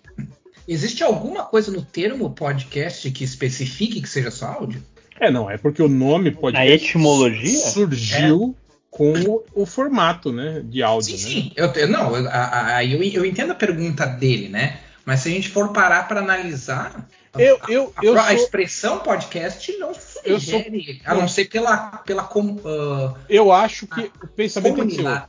[0.71, 4.83] Existe alguma coisa no termo podcast que especifique que seja só áudio?
[5.19, 7.49] É, não, é porque o nome A podcast etimologia?
[7.71, 8.55] surgiu
[8.91, 11.41] com o, o formato, né, de áudio, Sim, né?
[11.41, 11.51] sim.
[11.55, 14.79] Eu, eu- não, eu, a- a- a- eu, eu entendo a pergunta dele, né?
[15.05, 17.07] Mas se a gente for parar para analisar,
[17.37, 19.89] Eu, eu, a, eu a sou, expressão podcast não
[20.23, 25.25] Eu sou- sugere, a não ser pela, pela ah, eu acho que o pensamento comunidade.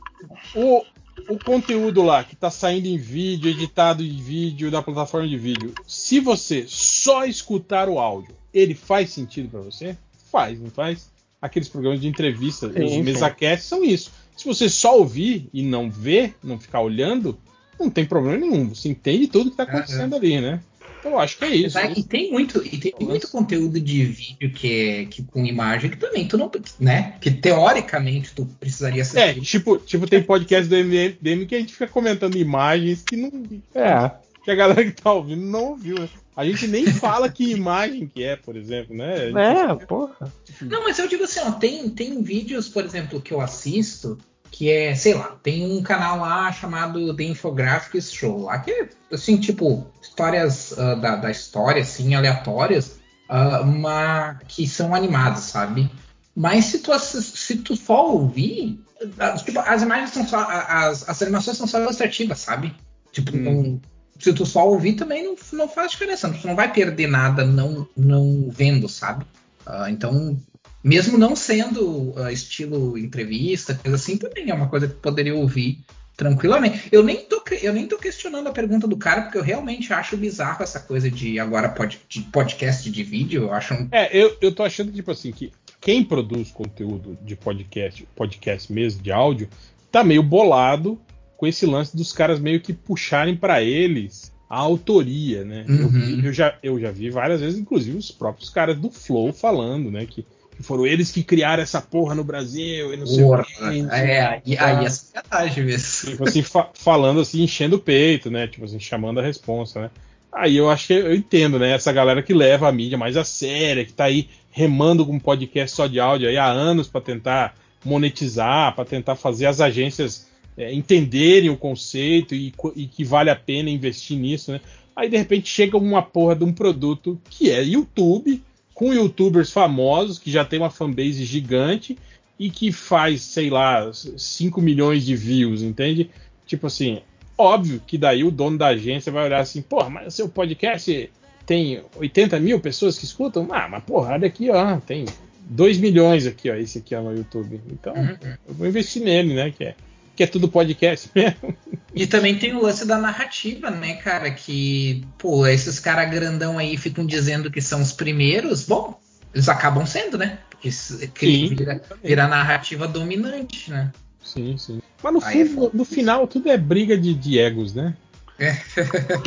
[0.55, 0.83] o,
[1.29, 5.73] o conteúdo lá que está saindo em vídeo, editado em vídeo, da plataforma de vídeo,
[5.87, 9.97] se você só escutar o áudio, ele faz sentido para você?
[10.31, 11.09] Faz, não faz?
[11.41, 14.11] Aqueles programas de entrevista, Sim, os mesacasts são isso.
[14.37, 17.37] Se você só ouvir e não ver, não ficar olhando,
[17.79, 18.69] não tem problema nenhum.
[18.69, 20.61] Você entende tudo que está acontecendo ali, né?
[21.03, 21.75] Eu acho que é isso.
[21.77, 25.45] Mas aí- E tem muito, e tem muito conteúdo de vídeo que é que com
[25.45, 27.15] imagem que também tu não, né?
[27.21, 29.19] Que teoricamente tu precisaria ser.
[29.19, 33.31] É, tipo, tipo, tem podcast do MDM que a gente fica comentando imagens que não.
[33.73, 34.11] É.
[34.43, 35.99] Que a galera que tá ouvindo não ouviu.
[35.99, 36.09] né?
[36.35, 39.27] A gente nem fala que imagem que é, por exemplo, né?
[39.27, 40.33] Gente- É, porra.
[40.61, 44.17] Não, mas eu digo assim, ó, tem, tem vídeos, por exemplo, que eu assisto,
[44.51, 48.89] que é, sei lá, tem um canal lá chamado The Infographics Show, lá que é,
[49.11, 52.99] assim, tipo, histórias ah, da, da história, assim, aleatórias,
[53.29, 55.89] ah, uma, que são animadas, sabe?
[56.35, 58.83] Mas se tu, se tu só ouvir,
[59.17, 62.75] ah, tipo, as imagens são só, as, as animações são só ilustrativas, sabe?
[63.11, 63.41] Tipo, Hum.
[63.41, 63.81] não-
[64.19, 67.87] se tu só ouvir também não, não faz diferença, tu não vai perder nada não,
[67.97, 69.25] não vendo, sabe?
[69.65, 70.37] Ah, então,
[70.83, 75.79] mesmo não sendo ah, estilo entrevista, coisa assim, também é uma coisa que poderia ouvir
[76.17, 76.87] tranquilamente.
[76.91, 80.15] Eu nem, tô, eu nem tô questionando a pergunta do cara, porque eu realmente acho
[80.17, 83.43] bizarro essa coisa de agora pod, de podcast de vídeo.
[83.43, 83.87] Eu acho um.
[83.91, 89.01] É, eu, eu tô achando, tipo assim, que quem produz conteúdo de podcast, podcast mesmo,
[89.01, 89.49] de áudio,
[89.91, 90.99] tá meio bolado
[91.37, 95.65] com esse lance dos caras meio que puxarem pra eles a autoria, né?
[95.67, 95.89] Eu, Uhum.
[95.89, 99.89] vi- eu já, eu já vi várias vezes, inclusive, os próprios caras do Flow falando,
[99.89, 100.05] né?
[100.05, 100.23] Que
[100.61, 103.53] foram eles que criaram essa porra no Brasil e não sei Porra, o quê.
[103.71, 104.57] e não sei é, o aí, que.
[104.57, 106.11] aí é sacanagem mesmo.
[106.11, 108.47] Tipo assim, fa- falando assim, enchendo o peito, né?
[108.47, 109.89] Tipo assim, chamando a responsa, né?
[110.31, 111.71] Aí eu acho que eu entendo, né?
[111.71, 115.19] Essa galera que leva a mídia mais a séria, que tá aí remando com um
[115.19, 120.27] podcast só de áudio aí há anos para tentar monetizar, para tentar fazer as agências
[120.57, 124.61] é, entenderem o conceito e, e, que vale a pena investir nisso, né?
[124.95, 128.41] Aí de repente chega uma porra de um produto que é YouTube,
[128.81, 131.95] com youtubers famosos, que já tem uma fanbase gigante
[132.39, 136.09] e que faz, sei lá, 5 milhões de views, entende?
[136.47, 136.99] Tipo assim,
[137.37, 141.11] óbvio que daí o dono da agência vai olhar assim, porra, mas seu podcast
[141.45, 143.47] tem 80 mil pessoas que escutam?
[143.51, 145.05] Ah, mas porra, olha aqui, ó, tem
[145.41, 147.61] 2 milhões aqui, ó, esse aqui é no YouTube.
[147.71, 148.17] Então, uhum.
[148.47, 149.75] eu vou investir nele, né, que é
[150.15, 151.55] que é tudo podcast mesmo.
[151.93, 154.31] E também tem o lance da narrativa, né, cara?
[154.31, 158.65] Que, pô, esses caras grandão aí ficam dizendo que são os primeiros.
[158.65, 158.99] Bom,
[159.33, 160.39] eles acabam sendo, né?
[160.49, 163.91] Porque sim, vira, vira a narrativa dominante, né?
[164.23, 164.81] Sim, sim.
[165.01, 167.95] Mas no, fundo, é no final tudo é briga de, de egos, né?
[168.39, 168.57] É.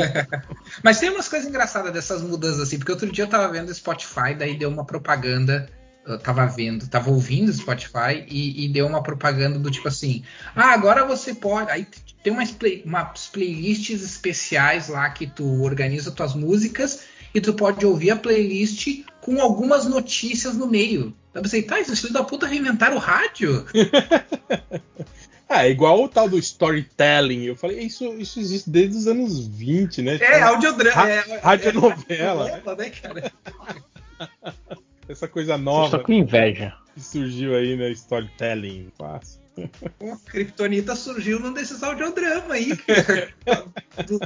[0.82, 4.34] Mas tem umas coisas engraçadas dessas mudanças assim, porque outro dia eu tava vendo Spotify,
[4.36, 5.68] daí deu uma propaganda
[6.06, 10.22] eu tava vendo, tava ouvindo Spotify e, e, deu uma propaganda do tipo assim:
[10.54, 11.70] ah, agora você pode.
[11.70, 11.86] Aí
[12.22, 17.84] tem umas, play, umas playlists especiais lá que tu organiza tuas músicas e tu pode
[17.84, 21.14] ouvir a playlist com algumas notícias no meio.
[21.32, 23.66] Eu pensei, tá, esses filhos da puta reinventaram o rádio?
[25.46, 27.44] Ah, é igual o tal do storytelling.
[27.44, 30.16] Eu falei, isso, isso existe desde os anos 20, né?
[30.20, 31.08] É, audiodrama.
[31.08, 32.48] É, radionovela.
[32.48, 33.32] É, né, cara?
[35.08, 35.90] Essa coisa nova.
[35.90, 36.74] Só com inveja.
[36.94, 37.90] Que surgiu aí, né?
[37.90, 38.88] Storytelling.
[38.98, 39.40] Fácil.
[39.98, 42.70] Pô, Kryptonita surgiu num desses audiodramas aí.
[44.06, 44.18] do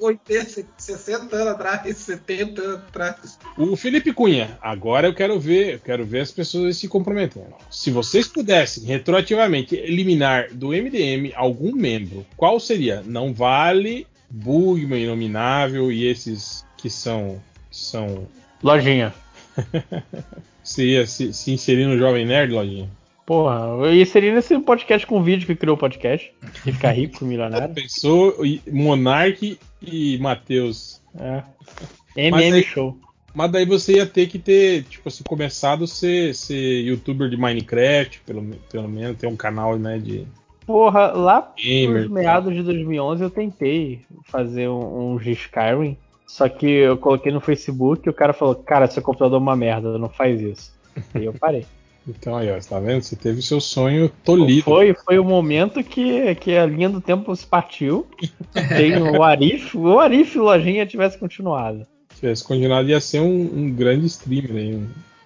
[0.00, 3.38] 80, 60 anos atrás, 70 anos atrás.
[3.56, 7.54] O Felipe Cunha, agora eu quero ver, eu quero ver as pessoas se comprometendo.
[7.70, 13.02] Se vocês pudessem retroativamente eliminar do MDM algum membro, qual seria?
[13.06, 18.26] Não vale Bugman, Inominável e esses que são que são
[18.62, 19.14] lojinha.
[20.62, 22.88] Você ia se, se, inserir no Jovem Nerd, Lojinha?
[23.26, 26.32] Porra, eu ia inserir nesse podcast com vídeo que criou o podcast.
[26.66, 27.74] E ficar rico, milionário.
[27.74, 28.36] Pensou
[28.70, 31.00] Monark e Matheus.
[31.18, 31.42] É.
[32.16, 32.98] MM aí, Show.
[33.34, 37.36] Mas daí você ia ter que ter, tipo assim, começado a ser, ser youtuber de
[37.36, 40.26] Minecraft, pelo, pelo menos, ter um canal, né, de...
[40.66, 41.52] Porra, lá
[41.88, 45.96] nos meados de 2011 eu tentei fazer um, um Skyrim.
[46.32, 49.54] Só que eu coloquei no Facebook e o cara falou: Cara, seu computador é uma
[49.54, 50.72] merda, não faz isso.
[51.14, 51.66] E eu parei.
[52.08, 53.02] Então aí, ó, tá vendo?
[53.02, 54.62] Você teve seu sonho tolido.
[54.62, 58.06] Foi, foi o momento que, que a linha do tempo se partiu.
[58.74, 61.86] Tem o Arif, o Arif Lojinha tivesse continuado.
[62.18, 64.82] Tivesse continuado, ia ser um, um grande streamer aí.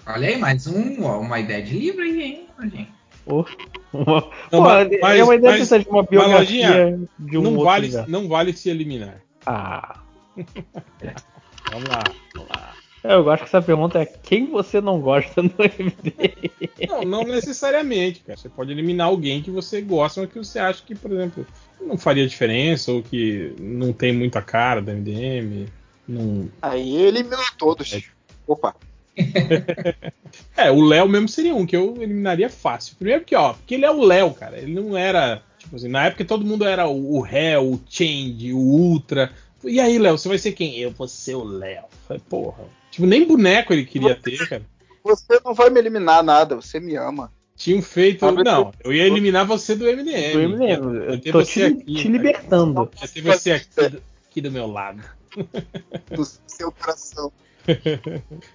[0.09, 2.89] Olha aí, mais um, ó, uma ideia de livro aí, hein, Lojinha.
[3.27, 3.45] Oh,
[3.93, 7.91] uma, não, mas, é uma ideia mas, de uma biografia lojinha, de um não vale,
[8.09, 9.21] não vale se eliminar.
[9.45, 10.01] Ah.
[11.73, 12.75] vamos lá, vamos lá.
[13.09, 16.51] Eu gosto que essa pergunta é quem você não gosta no MD?
[16.89, 18.37] Não, não necessariamente, cara.
[18.37, 21.47] Você pode eliminar alguém que você gosta, mas que você acha que, por exemplo,
[21.81, 25.67] não faria diferença ou que não tem muita cara da MDM.
[26.09, 26.49] Não...
[26.61, 27.93] Aí eliminou todos.
[27.93, 28.03] É.
[28.47, 28.75] Opa.
[30.57, 32.97] é, o Léo mesmo seria um que eu eliminaria fácil.
[32.97, 34.59] Primeiro porque, ó, porque ele é o Léo, cara.
[34.59, 35.43] Ele não era.
[35.59, 39.33] Tipo assim, na época todo mundo era o, o Hell, o Change, o Ultra.
[39.65, 40.79] E aí, Léo, você vai ser quem?
[40.79, 41.85] Eu vou ser o Léo.
[42.29, 42.65] Porra.
[42.91, 44.63] Tipo, nem boneco ele queria ter, cara.
[45.03, 47.33] Você não vai me eliminar nada, você me ama.
[47.57, 48.31] Tinham feito.
[48.33, 50.33] Não, eu ia eliminar você do MDM.
[50.33, 50.69] Do MDM.
[50.69, 52.91] Eu, eu tô te, aqui, te libertando.
[53.01, 55.03] Eu ter você aqui, aqui do meu lado.
[56.11, 57.33] Do seu coração.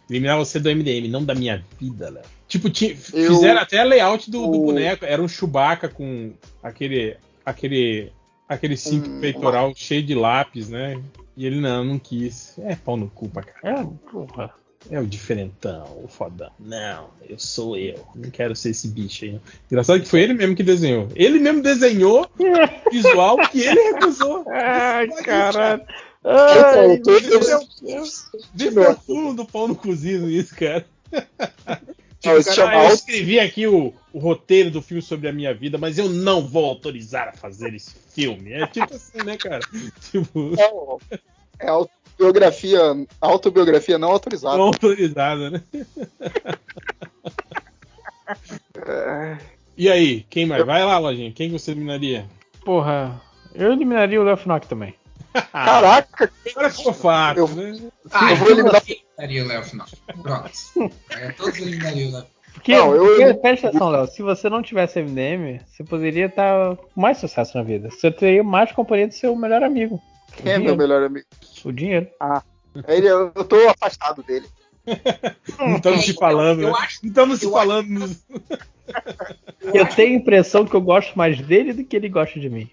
[0.09, 2.23] Eliminar você do MDM, não da minha vida, Léo.
[2.47, 5.05] Tipo, tinha, eu, fizeram até a layout do, do boneco.
[5.05, 7.17] Era um Chewbacca com aquele.
[7.45, 8.11] aquele
[8.53, 9.75] aquele cinto hum, peitoral uma...
[9.75, 11.01] cheio de lápis, né?
[11.35, 12.57] E ele não, não quis.
[12.59, 13.97] É pau no cu pra caralho.
[14.05, 14.53] É, porra.
[14.89, 16.51] É o diferentão, o fodão.
[16.59, 18.03] Não, eu sou eu.
[18.15, 19.39] Não quero ser esse bicho aí.
[19.69, 21.07] Engraçado que foi ele mesmo que desenhou.
[21.15, 24.43] Ele mesmo desenhou o visual que ele recusou.
[24.49, 25.83] Ai, caralho.
[26.23, 26.99] Ai,
[28.55, 30.85] Vê o fundo do pau no cozido isso, cara.
[32.21, 35.97] Tipo, cara, eu escrevi aqui o, o, roteiro do filme sobre a minha vida, mas
[35.97, 38.53] eu não vou autorizar a fazer esse filme.
[38.53, 39.59] É tipo assim, né, cara?
[40.11, 40.53] Tipo...
[41.59, 42.79] É, é autobiografia,
[43.19, 44.55] autobiografia não autorizada.
[44.55, 45.63] Não autorizada, né?
[48.85, 49.37] É...
[49.75, 50.63] E aí, quem mais?
[50.63, 51.31] Vai lá, Lojinha.
[51.31, 52.27] Quem você eliminaria?
[52.63, 53.19] Porra,
[53.55, 54.37] eu eliminaria o Léo
[54.69, 54.93] também.
[55.51, 56.31] Caraca!
[56.51, 57.79] Agora ficou fácil, eu, né?
[58.11, 58.81] Ah, eu vou eliminar.
[58.87, 59.95] eliminaria o Léo Fnock.
[60.21, 60.51] Pronto.
[61.09, 64.61] É, todos eliminariam o Léo porque, não, eu, porque presta atenção, Léo, se você não
[64.61, 67.89] tivesse MDM, você poderia estar com mais sucesso na vida.
[67.89, 70.01] Você teria mais companhia do seu melhor amigo.
[70.35, 71.25] Quem é meu melhor amigo?
[71.63, 72.07] O dinheiro.
[72.19, 72.43] Ah.
[72.87, 74.47] Ele, eu tô afastado dele.
[75.59, 76.75] não estamos se falando, eu né?
[76.79, 77.87] acho- Não estamos se eu falando.
[77.87, 78.23] nos-
[79.73, 82.69] Eu tenho a impressão que eu gosto mais dele do que ele gosta de mim.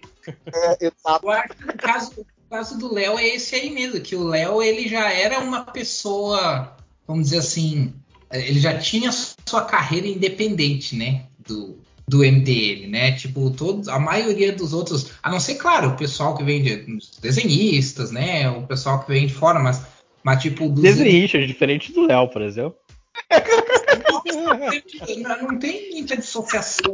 [0.53, 1.25] É, exato.
[1.25, 4.61] Eu acho que o caso, caso do Léo é esse aí mesmo, que o Léo
[4.61, 6.75] ele já era uma pessoa,
[7.07, 7.93] vamos dizer assim,
[8.31, 11.25] ele já tinha sua carreira independente, né?
[11.47, 13.11] Do, do MDM, né?
[13.13, 16.97] Tipo, todos, a maioria dos outros, a não ser, claro, o pessoal que vem de
[17.21, 18.49] desenhistas, né?
[18.49, 19.81] O pessoal que vem de fora, mas,
[20.23, 22.75] mas tipo, dos Desenhistas, diferente do Léo, por exemplo.
[25.17, 26.93] não, não tem muita dissociação.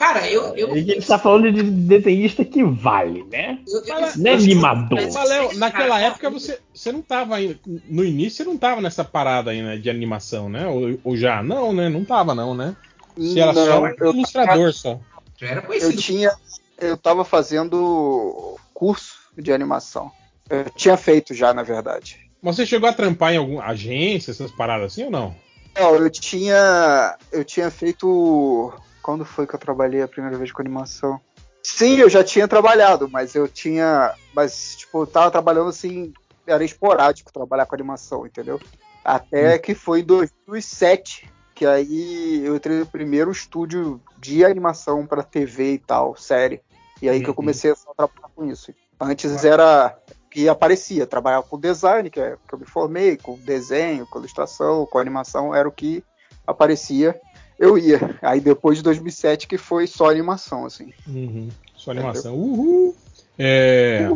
[0.00, 0.56] Cara, eu.
[0.56, 3.58] eu, Ele está falando de desenhista que vale, né?
[3.68, 4.98] eu- eu- Mas- Não é animador.
[5.12, 7.60] Mas, Léo, naquela época você, você não tava ainda.
[7.86, 10.66] No início você não tava nessa parada aí, né, de animação, né?
[10.66, 11.42] Ou, ou já?
[11.42, 11.90] Não, né?
[11.90, 12.74] Não tava, não, né?
[13.14, 14.98] Você era só Não, um eu, ilustrador só.
[15.36, 16.00] Já era eu conhecido.
[16.00, 16.32] tinha.
[16.78, 20.10] Eu tava fazendo curso de animação.
[20.48, 22.18] Eu tinha feito já, na verdade.
[22.40, 25.34] Mas você chegou a trampar em alguma agência, essas paradas assim ou não?
[25.78, 27.18] Não, eu tinha.
[27.30, 28.72] Eu tinha feito.
[29.02, 31.20] Quando foi que eu trabalhei a primeira vez com animação?
[31.62, 34.14] Sim, eu já tinha trabalhado, mas eu tinha.
[34.34, 36.12] Mas, tipo, eu tava trabalhando assim.
[36.46, 38.58] Era esporádico trabalhar com animação, entendeu?
[39.04, 45.22] Até que foi em 2007, que aí eu entrei no primeiro estúdio de animação pra
[45.22, 46.60] TV e tal, série.
[47.00, 47.34] E aí que eu Uhum.
[47.36, 48.72] comecei a trabalhar com isso.
[49.00, 49.96] Antes era
[50.30, 54.86] que aparecia, trabalhava com design, que é que eu me formei, com desenho, com ilustração,
[54.86, 56.04] com animação, era o que
[56.46, 57.18] aparecia,
[57.60, 58.18] eu ia.
[58.22, 60.92] Aí depois de 2007 que foi só animação, assim.
[61.06, 61.48] Uhum.
[61.76, 62.34] Sua animação.
[62.34, 62.96] Uhul!
[63.38, 64.08] É.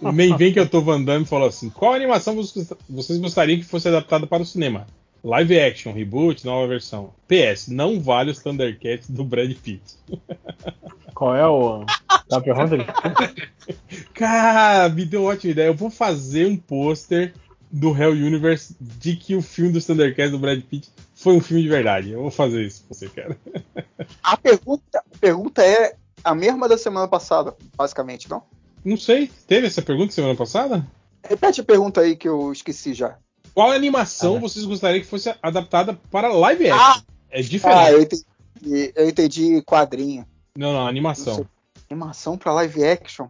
[0.00, 3.64] o main vem que eu tô andando falou assim: qual animação vocês vocês gostariam que
[3.64, 4.86] fosse adaptada para o cinema?
[5.24, 7.10] Live action, reboot, nova versão.
[7.26, 9.82] PS, não vale os Thundercats do Brad Pitt.
[11.14, 11.84] Qual é o.
[12.28, 12.76] Tá pergunta?
[14.12, 15.68] Cara, me deu uma ótima ideia.
[15.68, 17.32] Eu vou fazer um pôster
[17.74, 21.60] do Hell Universe de que o filme dos Thundercats do Brad Pitt foi um filme
[21.60, 22.12] de verdade.
[22.12, 23.36] Eu vou fazer isso pra você, cara.
[24.22, 28.44] A pergunta, a pergunta é a mesma da semana passada, basicamente, não?
[28.84, 30.86] Não sei, teve essa pergunta semana passada?
[31.28, 33.16] Repete a pergunta aí que eu esqueci já.
[33.52, 36.80] Qual animação vocês gostariam que fosse adaptada para live action?
[36.80, 37.02] Ah!
[37.30, 37.90] é Ah, diferente.
[37.92, 40.24] eu entendi, eu entendi quadrinho.
[40.56, 41.44] Não, não, animação.
[41.90, 43.26] Animação pra live action?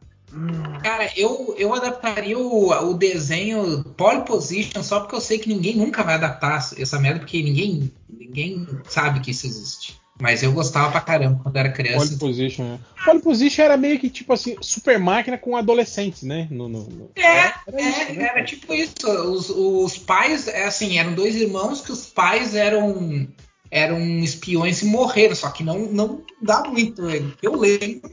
[0.83, 5.77] Cara, eu, eu adaptaria o, o desenho pole position só porque eu sei que ninguém
[5.77, 9.99] nunca vai adaptar essa merda, porque ninguém, ninguém sabe que isso existe.
[10.21, 12.17] Mas eu gostava pra caramba quando era Pole criança.
[12.19, 12.79] position, né?
[13.05, 16.47] Pole position era meio que tipo assim, super máquina com adolescentes, né?
[16.53, 18.95] No, no- no- É, Era isso, é, né, era tipo isso.
[19.09, 23.27] Os, os pais, é assim, eram dois irmãos que os pais eram
[23.71, 27.03] eram espiões e morreram, só que não, não dá muito.
[27.43, 28.09] Eu lembro,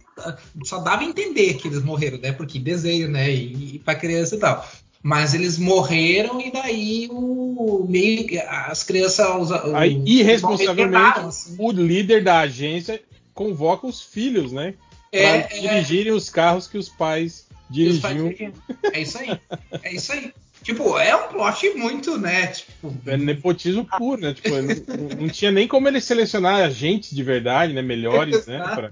[0.64, 2.32] só dava a entender que eles morreram, né?
[2.32, 3.30] Porque desenho, né?
[3.32, 4.68] E, e pra criança e tal.
[5.04, 11.56] Mas eles morreram e daí o meio as crianças os, Aí, os- irresponsavelmente, assim.
[11.58, 13.02] o líder da agência
[13.34, 14.76] convoca os filhos, né?
[15.12, 15.42] É, é.
[15.48, 18.30] dirigirem os carros que os pais E os pais dirigiam.
[18.30, 18.54] dirigiam.
[18.94, 19.40] É isso aí.
[19.84, 20.34] É isso aí.
[20.74, 22.48] Tipo, é um plot muito, né?
[22.48, 24.34] Tipo, É nepotismo puro, né?
[24.34, 27.82] Tipo, não, não tinha nem como ele selecionar agentes de verdade, né?
[27.82, 28.60] Melhores, né?
[28.60, 28.92] pra-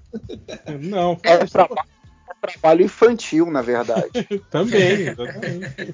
[0.79, 1.81] Não, É trabalho,
[2.29, 4.09] é trabalho infantil, na verdade.
[4.51, 5.07] também.
[5.07, 5.93] exatamente.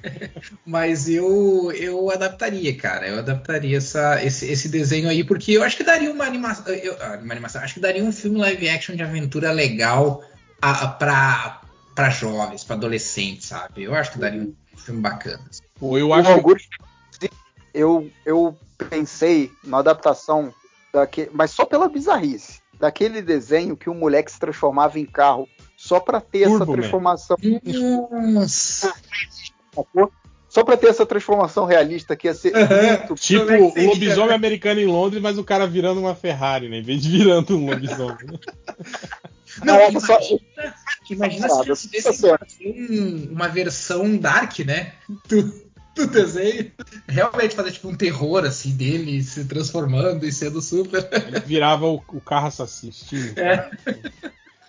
[0.64, 3.06] Mas eu eu adaptaria, cara.
[3.08, 6.72] Eu adaptaria essa, esse, esse desenho aí, porque eu acho que daria uma animação.
[6.74, 7.62] eu- ah, uma animação.
[7.62, 10.22] Acho que daria um filme live action de aventura legal
[10.60, 11.60] a, a, pra,
[11.94, 13.84] pra jovens, pra adolescentes, sabe?
[13.84, 15.40] Eu acho que daria um filme bacana.
[15.78, 16.68] Pô, eu O acho Augusto,
[17.72, 18.56] eu, eu
[18.90, 20.52] pensei na adaptação,
[20.92, 26.00] daque, mas só pela bizarrice, daquele desenho que o moleque se transformava em carro só
[26.00, 26.78] pra ter essa Turbo Man.
[26.78, 27.36] transformação.
[28.32, 28.94] Nossa!
[30.48, 33.14] Só pra ter essa transformação realista que ia ser muito.
[33.14, 36.78] Tipo, que o lobisomem americano em Londres, mas o cara virando uma Ferrari, né?
[36.78, 38.40] Em vez de virando um lobisomem.
[39.64, 40.18] Não, Caraca, só-
[41.10, 42.26] imagina, imagina se tivesse
[42.64, 44.92] um- uma versão dark, né?
[45.28, 46.70] Do, do desenho.
[47.08, 51.08] Realmente fazer tipo um terror assim dele se transformando e sendo super.
[51.26, 52.92] Ele virava o, o carro assassino.
[53.36, 53.70] É.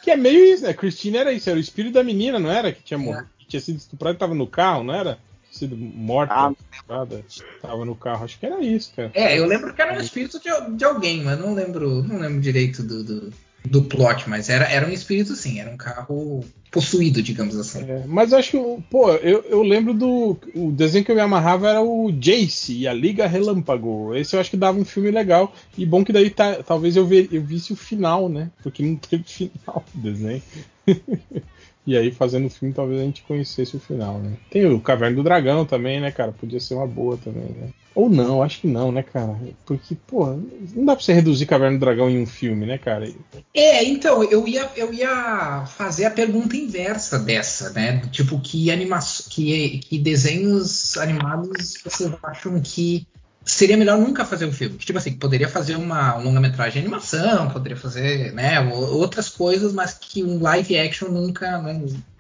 [0.02, 0.74] Que é meio isso, né?
[0.74, 2.72] Christine era isso, era o espírito da menina, não era?
[2.72, 5.18] Que tinha, morrido, que tinha sido estuprado e tava no carro, não era?
[5.52, 7.26] Sido morta, Ah, estuprada,
[7.62, 8.24] tava no carro.
[8.24, 9.12] Acho que era isso, cara.
[9.14, 12.40] É, eu lembro que era um espírito de, de alguém, mas não lembro, não lembro
[12.40, 13.34] direito do, do,
[13.66, 17.84] do plot, mas era, era um espírito sim, era um carro possuído, digamos assim.
[17.90, 20.38] É, mas acho que, pô, eu, eu lembro do.
[20.56, 24.16] O desenho que eu me amarrava era o Jace e a Liga Relâmpago.
[24.16, 25.54] Esse eu acho que dava um filme legal.
[25.78, 28.50] E bom que daí tá, talvez eu, ver, eu visse o final, né?
[28.62, 30.42] Porque não teve final do desenho.
[31.86, 34.38] e aí, fazendo o filme, talvez a gente conhecesse o final, né?
[34.50, 36.32] Tem o Caverna do Dragão também, né, cara?
[36.32, 37.70] Podia ser uma boa também, né?
[37.94, 39.36] Ou não, acho que não, né, cara?
[39.66, 40.28] Porque, pô,
[40.76, 43.12] não dá pra você reduzir Caverna do Dragão em um filme, né, cara?
[43.54, 48.02] É, então, eu ia, eu ia fazer a pergunta inversa dessa, né?
[48.12, 49.00] Tipo, que, anima
[49.30, 53.08] que, que desenhos animados vocês acham que
[53.48, 54.78] seria melhor nunca fazer um filme?
[54.78, 60.22] Tipo assim, poderia fazer uma longa-metragem de animação, poderia fazer, né, outras coisas, mas que
[60.22, 61.58] um live action nunca,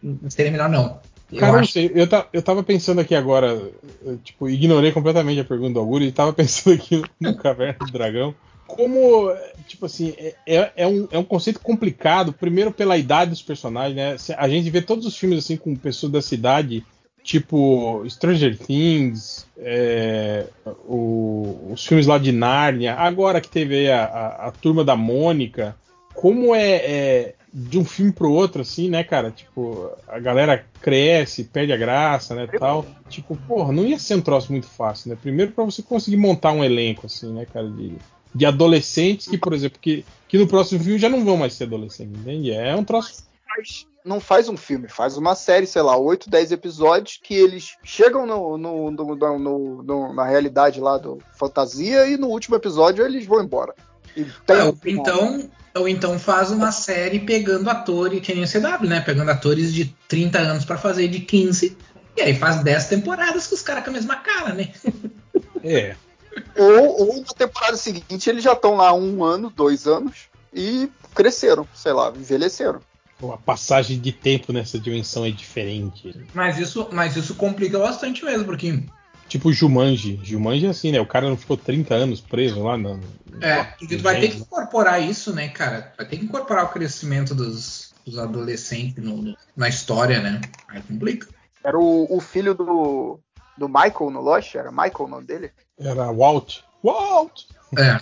[0.02, 1.00] não, seria melhor não.
[1.32, 1.60] Eu Cara, acho...
[1.60, 1.92] não sei.
[1.94, 3.62] Eu, eu tava pensando aqui agora,
[4.24, 8.34] tipo, ignorei completamente a pergunta do Augusto e tava pensando aqui no Caverna do Dragão.
[8.66, 9.34] Como,
[9.66, 13.96] tipo assim, é, é, é, um, é um conceito complicado, primeiro pela idade dos personagens,
[13.96, 14.36] né?
[14.38, 16.86] A gente vê todos os filmes assim com pessoas da cidade,
[17.28, 20.48] tipo Stranger Things, é,
[20.88, 25.76] o, os filmes lá de Nárnia, agora que teve a, a, a Turma da Mônica,
[26.14, 29.30] como é, é de um filme pro outro, assim, né, cara?
[29.30, 32.86] Tipo, a galera cresce, perde a graça, né, tal.
[33.10, 35.18] Tipo, porra, não ia ser um troço muito fácil, né?
[35.22, 37.94] Primeiro para você conseguir montar um elenco, assim, né, cara, de,
[38.34, 41.66] de adolescentes que, por exemplo, que, que no próximo filme já não vão mais ser
[41.66, 42.52] adolescentes, entende?
[42.54, 43.28] É um troço...
[44.08, 48.26] Não faz um filme, faz uma série, sei lá, 8, 10 episódios que eles chegam
[48.26, 53.44] no, no, no, no na realidade lá do fantasia e no último episódio eles vão
[53.44, 53.76] embora.
[54.48, 59.02] Ah, então, ou então faz uma série pegando atores, que nem o CW, né?
[59.02, 61.78] Pegando atores de 30 anos para fazer de 15.
[62.16, 64.72] E aí faz 10 temporadas com os caras com a mesma cara, né?
[65.64, 65.96] É.
[66.56, 71.68] Ou, ou na temporada seguinte eles já estão lá um ano, dois anos e cresceram,
[71.74, 72.80] sei lá, envelheceram.
[73.24, 76.16] A passagem de tempo nessa dimensão é diferente.
[76.34, 78.84] Mas isso, mas isso complica bastante mesmo, porque
[79.28, 80.20] Tipo Jumanji.
[80.24, 81.02] Jumanji é assim, né?
[81.02, 83.00] O cara não ficou 30 anos preso lá no.
[83.42, 85.94] É, porque tu vai ter que incorporar isso, né, cara?
[85.98, 90.40] Vai ter que incorporar o crescimento dos, dos adolescentes no, na história, né?
[90.70, 91.28] Aí complica.
[91.64, 93.20] Era o, o, filho do,
[93.58, 94.56] do Michael no Lost?
[94.56, 95.52] Era Michael o nome dele?
[95.78, 96.60] Era Walt.
[96.82, 97.44] Walt!
[97.78, 98.00] É.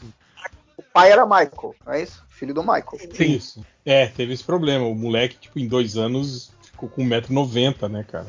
[0.78, 2.24] O pai era Michael, não é isso?
[2.36, 3.00] Filho do Michael.
[3.14, 3.36] Sim.
[3.36, 3.66] Isso.
[3.86, 4.86] É, teve esse problema.
[4.86, 8.28] O moleque, tipo, em dois anos ficou com 1,90m, né, cara?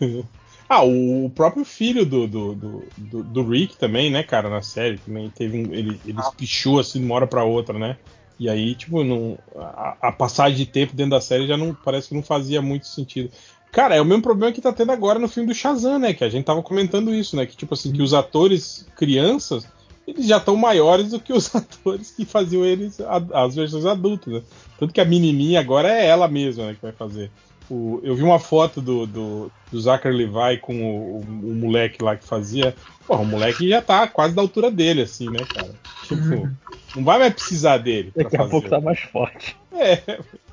[0.66, 2.54] Ah, o próprio filho do, do,
[2.96, 6.22] do, do, Rick também, né, cara, na série, também teve um, ele, ele ah.
[6.22, 7.98] espichou assim de uma hora pra outra, né?
[8.40, 12.08] E aí, tipo, não, a, a, passagem de tempo dentro da série já não parece
[12.08, 13.30] que não fazia muito sentido.
[13.70, 16.14] Cara, é o mesmo problema que tá tendo agora no filme do Shazam, né?
[16.14, 17.44] Que a gente tava comentando isso, né?
[17.44, 19.68] Que, tipo assim, que os atores crianças,
[20.06, 22.98] eles já estão maiores do que os atores que faziam eles,
[23.32, 24.42] as versões adultas, né?
[24.78, 27.30] Tanto que a menininha agora é ela mesma, né, que vai fazer.
[27.70, 32.04] O, eu vi uma foto do, do, do Zachary Levi com o, o, o, moleque
[32.04, 32.74] lá que fazia.
[33.06, 35.74] Porra, o moleque já tá quase da altura dele, assim, né, cara?
[36.06, 36.50] Tipo,
[36.94, 38.12] não vai mais precisar dele.
[38.14, 39.56] Daqui a pouco tá mais forte.
[39.72, 39.92] É.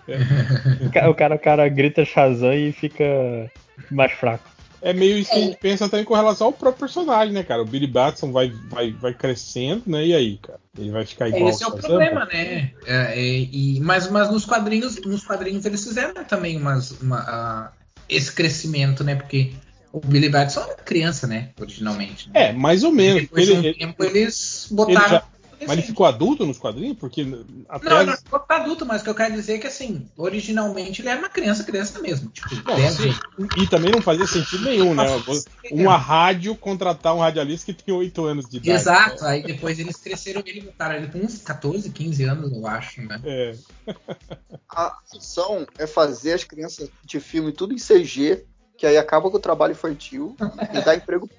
[0.08, 0.88] é.
[1.10, 3.52] O, cara, o cara grita Shazam e fica
[3.90, 4.51] mais fraco.
[4.82, 7.62] É meio isso que a gente pensa também com relação ao próprio personagem, né, cara?
[7.62, 10.08] O Billy Batson vai, vai, vai crescendo, né?
[10.08, 10.60] E aí, cara?
[10.78, 11.50] Ele vai ficar igual.
[11.50, 12.72] Esse é o problema, né?
[12.86, 17.72] É, é, e, mas, mas nos quadrinhos, nos quadrinhos eles fizeram também umas, uma, uh,
[18.10, 19.16] esse crescimento, né?
[19.16, 19.52] Porque
[19.94, 21.50] o Billy Batson era criança, né?
[21.60, 22.30] Originalmente.
[22.30, 22.50] Né?
[22.50, 23.22] É, mais ou menos.
[23.22, 25.22] Depois de um ele, tempo eles botaram.
[25.62, 26.98] Ele mas ele ficou adulto nos quadrinhos?
[26.98, 27.22] Porque
[27.70, 31.04] até não, não ficou adulto, mas o que eu quero dizer é que assim, originalmente
[31.04, 32.32] ele era uma criança, criança mesmo.
[32.32, 35.04] Tipo, Bom, e também não fazia sentido nenhum, né?
[35.72, 38.72] Uma rádio contratar um radialista que tem 8 anos de idade.
[38.72, 43.04] Exato, aí depois eles cresceram ele botaram ele com uns 14, 15 anos, eu acho,
[43.04, 43.22] né?
[43.24, 43.56] É.
[44.68, 49.38] A função é fazer as crianças de filme tudo em CG, que aí acaba com
[49.38, 50.36] o trabalho infantil
[50.74, 51.30] e dá emprego.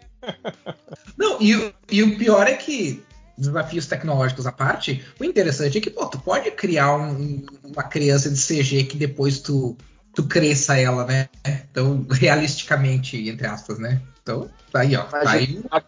[1.17, 3.02] Não, e, e o pior é que
[3.36, 8.30] desafios tecnológicos à parte, o interessante é que pô, tu pode criar um, uma criança
[8.30, 9.76] de CG que depois tu,
[10.14, 11.28] tu cresça ela, né?
[11.70, 14.00] Então, realisticamente, entre aspas, né?
[14.22, 15.04] Então, tá aí, ó.
[15.04, 15.62] Tá aí.
[15.70, 15.82] A,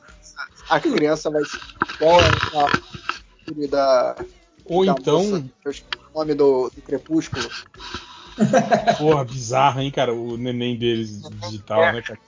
[0.71, 1.61] a, criança vai ser
[1.95, 4.17] igual a da.
[4.65, 5.25] Ou da então.
[5.25, 5.83] Moça,
[6.13, 7.49] o nome do, do Crepúsculo.
[8.99, 10.13] Porra, bizarro, hein, cara?
[10.13, 12.19] O neném deles digital, né, cara?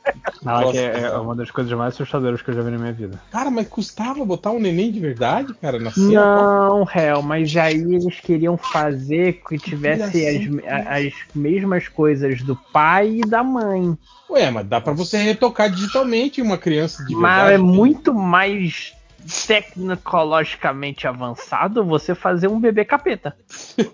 [0.43, 2.93] Não, é, é, é, uma das coisas mais assustadoras que eu já vi na minha
[2.93, 3.21] vida.
[3.31, 6.13] Cara, mas custava botar um neném de verdade, cara, na cena?
[6.13, 13.21] Não, réu, mas aí eles queriam fazer que tivesse as, as mesmas coisas do pai
[13.25, 13.97] e da mãe.
[14.31, 17.23] Ué, mas dá para você retocar digitalmente uma criança de verdade.
[17.23, 18.96] Mas é muito mais
[19.47, 23.37] tecnologicamente avançado você fazer um bebê capeta.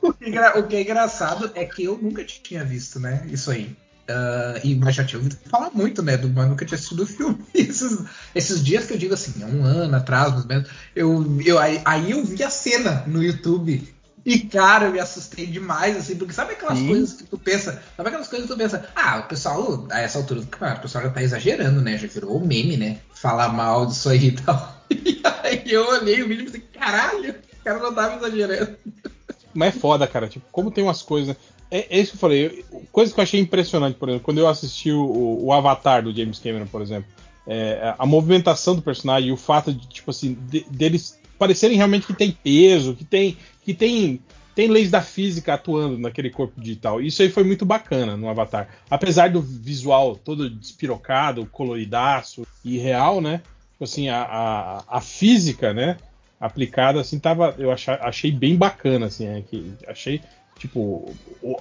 [0.01, 3.27] o, que é, o que é engraçado é que eu nunca tinha visto, né?
[3.31, 3.77] Isso aí.
[4.03, 6.17] Uh, e mas já tinha ouvido falar muito, né?
[6.17, 7.39] Do, mas nunca tinha assistido o filme.
[7.55, 8.05] Esses,
[8.35, 11.81] esses dias que eu digo assim, um ano atrás, mais ou menos, eu, eu, aí,
[11.85, 13.83] aí eu vi a cena no YouTube
[14.25, 16.89] E, cara, eu me assustei demais, assim, porque sabe aquelas Sim.
[16.89, 20.19] coisas que tu pensa, sabe aquelas coisas que tu pensa, ah, o pessoal, a essa
[20.19, 21.99] altura o pessoal já tá exagerando, né?
[21.99, 22.99] Já virou meme, né?
[23.15, 24.82] Falar mal disso aí e tal.
[25.45, 27.31] E aí eu olhei o vídeo e pensei, caralho,
[27.61, 28.77] o cara não tava exagerando.
[29.55, 30.29] Mas é foda, cara.
[30.29, 31.37] Tipo, como tem umas coisas.
[31.71, 32.65] É, é isso que eu falei.
[32.91, 36.39] coisa que eu achei impressionante, por exemplo, quando eu assisti o, o Avatar do James
[36.39, 37.11] Cameron, por exemplo.
[37.47, 42.07] é, a movimentação do personagem e o fato de, tipo assim, de- deles parecerem realmente
[42.07, 43.37] que tem peso, que tem.
[43.65, 44.21] que tem.
[44.55, 47.01] Tem leis da física atuando naquele corpo digital.
[47.01, 48.69] Isso aí foi muito bacana no Avatar.
[48.91, 53.41] Apesar do visual todo despirocado, coloridaço e real, né?
[53.83, 55.97] Tipo assim, a, a, a física, né?
[56.41, 60.21] aplicada assim tava eu acha- achei bem bacana assim é, que achei
[60.59, 61.15] tipo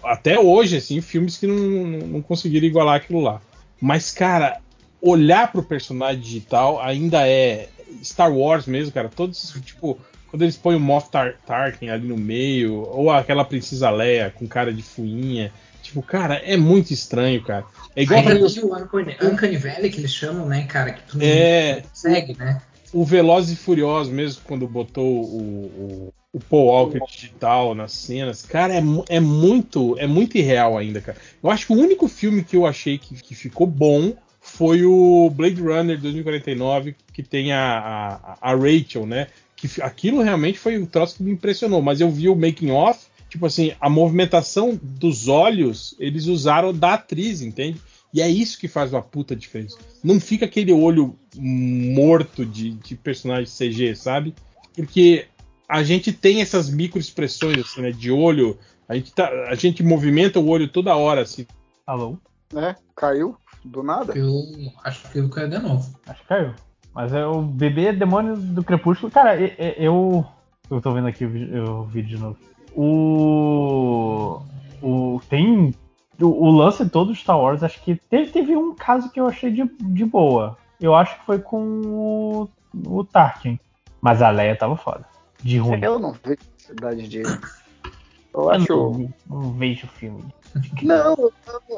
[0.04, 1.56] até hoje assim filmes que não,
[2.08, 3.40] não conseguiram igualar aquilo lá
[3.80, 4.60] mas cara
[5.00, 7.70] olhar pro personagem digital ainda é
[8.04, 10.00] Star Wars mesmo cara todos tipo
[10.32, 14.48] quando eles põem o Moff Tar Tarkin ali no meio ou aquela princesa Leia com
[14.48, 15.52] cara de fuinha
[15.84, 19.90] tipo cara é muito estranho cara é igual Ainda pra- tem o Uncanny, Uncanny Valley
[19.92, 22.62] que eles chamam, né, cara, que tu não é consegue, né?
[22.94, 28.42] o Velozes e Furiosos mesmo, quando botou o, o, o Paul Walker digital nas cenas,
[28.44, 31.18] cara, é, é muito é muito irreal ainda, cara.
[31.42, 35.30] Eu acho que o único filme que eu achei que, que ficou bom foi o
[35.30, 39.28] Blade Runner 2049, que tem a, a, a Rachel, né?
[39.62, 43.06] Que aquilo realmente foi o troço que me impressionou, mas eu vi o making off,
[43.30, 47.80] tipo assim, a movimentação dos olhos, eles usaram da atriz, entende?
[48.14, 49.78] E é isso que faz uma puta diferença.
[50.04, 54.36] Não fica aquele olho morto de, de personagem CG, sabe?
[54.76, 55.28] Porque
[55.68, 57.92] a gente tem essas microexpressões assim, né?
[57.92, 58.58] De olho.
[58.90, 61.48] A gente, tá, a gente movimenta o olho toda hora, assim.
[61.88, 62.18] Alô?
[62.52, 62.76] Né?
[62.96, 64.14] Caiu do nada.
[64.18, 64.44] Eu
[64.84, 65.98] acho que eu caiu de novo.
[66.06, 66.54] Acho que caiu.
[66.94, 69.12] Mas é o bebê demônio do crepúsculo.
[69.12, 70.26] Cara, eu.
[70.70, 72.38] Eu tô vendo aqui o vídeo de novo.
[72.76, 74.42] O.
[74.82, 75.22] O.
[75.30, 75.74] Tem.
[76.20, 79.26] O, o lance todo de Star Wars, acho que teve, teve um caso que eu
[79.28, 80.58] achei de, de boa.
[80.80, 82.50] Eu acho que foi com o,
[82.86, 83.60] o Tarkin.
[84.00, 85.06] Mas a Leia tava foda.
[85.42, 85.80] De ruim.
[85.82, 87.22] Eu não vejo necessidade de.
[87.22, 87.40] Eu
[88.34, 88.68] Eu acho.
[88.70, 90.24] não, não vejo filme.
[90.84, 91.34] Não, eu-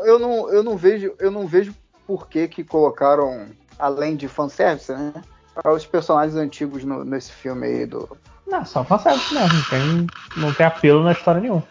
[0.05, 1.73] eu não, eu não vejo, eu não vejo
[2.07, 3.47] por que, que colocaram,
[3.79, 5.13] além de fanservice, né?
[5.65, 8.17] Os personagens antigos no- nesse filme aí do.
[8.47, 9.49] Não, só fanservice mesmo.
[9.53, 11.63] Não tem, não tem apelo na história nenhuma.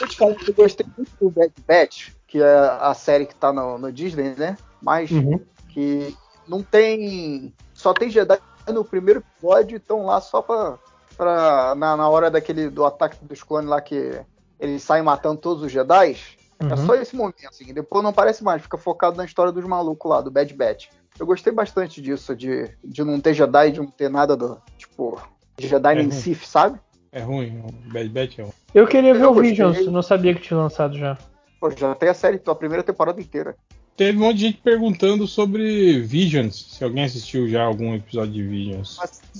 [0.00, 3.34] Eu te falo que eu gostei muito do Bad Batch, que é a série que
[3.34, 4.56] tá no, no Disney, né?
[4.80, 5.40] Mas Uhum.
[5.68, 6.16] que
[6.48, 7.54] não tem.
[7.74, 8.38] Só tem Jedi
[8.68, 10.78] no primeiro episódio e estão lá só pra.
[11.16, 14.20] pra na, na hora daquele do ataque dos clones lá que
[14.58, 16.16] eles saem matando todos os Jedi.
[16.60, 16.86] É Uhum.
[16.86, 17.72] só esse momento, assim.
[17.72, 20.88] Depois não aparece mais, fica focado na história dos malucos lá, do Bad Batch.
[21.18, 24.60] Eu gostei bastante disso, de, de não ter Jedi, de não ter nada do.
[24.78, 25.20] Tipo,
[25.58, 26.12] Jedi nem Uhum.
[26.12, 26.78] Sith, sabe?
[27.12, 27.60] É ruim.
[27.66, 28.52] O Bad Batch é ruim.
[28.74, 29.50] Eu queria ver Eu o gostei.
[29.50, 31.18] Visions, não sabia que tinha lançado já.
[31.58, 33.56] Pô, já tem a série, a primeira temporada inteira.
[33.96, 36.74] Teve um monte de gente perguntando sobre Visions.
[36.76, 38.96] Se alguém assistiu já algum episódio de Visions.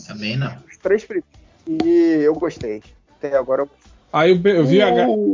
[0.07, 0.55] Também não.
[0.69, 1.31] Os três primeiros.
[1.67, 2.83] E eu gostei.
[3.17, 3.71] Até agora eu
[4.13, 4.91] Aí eu, eu vi a,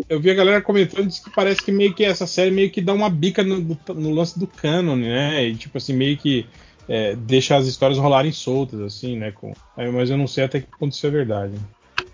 [0.08, 2.82] eu vi a galera comentando diz que parece que meio que essa série meio que
[2.82, 5.44] dá uma bica no, no lance do canon, né?
[5.44, 6.46] E tipo assim, meio que
[6.88, 9.32] é, deixa as histórias rolarem soltas, assim, né?
[9.32, 11.54] Com, aí, mas eu não sei até que ponto isso é verdade.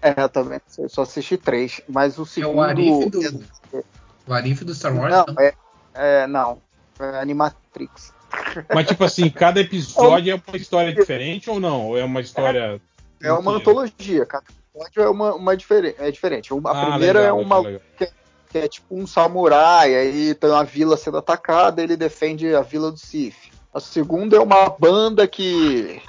[0.01, 0.61] É, também.
[0.79, 1.81] Eu só assisti três.
[1.89, 2.57] Mas o É segundo.
[2.57, 3.45] o Arif do.
[4.27, 5.13] O Arif do Star Wars?
[5.13, 5.55] Não, é,
[5.95, 6.27] é.
[6.27, 6.59] Não.
[6.99, 8.13] É Animatrix.
[8.75, 11.89] Mas tipo assim, cada episódio é uma história diferente ou não?
[11.89, 12.81] Ou é uma história.
[13.21, 13.57] É uma Entendi.
[13.57, 14.27] antologia.
[14.27, 15.97] Cada episódio é uma, uma diferente.
[16.01, 16.53] É diferente.
[16.53, 17.81] A Ah, primeira legal, é uma legal, legal.
[17.97, 22.91] que é tipo um samurai, aí tem uma vila sendo atacada, ele defende a vila
[22.91, 23.51] do Sif.
[23.73, 26.01] A segunda é uma banda que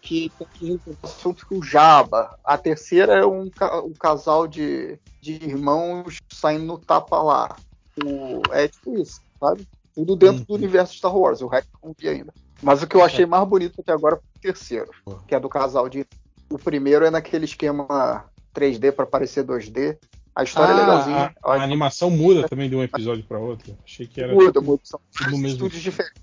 [0.00, 2.34] que tem que resolver assunto com o Jabba.
[2.44, 3.48] A terceira é um,
[3.84, 7.56] um casal de, de irmãos saindo no tapa lá.
[8.04, 9.64] O- é tipo isso, sabe?
[9.94, 10.44] Tudo dentro Uhum.
[10.48, 11.40] do universo Star Wars.
[11.40, 12.32] O resto não vi ainda.
[12.60, 14.90] Mas o que eu achei mais bonito até agora foi o terceiro,
[15.28, 16.04] que é do casal de.
[16.52, 18.24] O primeiro é naquele esquema
[18.54, 19.96] 3D para parecer 2D.
[20.34, 21.34] A história é legalzinha.
[21.42, 23.76] a, a animação muda também de um episódio para outro.
[23.84, 24.80] Achei que era Muda, muda.
[24.84, 25.46] São tudo mesmo.
[25.48, 26.22] estúdios diferentes.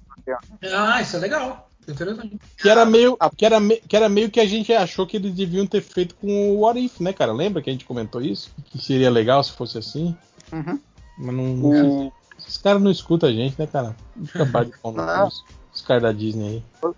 [0.74, 1.70] Ah, isso é legal.
[1.88, 2.40] Interessante.
[2.58, 5.34] Que era, meio, que, era me- que era meio que a gente achou que eles
[5.34, 7.32] deviam ter feito com o What If, né, cara?
[7.34, 8.52] Lembra que a gente comentou isso?
[8.66, 10.16] Que seria legal se fosse assim?
[10.52, 10.80] Uhum.
[11.18, 11.44] Mas não.
[11.56, 13.96] não O, Esses caras não escutam a gente, né, cara?
[14.26, 15.30] Fica parte de Não.
[15.30, 15.36] cu,
[15.74, 16.94] Os caras da Disney aí.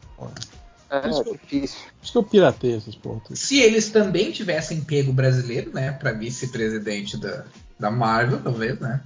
[0.92, 1.80] É difícil.
[1.80, 3.22] Por isso que eu piratei essas porra.
[3.26, 3.36] tudo.
[3.36, 7.46] Se eles também tivessem pego brasileiro, né, pra vice-presidente da,
[7.80, 9.02] da Marvel, talvez, né?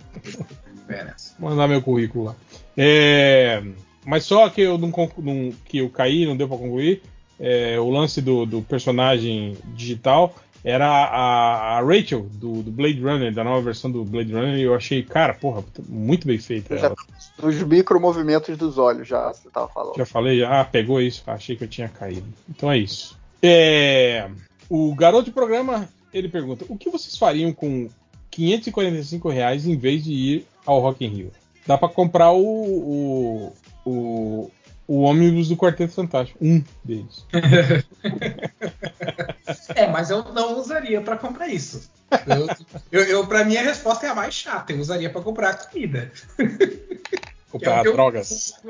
[1.39, 2.35] Mandar meu currículo lá.
[2.77, 3.63] É,
[4.05, 7.01] mas só que eu não, não- que eu caí, não deu pra concluir.
[7.39, 10.33] é, o lance do, do personagem digital.
[10.65, 14.63] Era a, a Rachel do, do, Blade Runner, da nova versão do Blade Runner, e
[14.63, 16.75] eu achei, cara, porra, muito bem feita.
[16.75, 16.91] Já,
[17.43, 19.95] os micromovimentos dos olhos, já você tava falando.
[19.95, 22.25] Já falei, já ah, pegou isso, achei que eu tinha caído.
[22.49, 23.15] Então é isso.
[23.43, 24.27] É,
[24.67, 27.87] o garoto de programa, ele pergunta: o que vocês fariam com
[28.31, 31.31] 545 reais em vez de ir ao Rock in Rio?
[31.67, 33.53] Dá para comprar o, o,
[33.85, 34.51] o,
[34.87, 36.37] o ônibus do Quarteto Fantástico.
[36.41, 37.25] Um deles.
[39.75, 41.89] é, mas eu não usaria para comprar isso.
[42.27, 42.47] Eu,
[42.91, 44.73] eu, eu para mim, a resposta é a mais chata.
[44.73, 46.11] Eu usaria para comprar comida.
[47.51, 48.53] Comprar é drogas.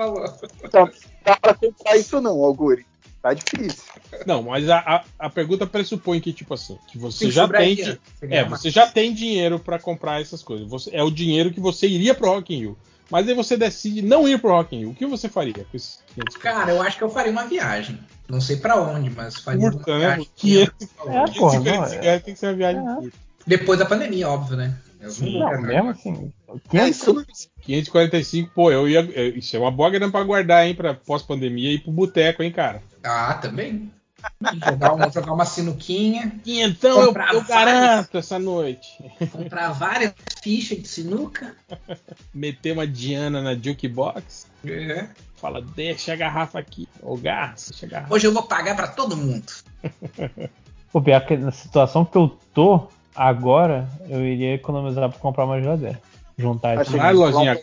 [0.64, 0.90] Então,
[1.24, 2.86] dá pra comprar isso não, Auguri.
[3.22, 3.84] Tá difícil.
[4.28, 7.98] Não, mas a, a, a, pergunta pressupõe que, tipo assim, que você Sim, já tem.
[8.22, 10.68] É, você já tem dinheiro para comprar essas coisas.
[10.68, 12.78] Você, é o dinheiro que você iria pro Rock in Rio.
[13.10, 14.90] Mas aí você decide não ir pro Rock in Rio.
[14.92, 18.00] O que você faria com esses 500 Cara, eu acho que eu faria uma viagem.
[18.28, 20.06] Não sei para onde, mas faria curta, uma né?
[20.08, 20.30] viagem.
[20.36, 22.20] 500, é, porra, não, é.
[22.20, 22.96] tem que ser uma viagem é.
[22.96, 23.18] curta.
[23.46, 24.76] Depois da pandemia, óbvio, né?
[25.08, 26.34] Sim, não, mesmo assim.
[26.70, 29.02] 500, 545, pô, eu ia.
[29.38, 32.82] Isso é uma boa grana pra guardar, hein, pra pós-pandemia e pro boteco, hein, cara.
[33.04, 33.92] Ah, também.
[34.66, 36.32] Jogar uma, jogar uma sinuquinha.
[36.46, 38.98] Então eu, eu garanto essa noite.
[39.32, 41.56] Comprar várias fichas de sinuca.
[42.34, 44.48] Meter uma Diana na jukebox.
[44.66, 45.08] É.
[45.36, 46.88] Fala, deixa a garrafa aqui.
[47.02, 48.14] Ô, garça, deixa a garrafa.
[48.14, 49.52] Hoje eu vou pagar para todo mundo.
[50.92, 55.60] Pô, pior que na situação que eu tô agora, eu iria economizar pra comprar uma
[55.60, 56.02] geladeira
[56.38, 56.78] juntar.
[57.00, 57.60] Ah, lojinha,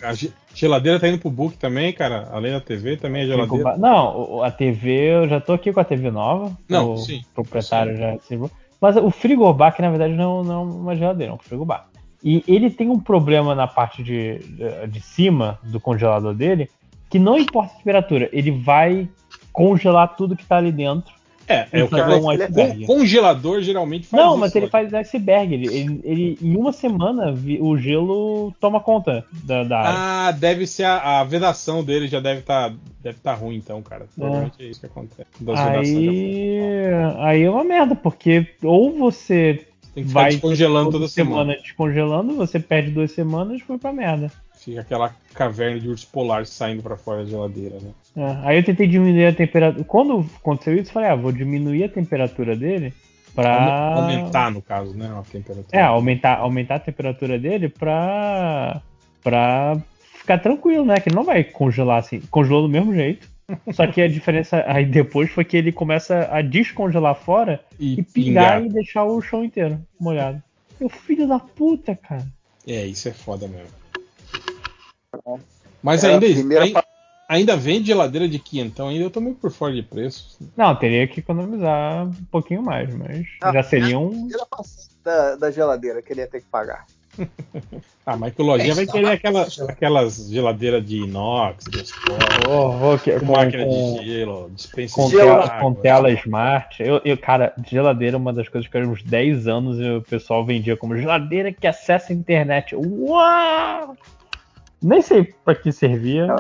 [0.55, 2.29] geladeira tá indo pro book também, cara?
[2.33, 3.77] Além da TV, também é geladeira?
[3.77, 6.57] Não, a TV, eu já tô aqui com a TV nova.
[6.69, 7.23] Não, o sim.
[7.35, 8.39] proprietário sim.
[8.39, 8.51] já
[8.81, 11.87] Mas o frigobar, que na verdade não, não é uma geladeira, é um frigobar.
[12.23, 16.71] E ele tem um problema na parte de, de, de cima do congelador dele,
[17.11, 19.09] que não importa a temperatura, ele vai
[19.53, 21.13] congelar tudo que tá ali dentro
[21.47, 22.87] é, é o que um iceberg.
[22.87, 25.55] congelador geralmente faz Não, isso, mas ele faz iceberg.
[25.55, 29.91] Ele, ele, ele, em uma semana o gelo toma conta da, da área.
[29.95, 33.83] Ah, deve ser a, a vedação dele já deve estar tá, deve tá ruim então,
[33.83, 34.07] cara.
[34.17, 35.27] Provavelmente é, é isso que acontece.
[35.57, 36.59] Aí,
[37.19, 42.37] aí é uma merda, porque ou você tem que vai descongelando toda semana, semana descongelando,
[42.37, 44.31] você perde duas semanas e foi pra merda.
[44.65, 47.91] Fica aquela caverna de urso polar saindo para fora da geladeira, né?
[48.17, 49.85] É, aí eu tentei diminuir a temperatura.
[49.85, 52.95] Quando aconteceu isso, eu falei, ah, vou diminuir a temperatura dele
[53.35, 55.67] para aumentar no caso, né, a temperatura.
[55.73, 58.81] É, aumentar, aumentar a temperatura dele para
[59.23, 59.81] para
[60.19, 63.31] ficar tranquilo, né, que ele não vai congelar assim, congelou do mesmo jeito.
[63.73, 68.03] Só que a diferença aí depois foi que ele começa a descongelar fora e, e
[68.03, 70.43] pingar, pingar e deixar o chão inteiro molhado.
[70.79, 72.27] Meu filho da puta, cara.
[72.67, 73.82] É, isso é foda mesmo.
[75.83, 76.85] Mas ainda, ainda,
[77.29, 80.39] ainda vende geladeira de quinhentão, ainda eu tô meio por fora de preço.
[80.57, 84.29] Não, teria que economizar um pouquinho mais, mas ah, já seria um.
[85.03, 86.87] Da, da geladeira que ele ia ter que pagar.
[88.07, 91.85] ah, mas que o lojinha é, vai querer aquelas, aquelas geladeiras de inox, de
[92.49, 96.83] oh, oh, que, com, máquina com, de gelo, dispensa com, de tela, com tela smart.
[96.83, 100.45] Eu, eu, cara, geladeira é uma das coisas que há uns 10 anos o pessoal
[100.45, 102.75] vendia como geladeira que acessa a internet.
[102.75, 103.97] Uau!
[104.83, 106.35] Nem sei pra que servia.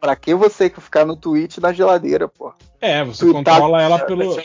[0.00, 2.52] Pra que você ficar no Twitch da geladeira, pô?
[2.80, 4.36] É, você Tweetar controla ela pelo.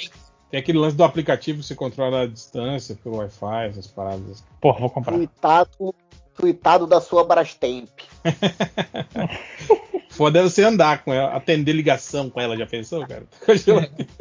[0.49, 4.43] Tem aquele lance do aplicativo, você controla a distância pelo Wi-Fi, essas paradas.
[4.61, 5.13] Porra, vou comprar.
[5.13, 5.95] Tweetado,
[6.35, 7.89] tweetado da sua Brastemp.
[10.09, 13.25] Foda é você andar com ela, atender ligação com ela, já pensou, cara?
[13.43, 14.11] Com a geladeira.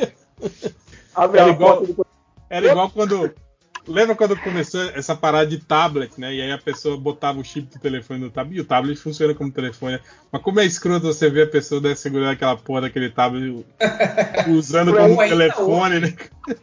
[1.14, 1.82] Era igual,
[2.48, 3.34] era igual quando
[3.86, 6.32] Lembra quando começou essa parada de tablet, né?
[6.32, 8.56] E aí a pessoa botava o chip do telefone no tablet.
[8.56, 9.98] E o tablet funciona como telefone.
[10.30, 13.64] Mas como é escroto você ver a pessoa né, segurando aquela porra daquele tablet
[14.48, 16.56] usando como telefone, hoje, né?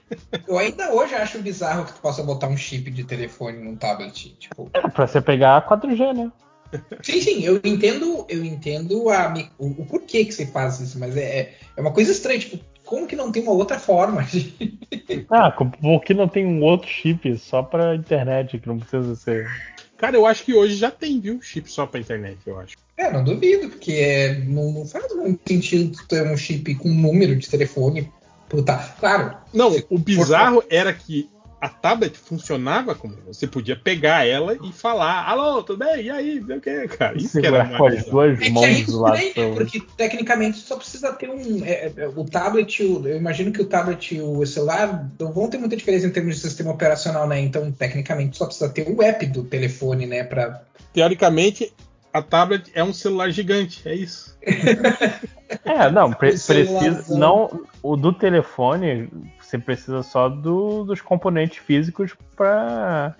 [0.47, 4.35] Eu ainda hoje acho bizarro que tu possa botar um chip de telefone num tablet.
[4.39, 4.69] Tipo...
[4.73, 6.31] É, pra você pegar 4G, né?
[7.01, 11.17] Sim, sim, eu entendo, eu entendo a, o, o porquê que você faz isso, mas
[11.17, 14.25] é, é uma coisa estranha, tipo, como que não tem uma outra forma?
[15.29, 19.47] ah, porque não tem um outro chip só pra internet, que não precisa ser.
[19.95, 21.39] Cara, eu acho que hoje já tem, viu?
[21.39, 22.75] Chip só pra internet, eu acho.
[22.97, 27.35] É, não duvido, porque é, não, não, faz muito sentido ter um chip com número
[27.35, 28.11] de telefone.
[28.49, 29.37] Puta, claro.
[29.53, 30.67] Não, o bizarro for...
[30.71, 31.29] era que
[31.61, 36.05] a tablet funcionava como você podia pegar ela e falar, alô, tudo bem?
[36.05, 36.39] E aí?
[36.39, 37.17] O que, cara?
[37.17, 39.19] Isso que era com as duas é mãos do lado.
[39.55, 41.65] Porque tecnicamente só precisa ter um.
[41.65, 45.49] É, é, o tablet, o, eu imagino que o tablet e o celular não vão
[45.49, 47.39] ter muita diferença em termos de sistema operacional, né?
[47.41, 50.23] Então, tecnicamente, só precisa ter o app do telefone, né?
[50.23, 50.61] Pra...
[50.93, 51.73] Teoricamente,
[52.13, 54.37] a tablet é um celular gigante, é isso.
[55.65, 57.03] é, não, pre precisa.
[57.17, 59.09] Não, o do telefone
[59.49, 63.15] você precisa só do, dos componentes físicos para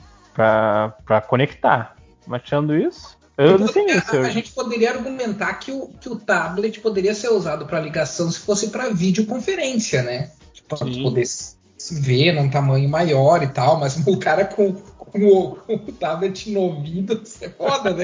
[1.27, 1.95] conectar.
[2.27, 4.15] Mas tirando isso, eu não sei isso.
[4.15, 8.29] A, a, gente poderia argumentar que o, que o tablet poderia ser usado para ligação
[8.29, 10.31] se fosse para videoconferência, né?
[10.53, 11.57] Tipo, para poder se
[11.99, 16.51] ver num tamanho maior e tal, mas o cara com, com, o, com o tablet
[16.51, 18.03] no ouvido, isso é foda, né?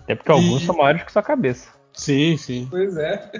[0.00, 0.66] Até porque alguns e...
[0.66, 1.68] são maiores que sua cabeça.
[1.92, 2.66] Sim, sim.
[2.68, 3.30] Pois é.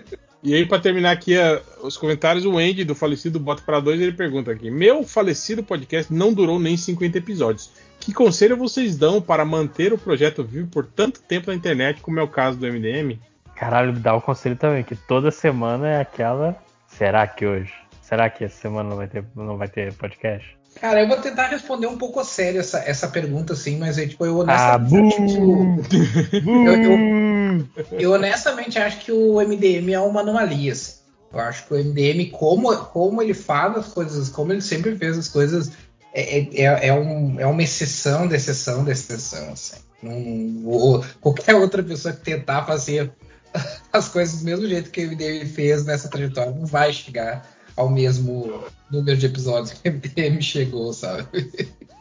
[0.46, 4.00] E aí, para terminar aqui a, os comentários, o Andy do falecido Bota para Dois,
[4.00, 7.72] ele pergunta aqui: Meu falecido podcast não durou nem 50 episódios.
[7.98, 12.20] Que conselho vocês dão para manter o projeto vivo por tanto tempo na internet, como
[12.20, 13.18] é o caso do MDM?
[13.56, 16.56] Caralho, dá o conselho também, que toda semana é aquela.
[16.86, 17.74] Será que hoje?
[18.00, 20.56] Será que essa semana não vai ter, não vai ter podcast?
[20.80, 24.06] Cara, eu vou tentar responder um pouco a sério essa, essa pergunta, assim, mas é,
[24.06, 25.16] tipo, eu honestamente.
[25.16, 30.72] Ah, tipo, eu, eu, eu, honestamente acho que o MDM é uma anomalia.
[30.72, 30.96] Assim.
[31.32, 35.16] Eu acho que o MDM, como, como ele faz as coisas, como ele sempre fez
[35.16, 35.70] as coisas,
[36.12, 39.52] é, é, é, é um, é uma exceção da exceção da exceção.
[39.52, 39.76] Assim.
[40.02, 43.12] Um, qualquer outra pessoa que tentar fazer
[43.90, 47.88] as coisas do mesmo jeito que o MDM fez nessa trajetória não vai chegar ao
[47.88, 51.26] mesmo número de episódios que o MDM chegou, sabe?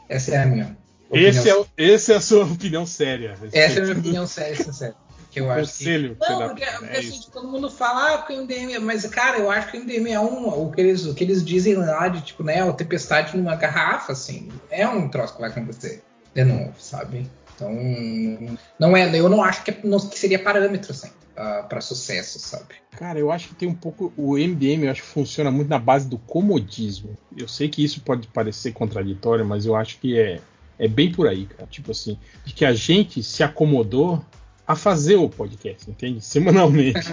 [0.07, 0.77] Essa é a minha.
[1.11, 3.37] Esse é, esse é a sua opinião séria.
[3.51, 4.95] Essa é a minha opinião séria, sincera.
[5.31, 6.29] Que eu acho Conselho que...
[6.29, 8.79] Não, porque, porque é assim, todo mundo fala, ah, porque o MDM.
[8.79, 10.47] Mas, cara, eu acho que o MDM é um.
[10.47, 14.13] O que eles, o que eles dizem lá de, tipo, né, o tempestade numa garrafa,
[14.13, 14.49] assim.
[14.69, 16.01] É um troço que vai acontecer
[16.33, 17.29] de novo, sabe?
[17.55, 19.17] Então, não é.
[19.17, 22.75] Eu não acho que, é, que seria parâmetro, assim uh, para sucesso, sabe?
[22.91, 24.13] Cara, eu acho que tem um pouco.
[24.17, 27.15] O MDM eu acho que funciona muito na base do comodismo.
[27.35, 30.39] Eu sei que isso pode parecer contraditório, mas eu acho que é,
[30.79, 31.67] é bem por aí, cara.
[31.69, 34.23] Tipo assim, de que a gente se acomodou
[34.65, 36.21] a fazer o podcast, entende?
[36.25, 37.09] Semanalmente.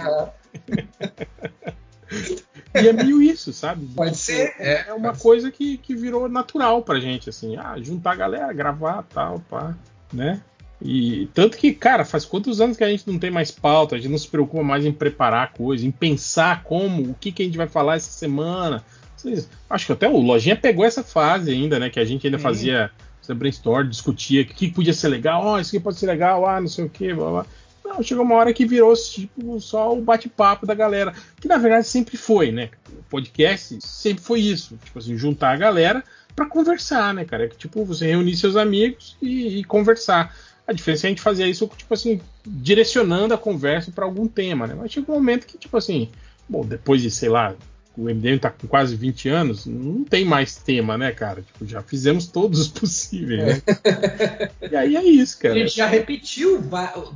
[2.75, 3.85] e é meio isso, sabe?
[3.87, 4.55] Pode ser.
[4.57, 7.57] É, é uma coisa que, que virou natural pra gente, assim.
[7.57, 9.75] Ah, juntar a galera, gravar tal, pá,
[10.13, 10.41] né?
[10.81, 13.97] E tanto que, cara, faz quantos anos que a gente não tem mais pauta, a
[13.97, 17.45] gente não se preocupa mais em preparar coisa, em pensar como, o que, que a
[17.45, 18.83] gente vai falar essa semana.
[19.69, 21.89] Acho que até o Lojinha pegou essa fase ainda, né?
[21.89, 22.91] Que a gente ainda fazia
[23.33, 26.45] brainstorm, discutia o que, que, podia ser legal, ó, oh, isso aqui pode ser legal,
[26.45, 27.45] ah, não sei o que, blá blá.
[27.85, 31.87] Não, chegou uma hora que virou tipo só o bate-papo da galera, que na verdade
[31.87, 32.69] sempre foi, né?
[32.89, 36.03] O podcast sempre foi isso, tipo assim, juntar a galera
[36.35, 37.45] para conversar, né, cara?
[37.45, 40.35] É que tipo você reunir seus amigos e, e conversar.
[40.65, 44.65] A diferença é a gente fazer isso, tipo assim, direcionando a conversa para algum tema,
[44.65, 44.73] né?
[44.77, 46.09] Mas chega um momento que, tipo assim,
[46.47, 47.53] bom, depois de, sei lá,
[47.97, 51.41] o MDM tá com quase 20 anos, não tem mais tema, né, cara?
[51.41, 53.61] Tipo, já fizemos todos os possíveis, né?
[54.71, 55.53] e aí é isso, cara.
[55.53, 56.61] A gente já repetiu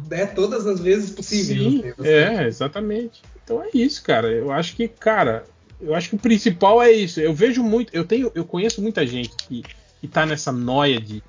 [0.09, 1.59] né, todas as vezes possíveis.
[1.59, 3.21] Sim, é, exatamente.
[3.43, 4.29] Então é isso, cara.
[4.29, 5.45] Eu acho que, cara,
[5.80, 7.19] eu acho que o principal é isso.
[7.19, 9.64] Eu vejo muito, eu tenho, eu conheço muita gente que,
[9.99, 11.23] que tá nessa noia de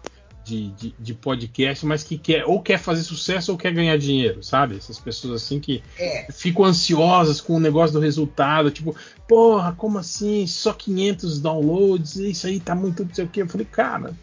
[0.48, 4.42] de, de, de, podcast, mas que quer ou quer fazer sucesso ou quer ganhar dinheiro,
[4.42, 4.76] sabe?
[4.76, 6.26] Essas pessoas assim que é.
[6.32, 8.96] ficam ansiosas com o negócio do resultado, tipo,
[9.28, 10.46] porra, como assim?
[10.46, 13.42] Só 500 downloads, isso aí tá muito não sei o que.
[13.42, 14.14] Eu falei, cara,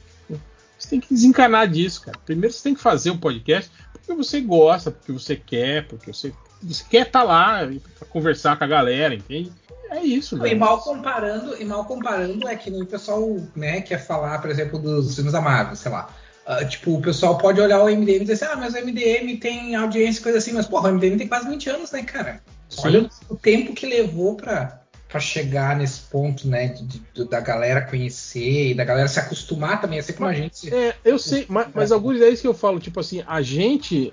[0.77, 2.17] você tem que desencanar disso, cara.
[2.25, 6.33] Primeiro você tem que fazer o podcast porque você gosta, porque você quer, porque você,
[6.61, 7.59] você quer estar tá lá
[7.99, 9.51] para conversar com a galera, entende?
[9.91, 10.55] É isso, velho.
[10.55, 14.80] E mal comparando, e mal comparando é que o pessoal, né, quer falar, por exemplo,
[14.80, 16.09] dos filmes amados, sei lá.
[16.47, 19.38] Uh, tipo, o pessoal pode olhar o MDM e dizer assim, ah, mas o MDM
[19.38, 22.41] tem audiência e coisa assim, mas porra, o MDM tem quase 20 anos, né, cara?
[22.69, 22.81] Sim.
[22.83, 27.82] Olha o tempo que levou pra, pra chegar nesse ponto, né, de, de, da galera
[27.82, 30.74] conhecer e da galera se acostumar também, assim como a gente.
[30.74, 34.11] É, eu sei, mas, mas alguns é isso que eu falo, tipo assim, a gente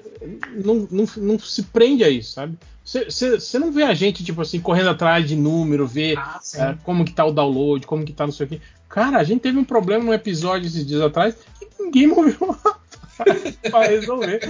[0.65, 2.59] não, não, não se prende a isso, sabe?
[2.85, 7.05] Você não vê a gente, tipo assim, correndo atrás de número, ver ah, uh, como
[7.05, 8.61] que tá o download, como que tá não sei o quê.
[8.89, 12.57] Cara, a gente teve um problema num episódio esses dias atrás que ninguém moveu
[13.71, 14.41] para resolver.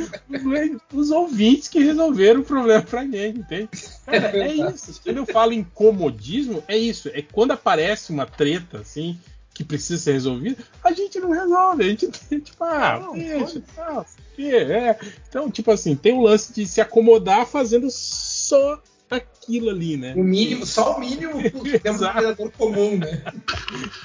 [0.92, 3.68] Os ouvintes que resolveram o problema pra gente, entende?
[4.04, 5.00] Cara, é isso.
[5.02, 7.08] Quando eu falo em comodismo, é isso.
[7.08, 9.18] É quando aparece uma treta, assim,
[9.54, 11.84] que precisa ser resolvida, a gente não resolve.
[11.84, 12.08] A gente
[12.40, 14.06] tipo, ah, não, deixa, tal,
[14.38, 14.98] é.
[15.28, 18.82] Então, tipo assim, tem o lance de se acomodar fazendo só
[19.16, 20.14] aquilo ali, né?
[20.16, 21.34] O mínimo, só o mínimo
[22.36, 23.22] do comum, né?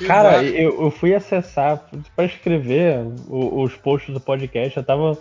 [0.05, 5.17] Cara, eu, eu, fui acessar para escrever os posts do podcast, eu tava.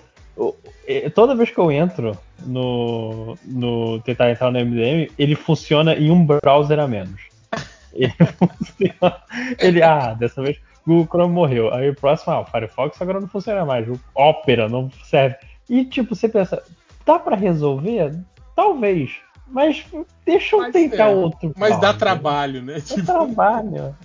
[1.15, 6.25] toda vez que eu entro no, no tentar entrar no MDM, ele funciona em um
[6.25, 7.21] browser a menos.
[7.97, 9.23] Ele funciona.
[9.59, 11.75] Ele, ah, dessa vez Google Chrome morreu.
[11.75, 13.89] Aí o próximo, ah, o Firefox agora não funciona mais.
[13.89, 15.37] O Opera não serve.
[15.69, 16.63] E tipo, você pensa,
[17.05, 18.15] dá para resolver?
[18.55, 19.17] Talvez.
[19.49, 19.87] Mas
[20.25, 21.53] deixa eu Mas tentar é, outro.
[21.57, 22.83] Mas dá trabalho, né?
[22.97, 23.97] Dá trabalho.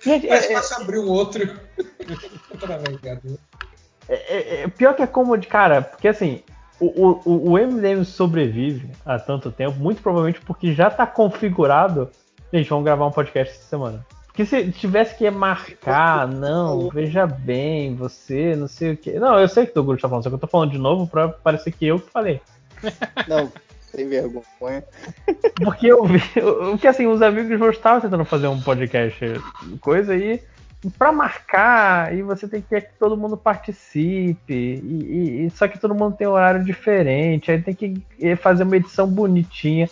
[0.00, 1.58] Gente, Mais é, fácil abrir um outro.
[4.08, 6.42] É- é- é- pior que é cômodo, cara, porque assim,
[6.80, 12.10] o, o, o MDM sobrevive há tanto tempo, muito provavelmente porque já tá configurado.
[12.50, 14.06] Gente, vamos gravar um podcast essa semana.
[14.26, 19.18] Porque se tivesse que marcar, não, veja bem, você, não sei o que.
[19.18, 21.06] Não, eu sei que o Guru tá falando, só que eu tô falando de novo
[21.06, 22.40] pra parecer que eu que falei.
[23.26, 23.52] Não,
[23.90, 24.84] sem vergonha.
[25.62, 26.20] Porque eu vi.
[26.70, 29.24] Porque assim, os amigos meus estavam tentando fazer um podcast
[29.80, 30.42] coisa aí.
[30.96, 34.54] Pra marcar, e você tem que que todo mundo participe.
[34.54, 37.50] E, e- só que todo mundo tem um horário diferente.
[37.50, 39.88] Aí tem que eh, fazer uma edição bonitinha.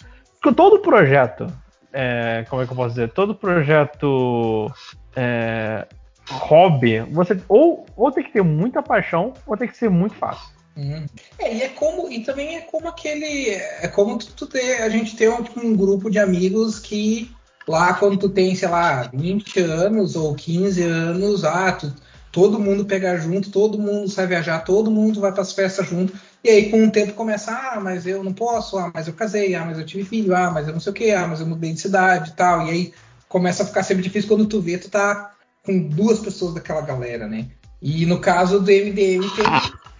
[0.55, 1.47] Todo projeto.
[1.92, 3.08] é, como é que eu posso dizer?
[3.10, 4.70] Todo projeto.
[5.16, 5.86] é,
[6.28, 10.56] hobby, você ou, ou tem que ter muita paixão, ou tem que ser muito fácil.
[10.76, 11.06] Hum.
[11.38, 14.88] É, e é como, e também é como aquele, é como tu, tu ter, a
[14.88, 17.34] gente ter um, tipo, um grupo de amigos que
[17.66, 21.92] lá quando tu tem, sei lá, 20 anos ou 15 anos, ah, tu,
[22.30, 26.12] todo mundo pega junto, todo mundo sai viajar, todo mundo vai para as festas junto,
[26.44, 29.55] e aí com o tempo começa, ah, mas eu não posso, ah, mas eu casei,
[29.55, 31.46] ah, mas eu tive filho, ah, mas eu não sei o que, ah, mas eu
[31.46, 32.92] mudei de cidade e tal, e aí
[33.28, 35.32] começa a ficar sempre difícil quando tu vê, tu tá
[35.64, 37.46] com duas pessoas daquela galera, né?
[37.82, 39.46] E no caso do MDM tem,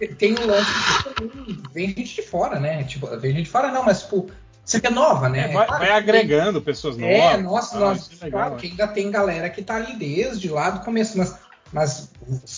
[0.05, 0.69] tem um lance
[1.15, 2.83] que vem gente de fora, né?
[2.83, 4.29] Tipo, vem gente de fora não, mas tipo,
[4.63, 5.49] você é nova, né?
[5.49, 7.43] É, vai, Claro vai agregando pessoas É, novas.
[7.43, 10.69] nossa, Ah, nossa, é legal, claro que ainda tem galera que tá ali desde lá
[10.69, 11.35] do começo, mas,
[11.71, 12.11] mas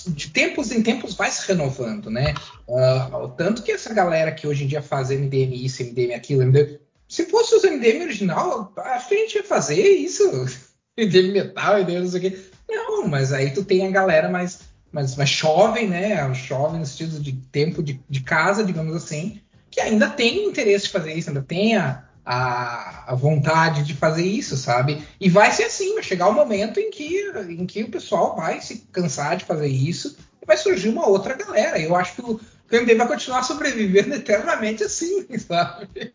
[0.07, 2.33] de tempos em tempos vai se renovando, né?
[2.67, 6.43] Ah, o tanto que essa galera que hoje em dia faz MDM isso, MDM aquilo,
[6.45, 6.79] MDM...
[7.07, 10.23] Se fosse os MDM original, acho que a gente ia fazer isso.
[10.97, 12.39] MDM metal, MDM não sei o quê.
[12.67, 14.59] Não, mas aí tu tem a galera mais,
[14.91, 16.33] mais, mais jovem, né?
[16.33, 20.91] Jovem no sentido de tempo de, de casa, digamos assim, que ainda tem interesse de
[20.91, 25.03] fazer isso, ainda tem a, a, a vontade de fazer isso, sabe?
[25.19, 28.61] E vai ser assim, vai chegar o momento em que, em que o pessoal vai
[28.61, 31.79] se cansar de fazer isso e vai surgir uma outra galera.
[31.79, 36.13] Eu acho que o, que o vai continuar sobrevivendo eternamente assim, sabe?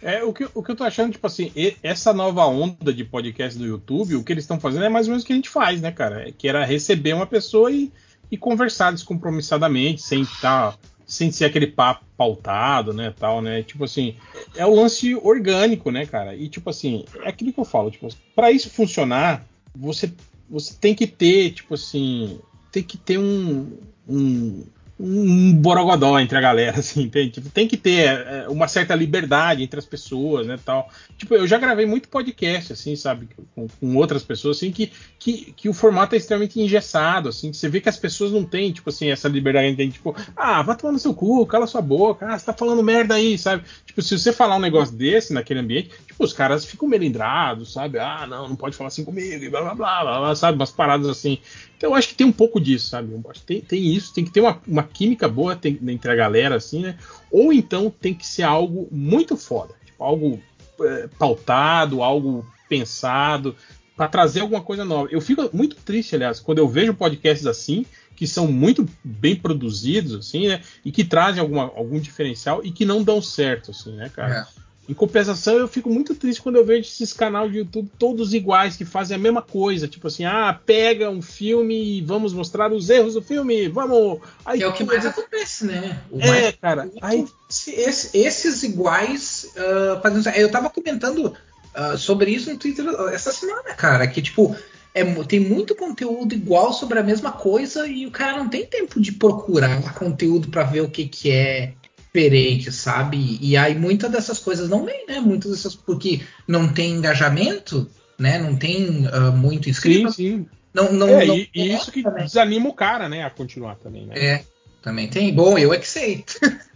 [0.00, 1.52] É, o que, o que eu tô achando, tipo assim,
[1.82, 5.10] essa nova onda de podcast do YouTube, o que eles estão fazendo é mais ou
[5.10, 6.28] menos o que a gente faz, né, cara?
[6.28, 7.92] É Que era receber uma pessoa e,
[8.30, 13.62] e conversar descompromissadamente, sem tá, sem ser aquele papo pautado, né, tal, né?
[13.62, 14.16] Tipo assim,
[14.54, 16.36] é o lance orgânico, né, cara?
[16.36, 19.44] E tipo assim, é aquilo que eu falo, tipo, para isso funcionar,
[19.74, 20.12] você
[20.50, 22.40] você tem que ter, tipo assim,
[22.72, 23.70] tem que ter um,
[24.08, 24.64] um,
[25.00, 27.30] um borogodó entre a galera, assim, entende?
[27.30, 30.90] Tipo, tem que ter é, uma certa liberdade entre as pessoas, né, tal.
[31.16, 35.52] Tipo, eu já gravei muito podcast, assim, sabe, com, com outras pessoas, assim, que, que,
[35.52, 38.90] que o formato é extremamente engessado, assim, você vê que as pessoas não têm, tipo
[38.90, 42.38] assim, essa liberdade, tem, tipo, ah, vai tomar no seu cu, cala sua boca, ah,
[42.38, 43.62] você tá falando merda aí, sabe?
[43.86, 47.98] Tipo, se você falar um negócio desse naquele ambiente, tipo, os caras ficam melindrados, sabe?
[47.98, 50.58] Ah, não, não pode falar assim comigo, e blá blá blá, blá, blá sabe?
[50.58, 51.38] Umas paradas assim.
[51.78, 53.14] Então eu acho que tem um pouco disso, sabe?
[53.46, 56.82] Tem, tem isso, tem que ter uma, uma química boa tem- entre a galera, assim,
[56.82, 56.98] né?
[57.30, 60.42] Ou então tem que ser algo muito foda, tipo, algo
[60.80, 63.54] é, pautado, algo pensado,
[63.96, 65.08] para trazer alguma coisa nova.
[65.10, 70.14] Eu fico muito triste, aliás, quando eu vejo podcasts assim, que são muito bem produzidos,
[70.14, 70.60] assim, né?
[70.84, 74.48] E que trazem alguma, algum diferencial e que não dão certo, assim, né, cara?
[74.64, 74.67] É.
[74.88, 78.74] Em compensação, eu fico muito triste quando eu vejo esses canais de YouTube todos iguais,
[78.74, 79.86] que fazem a mesma coisa.
[79.86, 84.20] Tipo assim, ah, pega um filme e vamos mostrar os erros do filme, vamos.
[84.46, 86.00] Aí, Que é o que mais acontece, né?
[86.10, 86.90] O É, mais cara.
[87.02, 91.34] Aí, Esse- esses iguais ah, fazendo eu tava comentando
[91.74, 94.56] ah, sobre isso no Twitter essa semana, cara, que tipo
[94.94, 99.00] é tem muito conteúdo igual sobre a mesma coisa e o cara não tem tempo
[99.00, 101.74] de procurar conteúdo pra ver o que que é
[102.12, 103.38] diferente, sabe?
[103.40, 105.20] E aí muitas dessas coisas não vem, né?
[105.20, 107.88] Muitas dessas porque não tem engajamento,
[108.18, 108.38] né?
[108.38, 110.12] Não tem ah, muito sim, inscrito.
[110.12, 110.46] sim.
[110.74, 112.24] Não, não, É, não e, e isso que também.
[112.24, 114.14] desanima o cara, né, a continuar também, né?
[114.18, 114.44] É,
[114.82, 115.34] também tem.
[115.34, 116.24] Bom, eu é que sei.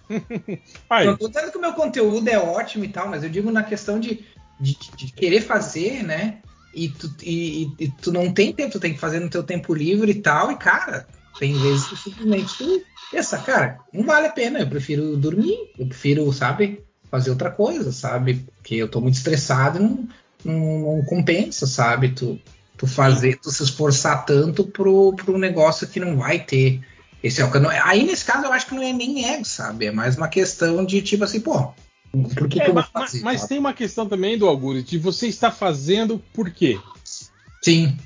[0.90, 3.50] Aí, Não tô dizendo que o meu conteúdo é ótimo e tal, mas eu digo
[3.50, 4.24] na questão de,
[4.60, 6.38] de, de querer fazer, né?
[6.74, 9.74] E tu, e- e tu não tem tempo, tu tem que fazer no teu tempo
[9.74, 11.06] livre e tal, e cara,
[11.42, 15.88] tem vezes que simplesmente tu pensa, cara, não vale a pena, eu prefiro dormir, eu
[15.88, 18.46] prefiro, sabe, fazer outra coisa, sabe?
[18.54, 20.08] Porque eu tô muito estressado e não,
[20.44, 22.10] não, não compensa, sabe?
[22.10, 22.38] Tu,
[22.76, 26.80] tu fazer, tu se esforçar tanto pro, pro negócio que não vai ter
[27.20, 27.66] esse alcance.
[27.82, 29.86] Aí, nesse caso, eu acho que não é nem ego, sabe?
[29.86, 31.74] É mais uma questão de tipo assim, pô,
[32.36, 33.20] por que, é, que eu vou fazer?
[33.22, 33.48] mas sabe?
[33.48, 36.78] tem uma questão também do Augusto, de você está fazendo por quê?
[37.60, 37.98] Sim,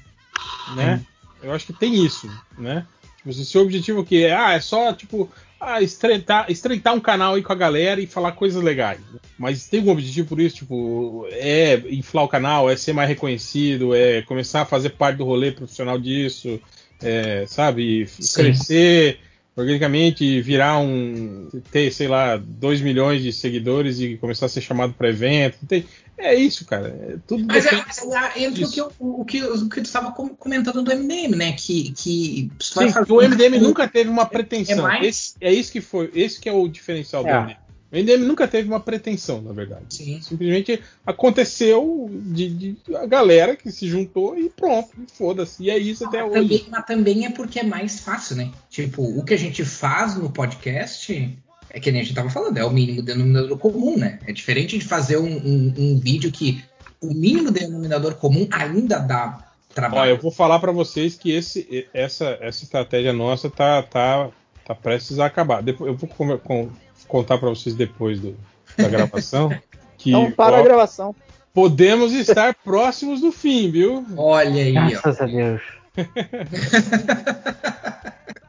[0.74, 1.04] né?
[1.42, 2.86] Eu acho que tem isso, né?
[3.26, 5.28] Tipo, se o seu objetivo que é, ah, é só tipo,
[5.60, 9.00] ah, estreitar, estreitar um canal aí com a galera e falar coisas legais.
[9.36, 10.56] Mas tem algum objetivo por isso?
[10.56, 15.24] Tipo, é inflar o canal, é ser mais reconhecido, é começar a fazer parte do
[15.24, 16.60] rolê profissional disso,
[17.02, 18.06] é, sabe?
[18.06, 18.42] Sim.
[18.42, 19.18] Crescer
[19.56, 21.48] organicamente, virar um.
[21.70, 25.58] ter, sei lá, 2 milhões de seguidores e começar a ser chamado para evento.
[25.66, 25.84] Tem-
[26.18, 26.88] é isso, cara.
[26.88, 30.12] É tudo Mas é, é, entra o que, eu- o, que, o que tu estava
[30.12, 31.52] com- comentando do MDM, né?
[31.52, 34.78] Que, que Sim, o um- MDM nunca teve uma pretensão.
[34.78, 37.32] É mais- Esse- é isso que foi, esse que é o diferencial do É.
[37.40, 37.56] MDM.
[37.96, 39.84] O MDM nunca teve uma pretensão, na verdade.
[39.88, 40.20] Sim.
[40.20, 45.62] Simplesmente aconteceu de, de- a galera que se juntou e pronto, foda-se.
[45.64, 46.42] E é isso até Mas hoje.
[46.42, 48.50] também, mas também é porque é mais fácil, né?
[48.70, 51.38] Tipo, o que a gente faz no podcast
[51.70, 54.18] é que nem a gente tava falando, é o mínimo denominador comum, né?
[54.26, 56.62] É diferente de fazer um, um- um vídeo que
[57.00, 59.38] o mínimo denominador comum ainda dá
[59.70, 60.10] Ó, trabalho.
[60.12, 64.30] eu vou falar pra vocês que esse, essa, essa estratégia nossa tá, tá,
[64.64, 65.62] tá prestes a acabar.
[65.62, 66.68] Depois, eu vou com- com-
[67.06, 68.36] contar pra vocês depois do-
[68.76, 69.50] da gravação.
[69.98, 71.14] Que, Então para ó, a gravação.
[71.54, 74.04] podemos estar próximos do fim, viu?
[74.16, 74.88] Olha aí, ó.
[74.90, 75.62] Graças a Deus.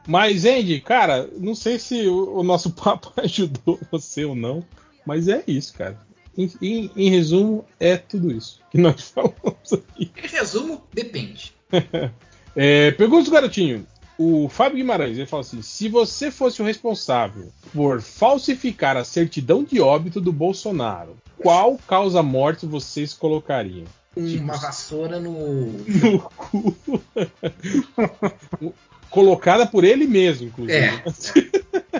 [0.06, 4.64] Mas, Andy, cara, não sei se o, o nosso papo ajudou você ou não,
[5.04, 5.98] mas é isso, cara.
[6.36, 10.10] Em, em- em resumo, é tudo isso que nós falamos aqui.
[10.22, 11.52] Em resumo, depende.
[12.56, 13.86] É, pergunta do garotinho.
[14.18, 19.62] O Fábio Guimarães, ele fala assim: se você fosse o responsável por falsificar a certidão
[19.62, 23.86] de óbito do Bolsonaro, qual causa-morte vocês colocariam?
[24.16, 25.72] Uma vassoura no.
[26.02, 26.76] No cu.
[29.08, 30.76] Colocada por ele mesmo, inclusive.
[30.76, 31.02] É.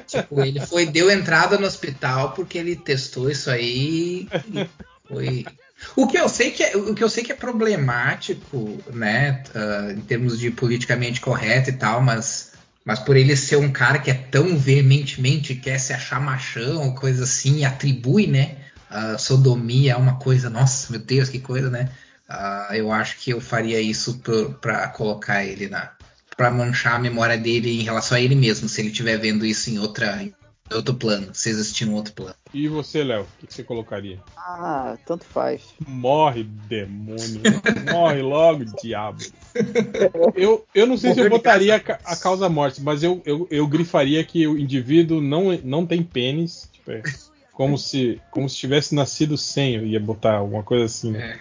[0.06, 4.28] tipo, ele foi, deu entrada no hospital porque ele testou isso aí.
[4.52, 4.68] e
[5.08, 5.46] Foi.
[5.96, 9.92] O que eu sei que é, o que eu sei que é problemático, né, ah,
[9.92, 12.52] em termos de politicamente correto e tal, mas
[12.84, 17.24] mas por ele ser um cara que é tão veementemente quer se achar machão, coisa
[17.24, 18.56] assim, e atribui, né,
[18.88, 21.90] a sodomia a uma coisa, nossa, meu Deus, que coisa, né?
[22.28, 24.22] Ah, eu acho que eu faria isso
[24.60, 25.92] para colocar ele na
[26.36, 29.70] para manchar a memória dele em relação a ele mesmo, se ele estiver vendo isso
[29.70, 30.24] em outra
[30.74, 32.34] outro plano, existir um outro plano.
[32.52, 34.18] E você, Léo, o que você colocaria?
[34.36, 35.62] Ah, tanto faz.
[35.86, 37.42] Morre, demônio.
[37.90, 39.18] Morre logo, diabo.
[40.34, 43.46] Eu, eu não sei se eu botaria a, ca- a causa morte, mas eu, eu,
[43.50, 46.68] eu grifaria que o indivíduo não, não tem pênis.
[46.72, 47.02] Tipo, é
[47.52, 51.10] como se como se tivesse nascido sem, eu ia botar alguma coisa assim.
[51.12, 51.38] Né?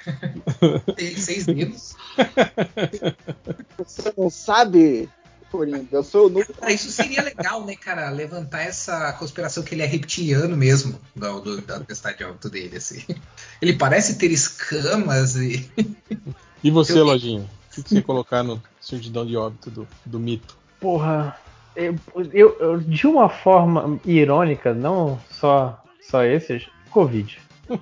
[0.96, 1.96] Tem seis dedos.
[3.78, 5.08] Você não sabe,
[5.52, 6.46] Coringa, eu sou o.
[6.56, 8.10] Cara, isso seria legal, né, cara?
[8.10, 12.78] Levantar essa conspiração que ele é reptiliano mesmo, do, do, da tempestade de óbito dele,
[12.78, 13.04] assim.
[13.62, 15.70] Ele parece ter escamas e.
[16.64, 17.42] E você, Eu- Lojinha?
[17.42, 20.58] O que, que você colocar no certidão de óbito do, do mito?
[20.80, 21.38] Porra,
[21.76, 21.96] eu,
[22.34, 27.40] eu- eu- de uma forma irônica, não só, só esses, Covid.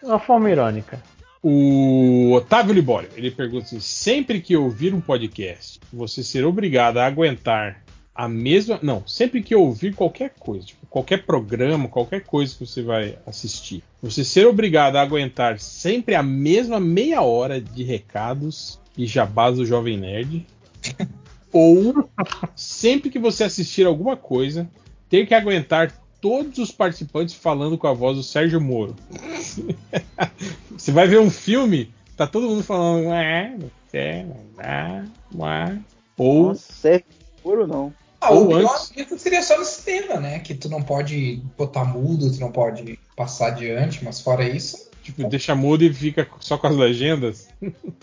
[0.00, 1.02] De uma forma irônica.
[1.42, 7.06] O Otávio Libório, ele pergunta assim: sempre que ouvir um podcast, você ser obrigado a
[7.06, 7.82] aguentar
[8.14, 8.78] a mesma.
[8.82, 13.82] Não, sempre que ouvir qualquer coisa, tipo, qualquer programa, qualquer coisa que você vai assistir,
[14.02, 19.66] você ser obrigado a aguentar sempre a mesma meia hora de recados e jabás do
[19.66, 20.46] Jovem Nerd.
[21.52, 22.08] ou
[22.54, 24.68] sempre que você assistir alguma coisa,
[25.08, 28.94] ter que aguentar todos os participantes falando com a voz do Sérgio Moro.
[30.76, 33.06] Você vai ver um filme, tá todo mundo falando.
[33.08, 33.56] "Ué,
[33.92, 34.26] é,
[34.58, 35.04] ué,
[35.34, 35.78] ué."
[36.18, 36.52] Ou
[36.84, 37.02] é
[37.42, 37.92] puro não.
[38.20, 39.20] Ah, Ou o pior antes.
[39.20, 40.38] seria só no cinema, né?
[40.38, 44.90] Que tu não pode botar mudo, tu não pode passar adiante, mas fora isso.
[45.02, 47.48] tipo, deixa mudo e fica só com as legendas.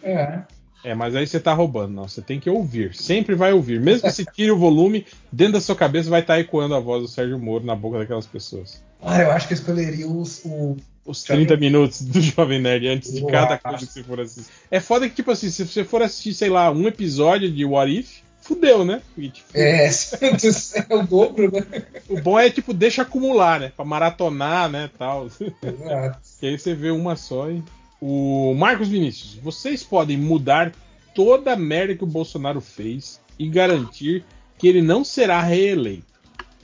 [0.03, 0.43] É.
[0.83, 2.07] É, mas aí você tá roubando, não.
[2.07, 2.93] Você tem que ouvir.
[2.95, 3.79] Sempre vai ouvir.
[3.79, 7.01] Mesmo que você tire o volume, dentro da sua cabeça vai estar ecoando a voz
[7.03, 8.81] do Sérgio Moro na boca daquelas pessoas.
[9.01, 10.75] Ah, eu acho que eu escolheria os- o.
[11.05, 13.63] Os 30 minutos do Jovem Nerd antes de Eu cada acho.
[13.63, 14.51] coisa que você for assistir.
[14.71, 17.91] É foda que, tipo assim, se você for assistir, sei lá, um episódio de What
[17.99, 19.01] If, fudeu, né?
[19.17, 19.87] E, tipo, É,
[20.89, 21.65] é o dobro, né?
[22.09, 23.71] O bom é, tipo, deixa acumular, né?
[23.75, 25.27] Pra maratonar, né, tal.
[25.61, 26.19] Exato.
[26.41, 27.61] E aí você vê uma só e...
[28.05, 30.73] O Marcos Vinícius, vocês podem mudar
[31.15, 34.25] toda a merda que o Bolsonaro fez e garantir
[34.57, 36.03] que ele não será reeleito.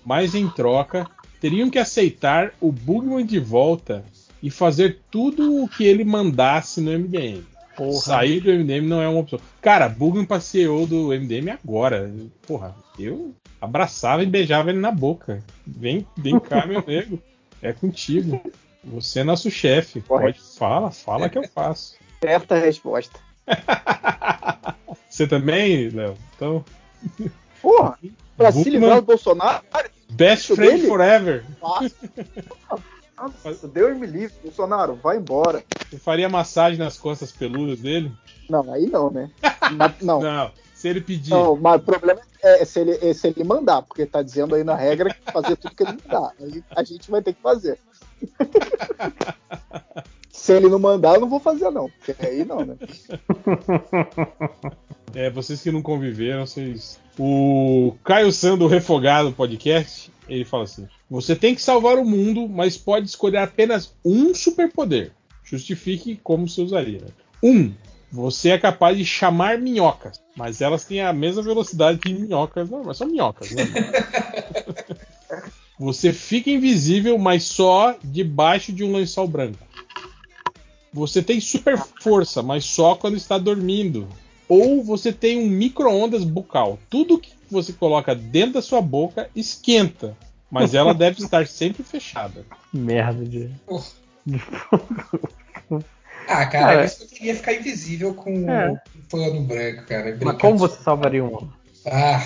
[0.03, 1.09] Mas em troca,
[1.40, 4.03] teriam que aceitar o Bugman de volta
[4.43, 7.42] e fazer tudo o que ele mandasse no MDM.
[7.77, 8.00] Porra.
[8.00, 9.40] Sair do MDM não é uma opção.
[9.61, 12.14] Cara, Bugman CEO do MDM agora.
[12.45, 15.42] Porra, eu abraçava e beijava ele na boca.
[15.66, 17.18] Vem, vem cá, meu nego.
[17.61, 18.42] É contigo.
[18.83, 20.01] Você é nosso chefe.
[20.01, 21.95] Pode, fala, fala que eu faço.
[22.22, 23.19] Certa resposta.
[25.09, 26.16] Você também, Léo?
[26.35, 26.64] Então,
[27.61, 27.98] Porra,
[28.38, 29.64] pra se Bugman- livrar do Bolsonaro,
[30.11, 30.88] Best friend dele?
[30.88, 31.45] forever.
[33.43, 35.64] Nossa, Deus me livre, Bolsonaro, vai embora.
[35.90, 38.11] Você faria massagem nas costas peludas dele?
[38.49, 39.30] Não, aí não, né?
[40.01, 40.51] Não, Não.
[40.80, 41.32] Se ele pedir.
[41.32, 44.64] não, mas o problema é se ele, é se ele mandar, porque tá dizendo aí
[44.64, 46.32] na regra que fazer tudo que ele mandar.
[46.40, 47.77] Aí a gente vai ter que fazer.
[50.32, 51.90] se ele não mandar, eu não vou fazer, não.
[51.90, 52.77] Porque aí não, né?
[55.14, 56.98] É, vocês que não conviveram, vocês.
[57.19, 62.77] O Caio Sando Refogado Podcast, ele fala assim: Você tem que salvar o mundo, mas
[62.77, 65.11] pode escolher apenas um superpoder.
[65.43, 67.01] Justifique como você usaria.
[67.43, 67.74] Um,
[68.12, 72.84] você é capaz de chamar minhocas, mas elas têm a mesma velocidade que minhocas, não,
[72.84, 73.64] mas são minhocas, né?
[75.80, 79.66] Você fica invisível, mas só debaixo de um lençol branco.
[80.92, 84.06] Você tem super força, mas só quando está dormindo.
[84.50, 86.78] Ou você tem um micro-ondas bucal.
[86.90, 90.18] Tudo que você coloca dentro da sua boca esquenta,
[90.52, 92.46] mas ela deve estar sempre fechada.
[92.74, 93.50] Merda de.
[96.32, 98.69] Ah, cara, Cara, isso eu queria ficar invisível com É.
[98.69, 98.77] o
[99.09, 100.16] pano branco, cara.
[100.24, 101.49] Mas como você salvaria um?
[101.88, 102.24] Ah,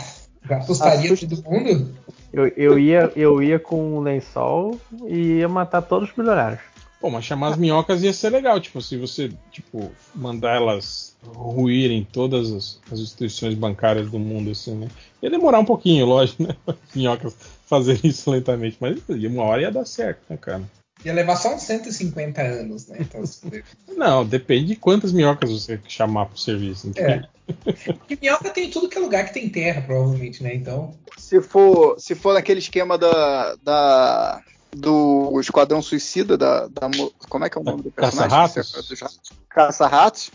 [0.49, 1.95] assustaria Assusta- todo mundo?
[2.33, 6.59] Eu, eu, ia, eu ia com um lençol e ia matar todos os bilionários.
[6.99, 12.05] Pô, mas chamar as minhocas ia ser legal, tipo, se você, tipo, mandar elas ruírem
[12.11, 14.87] todas as, as instituições bancárias do mundo, assim, né?
[15.21, 16.55] Ia demorar um pouquinho, lógico, né?
[16.67, 20.61] As minhocas fazerem isso lentamente, mas ia- uma hora ia dar certo, né, cara?
[21.05, 22.97] Ia levar só uns 150 anos, né?
[23.01, 23.21] Então,
[23.97, 26.87] Não, depende de quantas minhocas você chamar pro serviço.
[26.87, 27.11] entendeu?
[27.11, 27.33] É.
[27.93, 30.55] Porque minhoca tem tudo que é lugar que tem terra, provavelmente, né?
[30.55, 30.93] Então.
[31.17, 34.41] Se for, se for naquele esquema da, da
[34.75, 38.29] do Esquadrão Suicida, da, da mo- como é que é o nome do personagem?
[38.55, 39.33] Caça-ratos?
[39.49, 40.31] Caça-ratos.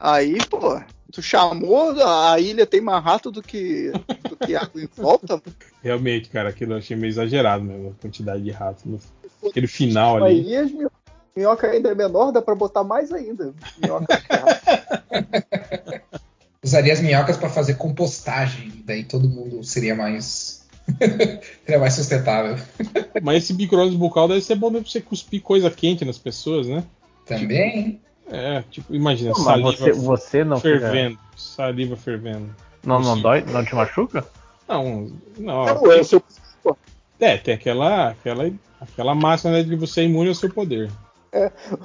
[0.00, 0.80] Aí, pô,
[1.12, 3.90] tu chamou, a ilha tem mais rato do que,
[4.28, 5.40] do que água em volta.
[5.82, 8.84] Realmente, cara, aquilo eu achei meio exagerado mesmo, a quantidade de ratos.
[8.84, 9.00] No,
[9.48, 10.40] aquele final ali.
[10.40, 10.90] Aí as minho-
[11.36, 13.54] minhoca ainda é menor, dá pra botar mais ainda.
[13.80, 14.06] Minhoca.
[16.62, 20.66] Usaria as minhocas pra fazer compostagem, daí todo mundo seria mais.
[21.64, 22.56] seria mais sustentável.
[23.22, 26.82] Mas esse micro-ondas bucal deve ser bom pra você cuspir coisa quente nas pessoas, né?
[27.24, 28.00] Também.
[28.30, 31.18] É, tipo, imagina, Mas saliva você, você não fica- fervendo.
[31.36, 32.48] Saliva fervendo.
[32.84, 33.42] Não, não dói?
[33.42, 34.24] Não te machuca?
[34.68, 35.08] Não,
[35.38, 35.64] não.
[35.64, 36.76] Não, é o-
[37.20, 38.50] É, tem aquela, aquela,
[38.80, 40.90] aquela massa né, de você é imune ao seu poder.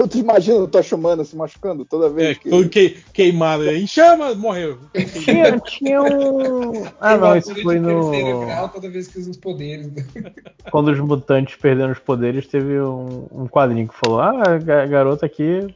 [0.09, 2.49] Tu imagina o Tocha Humana se machucando toda É, vez que.
[2.49, 3.83] todo que, queimado aí.
[3.83, 4.79] Em chama, morreu.
[5.23, 6.85] Tinha, tinha um.
[6.99, 8.11] Ah, não, isso foi no.
[8.73, 9.91] Toda vez que usa os poderes.
[10.71, 14.85] Quando os mutantes perderam os poderes, teve um, um quadrinho que falou: Ah, a ga-
[14.85, 15.67] garota aqui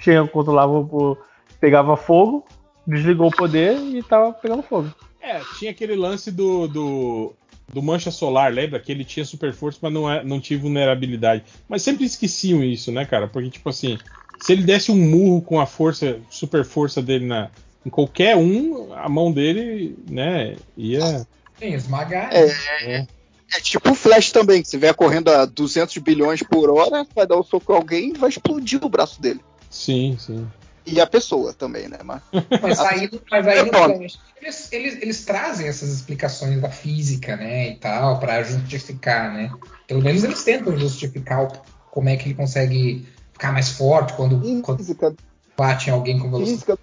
[0.00, 1.16] tinha, controlava o.
[1.60, 2.44] pegava fogo,
[2.86, 4.92] desligou o poder e tava pegando fogo.
[5.20, 7.34] É, tinha aquele lance do, do,
[7.72, 8.80] do Mancha Solar, lembra?
[8.80, 11.44] Que ele tinha super força, mas não, é, não tinha vulnerabilidade.
[11.68, 13.28] Mas sempre esqueciam isso, né, cara?
[13.28, 13.98] Porque, tipo assim,
[14.40, 17.50] se ele desse um murro com a força, super força dele na,
[17.84, 21.26] em qualquer um, a mão dele, né, ia.
[21.58, 22.30] Tem, esmagar.
[22.32, 22.50] É.
[22.82, 23.06] É.
[23.52, 27.26] É tipo o Flash também, que se vier correndo a 200 bilhões por hora, vai
[27.26, 29.40] dar um soco em alguém e vai explodir o braço dele.
[29.70, 30.46] Sim, sim.
[30.86, 31.98] E a pessoa também, né?
[32.04, 32.22] Mas...
[32.62, 33.94] Mas aí, mas aí É no foda.
[33.94, 39.54] Flash, eles, eles, eles trazem essas explicações da física, né, e tal, pra justificar, né?
[39.86, 41.52] Pelo menos eles tentam justificar o-
[41.90, 45.14] como é que ele consegue ficar mais forte quando, quando Física,
[45.56, 46.52] bate em alguém com velocidade.
[46.52, 46.78] física,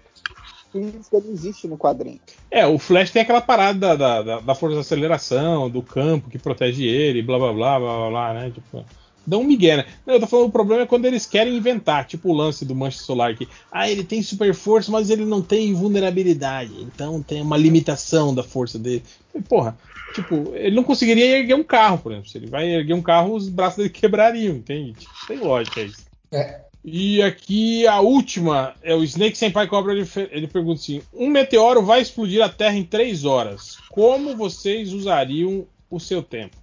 [0.72, 2.20] física não existe no quadrinho.
[2.50, 6.28] É, o Flash tem aquela parada da, da, da- da força de aceleração, do campo
[6.30, 8.50] que protege ele, blá blá blá blá blá, blá né?
[8.50, 8.84] Tipo,
[9.28, 9.84] dá um migué, né?
[10.06, 12.74] Não, eu tô falando, o problema é quando eles querem inventar, tipo o lance do
[12.74, 17.42] Mancha Solar que, ah, ele tem super força, mas ele não tem vulnerabilidade, então tem
[17.42, 19.02] uma limitação da força dele.
[19.34, 19.76] E, porra,
[20.14, 22.30] tipo, ele não conseguiria erguer um carro, por exemplo.
[22.30, 24.94] Se ele vai erguer um carro, os braços dele quebrariam, entende?
[24.94, 26.06] Tipo, tem lógica isso.
[26.32, 26.60] É.
[26.84, 29.92] E aqui a última é o Snake Senpai Cobra.
[29.92, 33.76] Ele, ele pergunta assim: Um meteoro vai explodir a Terra em 3 horas.
[33.90, 36.56] Como vocês usariam o seu tempo?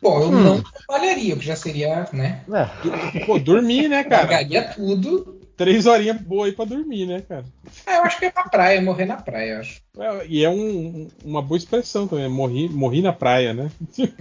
[0.00, 0.40] Bom, eu Hum.
[0.42, 2.42] não trabalharia, que já seria, né?
[2.50, 3.24] É.
[3.26, 4.22] Pô, dormir, né, cara?
[4.26, 5.38] Pagaria tudo.
[5.56, 7.44] Três horinhas boa aí pra dormir, né, cara?
[7.86, 9.82] Ah, eu acho que é pra praia, morrer na praia, eu acho.
[9.98, 12.30] É, e é um- uma boa expressão também.
[12.30, 13.70] Morri, morri na praia, né?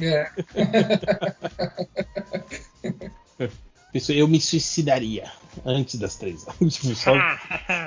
[0.02, 0.30] É.
[4.10, 5.32] Eu me suicidaria
[5.66, 6.60] antes das três horas.
[6.76, 7.12] Tipo, só,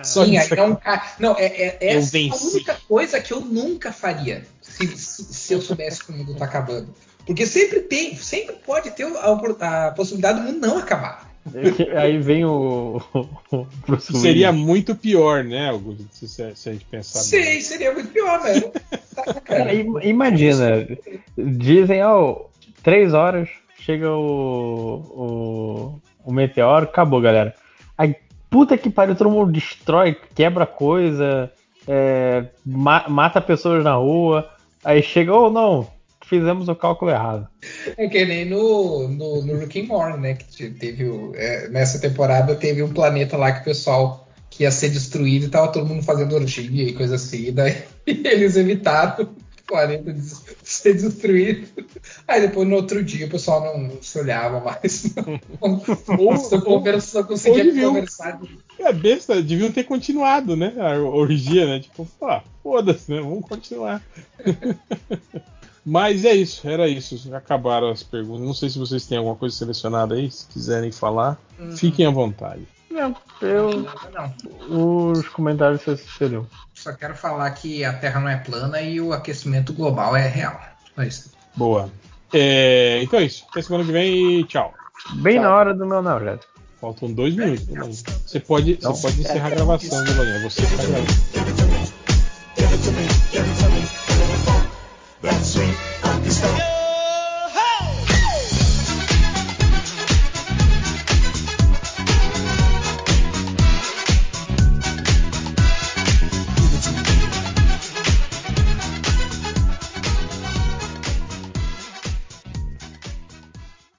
[0.03, 1.01] só Sim, aí é um cara.
[1.21, 5.55] Não, é, é Eu essa é a única coisa que eu nunca faria se, se
[5.55, 6.93] eu soubesse que o mundo tá acabando.
[7.27, 11.33] Porque sempre tem, sempre pode ter a, a possibilidade do mundo não acabar.
[12.01, 13.01] Aí vem o.
[13.51, 16.07] o Bruce Seria muito pior, né, Augusto?
[16.13, 17.19] Se, se a gente pensar.
[17.19, 17.29] bem.
[17.29, 18.71] Sei, seria muito pior, velho.
[19.45, 20.87] Cara, imagina,
[21.37, 22.43] dizem, ó,
[22.83, 27.55] três horas, chega o, o, o meteoro, acabou, galera.
[27.99, 28.15] Aí,
[28.49, 31.53] puta que pariu, todo mundo destrói, quebra coisa,
[31.89, 34.49] é, ma mata pessoas na rua.
[34.85, 35.89] Aí chega, oh não,
[36.33, 37.47] fizemos o cálculo errado.
[37.95, 40.35] É que nem no, no, no Rick and Morty, né?
[40.35, 44.71] Que teve o, é, nessa temporada teve um planeta lá que o pessoal que ia
[44.71, 47.49] ser destruído e tava todo mundo fazendo orgia e coisa assim.
[47.49, 50.23] E daí eles evitaram o planeta de
[50.63, 51.69] ser destruído.
[52.27, 55.15] Aí depois no outro dia o pessoal não se olhava mais.
[55.61, 55.83] Não,
[56.19, 58.41] ou, só, conversa, só conseguia deviam, conversar.
[58.79, 60.73] É besta, deviam ter continuado, né?
[60.79, 61.81] A orgia, né?
[61.81, 62.09] Tipo,
[62.63, 63.21] foda-se, né?
[63.21, 64.03] Vamos continuar.
[65.85, 67.35] Mas é isso, era isso.
[67.35, 68.47] Acabaram as perguntas.
[68.47, 71.77] Não sei se vocês têm alguma coisa selecionada aí, se quiserem falar, uhum.
[71.77, 72.67] fiquem à vontade.
[72.91, 73.87] Não, eu.
[74.13, 74.33] Não.
[75.11, 76.47] Os comentários você escolheu.
[76.75, 80.61] Só quero falar que a Terra não é plana e o aquecimento global é real.
[80.95, 81.33] Só isso.
[81.57, 81.91] Boa.
[82.33, 83.45] É, então é isso.
[83.51, 84.73] Até semana que vem e tchau.
[85.15, 85.43] Bem tchau.
[85.43, 86.53] na hora do meu analgésico.
[86.81, 88.03] Faltam dois minutos.
[88.27, 90.43] Você pode, você pode encerrar a gravação, Giovanni.
[90.43, 91.13] Você está gravando.
[95.23, 96.72] That's it.